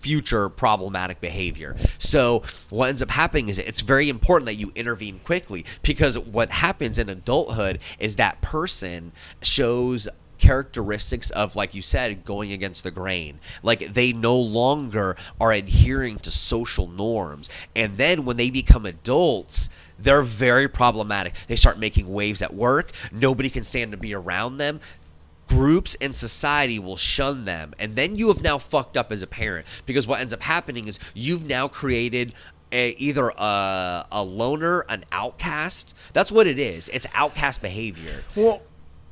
future 0.00 0.48
problematic 0.48 1.20
behavior. 1.20 1.76
So 1.98 2.42
what 2.70 2.88
ends 2.88 3.02
up 3.02 3.10
happening 3.10 3.48
is 3.48 3.58
it's 3.58 3.80
very 3.80 4.08
important 4.08 4.46
that 4.46 4.54
you 4.56 4.72
intervene 4.74 5.20
quickly 5.24 5.64
because 5.82 6.18
what 6.18 6.50
happens 6.50 6.98
in 6.98 7.08
adulthood 7.08 7.80
is 7.98 8.16
that 8.16 8.40
person 8.40 9.12
shows 9.42 10.08
characteristics 10.38 11.30
of 11.30 11.56
like 11.56 11.74
you 11.74 11.82
said 11.82 12.24
going 12.24 12.52
against 12.52 12.84
the 12.84 12.90
grain. 12.90 13.40
Like 13.62 13.92
they 13.92 14.12
no 14.12 14.36
longer 14.36 15.16
are 15.40 15.52
adhering 15.52 16.18
to 16.20 16.30
social 16.30 16.86
norms. 16.88 17.50
And 17.76 17.96
then 17.96 18.24
when 18.24 18.36
they 18.36 18.50
become 18.50 18.86
adults 18.86 19.68
they're 19.98 20.22
very 20.22 20.68
problematic. 20.68 21.34
They 21.48 21.56
start 21.56 21.78
making 21.78 22.12
waves 22.12 22.40
at 22.40 22.54
work. 22.54 22.92
Nobody 23.10 23.50
can 23.50 23.64
stand 23.64 23.90
to 23.90 23.96
be 23.96 24.14
around 24.14 24.58
them 24.58 24.80
groups 25.48 25.96
and 26.00 26.14
society 26.14 26.78
will 26.78 26.96
shun 26.96 27.44
them 27.44 27.74
and 27.78 27.96
then 27.96 28.16
you 28.16 28.28
have 28.28 28.42
now 28.42 28.58
fucked 28.58 28.96
up 28.96 29.10
as 29.10 29.22
a 29.22 29.26
parent 29.26 29.66
because 29.86 30.06
what 30.06 30.20
ends 30.20 30.32
up 30.32 30.42
happening 30.42 30.86
is 30.86 31.00
you've 31.14 31.46
now 31.46 31.66
created 31.66 32.34
a, 32.72 32.90
either 32.90 33.30
a, 33.30 34.06
a 34.12 34.22
loner 34.22 34.80
an 34.88 35.04
outcast. 35.12 35.94
That's 36.12 36.30
what 36.30 36.46
it 36.46 36.58
is. 36.58 36.88
It's 36.90 37.06
outcast 37.14 37.62
behavior. 37.62 38.22
Well, 38.36 38.62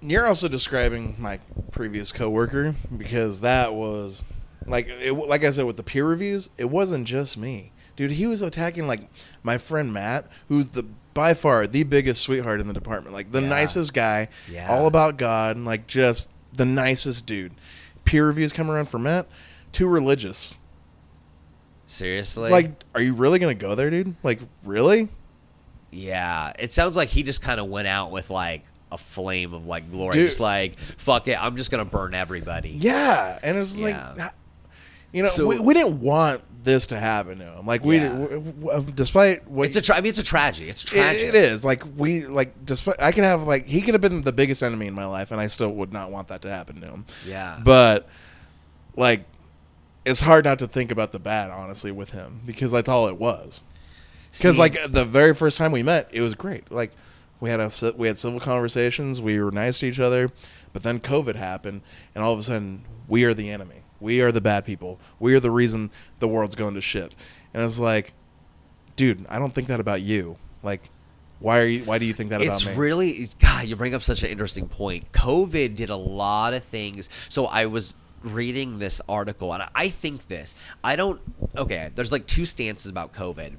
you're 0.02 0.26
also 0.26 0.48
describing 0.48 1.16
my 1.18 1.38
previous 1.70 2.12
coworker 2.12 2.74
because 2.96 3.40
that 3.40 3.74
was 3.74 4.22
like 4.66 4.88
it, 4.88 5.12
like 5.12 5.44
I 5.44 5.50
said 5.50 5.64
with 5.64 5.76
the 5.76 5.82
peer 5.82 6.06
reviews, 6.06 6.50
it 6.58 6.66
wasn't 6.66 7.06
just 7.06 7.36
me. 7.36 7.72
Dude, 7.94 8.12
he 8.12 8.26
was 8.26 8.42
attacking 8.42 8.86
like 8.86 9.08
my 9.42 9.56
friend 9.58 9.92
Matt, 9.92 10.30
who's 10.48 10.68
the 10.68 10.84
by 11.16 11.34
far 11.34 11.66
the 11.66 11.82
biggest 11.82 12.22
sweetheart 12.22 12.60
in 12.60 12.68
the 12.68 12.74
department, 12.74 13.12
like 13.14 13.32
the 13.32 13.42
Yeah. 13.42 13.48
nicest 13.48 13.92
guy, 13.92 14.28
Yeah. 14.48 14.68
all 14.70 14.86
about 14.86 15.16
God, 15.16 15.56
and 15.56 15.64
like 15.64 15.88
just 15.88 16.30
the 16.52 16.64
nicest 16.66 17.26
dude. 17.26 17.52
Peer 18.04 18.28
reviews 18.28 18.52
come 18.52 18.70
around 18.70 18.86
for 18.88 18.98
Matt, 19.00 19.26
too 19.72 19.88
religious. 19.88 20.54
Seriously? 21.86 22.44
It's 22.44 22.50
like, 22.52 22.72
are 22.94 23.00
you 23.00 23.14
really 23.14 23.38
gonna 23.38 23.54
go 23.54 23.74
there, 23.74 23.90
dude? 23.90 24.14
Like, 24.22 24.40
really? 24.64 25.08
yeah. 25.90 26.52
It 26.58 26.72
sounds 26.72 26.96
like 26.96 27.08
he 27.08 27.22
just 27.22 27.40
kind 27.42 27.58
of 27.58 27.66
went 27.68 27.88
out 27.88 28.10
with 28.10 28.28
like 28.28 28.62
a 28.92 28.98
flame 28.98 29.54
of 29.54 29.66
like 29.66 29.90
glory. 29.90 30.12
Dude. 30.14 30.26
Just 30.28 30.40
like, 30.40 30.78
fuck 30.78 31.26
it, 31.28 31.42
I'm 31.42 31.56
just 31.56 31.70
gonna 31.70 31.84
burn 31.84 32.14
everybody. 32.14 32.70
Yeah, 32.70 33.38
and 33.42 33.56
it's 33.56 33.76
Yeah. 33.76 34.12
like, 34.16 34.32
you 35.12 35.22
know, 35.22 35.28
So- 35.28 35.46
we, 35.46 35.58
we 35.58 35.74
didn't 35.74 36.00
want 36.00 36.42
this 36.64 36.88
to 36.88 36.98
happen 36.98 37.38
to 37.38 37.44
him. 37.44 37.66
Like, 37.66 37.84
we, 37.84 37.98
Yeah. 37.98 38.80
despite 38.94 39.48
what 39.48 39.66
It's 39.66 39.76
a 39.76 39.80
tra- 39.82 39.96
I 39.96 40.00
mean, 40.00 40.10
it's 40.10 40.18
a 40.18 40.24
tragedy. 40.24 40.68
It's 40.68 40.82
It- 40.84 40.88
tragic. 40.88 41.22
it 41.28 41.34
is 41.36 41.64
like 41.64 41.84
we 41.96 42.26
like 42.26 42.64
despite 42.66 42.96
I 43.00 43.12
can 43.12 43.22
have 43.24 43.42
like 43.44 43.68
he 43.68 43.80
could 43.82 43.94
have 43.94 44.00
been 44.00 44.22
the 44.22 44.32
biggest 44.32 44.62
enemy 44.64 44.86
in 44.88 44.94
my 44.94 45.06
life 45.06 45.30
and 45.30 45.40
I 45.40 45.46
still 45.46 45.70
would 45.70 45.92
not 45.92 46.10
want 46.10 46.26
that 46.28 46.42
to 46.42 46.50
happen 46.50 46.80
to 46.80 46.86
him. 46.88 47.04
Yeah. 47.24 47.58
But 47.62 48.08
like 48.96 49.24
it's 50.04 50.20
hard 50.20 50.44
not 50.44 50.58
to 50.60 50.66
think 50.68 50.90
about 50.90 51.12
the 51.12 51.18
bad 51.20 51.50
honestly 51.50 51.92
with 51.92 52.10
him 52.10 52.40
because 52.44 52.72
that's 52.72 52.88
all 52.88 53.06
it 53.08 53.16
was. 53.16 53.62
Because 54.32 54.58
like 54.58 54.76
the 54.90 55.04
very 55.04 55.34
first 55.34 55.56
time 55.58 55.70
we 55.72 55.82
met, 55.84 56.08
it 56.12 56.20
was 56.20 56.34
great. 56.34 56.70
Like 56.72 56.90
we 57.40 57.48
had 57.50 57.60
a 57.60 57.70
we 57.96 58.08
had 58.08 58.18
civil 58.18 58.40
conversations, 58.40 59.20
we 59.22 59.38
were 59.40 59.50
nice 59.52 59.78
to 59.80 59.86
each 59.86 60.00
other, 60.00 60.32
but 60.72 60.82
then 60.82 60.98
COVID 61.00 61.36
happened, 61.36 61.82
and 62.14 62.24
all 62.24 62.32
of 62.32 62.38
a 62.38 62.42
sudden 62.42 62.82
we 63.08 63.22
are 63.24 63.34
the 63.34 63.50
enemy. 63.50 63.75
We 64.00 64.20
are 64.20 64.32
the 64.32 64.40
bad 64.40 64.64
people. 64.64 65.00
We 65.18 65.34
are 65.34 65.40
the 65.40 65.50
reason 65.50 65.90
the 66.18 66.28
world's 66.28 66.54
going 66.54 66.74
to 66.74 66.80
shit. 66.80 67.14
And 67.54 67.62
it's 67.62 67.78
like, 67.78 68.12
dude, 68.96 69.26
I 69.28 69.38
don't 69.38 69.54
think 69.54 69.68
that 69.68 69.80
about 69.80 70.02
you. 70.02 70.36
Like, 70.62 70.90
why 71.38 71.60
are 71.60 71.66
you? 71.66 71.84
Why 71.84 71.98
do 71.98 72.06
you 72.06 72.14
think 72.14 72.30
that 72.30 72.40
it's 72.42 72.62
about 72.62 72.72
me? 72.72 72.78
really 72.78 73.10
it's, 73.10 73.36
really 73.42 73.52
God. 73.52 73.66
You 73.66 73.76
bring 73.76 73.94
up 73.94 74.02
such 74.02 74.22
an 74.22 74.30
interesting 74.30 74.68
point. 74.68 75.12
COVID 75.12 75.76
did 75.76 75.90
a 75.90 75.96
lot 75.96 76.54
of 76.54 76.64
things. 76.64 77.08
So 77.28 77.46
I 77.46 77.66
was 77.66 77.94
reading 78.22 78.78
this 78.78 79.00
article, 79.08 79.52
and 79.52 79.64
I 79.74 79.88
think 79.88 80.28
this. 80.28 80.54
I 80.82 80.96
don't. 80.96 81.20
Okay, 81.56 81.90
there's 81.94 82.12
like 82.12 82.26
two 82.26 82.46
stances 82.46 82.90
about 82.90 83.12
COVID. 83.12 83.54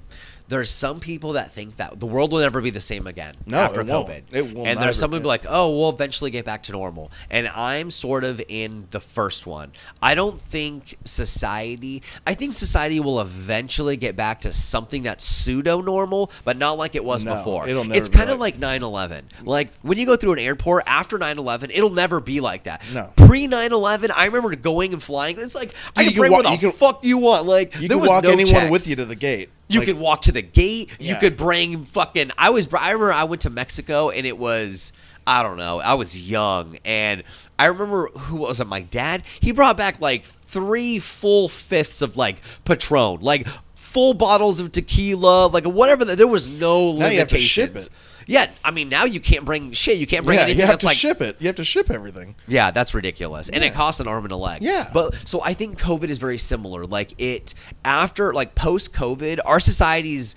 There's 0.50 0.70
some 0.70 1.00
people 1.02 1.34
that 1.34 1.52
think 1.52 1.76
that 1.76 2.00
the 2.00 2.06
world 2.06 2.32
will 2.32 2.40
never 2.40 2.62
be 2.62 2.70
the 2.70 2.80
same 2.80 3.06
again 3.06 3.36
No, 3.46 3.58
after 3.58 3.82
it 3.82 3.88
won't. 3.88 4.08
COVID. 4.08 4.24
It 4.32 4.54
will 4.56 4.66
and 4.66 4.80
there's 4.80 4.98
some 4.98 5.12
people 5.12 5.28
like, 5.28 5.46
oh, 5.48 5.78
we'll 5.78 5.90
eventually 5.90 6.32
get 6.32 6.46
back 6.46 6.64
to 6.64 6.72
normal. 6.72 7.12
And 7.30 7.48
I'm 7.50 7.92
sort 7.92 8.24
of 8.24 8.42
in 8.48 8.88
the 8.92 9.00
first 9.02 9.46
one. 9.46 9.72
I 10.02 10.16
don't 10.16 10.40
think 10.40 10.98
society. 11.04 12.02
I 12.26 12.34
think 12.34 12.56
society 12.56 13.00
will 13.00 13.20
eventually 13.20 13.98
get 13.98 14.16
back 14.16 14.42
to 14.42 14.54
something 14.54 15.04
that's 15.04 15.26
pseudo 15.26 15.82
normal, 15.82 16.32
but 16.46 16.58
not 16.58 16.78
like 16.78 16.96
it 16.96 17.04
was 17.04 17.26
No, 17.26 17.36
before. 17.36 17.68
it'll 17.68 17.84
never 17.84 17.98
it's 18.00 18.10
kind 18.10 18.30
of 18.30 18.40
like- 18.40 18.48
like 18.60 18.82
9/11. 18.82 19.24
Like 19.44 19.74
when 19.82 19.98
you 19.98 20.06
go 20.06 20.16
through 20.16 20.34
an 20.34 20.40
airport 20.40 20.84
after 20.88 21.18
9/11, 21.20 21.70
it'll 21.74 21.90
never 21.90 22.22
be 22.22 22.40
like 22.40 22.64
that. 22.64 22.82
No. 22.94 23.12
Pre 23.18 23.48
9/11, 23.48 24.10
I 24.16 24.26
remember 24.28 24.56
going 24.56 24.94
and 24.94 25.04
flying. 25.04 25.38
It's 25.38 25.54
like 25.56 25.74
I 25.98 26.02
you 26.02 26.08
can 26.08 26.14
can 26.14 26.22
bring 26.22 26.32
wa- 26.32 26.38
what 26.38 26.46
the 26.46 26.52
you 26.52 26.58
can- 26.58 26.72
fuck 26.72 27.04
you 27.04 27.18
want. 27.18 27.46
Like 27.46 27.74
You 27.76 27.82
there 27.90 27.98
can 27.98 28.00
was 28.00 28.10
walk 28.10 28.24
no 28.24 28.30
anyone 28.30 28.54
checks. 28.54 28.72
with 28.72 28.88
you 28.88 28.96
to 28.96 29.06
the 29.06 29.16
gate. 29.16 29.50
You 29.70 29.80
Like, 29.80 29.88
could 29.88 29.98
walk 29.98 30.22
to 30.24 30.32
the 30.32 30.42
gate. 30.42 30.96
You 31.00 31.16
could 31.18 31.36
bring 31.36 31.84
fucking. 31.84 32.32
I 32.38 32.50
was. 32.52 32.68
I 32.74 32.92
remember 32.92 33.12
I 33.14 33.26
went 33.26 33.42
to 33.42 33.50
Mexico 33.50 34.10
and 34.10 34.26
it 34.26 34.38
was. 34.38 34.94
I 35.26 35.44
don't 35.44 35.58
know. 35.58 35.82
I 35.82 35.96
was 35.96 36.30
young 36.30 36.78
and 36.86 37.22
I 37.60 37.66
remember 37.66 38.08
who 38.08 38.38
was 38.38 38.62
it? 38.62 38.66
My 38.68 38.80
dad. 38.80 39.24
He 39.42 39.52
brought 39.52 39.76
back 39.76 40.00
like 40.00 40.24
three 40.24 41.00
full 41.00 41.50
fifths 41.50 42.02
of 42.02 42.16
like 42.16 42.38
Patron, 42.64 43.20
like 43.20 43.46
full 43.76 44.14
bottles 44.14 44.62
of 44.62 44.72
tequila, 44.72 45.48
like 45.48 45.66
whatever. 45.66 46.06
The, 46.06 46.16
there 46.16 46.28
was 46.28 46.48
no 46.48 46.94
Now 46.94 47.08
you 47.08 47.20
have 47.20 47.28
to 47.30 47.36
limitations. 47.36 47.90
Yeah, 48.28 48.50
I 48.64 48.72
mean 48.72 48.90
now 48.90 49.06
you 49.06 49.20
can't 49.20 49.46
bring 49.46 49.72
shit. 49.72 49.98
You 49.98 50.06
can't 50.06 50.26
bring 50.26 50.38
yeah, 50.38 50.44
anything 50.44 50.60
you 50.60 50.66
have 50.66 50.74
that's 50.74 50.82
to 50.82 50.86
like 50.88 50.98
ship 50.98 51.22
it. 51.22 51.38
You 51.40 51.48
have 51.48 51.56
to 51.56 51.64
ship 51.64 51.90
everything. 51.90 52.36
yeah, 52.48 52.72
that's 52.72 52.94
ridiculous. 52.94 53.50
And 53.50 53.64
Yeah. 53.64 53.70
it 53.70 53.74
costs 53.74 54.00
an 54.02 54.08
arm 54.08 54.26
and 54.26 54.32
a 54.34 54.38
leg. 54.38 54.62
Yeah. 54.62 54.90
But 54.94 55.16
so 55.26 55.42
I 55.42 55.54
think 55.54 55.80
COVID 55.80 56.10
is 56.10 56.20
very 56.20 56.38
similar. 56.38 56.86
Like 56.86 57.14
it 57.20 57.54
after 57.86 58.34
like 58.34 58.54
post 58.54 58.94
COVID, 58.94 59.40
our 59.46 59.60
society's 59.60 60.36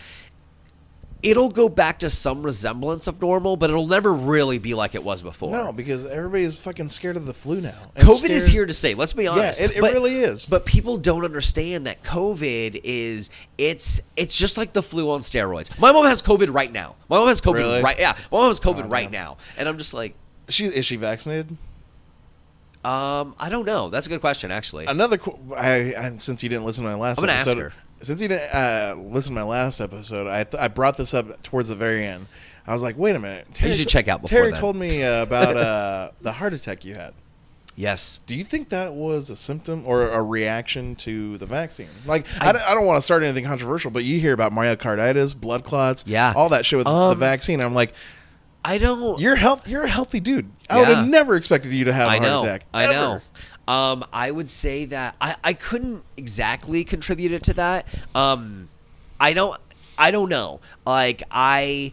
it'll 1.23 1.49
go 1.51 1.69
back 1.69 1.99
to 2.01 2.09
some 2.11 2.43
resemblance 2.43 3.07
of 3.07 3.21
normal, 3.21 3.57
but 3.57 3.69
it'll 3.71 3.87
never 3.87 4.13
really 4.13 4.59
be 4.59 4.75
like 4.75 4.95
it 4.95 5.03
was 5.05 5.23
before. 5.23 5.51
No, 5.53 5.73
because 5.73 6.05
everybody's 6.07 6.59
fucking 6.59 6.89
scared 6.89 7.17
of 7.17 7.27
the 7.27 7.35
flu 7.35 7.61
now. 7.61 7.75
And 7.97 8.09
COVID 8.09 8.31
is 8.31 8.47
here 8.47 8.65
to 8.67 8.73
stay. 8.75 8.95
Let's 8.95 9.13
be 9.13 9.27
honest. 9.29 9.61
it- 9.61 9.73
it 9.77 9.81
But- 9.81 9.93
really 9.93 10.15
is. 10.17 10.47
But 10.47 10.65
people 10.67 10.97
don't 10.99 11.25
understand 11.25 11.87
that 11.87 12.03
COVID 12.03 12.81
is 12.85 13.31
it's 13.59 14.01
it's 14.17 14.37
just 14.37 14.57
like 14.57 14.73
the 14.73 14.83
flu 14.83 15.11
on 15.11 15.21
steroids. 15.21 15.79
My 15.79 15.93
mom 15.93 16.07
has 16.07 16.23
COVID 16.23 16.53
right 16.55 16.73
now. 16.73 16.95
My 17.09 17.19
mom 17.19 17.29
has 17.29 17.41
COVID 17.41 17.55
Really? 17.55 17.83
right. 17.83 17.99
Yeah, 17.99 18.17
my 18.33 18.39
mom 18.39 18.49
has 18.49 18.61
COVID 18.61 18.85
Oh, 18.85 18.89
right 18.89 19.11
man. 19.11 19.21
now, 19.27 19.37
and 19.57 19.69
I'm 19.69 19.79
just 19.79 19.93
like, 19.95 20.15
She 20.49 20.65
is 20.67 20.87
she 20.87 20.97
vaccinated? 20.97 21.57
um, 22.85 23.35
I 23.39 23.49
don't 23.51 23.67
know. 23.67 23.91
That's 23.91 24.07
a 24.07 24.11
good 24.11 24.21
question, 24.23 24.51
actually. 24.51 24.87
Another, 24.87 25.19
qu- 25.19 25.39
I, 25.55 25.95
I 25.95 26.15
since 26.19 26.43
you 26.43 26.49
didn't 26.49 26.65
listen 26.65 26.83
to 26.85 26.91
my 26.91 26.97
last 26.97 27.19
I'm 27.19 27.27
gonna 27.27 27.33
ask 27.39 27.57
her. 27.57 27.73
Since 28.01 28.21
you 28.21 28.29
didn't 28.29 28.55
uh, 28.55 28.95
listen 28.99 29.35
to 29.35 29.41
my 29.41 29.47
last 29.47 29.81
episode, 29.81 30.27
I 30.27 30.45
th- 30.45 30.61
I 30.61 30.69
brought 30.69 30.97
this 30.97 31.15
up 31.15 31.43
towards 31.43 31.69
the 31.69 31.77
very 31.77 32.05
end. 32.07 32.27
I 32.67 32.73
was 32.73 32.83
like, 32.83 32.97
wait 32.99 33.17
a 33.17 33.19
minute, 33.19 33.49
Terry 33.55 33.73
should 33.73 33.89
t- 33.89 33.93
check 33.93 34.09
out 34.09 34.23
before 34.23 34.37
Terry 34.39 34.51
then. 34.53 34.61
told 34.61 34.77
me 34.77 35.03
uh, 35.03 35.23
about 35.23 35.57
uh, 35.57 36.11
the 36.21 36.33
heart 36.33 36.53
attack 36.53 36.85
you 36.85 36.95
had. 36.95 37.15
yes. 37.75 38.19
Do 38.27 38.37
you 38.37 38.45
think 38.45 38.69
that 38.69 38.93
was 38.95 39.31
a 39.31 39.37
symptom 39.37 39.83
or 39.87 40.11
a 40.11 40.23
reaction 40.23 40.95
to 40.97 41.39
the 41.39 41.47
vaccine? 41.47 41.89
Like, 42.07 42.27
I, 42.41 42.53
don't, 42.53 42.63
I 42.63 42.75
don't 42.75 42.87
want 42.87 42.99
to 42.99 43.03
start 43.03 43.23
anything 43.23 43.45
controversial, 43.45 43.91
but 43.91 44.05
you 44.05 44.21
hear 44.21 44.35
about 44.35 44.53
myocarditis, 44.53 45.39
blood 45.41 45.65
clots, 45.65 46.05
Yeah. 46.07 46.33
all 46.37 46.51
that 46.51 46.65
shit 46.67 46.77
with 46.77 46.87
the 46.87 46.93
Um, 46.93 47.19
vaccine. 47.19 47.61
I'm 47.61 47.75
like, 47.75 47.95
I 48.63 48.77
don't. 48.77 49.19
you're 49.19 49.37
health, 49.37 49.67
you're 49.67 49.85
a 49.85 49.89
healthy 49.89 50.21
dude. 50.21 50.51
I 50.69 50.79
would 50.79 50.89
have 50.89 51.09
never 51.09 51.35
expected 51.37 51.73
you 51.73 51.87
to 51.87 51.93
have 51.95 52.09
a 52.09 52.11
I 52.11 52.17
heart 52.19 52.23
know. 52.29 52.43
attack. 52.45 52.63
I 52.75 52.87
know. 52.89 53.21
Um, 53.71 54.05
I 54.13 54.33
would 54.33 54.51
say 54.51 54.85
that 54.87 55.15
I, 55.21 55.37
I 55.45 55.53
couldn't 55.53 56.03
exactly 56.17 56.83
contribute 56.83 57.31
it 57.31 57.45
to 57.45 57.55
that. 57.55 57.87
Um, 58.17 58.69
I 59.21 59.33
don't. 59.33 59.57
I 59.97 60.11
don't 60.11 60.29
know. 60.29 60.59
Like 60.85 61.23
I. 61.31 61.93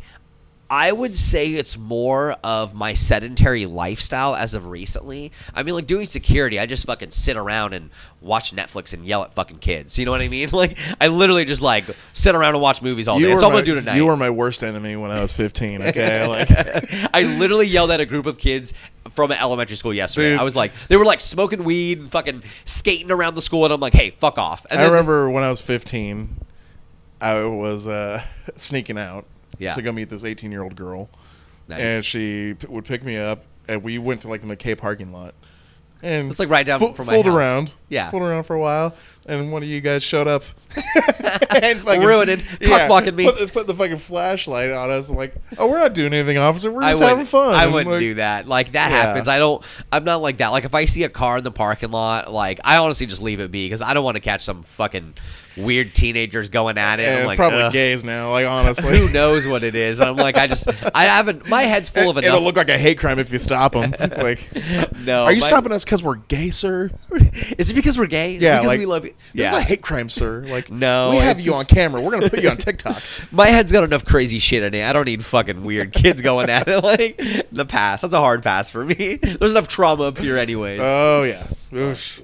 I 0.70 0.92
would 0.92 1.16
say 1.16 1.48
it's 1.48 1.78
more 1.78 2.36
of 2.44 2.74
my 2.74 2.94
sedentary 2.94 3.66
lifestyle 3.66 4.36
as 4.36 4.54
of 4.54 4.68
recently. 4.68 5.32
I 5.54 5.64
mean, 5.64 5.76
like 5.76 5.88
doing 5.88 6.06
security, 6.06 6.60
I 6.60 6.66
just 6.66 6.86
fucking 6.86 7.12
sit 7.12 7.38
around 7.38 7.74
and 7.74 7.90
watch 8.20 8.54
Netflix 8.54 8.94
and 8.94 9.06
yell 9.06 9.24
at 9.24 9.34
fucking 9.34 9.60
kids. 9.60 9.98
You 9.98 10.06
know 10.06 10.12
what 10.12 10.22
I 10.22 10.28
mean? 10.28 10.38
Like, 10.58 10.78
I 11.00 11.10
literally 11.10 11.46
just 11.46 11.62
like 11.62 11.86
sit 12.14 12.34
around 12.34 12.56
and 12.56 12.62
watch 12.64 12.82
movies 12.82 13.08
all 13.08 13.20
day. 13.20 13.26
That's 13.26 13.44
all 13.44 13.52
my, 13.52 13.58
gonna 13.58 13.66
do 13.66 13.76
tonight. 13.76 13.98
You 13.98 14.08
were 14.08 14.18
my 14.18 14.32
worst 14.32 14.64
enemy 14.64 14.96
when 14.96 15.12
I 15.12 15.22
was 15.22 15.32
15. 15.32 15.84
Okay, 15.84 16.26
like 16.28 16.50
I 17.14 17.24
literally 17.38 17.68
yelled 17.68 17.92
at 17.92 18.00
a 18.00 18.06
group 18.06 18.26
of 18.26 18.40
kids 18.40 18.74
from 19.14 19.32
elementary 19.32 19.76
school 19.76 19.94
yesterday. 19.94 20.32
Dude. 20.32 20.40
I 20.40 20.44
was 20.44 20.56
like, 20.56 20.74
they 20.88 20.98
were 20.98 21.06
like 21.06 21.22
smoking 21.22 21.64
weed 21.64 22.00
and 22.00 22.10
fucking 22.10 22.44
skating 22.66 23.12
around 23.12 23.36
the 23.36 23.42
school, 23.42 23.66
and 23.66 23.74
I'm 23.74 23.80
like, 23.80 23.94
hey, 23.94 24.12
fuck 24.12 24.40
off. 24.40 24.66
And 24.72 24.82
I 24.82 24.86
remember 24.86 25.30
when 25.30 25.44
I 25.44 25.50
was 25.50 25.62
15, 25.62 26.38
I 27.22 27.44
was 27.44 27.88
uh, 27.88 28.24
sneaking 28.56 28.98
out 28.98 29.26
Yeah. 29.60 29.74
to 29.74 29.82
go 29.82 29.92
meet 29.92 30.10
this 30.10 30.24
18 30.24 30.52
year 30.52 30.64
old 30.64 30.76
girl, 30.76 31.10
Nice. 31.68 31.80
and 31.80 32.06
she 32.06 32.56
p- 32.60 32.68
would 32.68 32.86
pick 32.86 33.04
me 33.04 33.18
up, 33.18 33.44
and 33.68 33.84
we 33.84 33.98
went 33.98 34.22
to 34.22 34.28
like 34.28 34.42
the 34.46 34.56
McKay 34.56 34.78
parking 34.78 35.12
lot. 35.12 35.34
And 36.04 36.30
It's 36.30 36.40
like 36.40 36.50
right 36.50 36.66
down 36.66 36.80
fo- 36.80 36.94
from 36.94 37.08
my 37.08 37.14
fooled 37.14 37.26
house. 37.26 37.36
around, 37.36 37.74
Yeah. 37.90 38.10
fooled 38.12 38.22
around 38.24 38.44
for 38.44 38.56
a 38.56 38.60
while, 38.60 38.94
and 39.28 39.52
one 39.52 39.64
of 39.64 39.70
you 39.70 39.82
guys 39.82 40.04
showed 40.04 40.28
up, 40.28 40.44
and 41.62 41.80
fucking- 41.82 42.02
Ruining, 42.04 42.42
cock-blocking 42.64 43.16
me. 43.16 43.26
Put, 43.26 43.40
the- 43.40 43.48
put 43.48 43.68
the 43.68 43.74
fucking 43.74 43.98
flashlight 43.98 44.72
on 44.72 44.90
us, 44.90 45.10
like, 45.10 45.34
oh, 45.58 45.70
we're 45.70 45.80
not 45.80 45.94
doing 45.94 46.14
anything, 46.14 46.38
officer. 46.38 46.72
We're 46.72 46.82
just 46.82 47.02
having 47.02 47.26
fun. 47.26 47.54
I 47.56 47.64
And, 47.66 47.74
wouldn't 47.74 47.92
like, 47.92 48.00
do 48.00 48.14
that. 48.16 48.48
Like 48.48 48.72
that 48.74 48.92
Yeah. 48.92 48.98
happens. 49.04 49.28
I 49.28 49.40
don't. 49.40 49.64
I'm 49.92 50.04
not 50.04 50.22
like 50.22 50.38
that. 50.38 50.50
Like 50.50 50.66
if 50.66 50.74
I 50.76 50.86
see 50.86 51.04
a 51.04 51.10
car 51.10 51.38
in 51.40 51.44
the 51.44 51.52
parking 51.52 51.92
lot, 51.92 52.32
like 52.32 52.60
I 52.64 52.78
honestly 52.78 53.06
just 53.08 53.22
leave 53.22 53.40
it 53.40 53.52
be 53.52 53.66
because 53.66 53.82
I 53.82 53.94
don't 53.94 54.04
want 54.04 54.16
to 54.16 54.22
catch 54.22 54.42
some 54.42 54.64
fucking 54.64 55.16
weird 55.56 55.96
teenagers 55.96 56.50
going 56.50 56.78
at 56.78 57.00
it. 57.00 57.08
And 57.08 57.20
I'm 57.22 57.26
like, 57.26 57.38
probably 57.38 57.62
ugh. 57.62 57.74
gays 57.74 58.04
now, 58.04 58.32
like 58.32 58.46
honestly. 58.48 58.98
Who 59.00 59.12
knows 59.12 59.48
what 59.48 59.64
it 59.64 59.76
is? 59.76 60.00
And 60.00 60.10
I'm 60.10 60.16
like, 60.16 60.38
I 60.38 60.48
just, 60.48 60.68
I 60.96 61.06
haven't. 61.06 61.48
My 61.48 61.64
head's 61.64 61.90
full 61.90 62.10
of 62.10 62.18
It- 62.18 62.24
enough. 62.26 62.36
It'll 62.38 62.46
look 62.46 62.56
like 62.58 62.70
a 62.70 62.78
hate 62.78 62.98
crime 63.00 63.20
if 63.20 63.32
you 63.32 63.40
stop 63.40 63.74
them. 63.74 63.94
Like, 64.18 64.48
No, 65.04 65.26
Are 65.26 65.32
you 65.34 65.42
my- 65.42 65.48
stopping 65.48 65.72
us 65.72 65.84
because 65.84 66.02
we're 66.04 66.16
gay, 66.16 66.50
sir? 66.50 66.90
Is 67.58 67.70
it 67.70 67.74
because 67.74 67.98
we're 67.98 68.08
gay? 68.08 68.36
Is 68.36 68.42
Yeah, 68.42 68.58
because 68.58 68.68
like 68.68 68.80
we 68.80 68.86
love 68.86 69.06
you. 69.06 69.14
This 69.34 69.52
is 69.52 69.58
a 69.58 69.62
hate 69.62 69.82
crime, 69.82 70.10
sir. 70.10 70.44
Like, 70.48 70.72
No, 70.72 71.12
we 71.12 71.18
have 71.18 71.40
you 71.40 71.48
just- 71.52 71.58
on 71.60 71.66
camera. 71.66 72.02
We're 72.02 72.12
gonna 72.12 72.30
put 72.30 72.42
you 72.42 72.50
on 72.50 72.58
TikTok. 72.58 73.02
My 73.32 73.48
head's 73.48 73.72
got 73.72 73.84
enough 73.84 74.06
crazy 74.06 74.40
shit 74.40 74.64
in 74.64 74.74
it. 74.74 74.84
I 74.84 74.94
don't 74.94 75.06
need 75.06 75.24
fucking 75.26 75.64
weird 75.64 75.92
kids 75.94 76.22
going 76.22 76.50
at 76.50 76.68
it. 76.68 76.84
Like 76.88 77.18
the 77.52 77.66
pass. 77.66 78.02
That's 78.02 78.14
a 78.14 78.20
hard 78.20 78.42
pass 78.44 78.70
for 78.72 78.86
me. 78.86 79.16
There's 79.18 79.52
enough 79.52 79.68
trauma 79.68 80.04
up 80.04 80.18
here, 80.18 80.38
anyways. 80.38 80.80
Oh 80.82 81.24
yeah. 81.24 81.46
Oh, 81.74 81.78
Oof. 81.92 82.22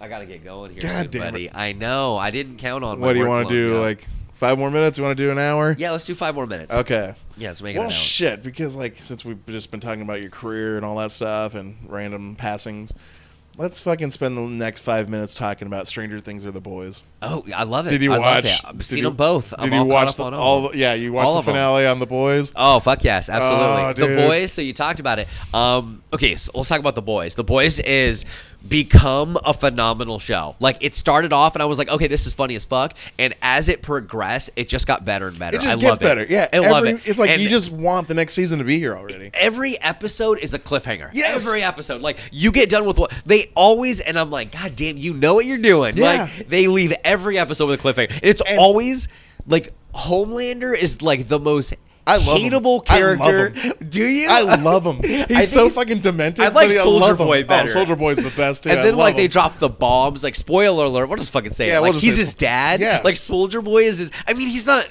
I 0.00 0.08
gotta 0.08 0.26
get 0.26 0.44
going 0.44 0.72
here, 0.72 0.82
God 0.82 0.90
soon, 1.04 1.10
damn 1.10 1.22
it. 1.22 1.32
buddy. 1.32 1.50
I 1.52 1.72
know. 1.72 2.16
I 2.16 2.30
didn't 2.30 2.58
count 2.58 2.84
on. 2.84 3.00
What 3.00 3.14
do 3.14 3.18
you 3.20 3.26
want 3.26 3.48
to 3.48 3.54
do? 3.54 3.72
yeah. 3.74 3.78
Like 3.80 4.06
five 4.34 4.58
more 4.58 4.70
minutes? 4.70 4.98
You 4.98 5.04
want 5.04 5.16
to 5.16 5.22
do 5.24 5.30
an 5.30 5.38
hour? 5.38 5.74
Yeah, 5.78 5.92
let's 5.92 6.04
do 6.04 6.14
five 6.14 6.34
more 6.34 6.46
minutes. 6.46 6.74
Okay. 6.74 7.14
Yeah, 7.38 7.48
let's 7.48 7.62
make 7.62 7.74
it 7.76 7.78
Well, 7.78 7.86
an 7.88 7.92
hour. 7.92 7.98
shit. 7.98 8.42
Because 8.42 8.76
like 8.76 8.98
since 8.98 9.24
we've 9.24 9.44
just 9.46 9.70
been 9.70 9.80
talking 9.80 10.02
about 10.02 10.20
your 10.20 10.30
career 10.30 10.76
and 10.76 10.84
all 10.84 10.96
that 10.96 11.12
stuff 11.12 11.54
and 11.54 11.76
random 11.88 12.36
passings, 12.36 12.92
let's 13.58 13.80
fucking 13.80 14.10
spend 14.10 14.36
the 14.36 14.42
next 14.42 14.80
five 14.80 15.08
minutes 15.08 15.34
talking 15.34 15.66
about 15.66 15.86
Stranger 15.88 16.20
Things 16.20 16.44
or 16.44 16.50
The 16.50 16.60
Boys. 16.60 17.02
Oh, 17.22 17.44
I 17.54 17.64
love 17.64 17.86
it. 17.86 17.90
Did 17.90 18.02
you 18.02 18.12
I 18.12 18.18
watch? 18.18 18.46
I've 18.64 18.84
seen 18.84 18.98
you- 18.98 19.04
them 19.04 19.14
both. 19.14 19.50
Did 19.50 19.60
I'm 19.60 19.72
you 19.72 19.78
all 19.80 19.86
watch 19.86 20.16
the, 20.16 20.22
on 20.24 20.34
all? 20.34 20.68
the- 20.70 20.76
yeah, 20.78 20.94
you 20.94 21.12
watched 21.12 21.26
All 21.26 21.36
the 21.36 21.42
finale 21.42 21.86
on 21.86 21.98
The 21.98 22.06
Boys. 22.06 22.52
Oh 22.54 22.80
fuck 22.80 23.02
yes, 23.04 23.28
absolutely. 23.28 24.04
Oh, 24.04 24.08
the 24.08 24.16
boys. 24.16 24.52
So 24.52 24.62
you 24.62 24.72
talked 24.72 25.00
about 25.00 25.18
it. 25.18 25.28
Um, 25.54 26.02
okay, 26.12 26.36
so 26.36 26.52
let's 26.54 26.68
talk 26.68 26.80
about 26.80 26.94
the 26.94 27.02
boys. 27.02 27.34
The 27.34 27.44
boys 27.44 27.78
is 27.80 28.24
become 28.68 29.38
a 29.44 29.52
phenomenal 29.54 30.18
show. 30.18 30.56
Like 30.60 30.78
it 30.80 30.94
started 30.94 31.32
off, 31.32 31.54
and 31.54 31.62
I 31.62 31.66
was 31.66 31.78
like, 31.78 31.88
okay, 31.90 32.06
this 32.06 32.26
is 32.26 32.34
funny 32.34 32.54
as 32.56 32.64
fuck. 32.64 32.94
And 33.18 33.34
as 33.42 33.68
it 33.68 33.82
progressed, 33.82 34.50
it 34.56 34.68
just 34.68 34.86
got 34.86 35.04
better 35.04 35.28
and 35.28 35.38
better. 35.38 35.56
It 35.56 35.62
just 35.62 35.76
I 35.76 35.80
gets 35.80 35.90
love 35.90 36.00
better. 36.00 36.20
It. 36.22 36.30
Yeah, 36.30 36.48
I 36.52 36.58
love 36.58 36.84
it. 36.84 37.06
It's 37.06 37.18
like 37.18 37.30
And 37.30 37.40
you 37.42 37.48
just 37.48 37.70
want 37.70 38.08
the 38.08 38.14
next 38.14 38.34
season 38.34 38.58
to 38.58 38.64
be 38.64 38.78
here 38.78 38.94
already. 38.94 39.30
every 39.34 39.80
episode 39.80 40.38
is 40.38 40.54
a 40.54 40.58
cliffhanger. 40.58 41.10
Yes. 41.12 41.46
Every 41.46 41.62
episode. 41.62 42.00
Like 42.02 42.18
you 42.32 42.50
get 42.52 42.68
done 42.70 42.84
with 42.86 42.98
what 42.98 43.12
they 43.26 43.50
always 43.54 44.00
and 44.00 44.18
I'm 44.18 44.30
like, 44.30 44.52
God 44.52 44.76
damn, 44.76 44.96
you 44.96 45.14
know 45.14 45.34
what 45.34 45.44
you're 45.46 45.58
doing. 45.58 45.96
Yeah. 45.96 46.04
Like 46.36 46.48
they 46.48 46.66
leave 46.66 46.92
every 47.04 47.38
episode 47.38 47.66
with 47.66 47.80
a 47.80 47.82
cliffhanger. 47.82 48.18
It's 48.22 48.40
And- 48.40 48.58
always 48.58 49.08
like 49.46 49.72
Homelander 49.94 50.76
is 50.78 51.02
like 51.02 51.28
the 51.28 51.38
most 51.38 51.74
I 52.06 52.16
love 52.18 52.38
him. 52.40 52.52
hateable 52.52 52.84
I 52.88 53.00
love 53.14 53.18
character. 53.18 53.50
him. 53.60 53.72
Do 53.88 54.04
you? 54.04 54.28
I 54.30 54.42
love 54.56 54.84
him. 54.86 55.02
He's 55.28 55.50
so 55.50 55.64
he's- 55.64 55.74
fucking 55.74 56.00
demented. 56.00 56.44
I 56.44 56.48
like 56.48 56.70
Soldier 56.70 57.04
love 57.06 57.20
him. 57.20 57.26
Boy 57.26 57.42
oh, 57.42 57.46
better. 57.46 57.62
Oh, 57.64 57.66
Soldier 57.66 57.96
Boy's 57.96 58.18
the 58.18 58.30
best 58.30 58.62
too. 58.62 58.70
and 58.70 58.78
then 58.78 58.94
like 58.94 59.14
love 59.14 59.16
they 59.16 59.28
drop 59.28 59.58
the 59.58 59.68
bombs. 59.68 60.22
Like 60.22 60.34
spoiler 60.36 60.84
alert. 60.84 61.08
We'll 61.08 61.18
just 61.18 61.30
fucking 61.32 61.52
say 61.52 61.68
Yeah, 61.68 61.78
it. 61.78 61.82
we'll 61.82 61.92
Like 61.92 62.00
he's 62.02 62.16
his 62.16 62.34
dad. 62.34 62.80
Yeah. 62.80 63.00
Like 63.04 63.16
Soldier 63.16 63.60
Boy 63.60 63.84
is 63.84 63.98
his. 63.98 64.12
I 64.26 64.34
mean, 64.34 64.48
he's 64.48 64.66
not 64.66 64.88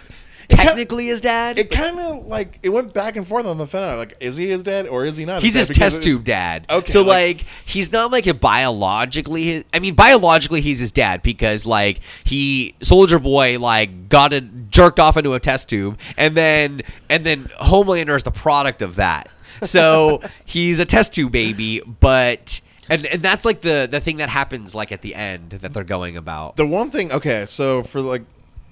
technically 0.56 1.08
his 1.08 1.22
dad. 1.22 1.60
It 1.60 1.72
kind 1.72 2.00
of 2.00 2.26
like 2.28 2.60
it 2.64 2.70
went 2.70 2.94
back 2.94 3.16
and 3.16 3.28
forth 3.28 3.46
on 3.46 3.58
the 3.58 3.68
finale. 3.68 3.98
Like, 3.98 4.18
is 4.20 4.38
he 4.38 4.48
his 4.50 4.64
dad 4.64 4.88
or 4.88 5.06
is 5.06 5.18
he 5.18 5.26
not? 5.26 5.42
He's 5.42 5.54
his 5.54 5.68
his 5.68 5.78
test 5.78 6.04
tube 6.04 6.24
dad. 6.24 6.66
Okay, 6.70 6.92
So 6.92 7.02
like- 7.02 7.16
like, 7.38 7.46
he's 7.66 7.92
not 7.92 8.12
like 8.12 8.28
a 8.28 8.34
biologically. 8.34 9.44
His, 9.46 9.64
I 9.74 9.80
mean, 9.80 9.96
biologically 9.96 10.62
he's 10.62 10.80
his 10.80 10.92
dad 10.92 11.22
because 11.22 11.66
like 11.66 12.00
he 12.24 12.76
Soldier 12.82 13.20
Boy 13.20 13.60
like 13.60 14.10
got 14.10 14.34
it 14.34 14.70
jerked 14.70 15.00
off 15.00 15.18
into 15.18 15.34
a 15.34 15.40
test 15.40 15.70
tube, 15.70 16.00
and 16.18 16.36
then 16.36 16.82
and 17.10 17.26
then 17.26 17.46
Homelander 17.62 18.16
is 18.16 18.24
the 18.24 18.32
product 18.32 18.82
of 18.82 18.96
that. 18.98 19.30
So 19.64 20.22
he's 20.46 20.80
a 20.80 20.86
test 20.86 21.14
tube 21.14 21.32
baby, 21.32 21.82
but. 22.00 22.62
And, 22.88 23.04
and 23.08 23.20
that's 23.24 23.46
like 23.46 23.62
the, 23.62 23.88
the 23.90 24.00
thing 24.00 24.18
that 24.18 24.30
happens 24.30 24.76
like 24.76 24.92
at 24.92 25.02
the 25.02 25.16
end 25.16 25.50
that 25.50 25.74
they're 25.74 25.84
going 25.84 26.18
about. 26.18 26.56
The 26.56 26.68
one 26.68 26.92
thing, 26.92 27.12
okay, 27.12 27.48
so 27.48 27.82
for 27.82 28.00
like, 28.00 28.22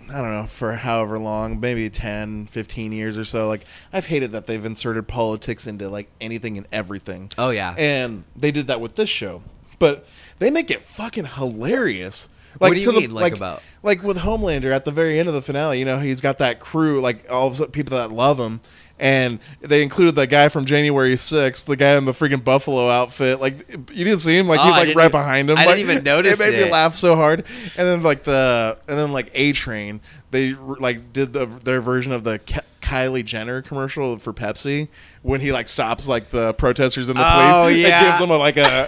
I 0.09 0.21
don't 0.21 0.31
know, 0.31 0.45
for 0.45 0.73
however 0.73 1.17
long, 1.19 1.59
maybe 1.59 1.89
10, 1.89 2.47
15 2.47 2.91
years 2.91 3.17
or 3.17 3.25
so, 3.25 3.47
like, 3.47 3.65
I've 3.91 4.05
hated 4.05 4.31
that 4.33 4.47
they've 4.47 4.63
inserted 4.63 5.07
politics 5.07 5.65
into 5.67 5.89
like 5.89 6.07
anything 6.21 6.57
and 6.57 6.67
everything. 6.71 7.31
Oh, 7.37 7.49
yeah. 7.49 7.73
And 7.77 8.23
they 8.35 8.51
did 8.51 8.67
that 8.67 8.79
with 8.81 8.95
this 8.95 9.09
show. 9.09 9.41
But 9.79 10.05
they 10.39 10.49
make 10.49 10.69
it 10.71 10.83
fucking 10.83 11.25
hilarious. 11.25 12.27
What 12.59 12.73
do 12.73 12.79
you 12.79 12.85
to 12.85 12.91
the- 12.91 12.99
mean, 13.01 13.11
like, 13.13 13.35
about? 13.35 13.61
Like 13.81 14.03
with 14.03 14.17
Homelander 14.17 14.71
at 14.73 14.85
the 14.85 14.91
very 14.91 15.19
end 15.19 15.27
of 15.27 15.33
the 15.33 15.41
finale, 15.41 15.79
you 15.79 15.85
know, 15.85 15.99
he's 15.99 16.21
got 16.21 16.37
that 16.37 16.59
crew, 16.59 17.01
like 17.01 17.29
all 17.31 17.47
of 17.47 17.57
the 17.57 17.67
people 17.67 17.97
that 17.97 18.11
love 18.11 18.39
him. 18.39 18.61
And 19.03 19.39
they 19.59 19.83
included 19.83 20.15
that 20.15 20.27
guy 20.27 20.47
from 20.47 20.63
January 20.65 21.15
6th, 21.15 21.65
the 21.65 21.75
guy 21.75 21.97
in 21.97 22.05
the 22.05 22.13
freaking 22.13 22.41
buffalo 22.41 22.89
outfit. 22.89 23.41
Like 23.41 23.69
you 23.69 24.05
didn't 24.05 24.19
see 24.19 24.37
him, 24.37 24.47
like 24.47 24.61
Oh, 24.61 24.63
he's 24.63 24.87
like 24.87 24.95
right 24.95 25.11
behind 25.11 25.49
him. 25.49 25.57
I 25.57 25.65
Like, 25.65 25.75
didn't 25.75 25.91
even 25.91 26.03
notice 26.05 26.39
It 26.39 26.51
made 26.51 26.63
me 26.65 26.71
laugh 26.71 26.95
so 26.95 27.15
hard. 27.17 27.43
And 27.77 27.85
then 27.85 28.01
like 28.01 28.23
the 28.23 28.77
and 28.87 28.97
then 28.97 29.11
like 29.11 29.29
A 29.33 29.51
Train, 29.51 29.99
they 30.31 30.53
like 30.53 31.11
did 31.11 31.33
the 31.33 31.47
their 31.47 31.81
version 31.81 32.13
of 32.13 32.23
the 32.23 32.39
Kylie 32.81 33.25
Jenner 33.25 33.61
commercial 33.61 34.17
for 34.19 34.31
Pepsi 34.31 34.87
when 35.23 35.41
he 35.41 35.51
like 35.51 35.67
stops 35.67 36.07
like 36.07 36.29
the 36.29 36.53
protesters 36.53 37.09
and 37.09 37.17
the 37.17 37.23
Oh, 37.25 37.61
police 37.63 37.77
yeah. 37.85 37.99
and 37.99 38.07
gives 38.07 38.19
them 38.19 38.29
a, 38.31 38.37
like 38.37 38.57
a 38.57 38.87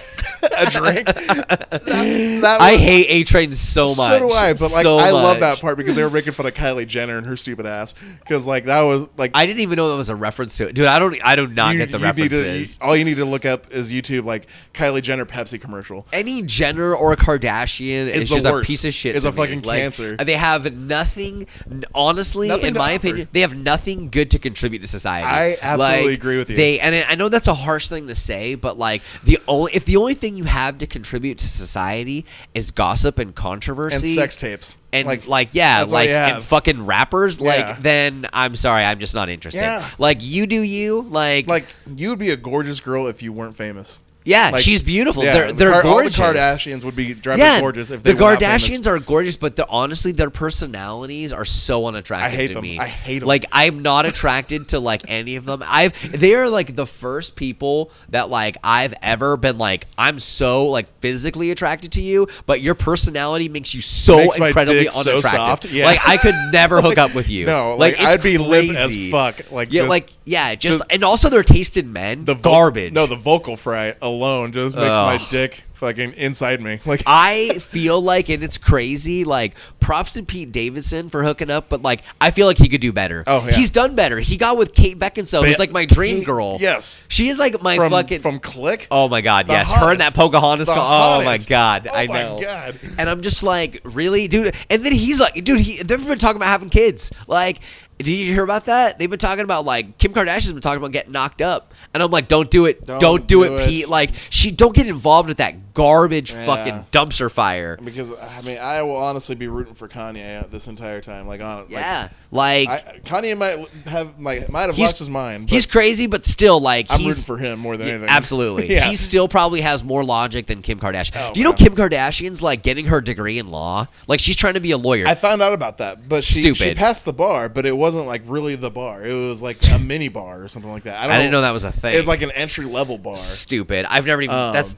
a 0.60 0.66
drink. 0.70 1.06
That- 1.08 1.82
that 1.86 2.62
I 2.62 2.74
was- 2.74 2.82
hate 2.82 3.06
A 3.10 3.24
Train 3.24 3.52
so 3.52 3.86
much. 3.88 3.96
so 3.96 4.20
do 4.20 4.30
I, 4.30 4.54
but 4.54 4.62
like 4.72 4.84
So 4.84 4.98
I 5.00 5.10
love 5.12 5.40
that 5.40 5.60
part 5.60 5.78
because 5.78 5.96
they 5.96 6.04
were 6.04 6.10
making 6.10 6.34
fun 6.34 6.46
of 6.46 6.54
Kylie 6.54 6.88
Jenner 6.88 7.18
and 7.18 7.26
her 7.26 7.38
stupid 7.38 7.66
ass. 7.66 7.94
Because 8.20 8.46
like 8.46 8.66
that 8.66 8.82
was 8.82 9.08
like 9.18 9.32
I 9.34 9.46
didn't 9.46 9.62
even 9.62 9.78
know 9.78 9.90
that 9.90 9.96
was 9.98 10.10
a 10.10 10.16
reference 10.16 10.58
to 10.58 10.68
it, 10.68 10.76
dude. 10.76 10.86
I 10.88 11.00
don't. 11.00 11.16
I 11.24 11.36
do 11.36 11.48
not 11.48 11.74
you- 11.74 11.80
get 11.80 11.92
the 11.92 11.98
you 12.00 12.06
need 12.06 12.30
to- 12.30 12.36
references. 12.44 12.80
all 12.82 12.96
you 12.96 13.06
need 13.06 13.16
to 13.18 13.26
look 13.26 13.46
up 13.46 13.72
is 13.72 13.92
YouTube 13.92 14.26
like 14.26 14.48
Kylie 14.74 15.02
Jenner 15.02 15.26
Pepsi 15.26 15.60
commercial. 15.60 16.06
Any 16.14 16.42
Jenner 16.42 16.94
or 16.94 17.14
a 17.14 17.18
Kardashian 17.18 18.08
It's 18.08 18.24
is 18.24 18.30
the 18.30 18.36
just 18.36 18.46
a 18.46 18.62
piece 18.62 18.84
of 18.86 18.94
shit. 18.94 19.16
It's 19.16 19.24
to 19.24 19.30
a 19.30 19.32
me. 19.32 19.38
fucking 19.38 19.62
Like, 19.62 19.82
cancer. 19.82 20.18
They 20.18 20.34
have 20.34 20.72
nothing. 20.76 21.48
Honestly, 21.94 22.50
Nothing 22.50 22.66
in 22.68 22.74
my 22.74 22.96
offer. 22.96 23.08
opinion, 23.08 23.28
they 23.32 23.40
have 23.42 23.56
nothing 23.56 24.10
good 24.10 24.32
to 24.32 24.40
contribute 24.40 24.80
to 24.80 24.88
society. 24.88 25.26
I 25.28 25.58
absolutely 25.62 26.08
Like, 26.10 26.18
agree 26.18 26.25
with 26.26 26.50
you. 26.50 26.56
They 26.56 26.80
and 26.80 26.96
I 26.96 27.16
know 27.16 27.30
that's 27.30 27.48
a 27.48 27.54
harsh 27.54 27.88
thing 27.88 28.08
to 28.08 28.16
say, 28.16 28.56
but 28.56 28.78
like 28.78 29.02
the 29.24 29.40
only 29.48 29.72
if 29.74 29.86
the 29.86 29.98
only 29.98 30.14
thing 30.14 30.36
you 30.36 30.46
have 30.46 30.78
to 30.80 30.88
contribute 30.88 31.38
to 31.40 31.46
society 31.46 32.26
is 32.54 32.72
gossip 32.72 33.20
and 33.20 33.36
controversy 33.36 33.96
and 33.96 34.06
sex 34.06 34.38
tapes 34.38 34.78
and 34.92 35.08
like, 35.08 35.28
like 35.28 35.50
yeah, 35.52 35.84
like 35.84 36.10
and 36.10 36.42
fucking 36.42 36.86
rappers, 36.86 37.40
Yeah. 37.40 37.46
like 37.70 37.82
then 37.82 38.28
I'm 38.34 38.56
sorry, 38.56 38.84
I'm 38.84 39.00
just 39.00 39.14
not 39.14 39.30
interested. 39.30 39.62
Yeah. 39.62 39.90
Like 39.98 40.18
you 40.22 40.48
do 40.48 40.62
you, 40.62 41.02
like 41.02 41.48
like 41.48 41.66
you 41.96 42.10
would 42.10 42.20
be 42.20 42.30
a 42.32 42.38
gorgeous 42.38 42.80
girl 42.80 43.08
if 43.08 43.22
you 43.22 43.32
weren't 43.34 43.56
famous. 43.56 44.02
Yeah, 44.26 44.50
Like, 44.52 44.64
she's 44.64 44.82
beautiful. 44.82 45.24
Yeah, 45.24 45.34
they're 45.34 45.52
they're 45.54 45.72
Kar- 45.72 45.82
gorgeous. 45.84 46.20
All 46.20 46.34
the 46.34 46.40
Kardashians 46.40 46.84
would 46.84 46.96
be 46.96 47.14
driving 47.14 47.46
yeah, 47.46 47.62
gorgeous 47.62 47.92
if 47.92 48.04
they 48.04 48.12
the. 48.14 48.20
Kardashians 48.20 48.88
are 48.88 49.00
gorgeous, 49.00 49.38
but 49.38 49.58
honestly, 49.70 50.12
their 50.12 50.30
personalities 50.30 51.32
are 51.32 51.46
so 51.46 51.86
unattractive 51.88 52.26
to 52.26 52.30
me. 52.30 52.30
I 52.30 52.42
hate 52.48 52.54
them. 52.54 52.62
me. 52.64 52.80
I 52.80 52.88
hate 52.88 53.22
'em. 53.22 53.28
Like 53.28 53.46
I'm 53.52 53.82
not 53.82 54.06
attracted 54.06 54.70
to 54.70 54.80
like 54.80 55.04
any 55.08 55.36
of 55.36 55.46
them. 55.46 55.64
I've 55.66 55.94
they 56.12 56.34
are 56.36 56.50
like 56.50 56.76
the 56.76 56.86
first 56.88 57.36
people 57.36 57.92
that 58.10 58.30
like 58.30 58.58
I've 58.64 58.94
ever 59.02 59.38
been 59.38 59.58
like 59.58 59.88
I'm 59.98 60.20
so 60.20 60.68
like 60.68 60.88
physically 61.00 61.52
attracted 61.52 61.92
to 61.94 62.02
you, 62.02 62.28
but 62.46 62.62
your 62.62 62.76
personality 62.76 63.48
makes 63.50 63.74
you 63.74 63.82
so 63.82 64.18
Makes 64.18 64.38
incredibly 64.38 64.84
dick 64.86 64.92
so 64.92 65.12
unattractive. 65.12 65.32
soft. 65.32 65.66
Yeah. 65.72 65.86
Like 65.86 66.00
I 66.08 66.18
could 66.18 66.36
never 66.52 66.78
hook 66.82 66.86
Like, 66.86 66.98
up 66.98 67.16
with 67.16 67.30
you. 67.30 67.46
no, 67.46 67.76
like, 67.78 67.94
it's 67.94 68.04
I'd 68.04 68.24
be 68.24 68.38
limp 68.38 68.76
as 68.76 69.10
fuck, 69.12 69.52
like, 69.52 69.72
yeah, 69.72 69.82
just- 69.82 69.90
like 69.90 70.10
yeah, 70.26 70.56
just, 70.56 70.80
just- 70.80 70.92
and 70.92 71.04
also 71.04 71.30
they're 71.30 71.44
tasted 71.44 71.86
men. 71.86 72.26
the 72.26 72.34
garbage. 72.34 72.94
No, 72.94 73.06
the 73.06 73.16
vocal 73.16 73.56
fry 73.58 73.94
alone 74.16 74.52
just 74.52 74.76
makes 74.76 74.88
Ugh. 74.88 75.20
my 75.22 75.28
dick 75.30 75.64
fucking 75.74 76.14
inside 76.14 76.62
me. 76.62 76.80
Like 76.86 77.04
I 77.08 77.60
feel 77.60 78.02
like, 78.02 78.30
and 78.30 78.44
it's 78.44 78.58
crazy. 78.58 79.24
Like, 79.26 79.56
props 79.82 80.14
to 80.14 80.24
Pete 80.24 80.52
Davidson 80.54 81.10
for 81.10 81.22
hooking 81.24 81.50
up, 81.52 81.68
but 81.70 81.82
like, 81.82 82.02
I 82.22 82.32
feel 82.32 82.48
like 82.48 82.58
he 82.58 82.70
could 82.70 82.80
do 82.82 82.94
better. 82.94 83.24
Oh, 83.28 83.46
yeah. 83.46 83.54
he's 83.56 83.70
done 83.70 83.94
better. 83.94 84.20
He 84.20 84.38
got 84.38 84.58
with 84.58 84.74
Kate 84.74 84.98
Beckinsale, 84.98 85.46
who's 85.46 85.60
like 85.60 85.72
my 85.72 85.86
dream 85.86 86.24
girl. 86.24 86.58
yes. 86.62 87.04
she 87.10 87.28
is 87.28 87.38
like 87.38 87.62
my 87.62 87.76
from 87.76 87.92
fucking. 87.92 88.22
from 88.22 88.40
Click. 88.40 88.88
oh 88.90 89.10
my 89.10 89.20
god, 89.22 89.48
The 89.48 89.54
yes, 89.54 89.70
her 89.72 89.76
and 89.76 89.84
hottest. 89.84 90.00
that 90.00 90.14
Pocahontas. 90.16 90.68
The 90.68 90.74
co- 90.76 90.80
oh 90.80 91.20
my 91.20 91.26
hottest. 91.26 91.50
god, 91.50 91.88
Oh 91.92 91.96
I 91.96 92.08
my 92.08 92.14
know. 92.24 92.40
God. 92.42 92.80
And 92.98 93.10
I'm 93.10 93.22
just 93.22 93.44
like, 93.44 93.82
really, 93.84 94.28
dude. 94.30 94.56
And 94.70 94.84
then 94.84 94.94
he's 94.94 95.20
like, 95.20 95.44
dude, 95.44 95.60
he 95.60 95.84
they've 95.84 96.08
been 96.08 96.18
talking 96.20 96.38
about 96.38 96.48
having 96.50 96.70
kids. 96.70 97.12
Like, 97.28 97.60
did 97.98 98.08
you 98.10 98.34
hear 98.34 98.44
about 98.44 98.66
that? 98.66 99.00
They've 99.00 99.10
been 99.10 99.20
talking 99.20 99.44
about 99.44 99.66
like 99.66 99.98
Kim 99.98 100.14
Kardashian's 100.14 100.52
been 100.52 100.62
talking 100.62 100.78
about 100.80 100.92
getting 100.92 101.12
knocked 101.12 101.42
up, 101.42 101.74
and 101.94 102.04
I'm 102.04 102.12
like, 102.12 102.28
don't 102.28 102.50
do 102.52 102.66
it, 102.66 102.86
don't, 102.86 103.00
Don't 103.00 103.28
do, 103.28 103.46
do 103.46 103.56
it, 103.56 103.62
it. 103.62 103.70
Pete. 103.70 103.90
Like, 103.90 104.12
she 104.30 104.52
don't 104.52 104.76
get 104.76 104.88
involved 104.88 105.28
with 105.30 105.38
that 105.38 105.74
garbage 105.74 106.32
Yeah. 106.32 106.46
fucking 106.46 106.86
dumpster 106.92 107.30
fire. 107.32 107.78
because 107.84 108.12
I 108.12 108.42
mean, 108.42 108.58
I 108.58 108.82
will 108.84 108.96
honestly 108.98 109.36
be 109.36 109.48
rooting 109.48 109.74
for 109.76 109.88
Kanye 109.88 110.50
this 110.52 110.68
entire 110.68 111.02
time. 111.02 111.28
Like 111.28 111.42
on, 111.42 111.68
Yeah, 111.70 112.10
like, 112.32 112.68
Like, 112.68 112.70
I, 112.70 113.00
Kanye 113.00 113.38
might 113.38 113.68
have 113.88 114.20
like 114.20 114.50
might 114.50 114.64
have 114.68 114.78
lost 114.78 115.00
his 115.00 115.10
mind. 115.10 115.50
He's 115.50 115.66
crazy, 115.66 116.08
but 116.08 116.26
still, 116.26 116.60
like 116.60 116.88
I'm 116.90 117.00
rooting 117.06 117.24
for 117.24 117.38
him 117.38 117.60
more 117.60 117.78
than 117.78 117.88
Yeah, 117.88 117.94
anything. 117.94 118.10
Absolutely, 118.10 118.70
yeah. 118.74 118.88
he 118.88 118.96
still 118.96 119.28
probably 119.28 119.62
has 119.62 119.84
more 119.84 120.04
logic 120.04 120.48
than 120.48 120.62
Kim 120.62 120.80
Kardashian. 120.80 121.12
Oh, 121.16 121.34
Do 121.34 121.40
you 121.40 121.44
know. 121.46 121.54
Kim 121.54 121.74
Kardashian's 121.76 122.42
like 122.44 122.62
getting 122.64 122.88
her 122.88 123.00
degree 123.02 123.40
in 123.40 123.48
law? 123.48 123.88
Like 124.08 124.20
she's 124.20 124.36
trying 124.36 124.56
to 124.56 124.60
be 124.60 124.72
a 124.72 124.78
lawyer. 124.78 125.06
I 125.08 125.16
found 125.16 125.42
out 125.42 125.54
about 125.54 125.78
that, 125.78 126.08
but 126.10 126.24
she, 126.24 126.54
she 126.54 126.76
passed 126.76 127.06
the 127.06 127.14
bar, 127.14 127.48
but 127.50 127.66
it 127.66 127.76
wasn't 127.86 128.08
like 128.08 128.24
really 128.26 128.56
the 128.56 128.72
bar. 128.72 129.06
It 129.06 129.14
was 129.14 129.42
like 129.42 129.58
a 129.72 129.80
mini 129.92 130.10
bar 130.10 130.42
or 130.42 130.48
something 130.48 130.72
like 130.72 130.84
that. 130.84 130.98
I, 130.98 131.04
don't 131.04 131.16
I 131.16 131.18
didn't 131.18 131.32
know 131.32 131.42
that 131.42 131.52
was 131.52 131.64
a 131.64 131.72
thing. 131.72 131.94
It 131.94 131.98
was 131.98 132.08
like 132.08 132.24
an 132.24 132.32
entry 132.32 132.66
level 132.66 132.98
bar. 132.98 133.16
stupid. 133.16 133.86
I've 133.90 134.06
never 134.06 134.22
even. 134.22 134.36
Um, 134.36 134.54
that's. 134.54 134.76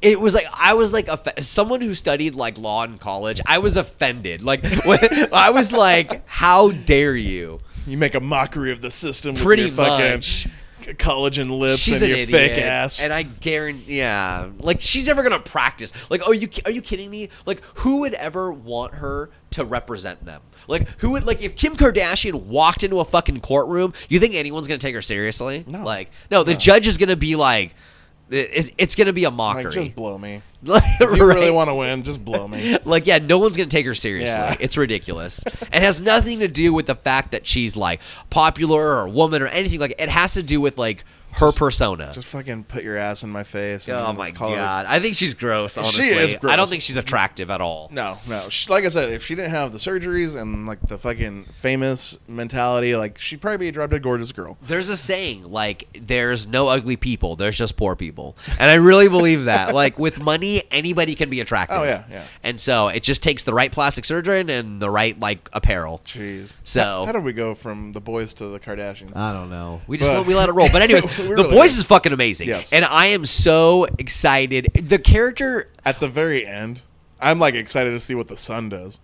It 0.00 0.20
was 0.20 0.34
like 0.34 0.46
I 0.54 0.74
was 0.74 0.92
like 0.92 1.08
a 1.08 1.42
someone 1.42 1.80
who 1.80 1.94
studied 1.94 2.34
like 2.34 2.56
law 2.58 2.84
in 2.84 2.98
college. 2.98 3.40
I 3.46 3.58
was 3.58 3.76
offended. 3.76 4.42
Like 4.42 4.64
when, 4.84 5.00
I 5.32 5.50
was 5.50 5.72
like, 5.72 6.26
"How 6.28 6.70
dare 6.70 7.16
you?" 7.16 7.60
You 7.86 7.98
make 7.98 8.14
a 8.14 8.20
mockery 8.20 8.70
of 8.70 8.80
the 8.80 8.90
system 8.90 9.34
Pretty 9.34 9.70
fucking 9.70 10.16
much. 10.16 10.46
Collagen 10.94 11.58
lips 11.58 11.78
She's 11.78 11.96
and 12.02 12.04
an 12.04 12.08
your 12.10 12.18
idiot, 12.18 12.50
fake 12.50 12.62
ass. 12.64 13.00
and 13.00 13.12
I 13.12 13.22
guarantee, 13.22 13.98
yeah, 13.98 14.48
like 14.58 14.80
she's 14.80 15.06
never 15.06 15.22
gonna 15.22 15.40
practice. 15.40 15.92
Like, 16.10 16.26
are 16.26 16.34
you 16.34 16.48
are 16.64 16.70
you 16.70 16.80
kidding 16.82 17.10
me? 17.10 17.28
Like, 17.46 17.62
who 17.76 18.00
would 18.00 18.14
ever 18.14 18.52
want 18.52 18.94
her 18.94 19.30
to 19.52 19.64
represent 19.64 20.24
them? 20.24 20.40
Like, 20.66 20.88
who 20.98 21.10
would 21.10 21.24
like 21.24 21.42
if 21.42 21.56
Kim 21.56 21.76
Kardashian 21.76 22.44
walked 22.44 22.82
into 22.82 23.00
a 23.00 23.04
fucking 23.04 23.40
courtroom? 23.40 23.92
You 24.08 24.18
think 24.20 24.34
anyone's 24.34 24.66
gonna 24.66 24.78
take 24.78 24.94
her 24.94 25.02
seriously? 25.02 25.64
No. 25.66 25.82
Like, 25.84 26.10
no, 26.30 26.42
the 26.42 26.52
No. 26.52 26.58
judge 26.58 26.86
is 26.86 26.96
gonna 26.96 27.16
be 27.16 27.36
like, 27.36 27.74
it, 28.30 28.72
it's 28.78 28.94
gonna 28.94 29.12
be 29.12 29.24
a 29.24 29.30
mockery. 29.30 29.64
like, 29.64 29.72
just 29.72 29.94
blow 29.94 30.18
me. 30.18 30.42
Like, 30.64 30.82
If 31.00 31.16
you 31.16 31.24
really 31.24 31.52
want 31.52 31.70
to 31.70 31.74
win, 31.76 32.02
just 32.02 32.24
blow 32.24 32.48
me. 32.48 32.76
Like, 32.84 33.06
yeah, 33.06 33.18
no 33.18 33.38
one's 33.38 33.56
gonna 33.56 33.68
take 33.70 33.86
her 33.86 33.94
seriously. 33.94 34.34
Yeah. 34.34 34.56
It's 34.58 34.76
ridiculous. 34.76 35.40
it 35.46 35.82
has 35.82 36.00
nothing 36.00 36.40
to 36.40 36.48
do 36.48 36.72
with 36.72 36.86
the 36.86 36.96
fact 36.96 37.30
that 37.30 37.46
she's 37.46 37.76
like 37.76 38.00
popular 38.28 38.82
or 38.82 39.00
a 39.06 39.08
woman 39.10 39.40
or 39.40 39.46
anything 39.46 39.78
like. 39.78 39.94
It 40.00 40.08
has 40.08 40.34
to 40.34 40.42
do 40.42 40.60
with 40.60 40.76
like 40.76 41.04
her 41.32 41.52
persona. 41.52 42.10
Just 42.12 42.28
fucking 42.28 42.64
put 42.64 42.82
your 42.84 42.96
ass 42.96 43.22
in 43.22 43.30
my 43.30 43.44
face. 43.44 43.88
and 43.88 43.96
Oh 43.96 44.12
my 44.12 44.30
call 44.30 44.50
it 44.50 44.54
a- 44.54 44.56
god, 44.56 44.86
I 44.86 44.98
think 44.98 45.14
she's 45.14 45.34
gross. 45.34 45.76
Honestly, 45.78 46.04
She 46.04 46.12
Honestly, 46.14 46.38
is 46.38 46.44
I 46.44 46.56
don't 46.56 46.68
think 46.68 46.82
she's 46.82 46.96
attractive 46.96 47.50
at 47.50 47.60
all. 47.60 47.88
No, 47.92 48.18
no. 48.28 48.48
She, 48.48 48.70
like 48.70 48.84
I 48.84 48.88
said, 48.88 49.10
if 49.12 49.24
she 49.24 49.34
didn't 49.34 49.50
have 49.50 49.72
the 49.72 49.78
surgeries 49.78 50.40
and 50.40 50.66
like 50.66 50.80
the 50.88 50.98
fucking 50.98 51.44
famous 51.52 52.18
mentality, 52.26 52.96
like 52.96 53.18
she'd 53.18 53.40
probably 53.40 53.58
be 53.58 53.68
a 53.68 53.72
drop 53.72 53.90
dead 53.90 54.02
gorgeous 54.02 54.32
girl. 54.32 54.56
There's 54.62 54.88
a 54.88 54.96
saying 54.96 55.44
like 55.44 55.86
there's 56.00 56.46
no 56.46 56.68
ugly 56.68 56.96
people, 56.96 57.36
there's 57.36 57.56
just 57.56 57.76
poor 57.76 57.94
people. 57.94 58.36
And 58.58 58.70
I 58.70 58.74
really 58.74 59.08
believe 59.08 59.44
that. 59.44 59.68
Like 59.78 59.98
with 59.98 60.20
money, 60.20 60.62
anybody 60.72 61.14
can 61.14 61.30
be 61.30 61.40
attractive. 61.40 61.78
Oh, 61.78 61.84
yeah, 61.84 62.02
yeah. 62.10 62.24
And 62.42 62.58
so 62.58 62.88
it 62.88 63.02
just 63.04 63.22
takes 63.22 63.44
the 63.44 63.52
right 63.54 63.70
plastic 63.70 64.04
surgeon 64.04 64.50
and 64.50 64.80
the 64.82 64.90
right 64.90 65.16
like 65.20 65.48
apparel. 65.52 66.00
Jeez. 66.04 66.54
So- 66.64 66.80
how, 66.80 67.06
how 67.06 67.12
did 67.12 67.22
we 67.22 67.32
go 67.32 67.54
from 67.54 67.92
the 67.92 68.00
boys 68.00 68.34
to 68.34 68.46
the 68.48 68.58
Kardashians? 68.58 69.16
I 69.16 69.32
don't 69.32 69.50
know. 69.50 69.80
We 69.86 69.98
just 69.98 70.12
But- 70.12 70.26
we 70.26 70.34
let 70.34 70.48
it 70.48 70.52
roll. 70.52 70.68
But 70.72 70.82
anyways, 70.88 71.04
We 71.17 71.17
the 71.22 71.28
really 71.28 71.50
boys 71.50 71.72
did. 71.72 71.78
is 71.78 71.84
fucking 71.84 72.12
amazing. 72.12 72.48
Yes. 72.48 72.72
And 72.72 72.84
I 72.84 73.06
am 73.06 73.26
so 73.26 73.84
excited. 73.98 74.68
The 74.74 74.98
character 74.98 75.70
At 75.84 76.00
the 76.00 76.08
very 76.08 76.46
end, 76.46 76.82
I'm 77.20 77.38
like 77.38 77.54
excited 77.54 77.90
to 77.90 78.00
see 78.00 78.14
what 78.14 78.28
the 78.28 78.36
son 78.36 78.68
does. 78.68 79.00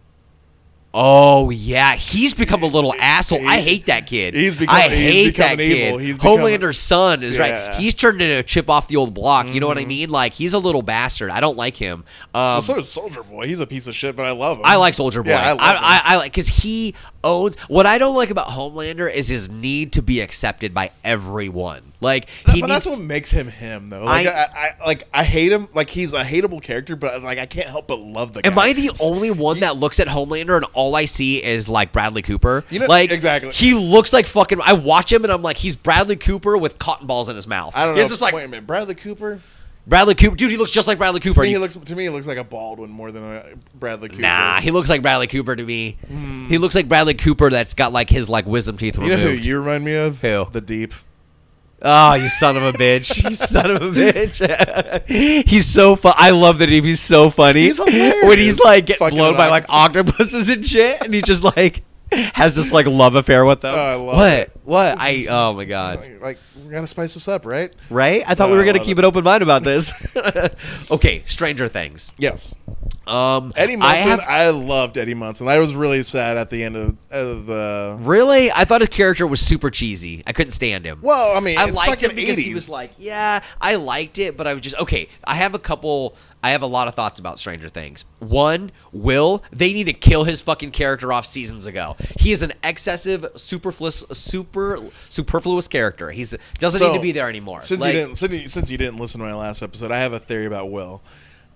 Oh 0.97 1.51
yeah, 1.51 1.97
he's 1.97 2.35
become 2.35 2.63
a 2.63 2.67
little 2.69 2.95
asshole. 3.01 3.45
I 3.49 3.61
hate 3.61 3.87
that 3.87 4.07
kid. 4.07 4.33
He's 4.35 4.55
become- 4.55 4.77
I 4.77 4.83
he's 4.83 4.91
hate 5.13 5.37
that 5.39 5.57
becoming 5.57 5.77
kid. 5.77 6.01
He's 6.01 6.15
becoming- 6.19 6.39
Homelander's 6.39 6.79
son 6.79 7.25
is 7.25 7.37
Yeah. 7.37 7.49
Mm-hmm. 7.49 7.69
right. 7.73 7.81
He's 7.81 7.95
turned 7.95 8.23
into 8.23 8.39
a 8.39 8.45
chip 8.45 8.71
off 8.71 8.87
the 8.87 8.95
old 8.95 9.13
block. 9.13 9.53
You 9.53 9.59
know 9.59 9.67
what 9.67 9.77
I 9.77 9.87
mean? 9.87 10.09
Like 10.11 10.35
he's 10.35 10.53
a 10.55 10.59
little 10.61 10.83
bastard. 10.83 11.31
I 11.31 11.41
don't 11.41 11.57
like 11.57 11.75
him. 11.75 12.05
Um, 12.33 12.41
Well, 12.41 12.63
so 12.63 12.77
is 12.79 12.89
Soldier 12.89 13.25
Boy. 13.25 13.49
He's 13.49 13.59
a 13.59 13.67
piece 13.67 13.89
of 13.89 13.97
shit, 13.97 14.15
but 14.15 14.25
I 14.25 14.31
love 14.31 14.59
him. 14.59 14.63
I 14.67 14.77
like 14.77 14.95
Soldier 14.95 15.25
Boy. 15.25 15.31
Yeah, 15.31 15.55
I 15.59 15.73
I, 15.73 15.75
I. 15.75 16.01
I, 16.05 16.17
like 16.17 16.31
because 16.33 16.47
he 16.47 16.95
owns. 17.25 17.57
What 17.69 17.87
I 17.87 17.99
don't 17.99 18.15
like 18.15 18.31
about 18.31 18.49
Homelander 18.49 19.13
is 19.13 19.27
his 19.29 19.49
need 19.51 19.93
to 19.95 20.03
be 20.03 20.21
accepted 20.21 20.73
by 20.73 20.93
everyone. 21.03 21.93
Like 22.01 22.29
he 22.29 22.45
but 22.45 22.55
needs. 22.55 22.69
that's 22.69 22.87
what 22.87 22.99
makes 23.01 23.31
him 23.31 23.49
him, 23.49 23.89
though. 23.89 24.05
Like, 24.05 24.27
I- 24.27 24.31
I, 24.31 24.47
I, 24.83 24.87
like 24.87 25.09
I 25.15 25.25
hate 25.25 25.51
him. 25.53 25.69
Like 25.75 25.89
he's 25.89 26.13
a 26.13 26.23
hateable 26.23 26.63
character, 26.63 26.97
but 26.97 27.23
like 27.23 27.39
I 27.39 27.47
can't 27.47 27.69
help 27.69 27.87
but 27.87 27.99
love 27.99 28.33
the 28.35 28.43
guy. 28.43 28.51
Am 28.51 28.59
I 28.59 28.73
the 28.75 28.91
only 29.03 29.31
one 29.31 29.61
that 29.61 29.77
looks 29.77 29.99
at 30.01 30.07
Homelander 30.07 30.55
and 30.57 30.67
all 30.75 30.95
I 30.95 31.07
see 31.07 31.43
is 31.43 31.69
like 31.69 31.93
Bradley 31.93 32.23
Cooper? 32.23 32.65
You 32.71 32.81
know- 32.81 32.87
like 32.87 33.11
exactly. 33.11 33.53
He 33.53 33.73
looks 33.75 34.13
like 34.13 34.27
fucking. 34.27 34.61
I 34.63 34.75
watch 34.75 35.13
him 35.13 35.25
and 35.25 35.33
I'm 35.33 35.43
like, 35.43 35.57
he's 35.57 35.77
Bradley 35.77 36.17
Cooper 36.17 36.59
with 36.59 36.79
cotton 36.79 37.07
balls 37.07 37.29
in 37.31 37.37
his 37.37 37.47
mouth. 37.47 37.73
I 37.75 37.87
don't 37.87 37.95
know. 37.95 38.01
It's 38.03 38.11
just 38.11 38.21
like 38.21 38.35
wait 38.35 38.45
a 38.45 38.49
minute, 38.49 38.67
Bradley 38.67 38.95
Cooper. 38.95 39.41
Bradley 39.87 40.15
Cooper, 40.15 40.35
dude. 40.37 40.51
He 40.51 40.57
looks 40.57 40.71
just 40.71 40.89
like 40.89 40.97
Bradley 40.99 41.21
Cooper. 41.21 41.35
To 41.35 41.41
me, 41.43 41.49
he 41.51 41.59
looks 41.59 41.77
to 41.77 41.95
me 41.97 42.05
he 42.05 42.09
looks 42.11 42.27
like 42.27 42.39
a 42.39 42.45
Baldwin 42.45 42.91
more 42.91 43.13
than 43.13 43.23
a 43.23 43.45
Bradley 43.75 44.09
Cooper. 44.09 44.23
nah, 44.23 44.61
he 44.61 44.71
looks 44.71 44.89
like 44.89 45.03
Bradley 45.03 45.27
Cooper 45.27 45.55
to 45.55 45.65
me. 45.65 45.99
Hmm. 46.09 46.47
He 46.49 46.57
looks 46.59 46.75
like 46.75 46.89
Bradley 46.89 47.15
Cooper 47.15 47.51
that's 47.51 47.75
got 47.75 47.93
like 47.93 48.09
his 48.09 48.29
like 48.29 48.47
wisdom 48.47 48.77
teeth 48.79 48.99
You 48.99 49.09
know 49.09 49.17
who 49.17 49.27
removed. 49.27 49.45
you 49.47 49.59
remind 49.61 49.85
me 49.85 49.95
of? 49.95 50.21
Who? 50.23 50.47
The 50.51 50.61
Deep. 50.61 50.95
Oh, 51.87 52.15
you 52.15 52.31
son 52.31 52.57
of 52.57 52.63
a 52.63 52.73
bitch! 52.73 53.23
You 53.29 53.37
son 53.37 53.71
of 53.71 53.83
a 53.83 53.91
bitch! 53.91 55.07
he's 55.47 55.67
so 55.67 55.97
fun. 55.97 56.15
I 56.17 56.31
love 56.31 56.59
that 56.61 56.71
he's 56.71 57.01
so 57.01 57.29
funny. 57.29 57.61
He's 57.65 57.77
hilarious. 57.77 58.25
when 58.27 58.39
he's 58.39 58.59
like 58.59 58.87
getting 58.87 59.01
Fucking 59.01 59.19
blown 59.19 59.37
by 59.37 59.49
like 59.49 59.67
octopuses 59.69 60.49
and 60.49 60.67
shit, 60.67 61.03
and 61.03 61.13
he 61.13 61.21
just 61.21 61.45
like 61.45 61.83
has 62.35 62.55
this 62.57 62.73
like 62.73 62.87
love 62.87 63.15
affair 63.15 63.45
with 63.45 63.61
them. 63.61 63.75
Oh, 63.75 63.79
I 63.79 63.95
love 63.95 64.17
what? 64.17 64.33
it. 64.33 64.53
What? 64.65 64.99
I? 64.99 65.27
Oh 65.29 65.53
my 65.53 65.65
god! 65.65 66.05
Like, 66.21 66.39
we 66.65 66.71
gotta 66.71 66.87
spice 66.87 67.15
this 67.15 67.29
up, 67.29 67.45
right? 67.47 67.73
Right? 67.91 68.23
I 68.27 68.35
thought 68.35 68.49
Oh, 68.49 68.53
we 68.53 68.59
were 68.59 68.65
gonna 68.65 68.79
keep 68.79 68.99
it. 68.99 69.01
an 69.01 69.05
open 69.05 69.25
mind 69.25 69.43
about 69.43 69.63
this. 69.63 69.93
okay, 70.91 71.23
Stranger 71.27 71.69
Things. 71.69 72.11
Yes. 72.19 72.55
Um, 73.07 73.53
Eddie 73.57 73.75
I 73.75 73.77
Munson. 73.77 74.21
I, 74.29 74.39
have 74.45 74.55
loved 74.57 74.97
Eddie 74.97 75.15
Munson. 75.15 75.47
I 75.49 75.59
was 75.59 75.75
really 75.75 76.03
sad 76.03 76.37
at 76.37 76.49
the 76.51 76.63
end 76.65 76.77
of, 76.77 76.97
of 77.11 77.47
the. 77.47 77.99
really. 78.01 78.51
I 78.51 78.65
thought 78.65 78.81
his 78.81 78.89
character 78.89 79.27
was 79.27 79.41
super 79.41 79.71
cheesy. 79.71 80.23
I 80.27 80.33
couldn't 80.33 80.53
stand 80.53 80.85
him. 80.87 81.01
Well, 81.03 81.37
I 81.37 81.41
mean, 81.41 81.59
I 81.59 81.69
it's 81.69 81.77
liked 81.77 82.03
him 82.03 82.15
because 82.15 82.37
80s. 82.37 82.43
he 82.43 82.55
was 82.55 82.69
like, 82.69 82.93
yeah, 82.97 83.43
I 83.61 83.77
liked 83.77 84.19
it, 84.19 84.37
but 84.37 84.47
I 84.47 84.53
was 84.55 84.63
just 84.63 84.77
okay. 84.79 85.09
I 85.25 85.35
have 85.35 85.55
a 85.55 85.59
couple. 85.59 86.17
I 86.43 86.51
have 86.51 86.61
a 86.61 86.67
lot 86.67 86.89
of 86.89 86.95
thoughts 86.95 87.19
about 87.19 87.39
Stranger 87.39 87.71
Things. 87.71 88.05
One, 88.19 88.71
Will, 88.93 89.43
they 89.51 89.73
need 89.73 89.85
to 89.85 89.95
kill 89.95 90.25
his 90.25 90.43
fucking 90.43 90.73
character 90.73 91.11
off 91.11 91.25
seasons 91.25 91.65
ago. 91.65 91.97
He 92.21 92.33
is 92.33 92.43
an 92.43 92.53
excessive, 92.63 93.25
superfluous, 93.37 94.05
super 94.13 94.79
superfluous 95.09 95.69
character. 95.69 96.11
He's 96.11 96.35
doesn't 96.59 96.79
So, 96.81 96.89
need 96.93 96.97
to 96.99 97.03
be 97.03 97.13
there 97.13 97.31
anymore. 97.31 97.63
Since 97.63 97.81
Like- 97.81 97.95
you 97.95 98.01
didn't, 98.01 98.17
since 98.17 98.33
you, 98.33 98.49
since 98.49 98.71
you 98.71 98.77
didn't 98.77 98.99
listen 98.99 99.21
to 99.21 99.27
my 99.27 99.35
last 99.35 99.63
episode, 99.63 99.91
I 99.91 99.99
have 100.01 100.13
a 100.13 100.19
theory 100.19 100.45
about 100.45 100.71
Will. 100.71 101.03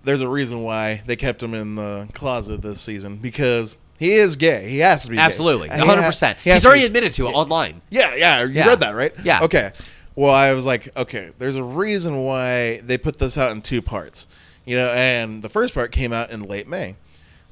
There's 0.04 0.20
a 0.22 0.28
reason 0.28 0.62
why 0.62 1.02
they 1.06 1.16
kept 1.16 1.42
him 1.42 1.54
in 1.54 1.74
the 1.74 2.08
closet 2.14 2.62
this 2.62 2.80
season 2.80 3.16
because 3.16 3.76
he 3.98 4.12
is 4.12 4.36
gay. 4.36 4.68
He 4.70 4.78
has 4.78 5.02
to 5.04 5.10
be. 5.10 5.18
absolutely, 5.18 5.68
hundred 5.68 6.02
percent. 6.02 6.38
He's 6.38 6.64
already 6.64 6.84
admitted 6.84 7.12
to 7.14 7.26
it 7.26 7.32
online. 7.32 7.82
Yeah, 7.90 8.14
yeah. 8.14 8.42
You 8.44 8.52
Yeah. 8.52 8.68
read 8.68 8.80
that, 8.80 8.94
right? 8.94 9.12
Yeah. 9.24 9.42
Okay. 9.42 9.72
Well, 10.14 10.34
I 10.34 10.52
was 10.52 10.64
like, 10.64 10.88
okay, 10.96 11.30
there's 11.38 11.56
a 11.56 11.62
reason 11.64 12.24
why 12.24 12.78
they 12.82 12.98
put 12.98 13.18
this 13.18 13.36
out 13.38 13.52
in 13.52 13.62
two 13.62 13.82
parts. 13.82 14.26
You 14.64 14.76
know, 14.76 14.90
and 14.90 15.42
the 15.42 15.48
first 15.48 15.74
part 15.74 15.92
came 15.92 16.12
out 16.12 16.30
in 16.30 16.42
late 16.42 16.66
May. 16.68 16.96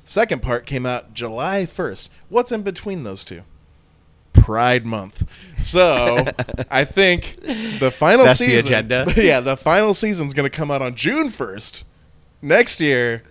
The 0.05 0.11
second 0.11 0.43
part 0.43 0.67
came 0.67 0.85
out 0.87 1.15
July 1.15 1.67
1st. 1.67 2.09
What's 2.29 2.53
in 2.53 2.63
between 2.63 3.03
those 3.05 3.25
two? 3.25 3.43
Pride 4.33 4.85
Month. 4.85 5.29
So, 5.59 6.25
I 6.71 6.85
think 6.85 7.39
the 7.81 7.91
final 7.91 8.27
That's 8.27 8.39
the 8.39 8.57
agenda? 8.57 9.07
Yeah, 9.17 9.41
the 9.41 9.57
final 9.57 9.95
season's 9.95 10.35
going 10.35 10.49
to 10.49 10.55
come 10.55 10.71
out 10.71 10.83
on 10.83 10.95
June 10.95 11.29
1st 11.31 11.85
next 12.47 12.81
year 12.81 13.23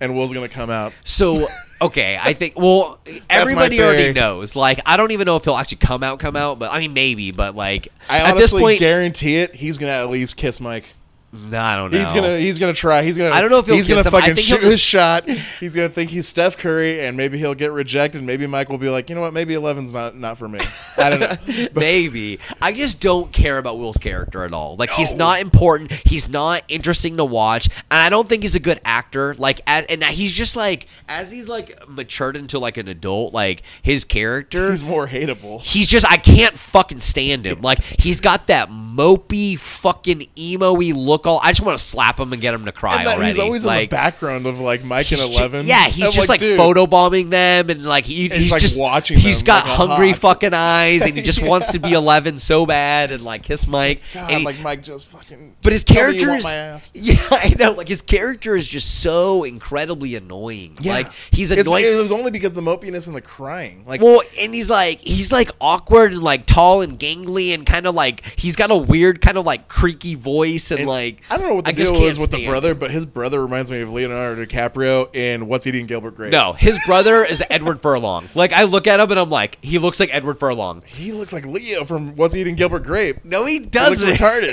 and 0.00 0.14
Will's 0.14 0.32
going 0.32 0.48
to 0.48 0.54
come 0.54 0.70
out 0.70 0.92
So 1.04 1.48
okay, 1.80 2.18
I 2.20 2.32
think 2.32 2.58
well 2.58 2.98
everybody 3.30 3.82
already 3.82 4.12
knows. 4.12 4.54
Like 4.54 4.80
I 4.86 4.96
don't 4.96 5.10
even 5.12 5.26
know 5.26 5.36
if 5.36 5.44
he'll 5.44 5.54
actually 5.54 5.78
come 5.78 6.02
out, 6.02 6.18
come 6.18 6.36
out, 6.36 6.58
but 6.58 6.72
I 6.72 6.78
mean 6.78 6.92
maybe, 6.92 7.32
but 7.32 7.54
like 7.54 7.88
I 8.08 8.18
at 8.18 8.34
this 8.34 8.52
honestly 8.52 8.62
point, 8.62 8.80
guarantee 8.80 9.36
it. 9.36 9.54
He's 9.54 9.78
gonna 9.78 9.92
at 9.92 10.10
least 10.10 10.36
kiss 10.36 10.60
Mike. 10.60 10.94
I 11.30 11.76
don't 11.76 11.92
know. 11.92 11.98
He's 11.98 12.10
gonna 12.10 12.38
he's 12.38 12.58
gonna 12.58 12.72
try. 12.72 13.02
He's 13.02 13.18
gonna. 13.18 13.34
I 13.34 13.42
don't 13.42 13.50
know 13.50 13.58
if 13.58 13.66
he'll 13.66 13.74
he's 13.74 13.86
gonna 13.86 14.02
him. 14.02 14.10
Fucking 14.10 14.36
shoot 14.36 14.62
his 14.62 14.80
shot. 14.80 15.28
He's 15.60 15.74
gonna 15.74 15.88
think 15.90 16.10
he's 16.10 16.26
Steph 16.26 16.56
Curry, 16.56 17.04
and 17.04 17.16
maybe 17.16 17.36
he'll 17.36 17.54
get 17.54 17.72
rejected. 17.72 18.22
Maybe 18.22 18.46
Mike 18.46 18.70
will 18.70 18.78
be 18.78 18.88
like, 18.88 19.10
you 19.10 19.14
know 19.14 19.20
what? 19.20 19.34
Maybe 19.34 19.54
11's 19.54 19.92
not 19.92 20.16
not 20.16 20.38
for 20.38 20.48
me. 20.48 20.60
I 20.96 21.10
don't 21.10 21.20
know. 21.20 21.36
But 21.68 21.74
Maybe. 21.74 22.38
I 22.62 22.72
just 22.72 23.00
don't 23.00 23.32
care 23.32 23.58
about 23.58 23.78
Will's 23.78 23.98
character 23.98 24.44
at 24.44 24.52
all. 24.52 24.76
Like 24.76 24.90
he's 24.90 25.14
not 25.14 25.40
important. 25.40 25.92
He's 25.92 26.28
not 26.30 26.62
interesting 26.68 27.18
to 27.18 27.24
watch, 27.24 27.68
and 27.90 28.00
I 28.00 28.08
don't 28.08 28.28
think 28.28 28.42
he's 28.42 28.54
a 28.54 28.60
good 28.60 28.80
actor. 28.84 29.34
Like 29.34 29.60
as, 29.66 29.84
and 29.86 30.02
he's 30.04 30.32
just 30.32 30.56
like 30.56 30.86
as 31.08 31.30
he's 31.30 31.48
like 31.48 31.86
matured 31.88 32.36
into 32.36 32.58
like 32.58 32.76
an 32.78 32.88
adult, 32.88 33.34
like 33.34 33.62
his 33.82 34.04
character 34.04 34.70
he's 34.70 34.84
more 34.84 35.08
hateable. 35.08 35.60
He's 35.60 35.88
just 35.88 36.06
I 36.10 36.16
can't 36.16 36.54
fucking 36.54 37.00
stand 37.00 37.44
him. 37.44 37.58
Like 37.68 37.82
he's 37.82 38.20
got 38.22 38.46
that 38.46 38.70
mopey 38.70 39.58
fucking 39.58 40.28
emo-y 40.38 40.92
look. 40.94 41.17
I 41.26 41.50
just 41.50 41.62
want 41.62 41.78
to 41.78 41.84
slap 41.84 42.18
him 42.20 42.32
and 42.32 42.40
get 42.42 42.54
him 42.54 42.64
to 42.64 42.72
cry 42.72 43.04
already. 43.04 43.26
he's 43.26 43.38
always 43.38 43.64
like, 43.64 43.84
in 43.84 43.88
the 43.90 43.96
background 43.96 44.46
of 44.46 44.60
like 44.60 44.84
Mike 44.84 45.10
and 45.12 45.20
he's 45.20 45.38
Eleven. 45.38 45.66
yeah, 45.66 45.86
he's 45.88 46.10
just 46.10 46.28
like, 46.28 46.40
dude, 46.40 46.58
photobombing 46.58 47.30
them 47.30 47.70
and 47.70 47.84
like 47.84 48.04
he, 48.06 48.28
he's, 48.28 48.50
like, 48.52 48.60
just 48.60 48.78
watching 48.78 49.18
He's 49.18 49.42
got 49.42 49.66
like 49.66 49.76
hungry 49.76 50.12
fucking 50.12 50.54
eyes 50.54 51.02
and 51.02 51.16
he 51.16 51.22
just 51.22 51.40
Yeah. 51.40 51.48
wants 51.48 51.72
to 51.72 51.78
be 51.78 51.92
Eleven 51.92 52.38
so 52.38 52.66
bad 52.66 53.10
and 53.10 53.22
like 53.24 53.42
kiss 53.42 53.66
Mike. 53.66 54.00
God, 54.14 54.30
and 54.30 54.40
he- 54.40 54.44
like 54.44 54.60
Mike 54.60 54.82
just 54.82 55.08
fucking. 55.08 55.56
but 55.62 55.72
his 55.72 55.84
tell 55.84 56.10
me 56.10 56.18
you 56.18 56.26
character 56.26 56.48
is 56.76 56.90
yeah, 56.94 57.16
I 57.30 57.54
know. 57.58 57.72
Like 57.72 57.88
his 57.88 58.02
character 58.02 58.54
is 58.56 58.68
just 58.68 59.00
so 59.00 59.44
incredibly 59.44 60.14
annoying. 60.14 60.76
Yeah. 60.80 60.92
Like 60.94 61.12
he's 61.30 61.50
It's- 61.50 61.66
annoying. 61.66 61.84
it 61.84 62.00
was 62.00 62.12
only 62.12 62.30
because 62.30 62.54
the 62.54 62.60
mopiness 62.62 63.06
and 63.06 63.16
the 63.16 63.20
crying. 63.22 63.84
Like 63.86 64.00
Well, 64.02 64.22
and 64.40 64.54
he's 64.54 64.70
like 64.70 65.00
he's 65.00 65.32
like 65.32 65.50
awkward 65.60 66.12
and 66.12 66.22
like 66.22 66.46
tall 66.46 66.82
and 66.82 66.98
gangly 66.98 67.54
and 67.54 67.64
kind 67.66 67.86
of 67.86 67.94
like 67.94 68.24
he's 68.38 68.56
got 68.56 68.70
a 68.70 68.76
weird 68.76 69.20
kind 69.20 69.36
of 69.38 69.46
like 69.46 69.68
creaky 69.68 70.14
voice 70.14 70.70
and, 70.70 70.80
And 70.80 70.88
like 70.88 71.07
I 71.30 71.36
don't 71.36 71.48
know 71.48 71.54
what 71.56 71.64
the 71.64 71.72
just 71.72 71.92
deal 71.92 72.02
is 72.04 72.18
with 72.18 72.30
the 72.30 72.46
brother, 72.46 72.72
him. 72.72 72.78
but 72.78 72.90
his 72.90 73.06
brother 73.06 73.40
reminds 73.42 73.70
me 73.70 73.80
of 73.80 73.90
Leonardo 73.92 74.44
DiCaprio 74.44 75.14
in 75.14 75.46
What's 75.48 75.66
Eating 75.66 75.86
Gilbert 75.86 76.14
Grape. 76.16 76.32
No, 76.32 76.52
his 76.52 76.78
brother 76.86 77.24
is 77.24 77.42
Edward 77.50 77.80
Furlong. 77.80 78.28
Like 78.34 78.52
I 78.52 78.64
look 78.64 78.86
at 78.86 79.00
him 79.00 79.10
and 79.10 79.18
I'm 79.20 79.30
like, 79.30 79.58
he 79.64 79.78
looks 79.78 80.00
like 80.00 80.10
Edward 80.12 80.38
Furlong. 80.38 80.82
he 80.86 81.12
looks 81.12 81.32
like 81.32 81.44
Leo 81.46 81.84
from 81.84 82.14
What's 82.16 82.34
Eating 82.36 82.54
Gilbert 82.54 82.84
Grape. 82.84 83.24
No, 83.24 83.44
he 83.46 83.54
He 83.54 83.60
doesn't. 83.60 84.08
retarded. 84.16 84.52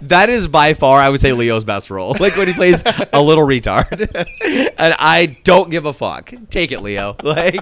that 0.08 0.28
is 0.28 0.48
by 0.48 0.74
far, 0.74 1.00
I 1.00 1.08
would 1.08 1.20
say, 1.20 1.32
Leo's 1.32 1.64
best 1.64 1.90
role. 1.90 2.16
Like 2.18 2.36
when 2.36 2.48
he 2.48 2.54
plays 2.54 2.82
a 3.12 3.20
little 3.22 3.44
retard, 3.46 3.90
and 4.78 4.94
I 4.98 5.36
don't 5.44 5.70
give 5.70 5.84
a 5.86 5.92
fuck. 5.92 6.32
Take 6.50 6.72
it, 6.72 6.80
Leo. 6.80 7.16
Like 7.22 7.56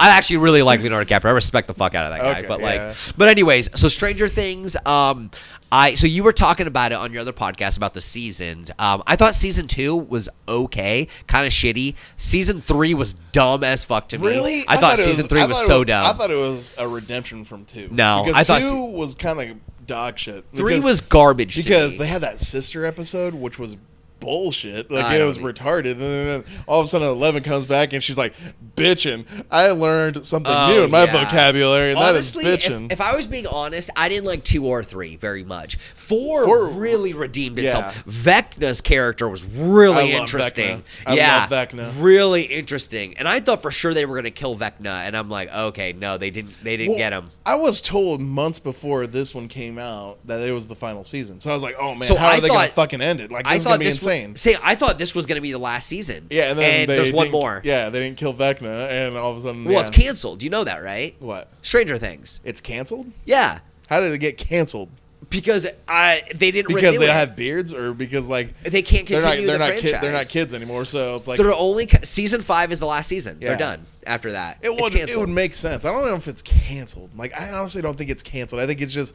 I 0.00 0.08
actually 0.10 0.38
really 0.38 0.62
like 0.62 0.80
Leonardo 0.80 1.08
DiCaprio. 1.08 1.26
I 1.26 1.30
respect 1.30 1.66
the 1.68 1.74
fuck 1.74 1.94
out 1.94 2.06
of 2.06 2.12
that 2.12 2.20
guy. 2.20 2.38
Okay, 2.40 2.48
but 2.48 2.60
yeah. 2.60 2.86
like, 2.88 2.96
but 3.16 3.28
anyways, 3.28 3.78
so 3.78 3.88
Stranger 3.88 4.28
Things. 4.28 4.76
Um, 4.86 5.30
I 5.74 5.94
so 5.94 6.06
you 6.06 6.22
were 6.22 6.32
talking 6.32 6.68
about 6.68 6.92
it 6.92 6.94
on 6.94 7.12
your 7.12 7.22
other 7.22 7.32
podcast 7.32 7.76
about 7.76 7.94
the 7.94 8.00
seasons. 8.00 8.70
Um, 8.78 9.02
I 9.08 9.16
thought 9.16 9.34
season 9.34 9.66
two 9.66 9.96
was 9.96 10.28
okay, 10.46 11.08
kind 11.26 11.46
of 11.48 11.52
shitty. 11.52 11.96
Season 12.16 12.60
three 12.60 12.94
was 12.94 13.14
dumb 13.32 13.64
as 13.64 13.84
fuck 13.84 14.08
to 14.10 14.18
me. 14.18 14.28
Really? 14.28 14.64
I, 14.68 14.76
thought 14.76 15.00
it 15.00 15.02
season 15.02 15.26
three 15.26 15.40
I 15.42 15.46
was 15.46 15.66
so 15.66 15.82
dumb. 15.82 16.06
I 16.06 16.12
thought 16.12 16.30
it 16.30 16.36
was 16.36 16.74
a 16.78 16.86
redemption 16.86 17.44
from 17.44 17.64
two. 17.64 17.88
No, 17.90 18.22
because 18.24 18.40
I 18.40 18.44
thought 18.44 18.62
two 18.62 18.84
was 18.84 19.14
kind 19.14 19.40
of 19.50 19.86
dog 19.86 20.16
shit. 20.16 20.44
three 20.54 20.74
Because- 20.74 20.84
was 20.84 21.00
garbage 21.00 21.56
because 21.56 21.96
they 21.96 22.06
had 22.06 22.22
that 22.22 22.38
sister 22.38 22.84
episode, 22.84 23.34
which 23.34 23.58
was 23.58 23.76
bullshit. 24.24 24.90
Like 24.90 25.04
I 25.04 25.20
it 25.20 25.24
was 25.24 25.38
retarded. 25.38 25.92
And 25.92 26.00
then 26.00 26.44
all 26.66 26.80
of 26.80 26.86
a 26.86 26.88
sudden, 26.88 27.06
Eleven 27.08 27.42
comes 27.42 27.66
back 27.66 27.92
and 27.92 28.02
she's 28.02 28.18
like, 28.18 28.34
"Bitching." 28.76 29.24
I 29.50 29.70
learned 29.70 30.24
something 30.24 30.52
Oh, 30.52 30.66
new 30.74 30.82
in 30.84 30.90
my 30.90 31.04
yeah. 31.04 31.24
vocabulary, 31.24 31.90
and 31.90 31.98
Honestly, 31.98 32.44
that 32.44 32.58
is 32.60 32.66
if, 32.66 32.72
bitching. 32.72 32.92
if 32.92 33.00
I 33.00 33.14
was 33.14 33.26
being 33.26 33.46
honest, 33.46 33.90
I 33.96 34.08
didn't 34.08 34.26
like 34.26 34.44
two 34.44 34.66
or 34.66 34.82
three 34.82 35.16
very 35.16 35.44
much. 35.44 35.76
Four, 35.94 36.44
Four- 36.44 36.66
really 36.68 37.12
redeemed 37.12 37.58
Yeah. 37.58 37.64
itself. 37.90 38.04
Vecna's 38.06 38.80
character 38.80 39.28
was 39.28 39.44
really 39.44 40.12
interesting. 40.12 40.82
Yeah, 41.10 41.46
love 41.48 41.50
Vecna. 41.70 41.92
really 41.98 42.42
interesting. 42.42 43.16
And 43.18 43.28
I 43.28 43.40
thought 43.40 43.62
for 43.62 43.70
sure 43.70 43.94
they 43.94 44.04
were 44.06 44.16
gonna 44.16 44.30
kill 44.30 44.56
Vecna, 44.56 45.06
and 45.06 45.16
I'm 45.16 45.28
like, 45.30 45.52
okay, 45.54 45.92
no, 45.92 46.18
they 46.18 46.30
didn't. 46.30 46.54
They 46.62 46.76
didn't 46.76 46.90
Well, 46.92 46.98
get 46.98 47.12
him. 47.12 47.30
I 47.46 47.56
was 47.56 47.80
told 47.80 48.20
months 48.20 48.58
before 48.58 49.06
this 49.06 49.34
one 49.34 49.48
came 49.48 49.78
out 49.78 50.18
that 50.26 50.40
it 50.40 50.52
was 50.52 50.66
the 50.68 50.74
final 50.74 51.04
season. 51.04 51.40
So 51.40 51.50
I 51.50 51.54
was 51.54 51.62
like, 51.62 51.76
"Oh 51.78 51.94
man, 51.94 52.04
So 52.08 52.14
how 52.16 52.28
I 52.28 52.38
are 52.38 52.40
they 52.40 52.48
gonna 52.48 52.68
fucking 52.68 53.00
end 53.00 53.20
it? 53.20 53.30
Like 53.30 53.44
this 53.44 53.52
I 53.52 53.56
is 53.56 53.64
thought 53.64 53.70
gonna 53.70 53.78
be 53.80 53.84
this 53.86 53.98
insane." 54.22 54.36
Say, 54.36 54.56
I 54.62 54.74
thought 54.74 54.98
this 54.98 55.14
was 55.14 55.26
gonna 55.26 55.40
be 55.40 55.52
the 55.52 55.58
last 55.58 55.86
season. 55.88 56.26
yeah, 56.30 56.50
and 56.50 56.58
then 56.58 56.86
they 56.88 56.96
there's 56.96 57.12
one 57.12 57.30
more. 57.30 57.60
Yeah, 57.64 57.90
they 57.90 58.00
didn't 58.00 58.16
kill 58.18 58.34
Vecna, 58.34 58.88
and 58.88 59.16
all 59.16 59.30
of 59.32 59.38
a 59.38 59.40
sudden, 59.40 59.64
Well, 59.64 59.74
yeah. 59.74 59.80
it's 59.80 59.90
canceled. 59.90 60.42
You 60.42 60.50
know 60.50 60.64
that, 60.64 60.82
right? 60.82 61.14
what? 61.20 61.48
Stranger 61.62 61.98
Things. 61.98 62.40
It's 62.44 62.60
canceled. 62.60 63.10
Yeah, 63.24 63.60
How 63.88 64.00
did 64.00 64.12
it 64.12 64.18
get 64.18 64.38
canceled? 64.38 64.88
because 65.30 65.66
I 65.88 66.22
they 66.34 66.50
didn't 66.50 66.72
Because 66.74 66.98
they 66.98 67.06
it. 67.08 67.12
have 67.12 67.34
beards, 67.34 67.72
or 67.72 67.92
because 67.94 68.28
like 68.28 68.60
They 68.62 68.82
can't 68.82 69.08
they're 69.08 69.20
not 69.22 69.28
continue 69.30 69.46
they're 69.48 69.58
the 69.58 69.68
not 69.70 69.78
kid, 69.80 69.96
they're 70.02 70.12
not 70.12 70.28
kids 70.28 70.52
anymore. 70.54 70.84
So 70.84 71.16
it's 71.16 71.26
like 71.26 71.38
They're 71.38 71.52
only 71.52 71.88
season 72.02 72.42
five 72.42 72.70
is 72.70 72.78
the 72.78 72.86
last 72.86 73.08
season. 73.08 73.38
Yeah. 73.40 73.48
They're 73.48 73.56
done 73.58 73.86
after 74.06 74.32
that. 74.32 74.58
it 74.60 74.68
would 74.70 74.94
it 74.94 75.18
would 75.18 75.30
make 75.30 75.54
sense. 75.54 75.84
I 75.86 75.90
don't 75.92 76.04
know 76.04 76.14
if 76.14 76.28
it's 76.28 76.42
canceled. 76.42 77.10
Like 77.16 77.32
I 77.40 77.50
honestly 77.52 77.80
don't 77.82 77.96
think 77.96 78.10
it's 78.10 78.22
canceled. 78.22 78.60
I 78.60 78.66
think 78.66 78.82
it's 78.82 78.92
just 78.92 79.14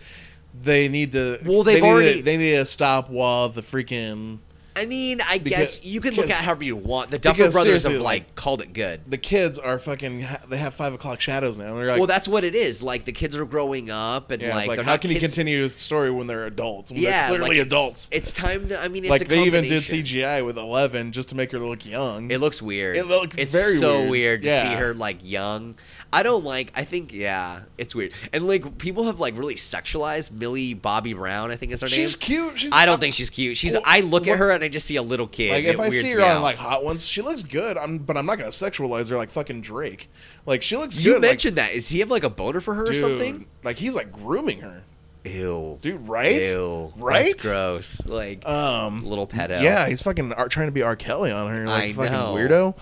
they 0.64 0.90
need 0.90 1.12
to. 1.12 1.38
Well, 1.46 1.62
they 1.64 1.76
they've 1.76 1.84
need 1.84 1.90
already- 1.90 2.18
to, 2.18 2.24
they 2.24 2.38
need 2.38 2.52
to 2.56 2.66
stop 2.66 3.10
while 3.12 3.50
the 3.50 3.62
freaking 3.62 4.40
I 4.80 4.86
mean, 4.86 5.22
I 5.22 5.38
Because- 5.38 5.78
guess 5.80 5.86
you 5.86 6.02
can 6.02 6.14
look 6.16 6.30
at 6.30 6.42
it 6.42 6.46
however 6.46 6.64
you 6.64 6.76
want. 6.76 7.12
The 7.12 7.20
Duffer 7.20 7.50
Brothers 7.52 7.84
have 7.84 7.94
like, 7.94 8.02
like- 8.24 8.36
called 8.36 8.62
it 8.62 8.74
good. 8.74 9.02
the 9.08 9.18
kids 9.18 9.60
are 9.60 9.78
fucking. 9.80 10.26
They 10.50 10.58
have 10.58 10.74
five 10.74 10.94
o'clock 10.94 11.22
shadows 11.22 11.58
now. 11.58 11.76
Like, 11.76 11.98
well, 11.98 12.08
that's 12.08 12.28
what 12.28 12.44
it 12.44 12.56
is. 12.56 12.82
Like 12.82 13.06
the 13.06 13.12
kids 13.12 13.36
are 13.36 13.46
growing 13.46 13.90
up, 13.92 14.32
and 14.32 14.42
yeah, 14.42 14.56
like, 14.56 14.68
like, 14.68 14.78
how 14.80 14.84
not 14.94 15.02
can 15.02 15.12
you 15.12 15.20
continue 15.20 15.66
a 15.66 15.70
story 15.70 16.10
when 16.12 16.28
they're 16.28 16.46
adults? 16.46 16.92
When 16.92 17.02
Yeah, 17.02 17.30
they're 17.30 17.40
clearly 17.40 17.60
it's, 17.60 17.72
adults. 17.74 18.10
It's 18.12 18.32
time 18.32 18.70
to. 18.70 18.80
I 18.82 18.88
mean, 18.88 19.04
it's 19.04 19.12
like 19.12 19.28
they 19.28 19.44
even 19.44 19.64
did. 19.66 19.84
CGI 19.84 20.46
with 20.46 20.58
Eleven 20.58 21.12
just 21.12 21.30
to 21.30 21.36
make 21.36 21.52
her 21.52 21.60
look 21.60 21.86
young. 21.86 22.32
It 22.32 22.40
looks 22.40 22.62
weird. 22.62 22.98
It 22.98 23.08
looks 23.08 23.36
it's 23.38 23.54
very 23.54 23.76
so 23.76 24.00
weird. 24.00 24.10
weird, 24.10 24.42
to 24.44 24.48
Yeah. 24.48 24.62
see 24.74 24.76
her 24.80 24.94
like 24.94 25.18
young. 25.24 25.76
I 26.12 26.24
don't 26.24 26.44
like. 26.44 26.72
I 26.76 26.84
think 26.86 27.14
yeah, 27.14 27.62
it's 27.78 27.94
weird. 27.94 28.14
And 28.34 28.48
like 28.48 28.78
people 28.80 29.04
have 29.06 29.20
like 29.20 29.38
really 29.38 29.56
sexualized 29.56 30.32
Millie 30.32 30.74
Bobby 30.74 31.14
Brown. 31.14 31.52
I 31.52 31.56
think 31.56 31.72
is 31.72 31.82
her 31.82 31.88
She's 31.88 31.98
name. 31.98 32.06
She's 32.08 32.16
cute. 32.16 32.60
She's 32.60 32.72
I 32.72 32.86
don't 32.86 32.94
I'm- 32.94 33.00
think 33.00 33.14
she's 33.14 33.30
cute. 33.30 33.58
She's. 33.58 33.74
Well, 33.74 33.84
I 33.86 34.00
look 34.02 34.24
what- 34.24 34.30
at 34.34 34.38
her 34.40 34.52
and 34.52 34.64
I 34.64 34.70
just 34.70 34.88
see 34.88 34.96
a 34.96 35.04
little 35.04 35.28
kid. 35.28 35.52
Like 35.52 35.66
if 35.66 35.80
I 35.80 35.90
see 35.92 36.12
her 36.14 36.24
on 36.24 36.42
like 36.42 36.56
Hot 36.58 36.84
Ones, 36.84 37.06
she 37.06 37.22
looks 37.22 37.44
good. 37.44 37.78
I'm, 37.78 38.00
but 38.00 38.18
I'm 38.18 38.26
not 38.26 38.38
gonna 38.40 38.50
sexualize 38.50 39.10
her 39.12 39.18
like 39.18 39.30
fucking 39.30 39.62
Drake. 39.62 40.10
Like 40.48 40.64
she 40.64 40.78
looks 40.78 40.98
you 40.98 41.14
good. 41.14 41.22
like, 41.22 41.30
mentioned 41.32 41.58
that. 41.58 41.74
Is 41.74 41.90
he 41.90 42.00
have 42.00 42.10
like 42.10 42.24
a 42.24 42.30
boner 42.30 42.60
for 42.62 42.74
her 42.74 42.90
or 42.90 42.94
something? 42.94 43.46
Like 43.64 43.78
he's 43.78 43.94
like 43.94 44.12
grooming 44.12 44.62
her, 44.62 44.84
Ew. 45.26 45.78
dude. 45.82 46.08
Right? 46.08 46.42
Ew. 46.42 46.92
Right? 46.98 47.26
That's 47.34 47.44
gross. 47.44 48.06
Like 48.08 48.48
Um. 48.48 49.06
little 49.06 49.28
pedo. 49.28 49.62
Yeah, 49.62 49.88
he's 49.88 50.02
fucking 50.02 50.34
trying 50.50 50.68
to 50.70 50.72
be 50.72 50.82
R. 50.82 50.96
Kelly 50.96 51.32
on 51.32 51.52
her. 51.52 51.68
Like 51.68 51.84
I 51.84 51.94
fucking 51.94 52.12
know. 52.14 52.34
weirdo. 52.34 52.76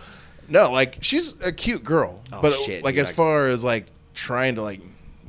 No, 0.50 0.72
like 0.72 0.98
she's 1.02 1.36
a 1.42 1.52
cute 1.52 1.84
girl, 1.84 2.20
Oh, 2.32 2.42
but 2.42 2.54
shit, 2.54 2.84
like 2.84 2.96
dude, 2.96 3.04
as 3.04 3.10
I- 3.10 3.14
far 3.14 3.48
as 3.48 3.64
like 3.64 3.88
trying 4.14 4.56
to 4.56 4.62
like 4.62 4.82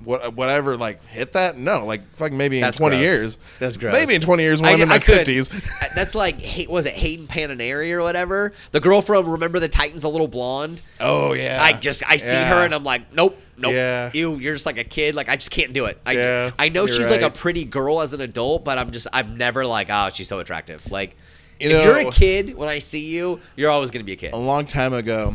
what 0.04 0.32
whatever 0.34 0.76
like 0.76 1.04
hit 1.06 1.32
that, 1.32 1.58
no, 1.58 1.84
like 1.84 2.00
fucking 2.16 2.36
maybe 2.38 2.56
in 2.58 2.62
That's 2.62 2.78
twenty 2.78 2.96
gross. 2.98 3.08
years. 3.10 3.38
That's 3.58 3.76
gross. 3.76 3.92
Maybe 3.92 4.14
in 4.14 4.20
twenty 4.20 4.44
years 4.44 4.60
when 4.60 4.68
I- 4.68 4.72
I, 4.72 4.74
am 4.74 4.82
in 4.82 4.88
my 4.88 5.00
fifties. 5.00 5.50
Uh, 5.52 5.58
That's 5.94 6.14
like 6.14 6.40
Hay- 6.40 6.66
was 6.68 6.86
it 6.86 6.94
Hayden 6.94 7.26
Panettiere 7.26 7.90
or 7.94 8.02
whatever? 8.02 8.52
The 8.70 8.80
girl 8.80 9.02
from 9.02 9.28
Remember 9.28 9.58
the 9.58 9.68
Titans, 9.68 10.04
a 10.04 10.08
little 10.08 10.28
blonde. 10.28 10.82
Oh 11.00 11.32
yeah. 11.32 11.58
I 11.60 11.72
just 11.72 12.02
I 12.08 12.16
see 12.16 12.30
Yeah. 12.30 12.48
her 12.58 12.64
and 12.64 12.72
I'm 12.74 12.84
like, 12.84 13.12
nope, 13.12 13.36
nope. 13.58 13.72
Yeah. 13.72 14.10
Ew, 14.14 14.36
you're 14.36 14.54
just 14.54 14.66
like 14.66 14.78
a 14.78 14.84
kid. 14.84 15.14
Like 15.16 15.28
I 15.28 15.34
just 15.34 15.50
can't 15.50 15.72
do 15.72 15.86
it. 15.86 16.00
I, 16.06 16.12
Yeah, 16.12 16.50
I 16.58 16.68
know 16.68 16.86
she's 16.86 17.08
like 17.08 17.22
a 17.22 17.30
pretty 17.30 17.64
girl 17.64 18.00
as 18.00 18.12
an 18.12 18.20
adult, 18.20 18.64
but 18.64 18.78
I'm 18.78 18.92
just 18.92 19.08
I'm 19.12 19.36
never 19.36 19.66
like, 19.66 19.88
oh, 19.90 20.10
she's 20.14 20.28
so 20.28 20.38
attractive. 20.38 20.90
Like 20.92 21.16
You 21.60 21.70
if 21.70 21.84
you're 21.84 22.08
a 22.08 22.12
kid, 22.12 22.54
when 22.54 22.68
I 22.68 22.78
see 22.78 23.06
you, 23.06 23.40
you're 23.56 23.70
always 23.70 23.90
gonna 23.90 24.04
be 24.04 24.12
a 24.12 24.16
kid. 24.16 24.32
a 24.32 24.36
long 24.36 24.66
time 24.66 24.92
ago, 24.92 25.34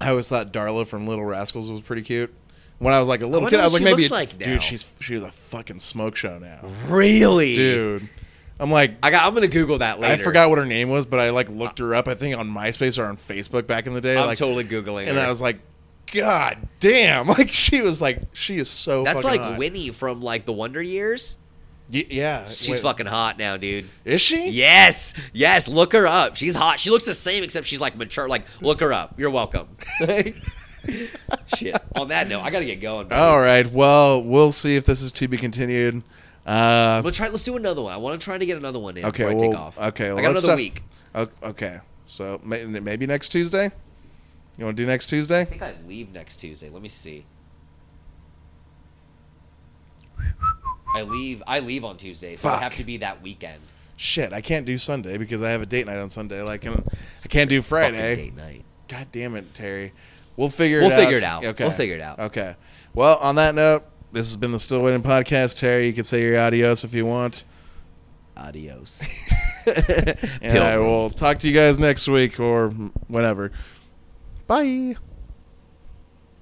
I 0.00 0.10
always 0.10 0.28
thought 0.28 0.52
Darla 0.52 0.86
from 0.86 1.06
Little 1.06 1.24
Rascals 1.24 1.70
was 1.70 1.80
pretty 1.80 2.02
cute. 2.02 2.32
When 2.78 2.92
I 2.92 2.98
was 2.98 3.06
like 3.06 3.22
a 3.22 3.26
little 3.26 3.42
wonder 3.42 3.58
kid, 3.58 3.60
I 3.60 3.64
was 3.64 3.74
like, 3.74 3.82
maybe, 3.82 4.08
like 4.08 4.38
dude, 4.38 4.62
she's 4.62 4.90
she 4.98 5.14
was 5.14 5.22
a 5.22 5.30
fucking 5.30 5.78
smoke 5.78 6.16
show 6.16 6.38
now, 6.38 6.60
Really, 6.88 7.54
dude. 7.54 8.08
I'm 8.58 8.70
like, 8.70 8.94
I 9.02 9.10
got. 9.10 9.26
I'm 9.26 9.34
gonna 9.34 9.48
Google 9.48 9.78
that 9.78 9.98
later. 9.98 10.14
I 10.14 10.24
forgot 10.24 10.48
what 10.48 10.58
her 10.58 10.66
name 10.66 10.88
was, 10.88 11.04
but 11.04 11.18
I 11.18 11.30
like 11.30 11.48
looked 11.48 11.80
her 11.80 11.94
up. 11.94 12.06
I 12.06 12.14
think 12.14 12.36
on 12.38 12.48
MySpace 12.48 12.96
or 12.96 13.06
on 13.06 13.16
Facebook 13.16 13.66
back 13.66 13.86
in 13.88 13.94
the 13.94 14.00
day. 14.00 14.16
I'm 14.16 14.26
like, 14.26 14.38
totally 14.38 14.64
googling. 14.64 15.04
It. 15.04 15.08
And 15.08 15.18
her. 15.18 15.24
I 15.24 15.28
was 15.28 15.40
like, 15.40 15.58
God 16.12 16.58
damn! 16.78 17.26
Like 17.32 17.48
she 17.48 17.82
was 17.82 18.00
like, 18.00 18.22
she 18.32 18.58
is 18.58 18.68
so. 18.68 19.02
That's 19.02 19.24
like 19.24 19.40
hot. 19.40 19.58
Winnie 19.58 19.90
from 19.90 20.20
like 20.20 20.44
the 20.44 20.52
Wonder 20.52 20.82
Years. 20.82 21.38
Y- 21.92 22.06
yeah, 22.08 22.46
She's 22.48 22.70
Wait, 22.70 22.80
fucking 22.82 23.06
hot 23.06 23.38
now, 23.38 23.56
dude. 23.56 23.88
Is 24.04 24.20
she? 24.20 24.48
Yes, 24.48 25.14
yes. 25.32 25.68
Look 25.68 25.92
her 25.92 26.06
up. 26.06 26.36
She's 26.36 26.54
hot. 26.54 26.80
She 26.80 26.90
looks 26.90 27.04
the 27.04 27.12
same, 27.14 27.44
except 27.44 27.66
she's 27.66 27.80
like 27.80 27.96
mature. 27.96 28.28
Like, 28.28 28.46
look 28.62 28.80
her 28.80 28.92
up. 28.92 29.18
You're 29.18 29.30
welcome. 29.30 29.68
Shit. 31.56 31.76
On 31.96 32.08
that 32.08 32.28
note, 32.28 32.40
I 32.40 32.50
gotta 32.50 32.64
get 32.64 32.80
going. 32.80 33.08
buddy. 33.08 33.20
All 33.20 33.38
right. 33.38 33.70
Well, 33.70 34.24
we'll 34.24 34.52
see 34.52 34.76
if 34.76 34.86
this 34.86 35.02
is 35.02 35.12
to 35.12 35.28
be 35.28 35.36
continued. 35.36 36.02
Uh, 36.46 37.02
Let's 37.04 37.16
try. 37.18 37.28
Let's 37.28 37.44
do 37.44 37.56
another 37.56 37.82
one. 37.82 37.92
I 37.92 37.98
want 37.98 38.18
to 38.20 38.24
try 38.24 38.38
to 38.38 38.46
get 38.46 38.56
another 38.56 38.78
one 38.78 38.96
in 38.96 39.04
okay. 39.06 39.24
before 39.24 39.36
I 39.36 39.48
take 39.50 39.58
off. 39.58 39.78
okay. 39.78 40.08
Well, 40.08 40.18
I 40.18 40.22
got 40.22 40.30
another 40.30 40.40
stop- 40.40 40.56
week. 40.56 40.82
Okay. 41.42 41.78
So 42.06 42.40
maybe 42.44 43.06
next 43.06 43.28
Tuesday. 43.28 43.70
You 44.58 44.64
want 44.64 44.76
to 44.76 44.82
do 44.82 44.86
next 44.86 45.08
Tuesday? 45.08 45.40
I 45.40 45.44
think 45.44 45.62
I 45.62 45.74
leave 45.86 46.12
next 46.12 46.36
Tuesday. 46.38 46.68
Let 46.68 46.82
me 46.82 46.88
see. 46.88 47.24
I 50.94 51.02
leave. 51.02 51.42
I 51.46 51.60
leave 51.60 51.84
on 51.84 51.96
Tuesday, 51.96 52.36
so 52.36 52.48
Fuck. 52.48 52.60
have 52.60 52.76
to 52.76 52.84
be 52.84 52.98
that 52.98 53.22
weekend. 53.22 53.60
Shit, 53.96 54.32
I 54.32 54.40
can't 54.40 54.66
do 54.66 54.78
Sunday 54.78 55.16
because 55.16 55.42
I 55.42 55.50
have 55.50 55.62
a 55.62 55.66
date 55.66 55.86
night 55.86 55.98
on 55.98 56.10
Sunday. 56.10 56.42
Like, 56.42 56.66
I 56.66 56.76
can't 57.28 57.48
do 57.48 57.62
Friday. 57.62 58.16
date 58.16 58.36
night. 58.36 58.64
God 58.88 59.06
damn 59.12 59.36
it, 59.36 59.54
Terry. 59.54 59.92
We'll 60.36 60.50
figure 60.50 60.80
it 60.80 60.84
out. 60.84 60.88
We'll 60.88 60.92
out. 60.92 61.00
figure 61.00 61.16
it 61.18 61.24
out. 61.24 61.44
Okay. 61.44 61.64
We'll 61.64 61.72
figure 61.72 61.94
it 61.94 62.00
out. 62.00 62.18
Okay. 62.18 62.56
Well, 62.94 63.18
on 63.18 63.36
that 63.36 63.54
note, 63.54 63.84
this 64.12 64.26
has 64.26 64.36
been 64.36 64.52
the 64.52 64.60
Still 64.60 64.80
Waiting 64.80 65.02
podcast. 65.02 65.58
Terry, 65.58 65.86
you 65.86 65.92
can 65.92 66.04
say 66.04 66.22
your 66.22 66.38
adios 66.38 66.84
if 66.84 66.94
you 66.94 67.06
want. 67.06 67.44
Adios. 68.36 69.20
And 69.66 70.58
I 70.58 70.78
will 70.78 71.08
talk 71.08 71.38
to 71.40 71.48
you 71.48 71.54
guys 71.54 71.78
next 71.78 72.08
week 72.08 72.40
or 72.40 72.70
whenever. 73.06 73.52
Bye. 74.48 74.96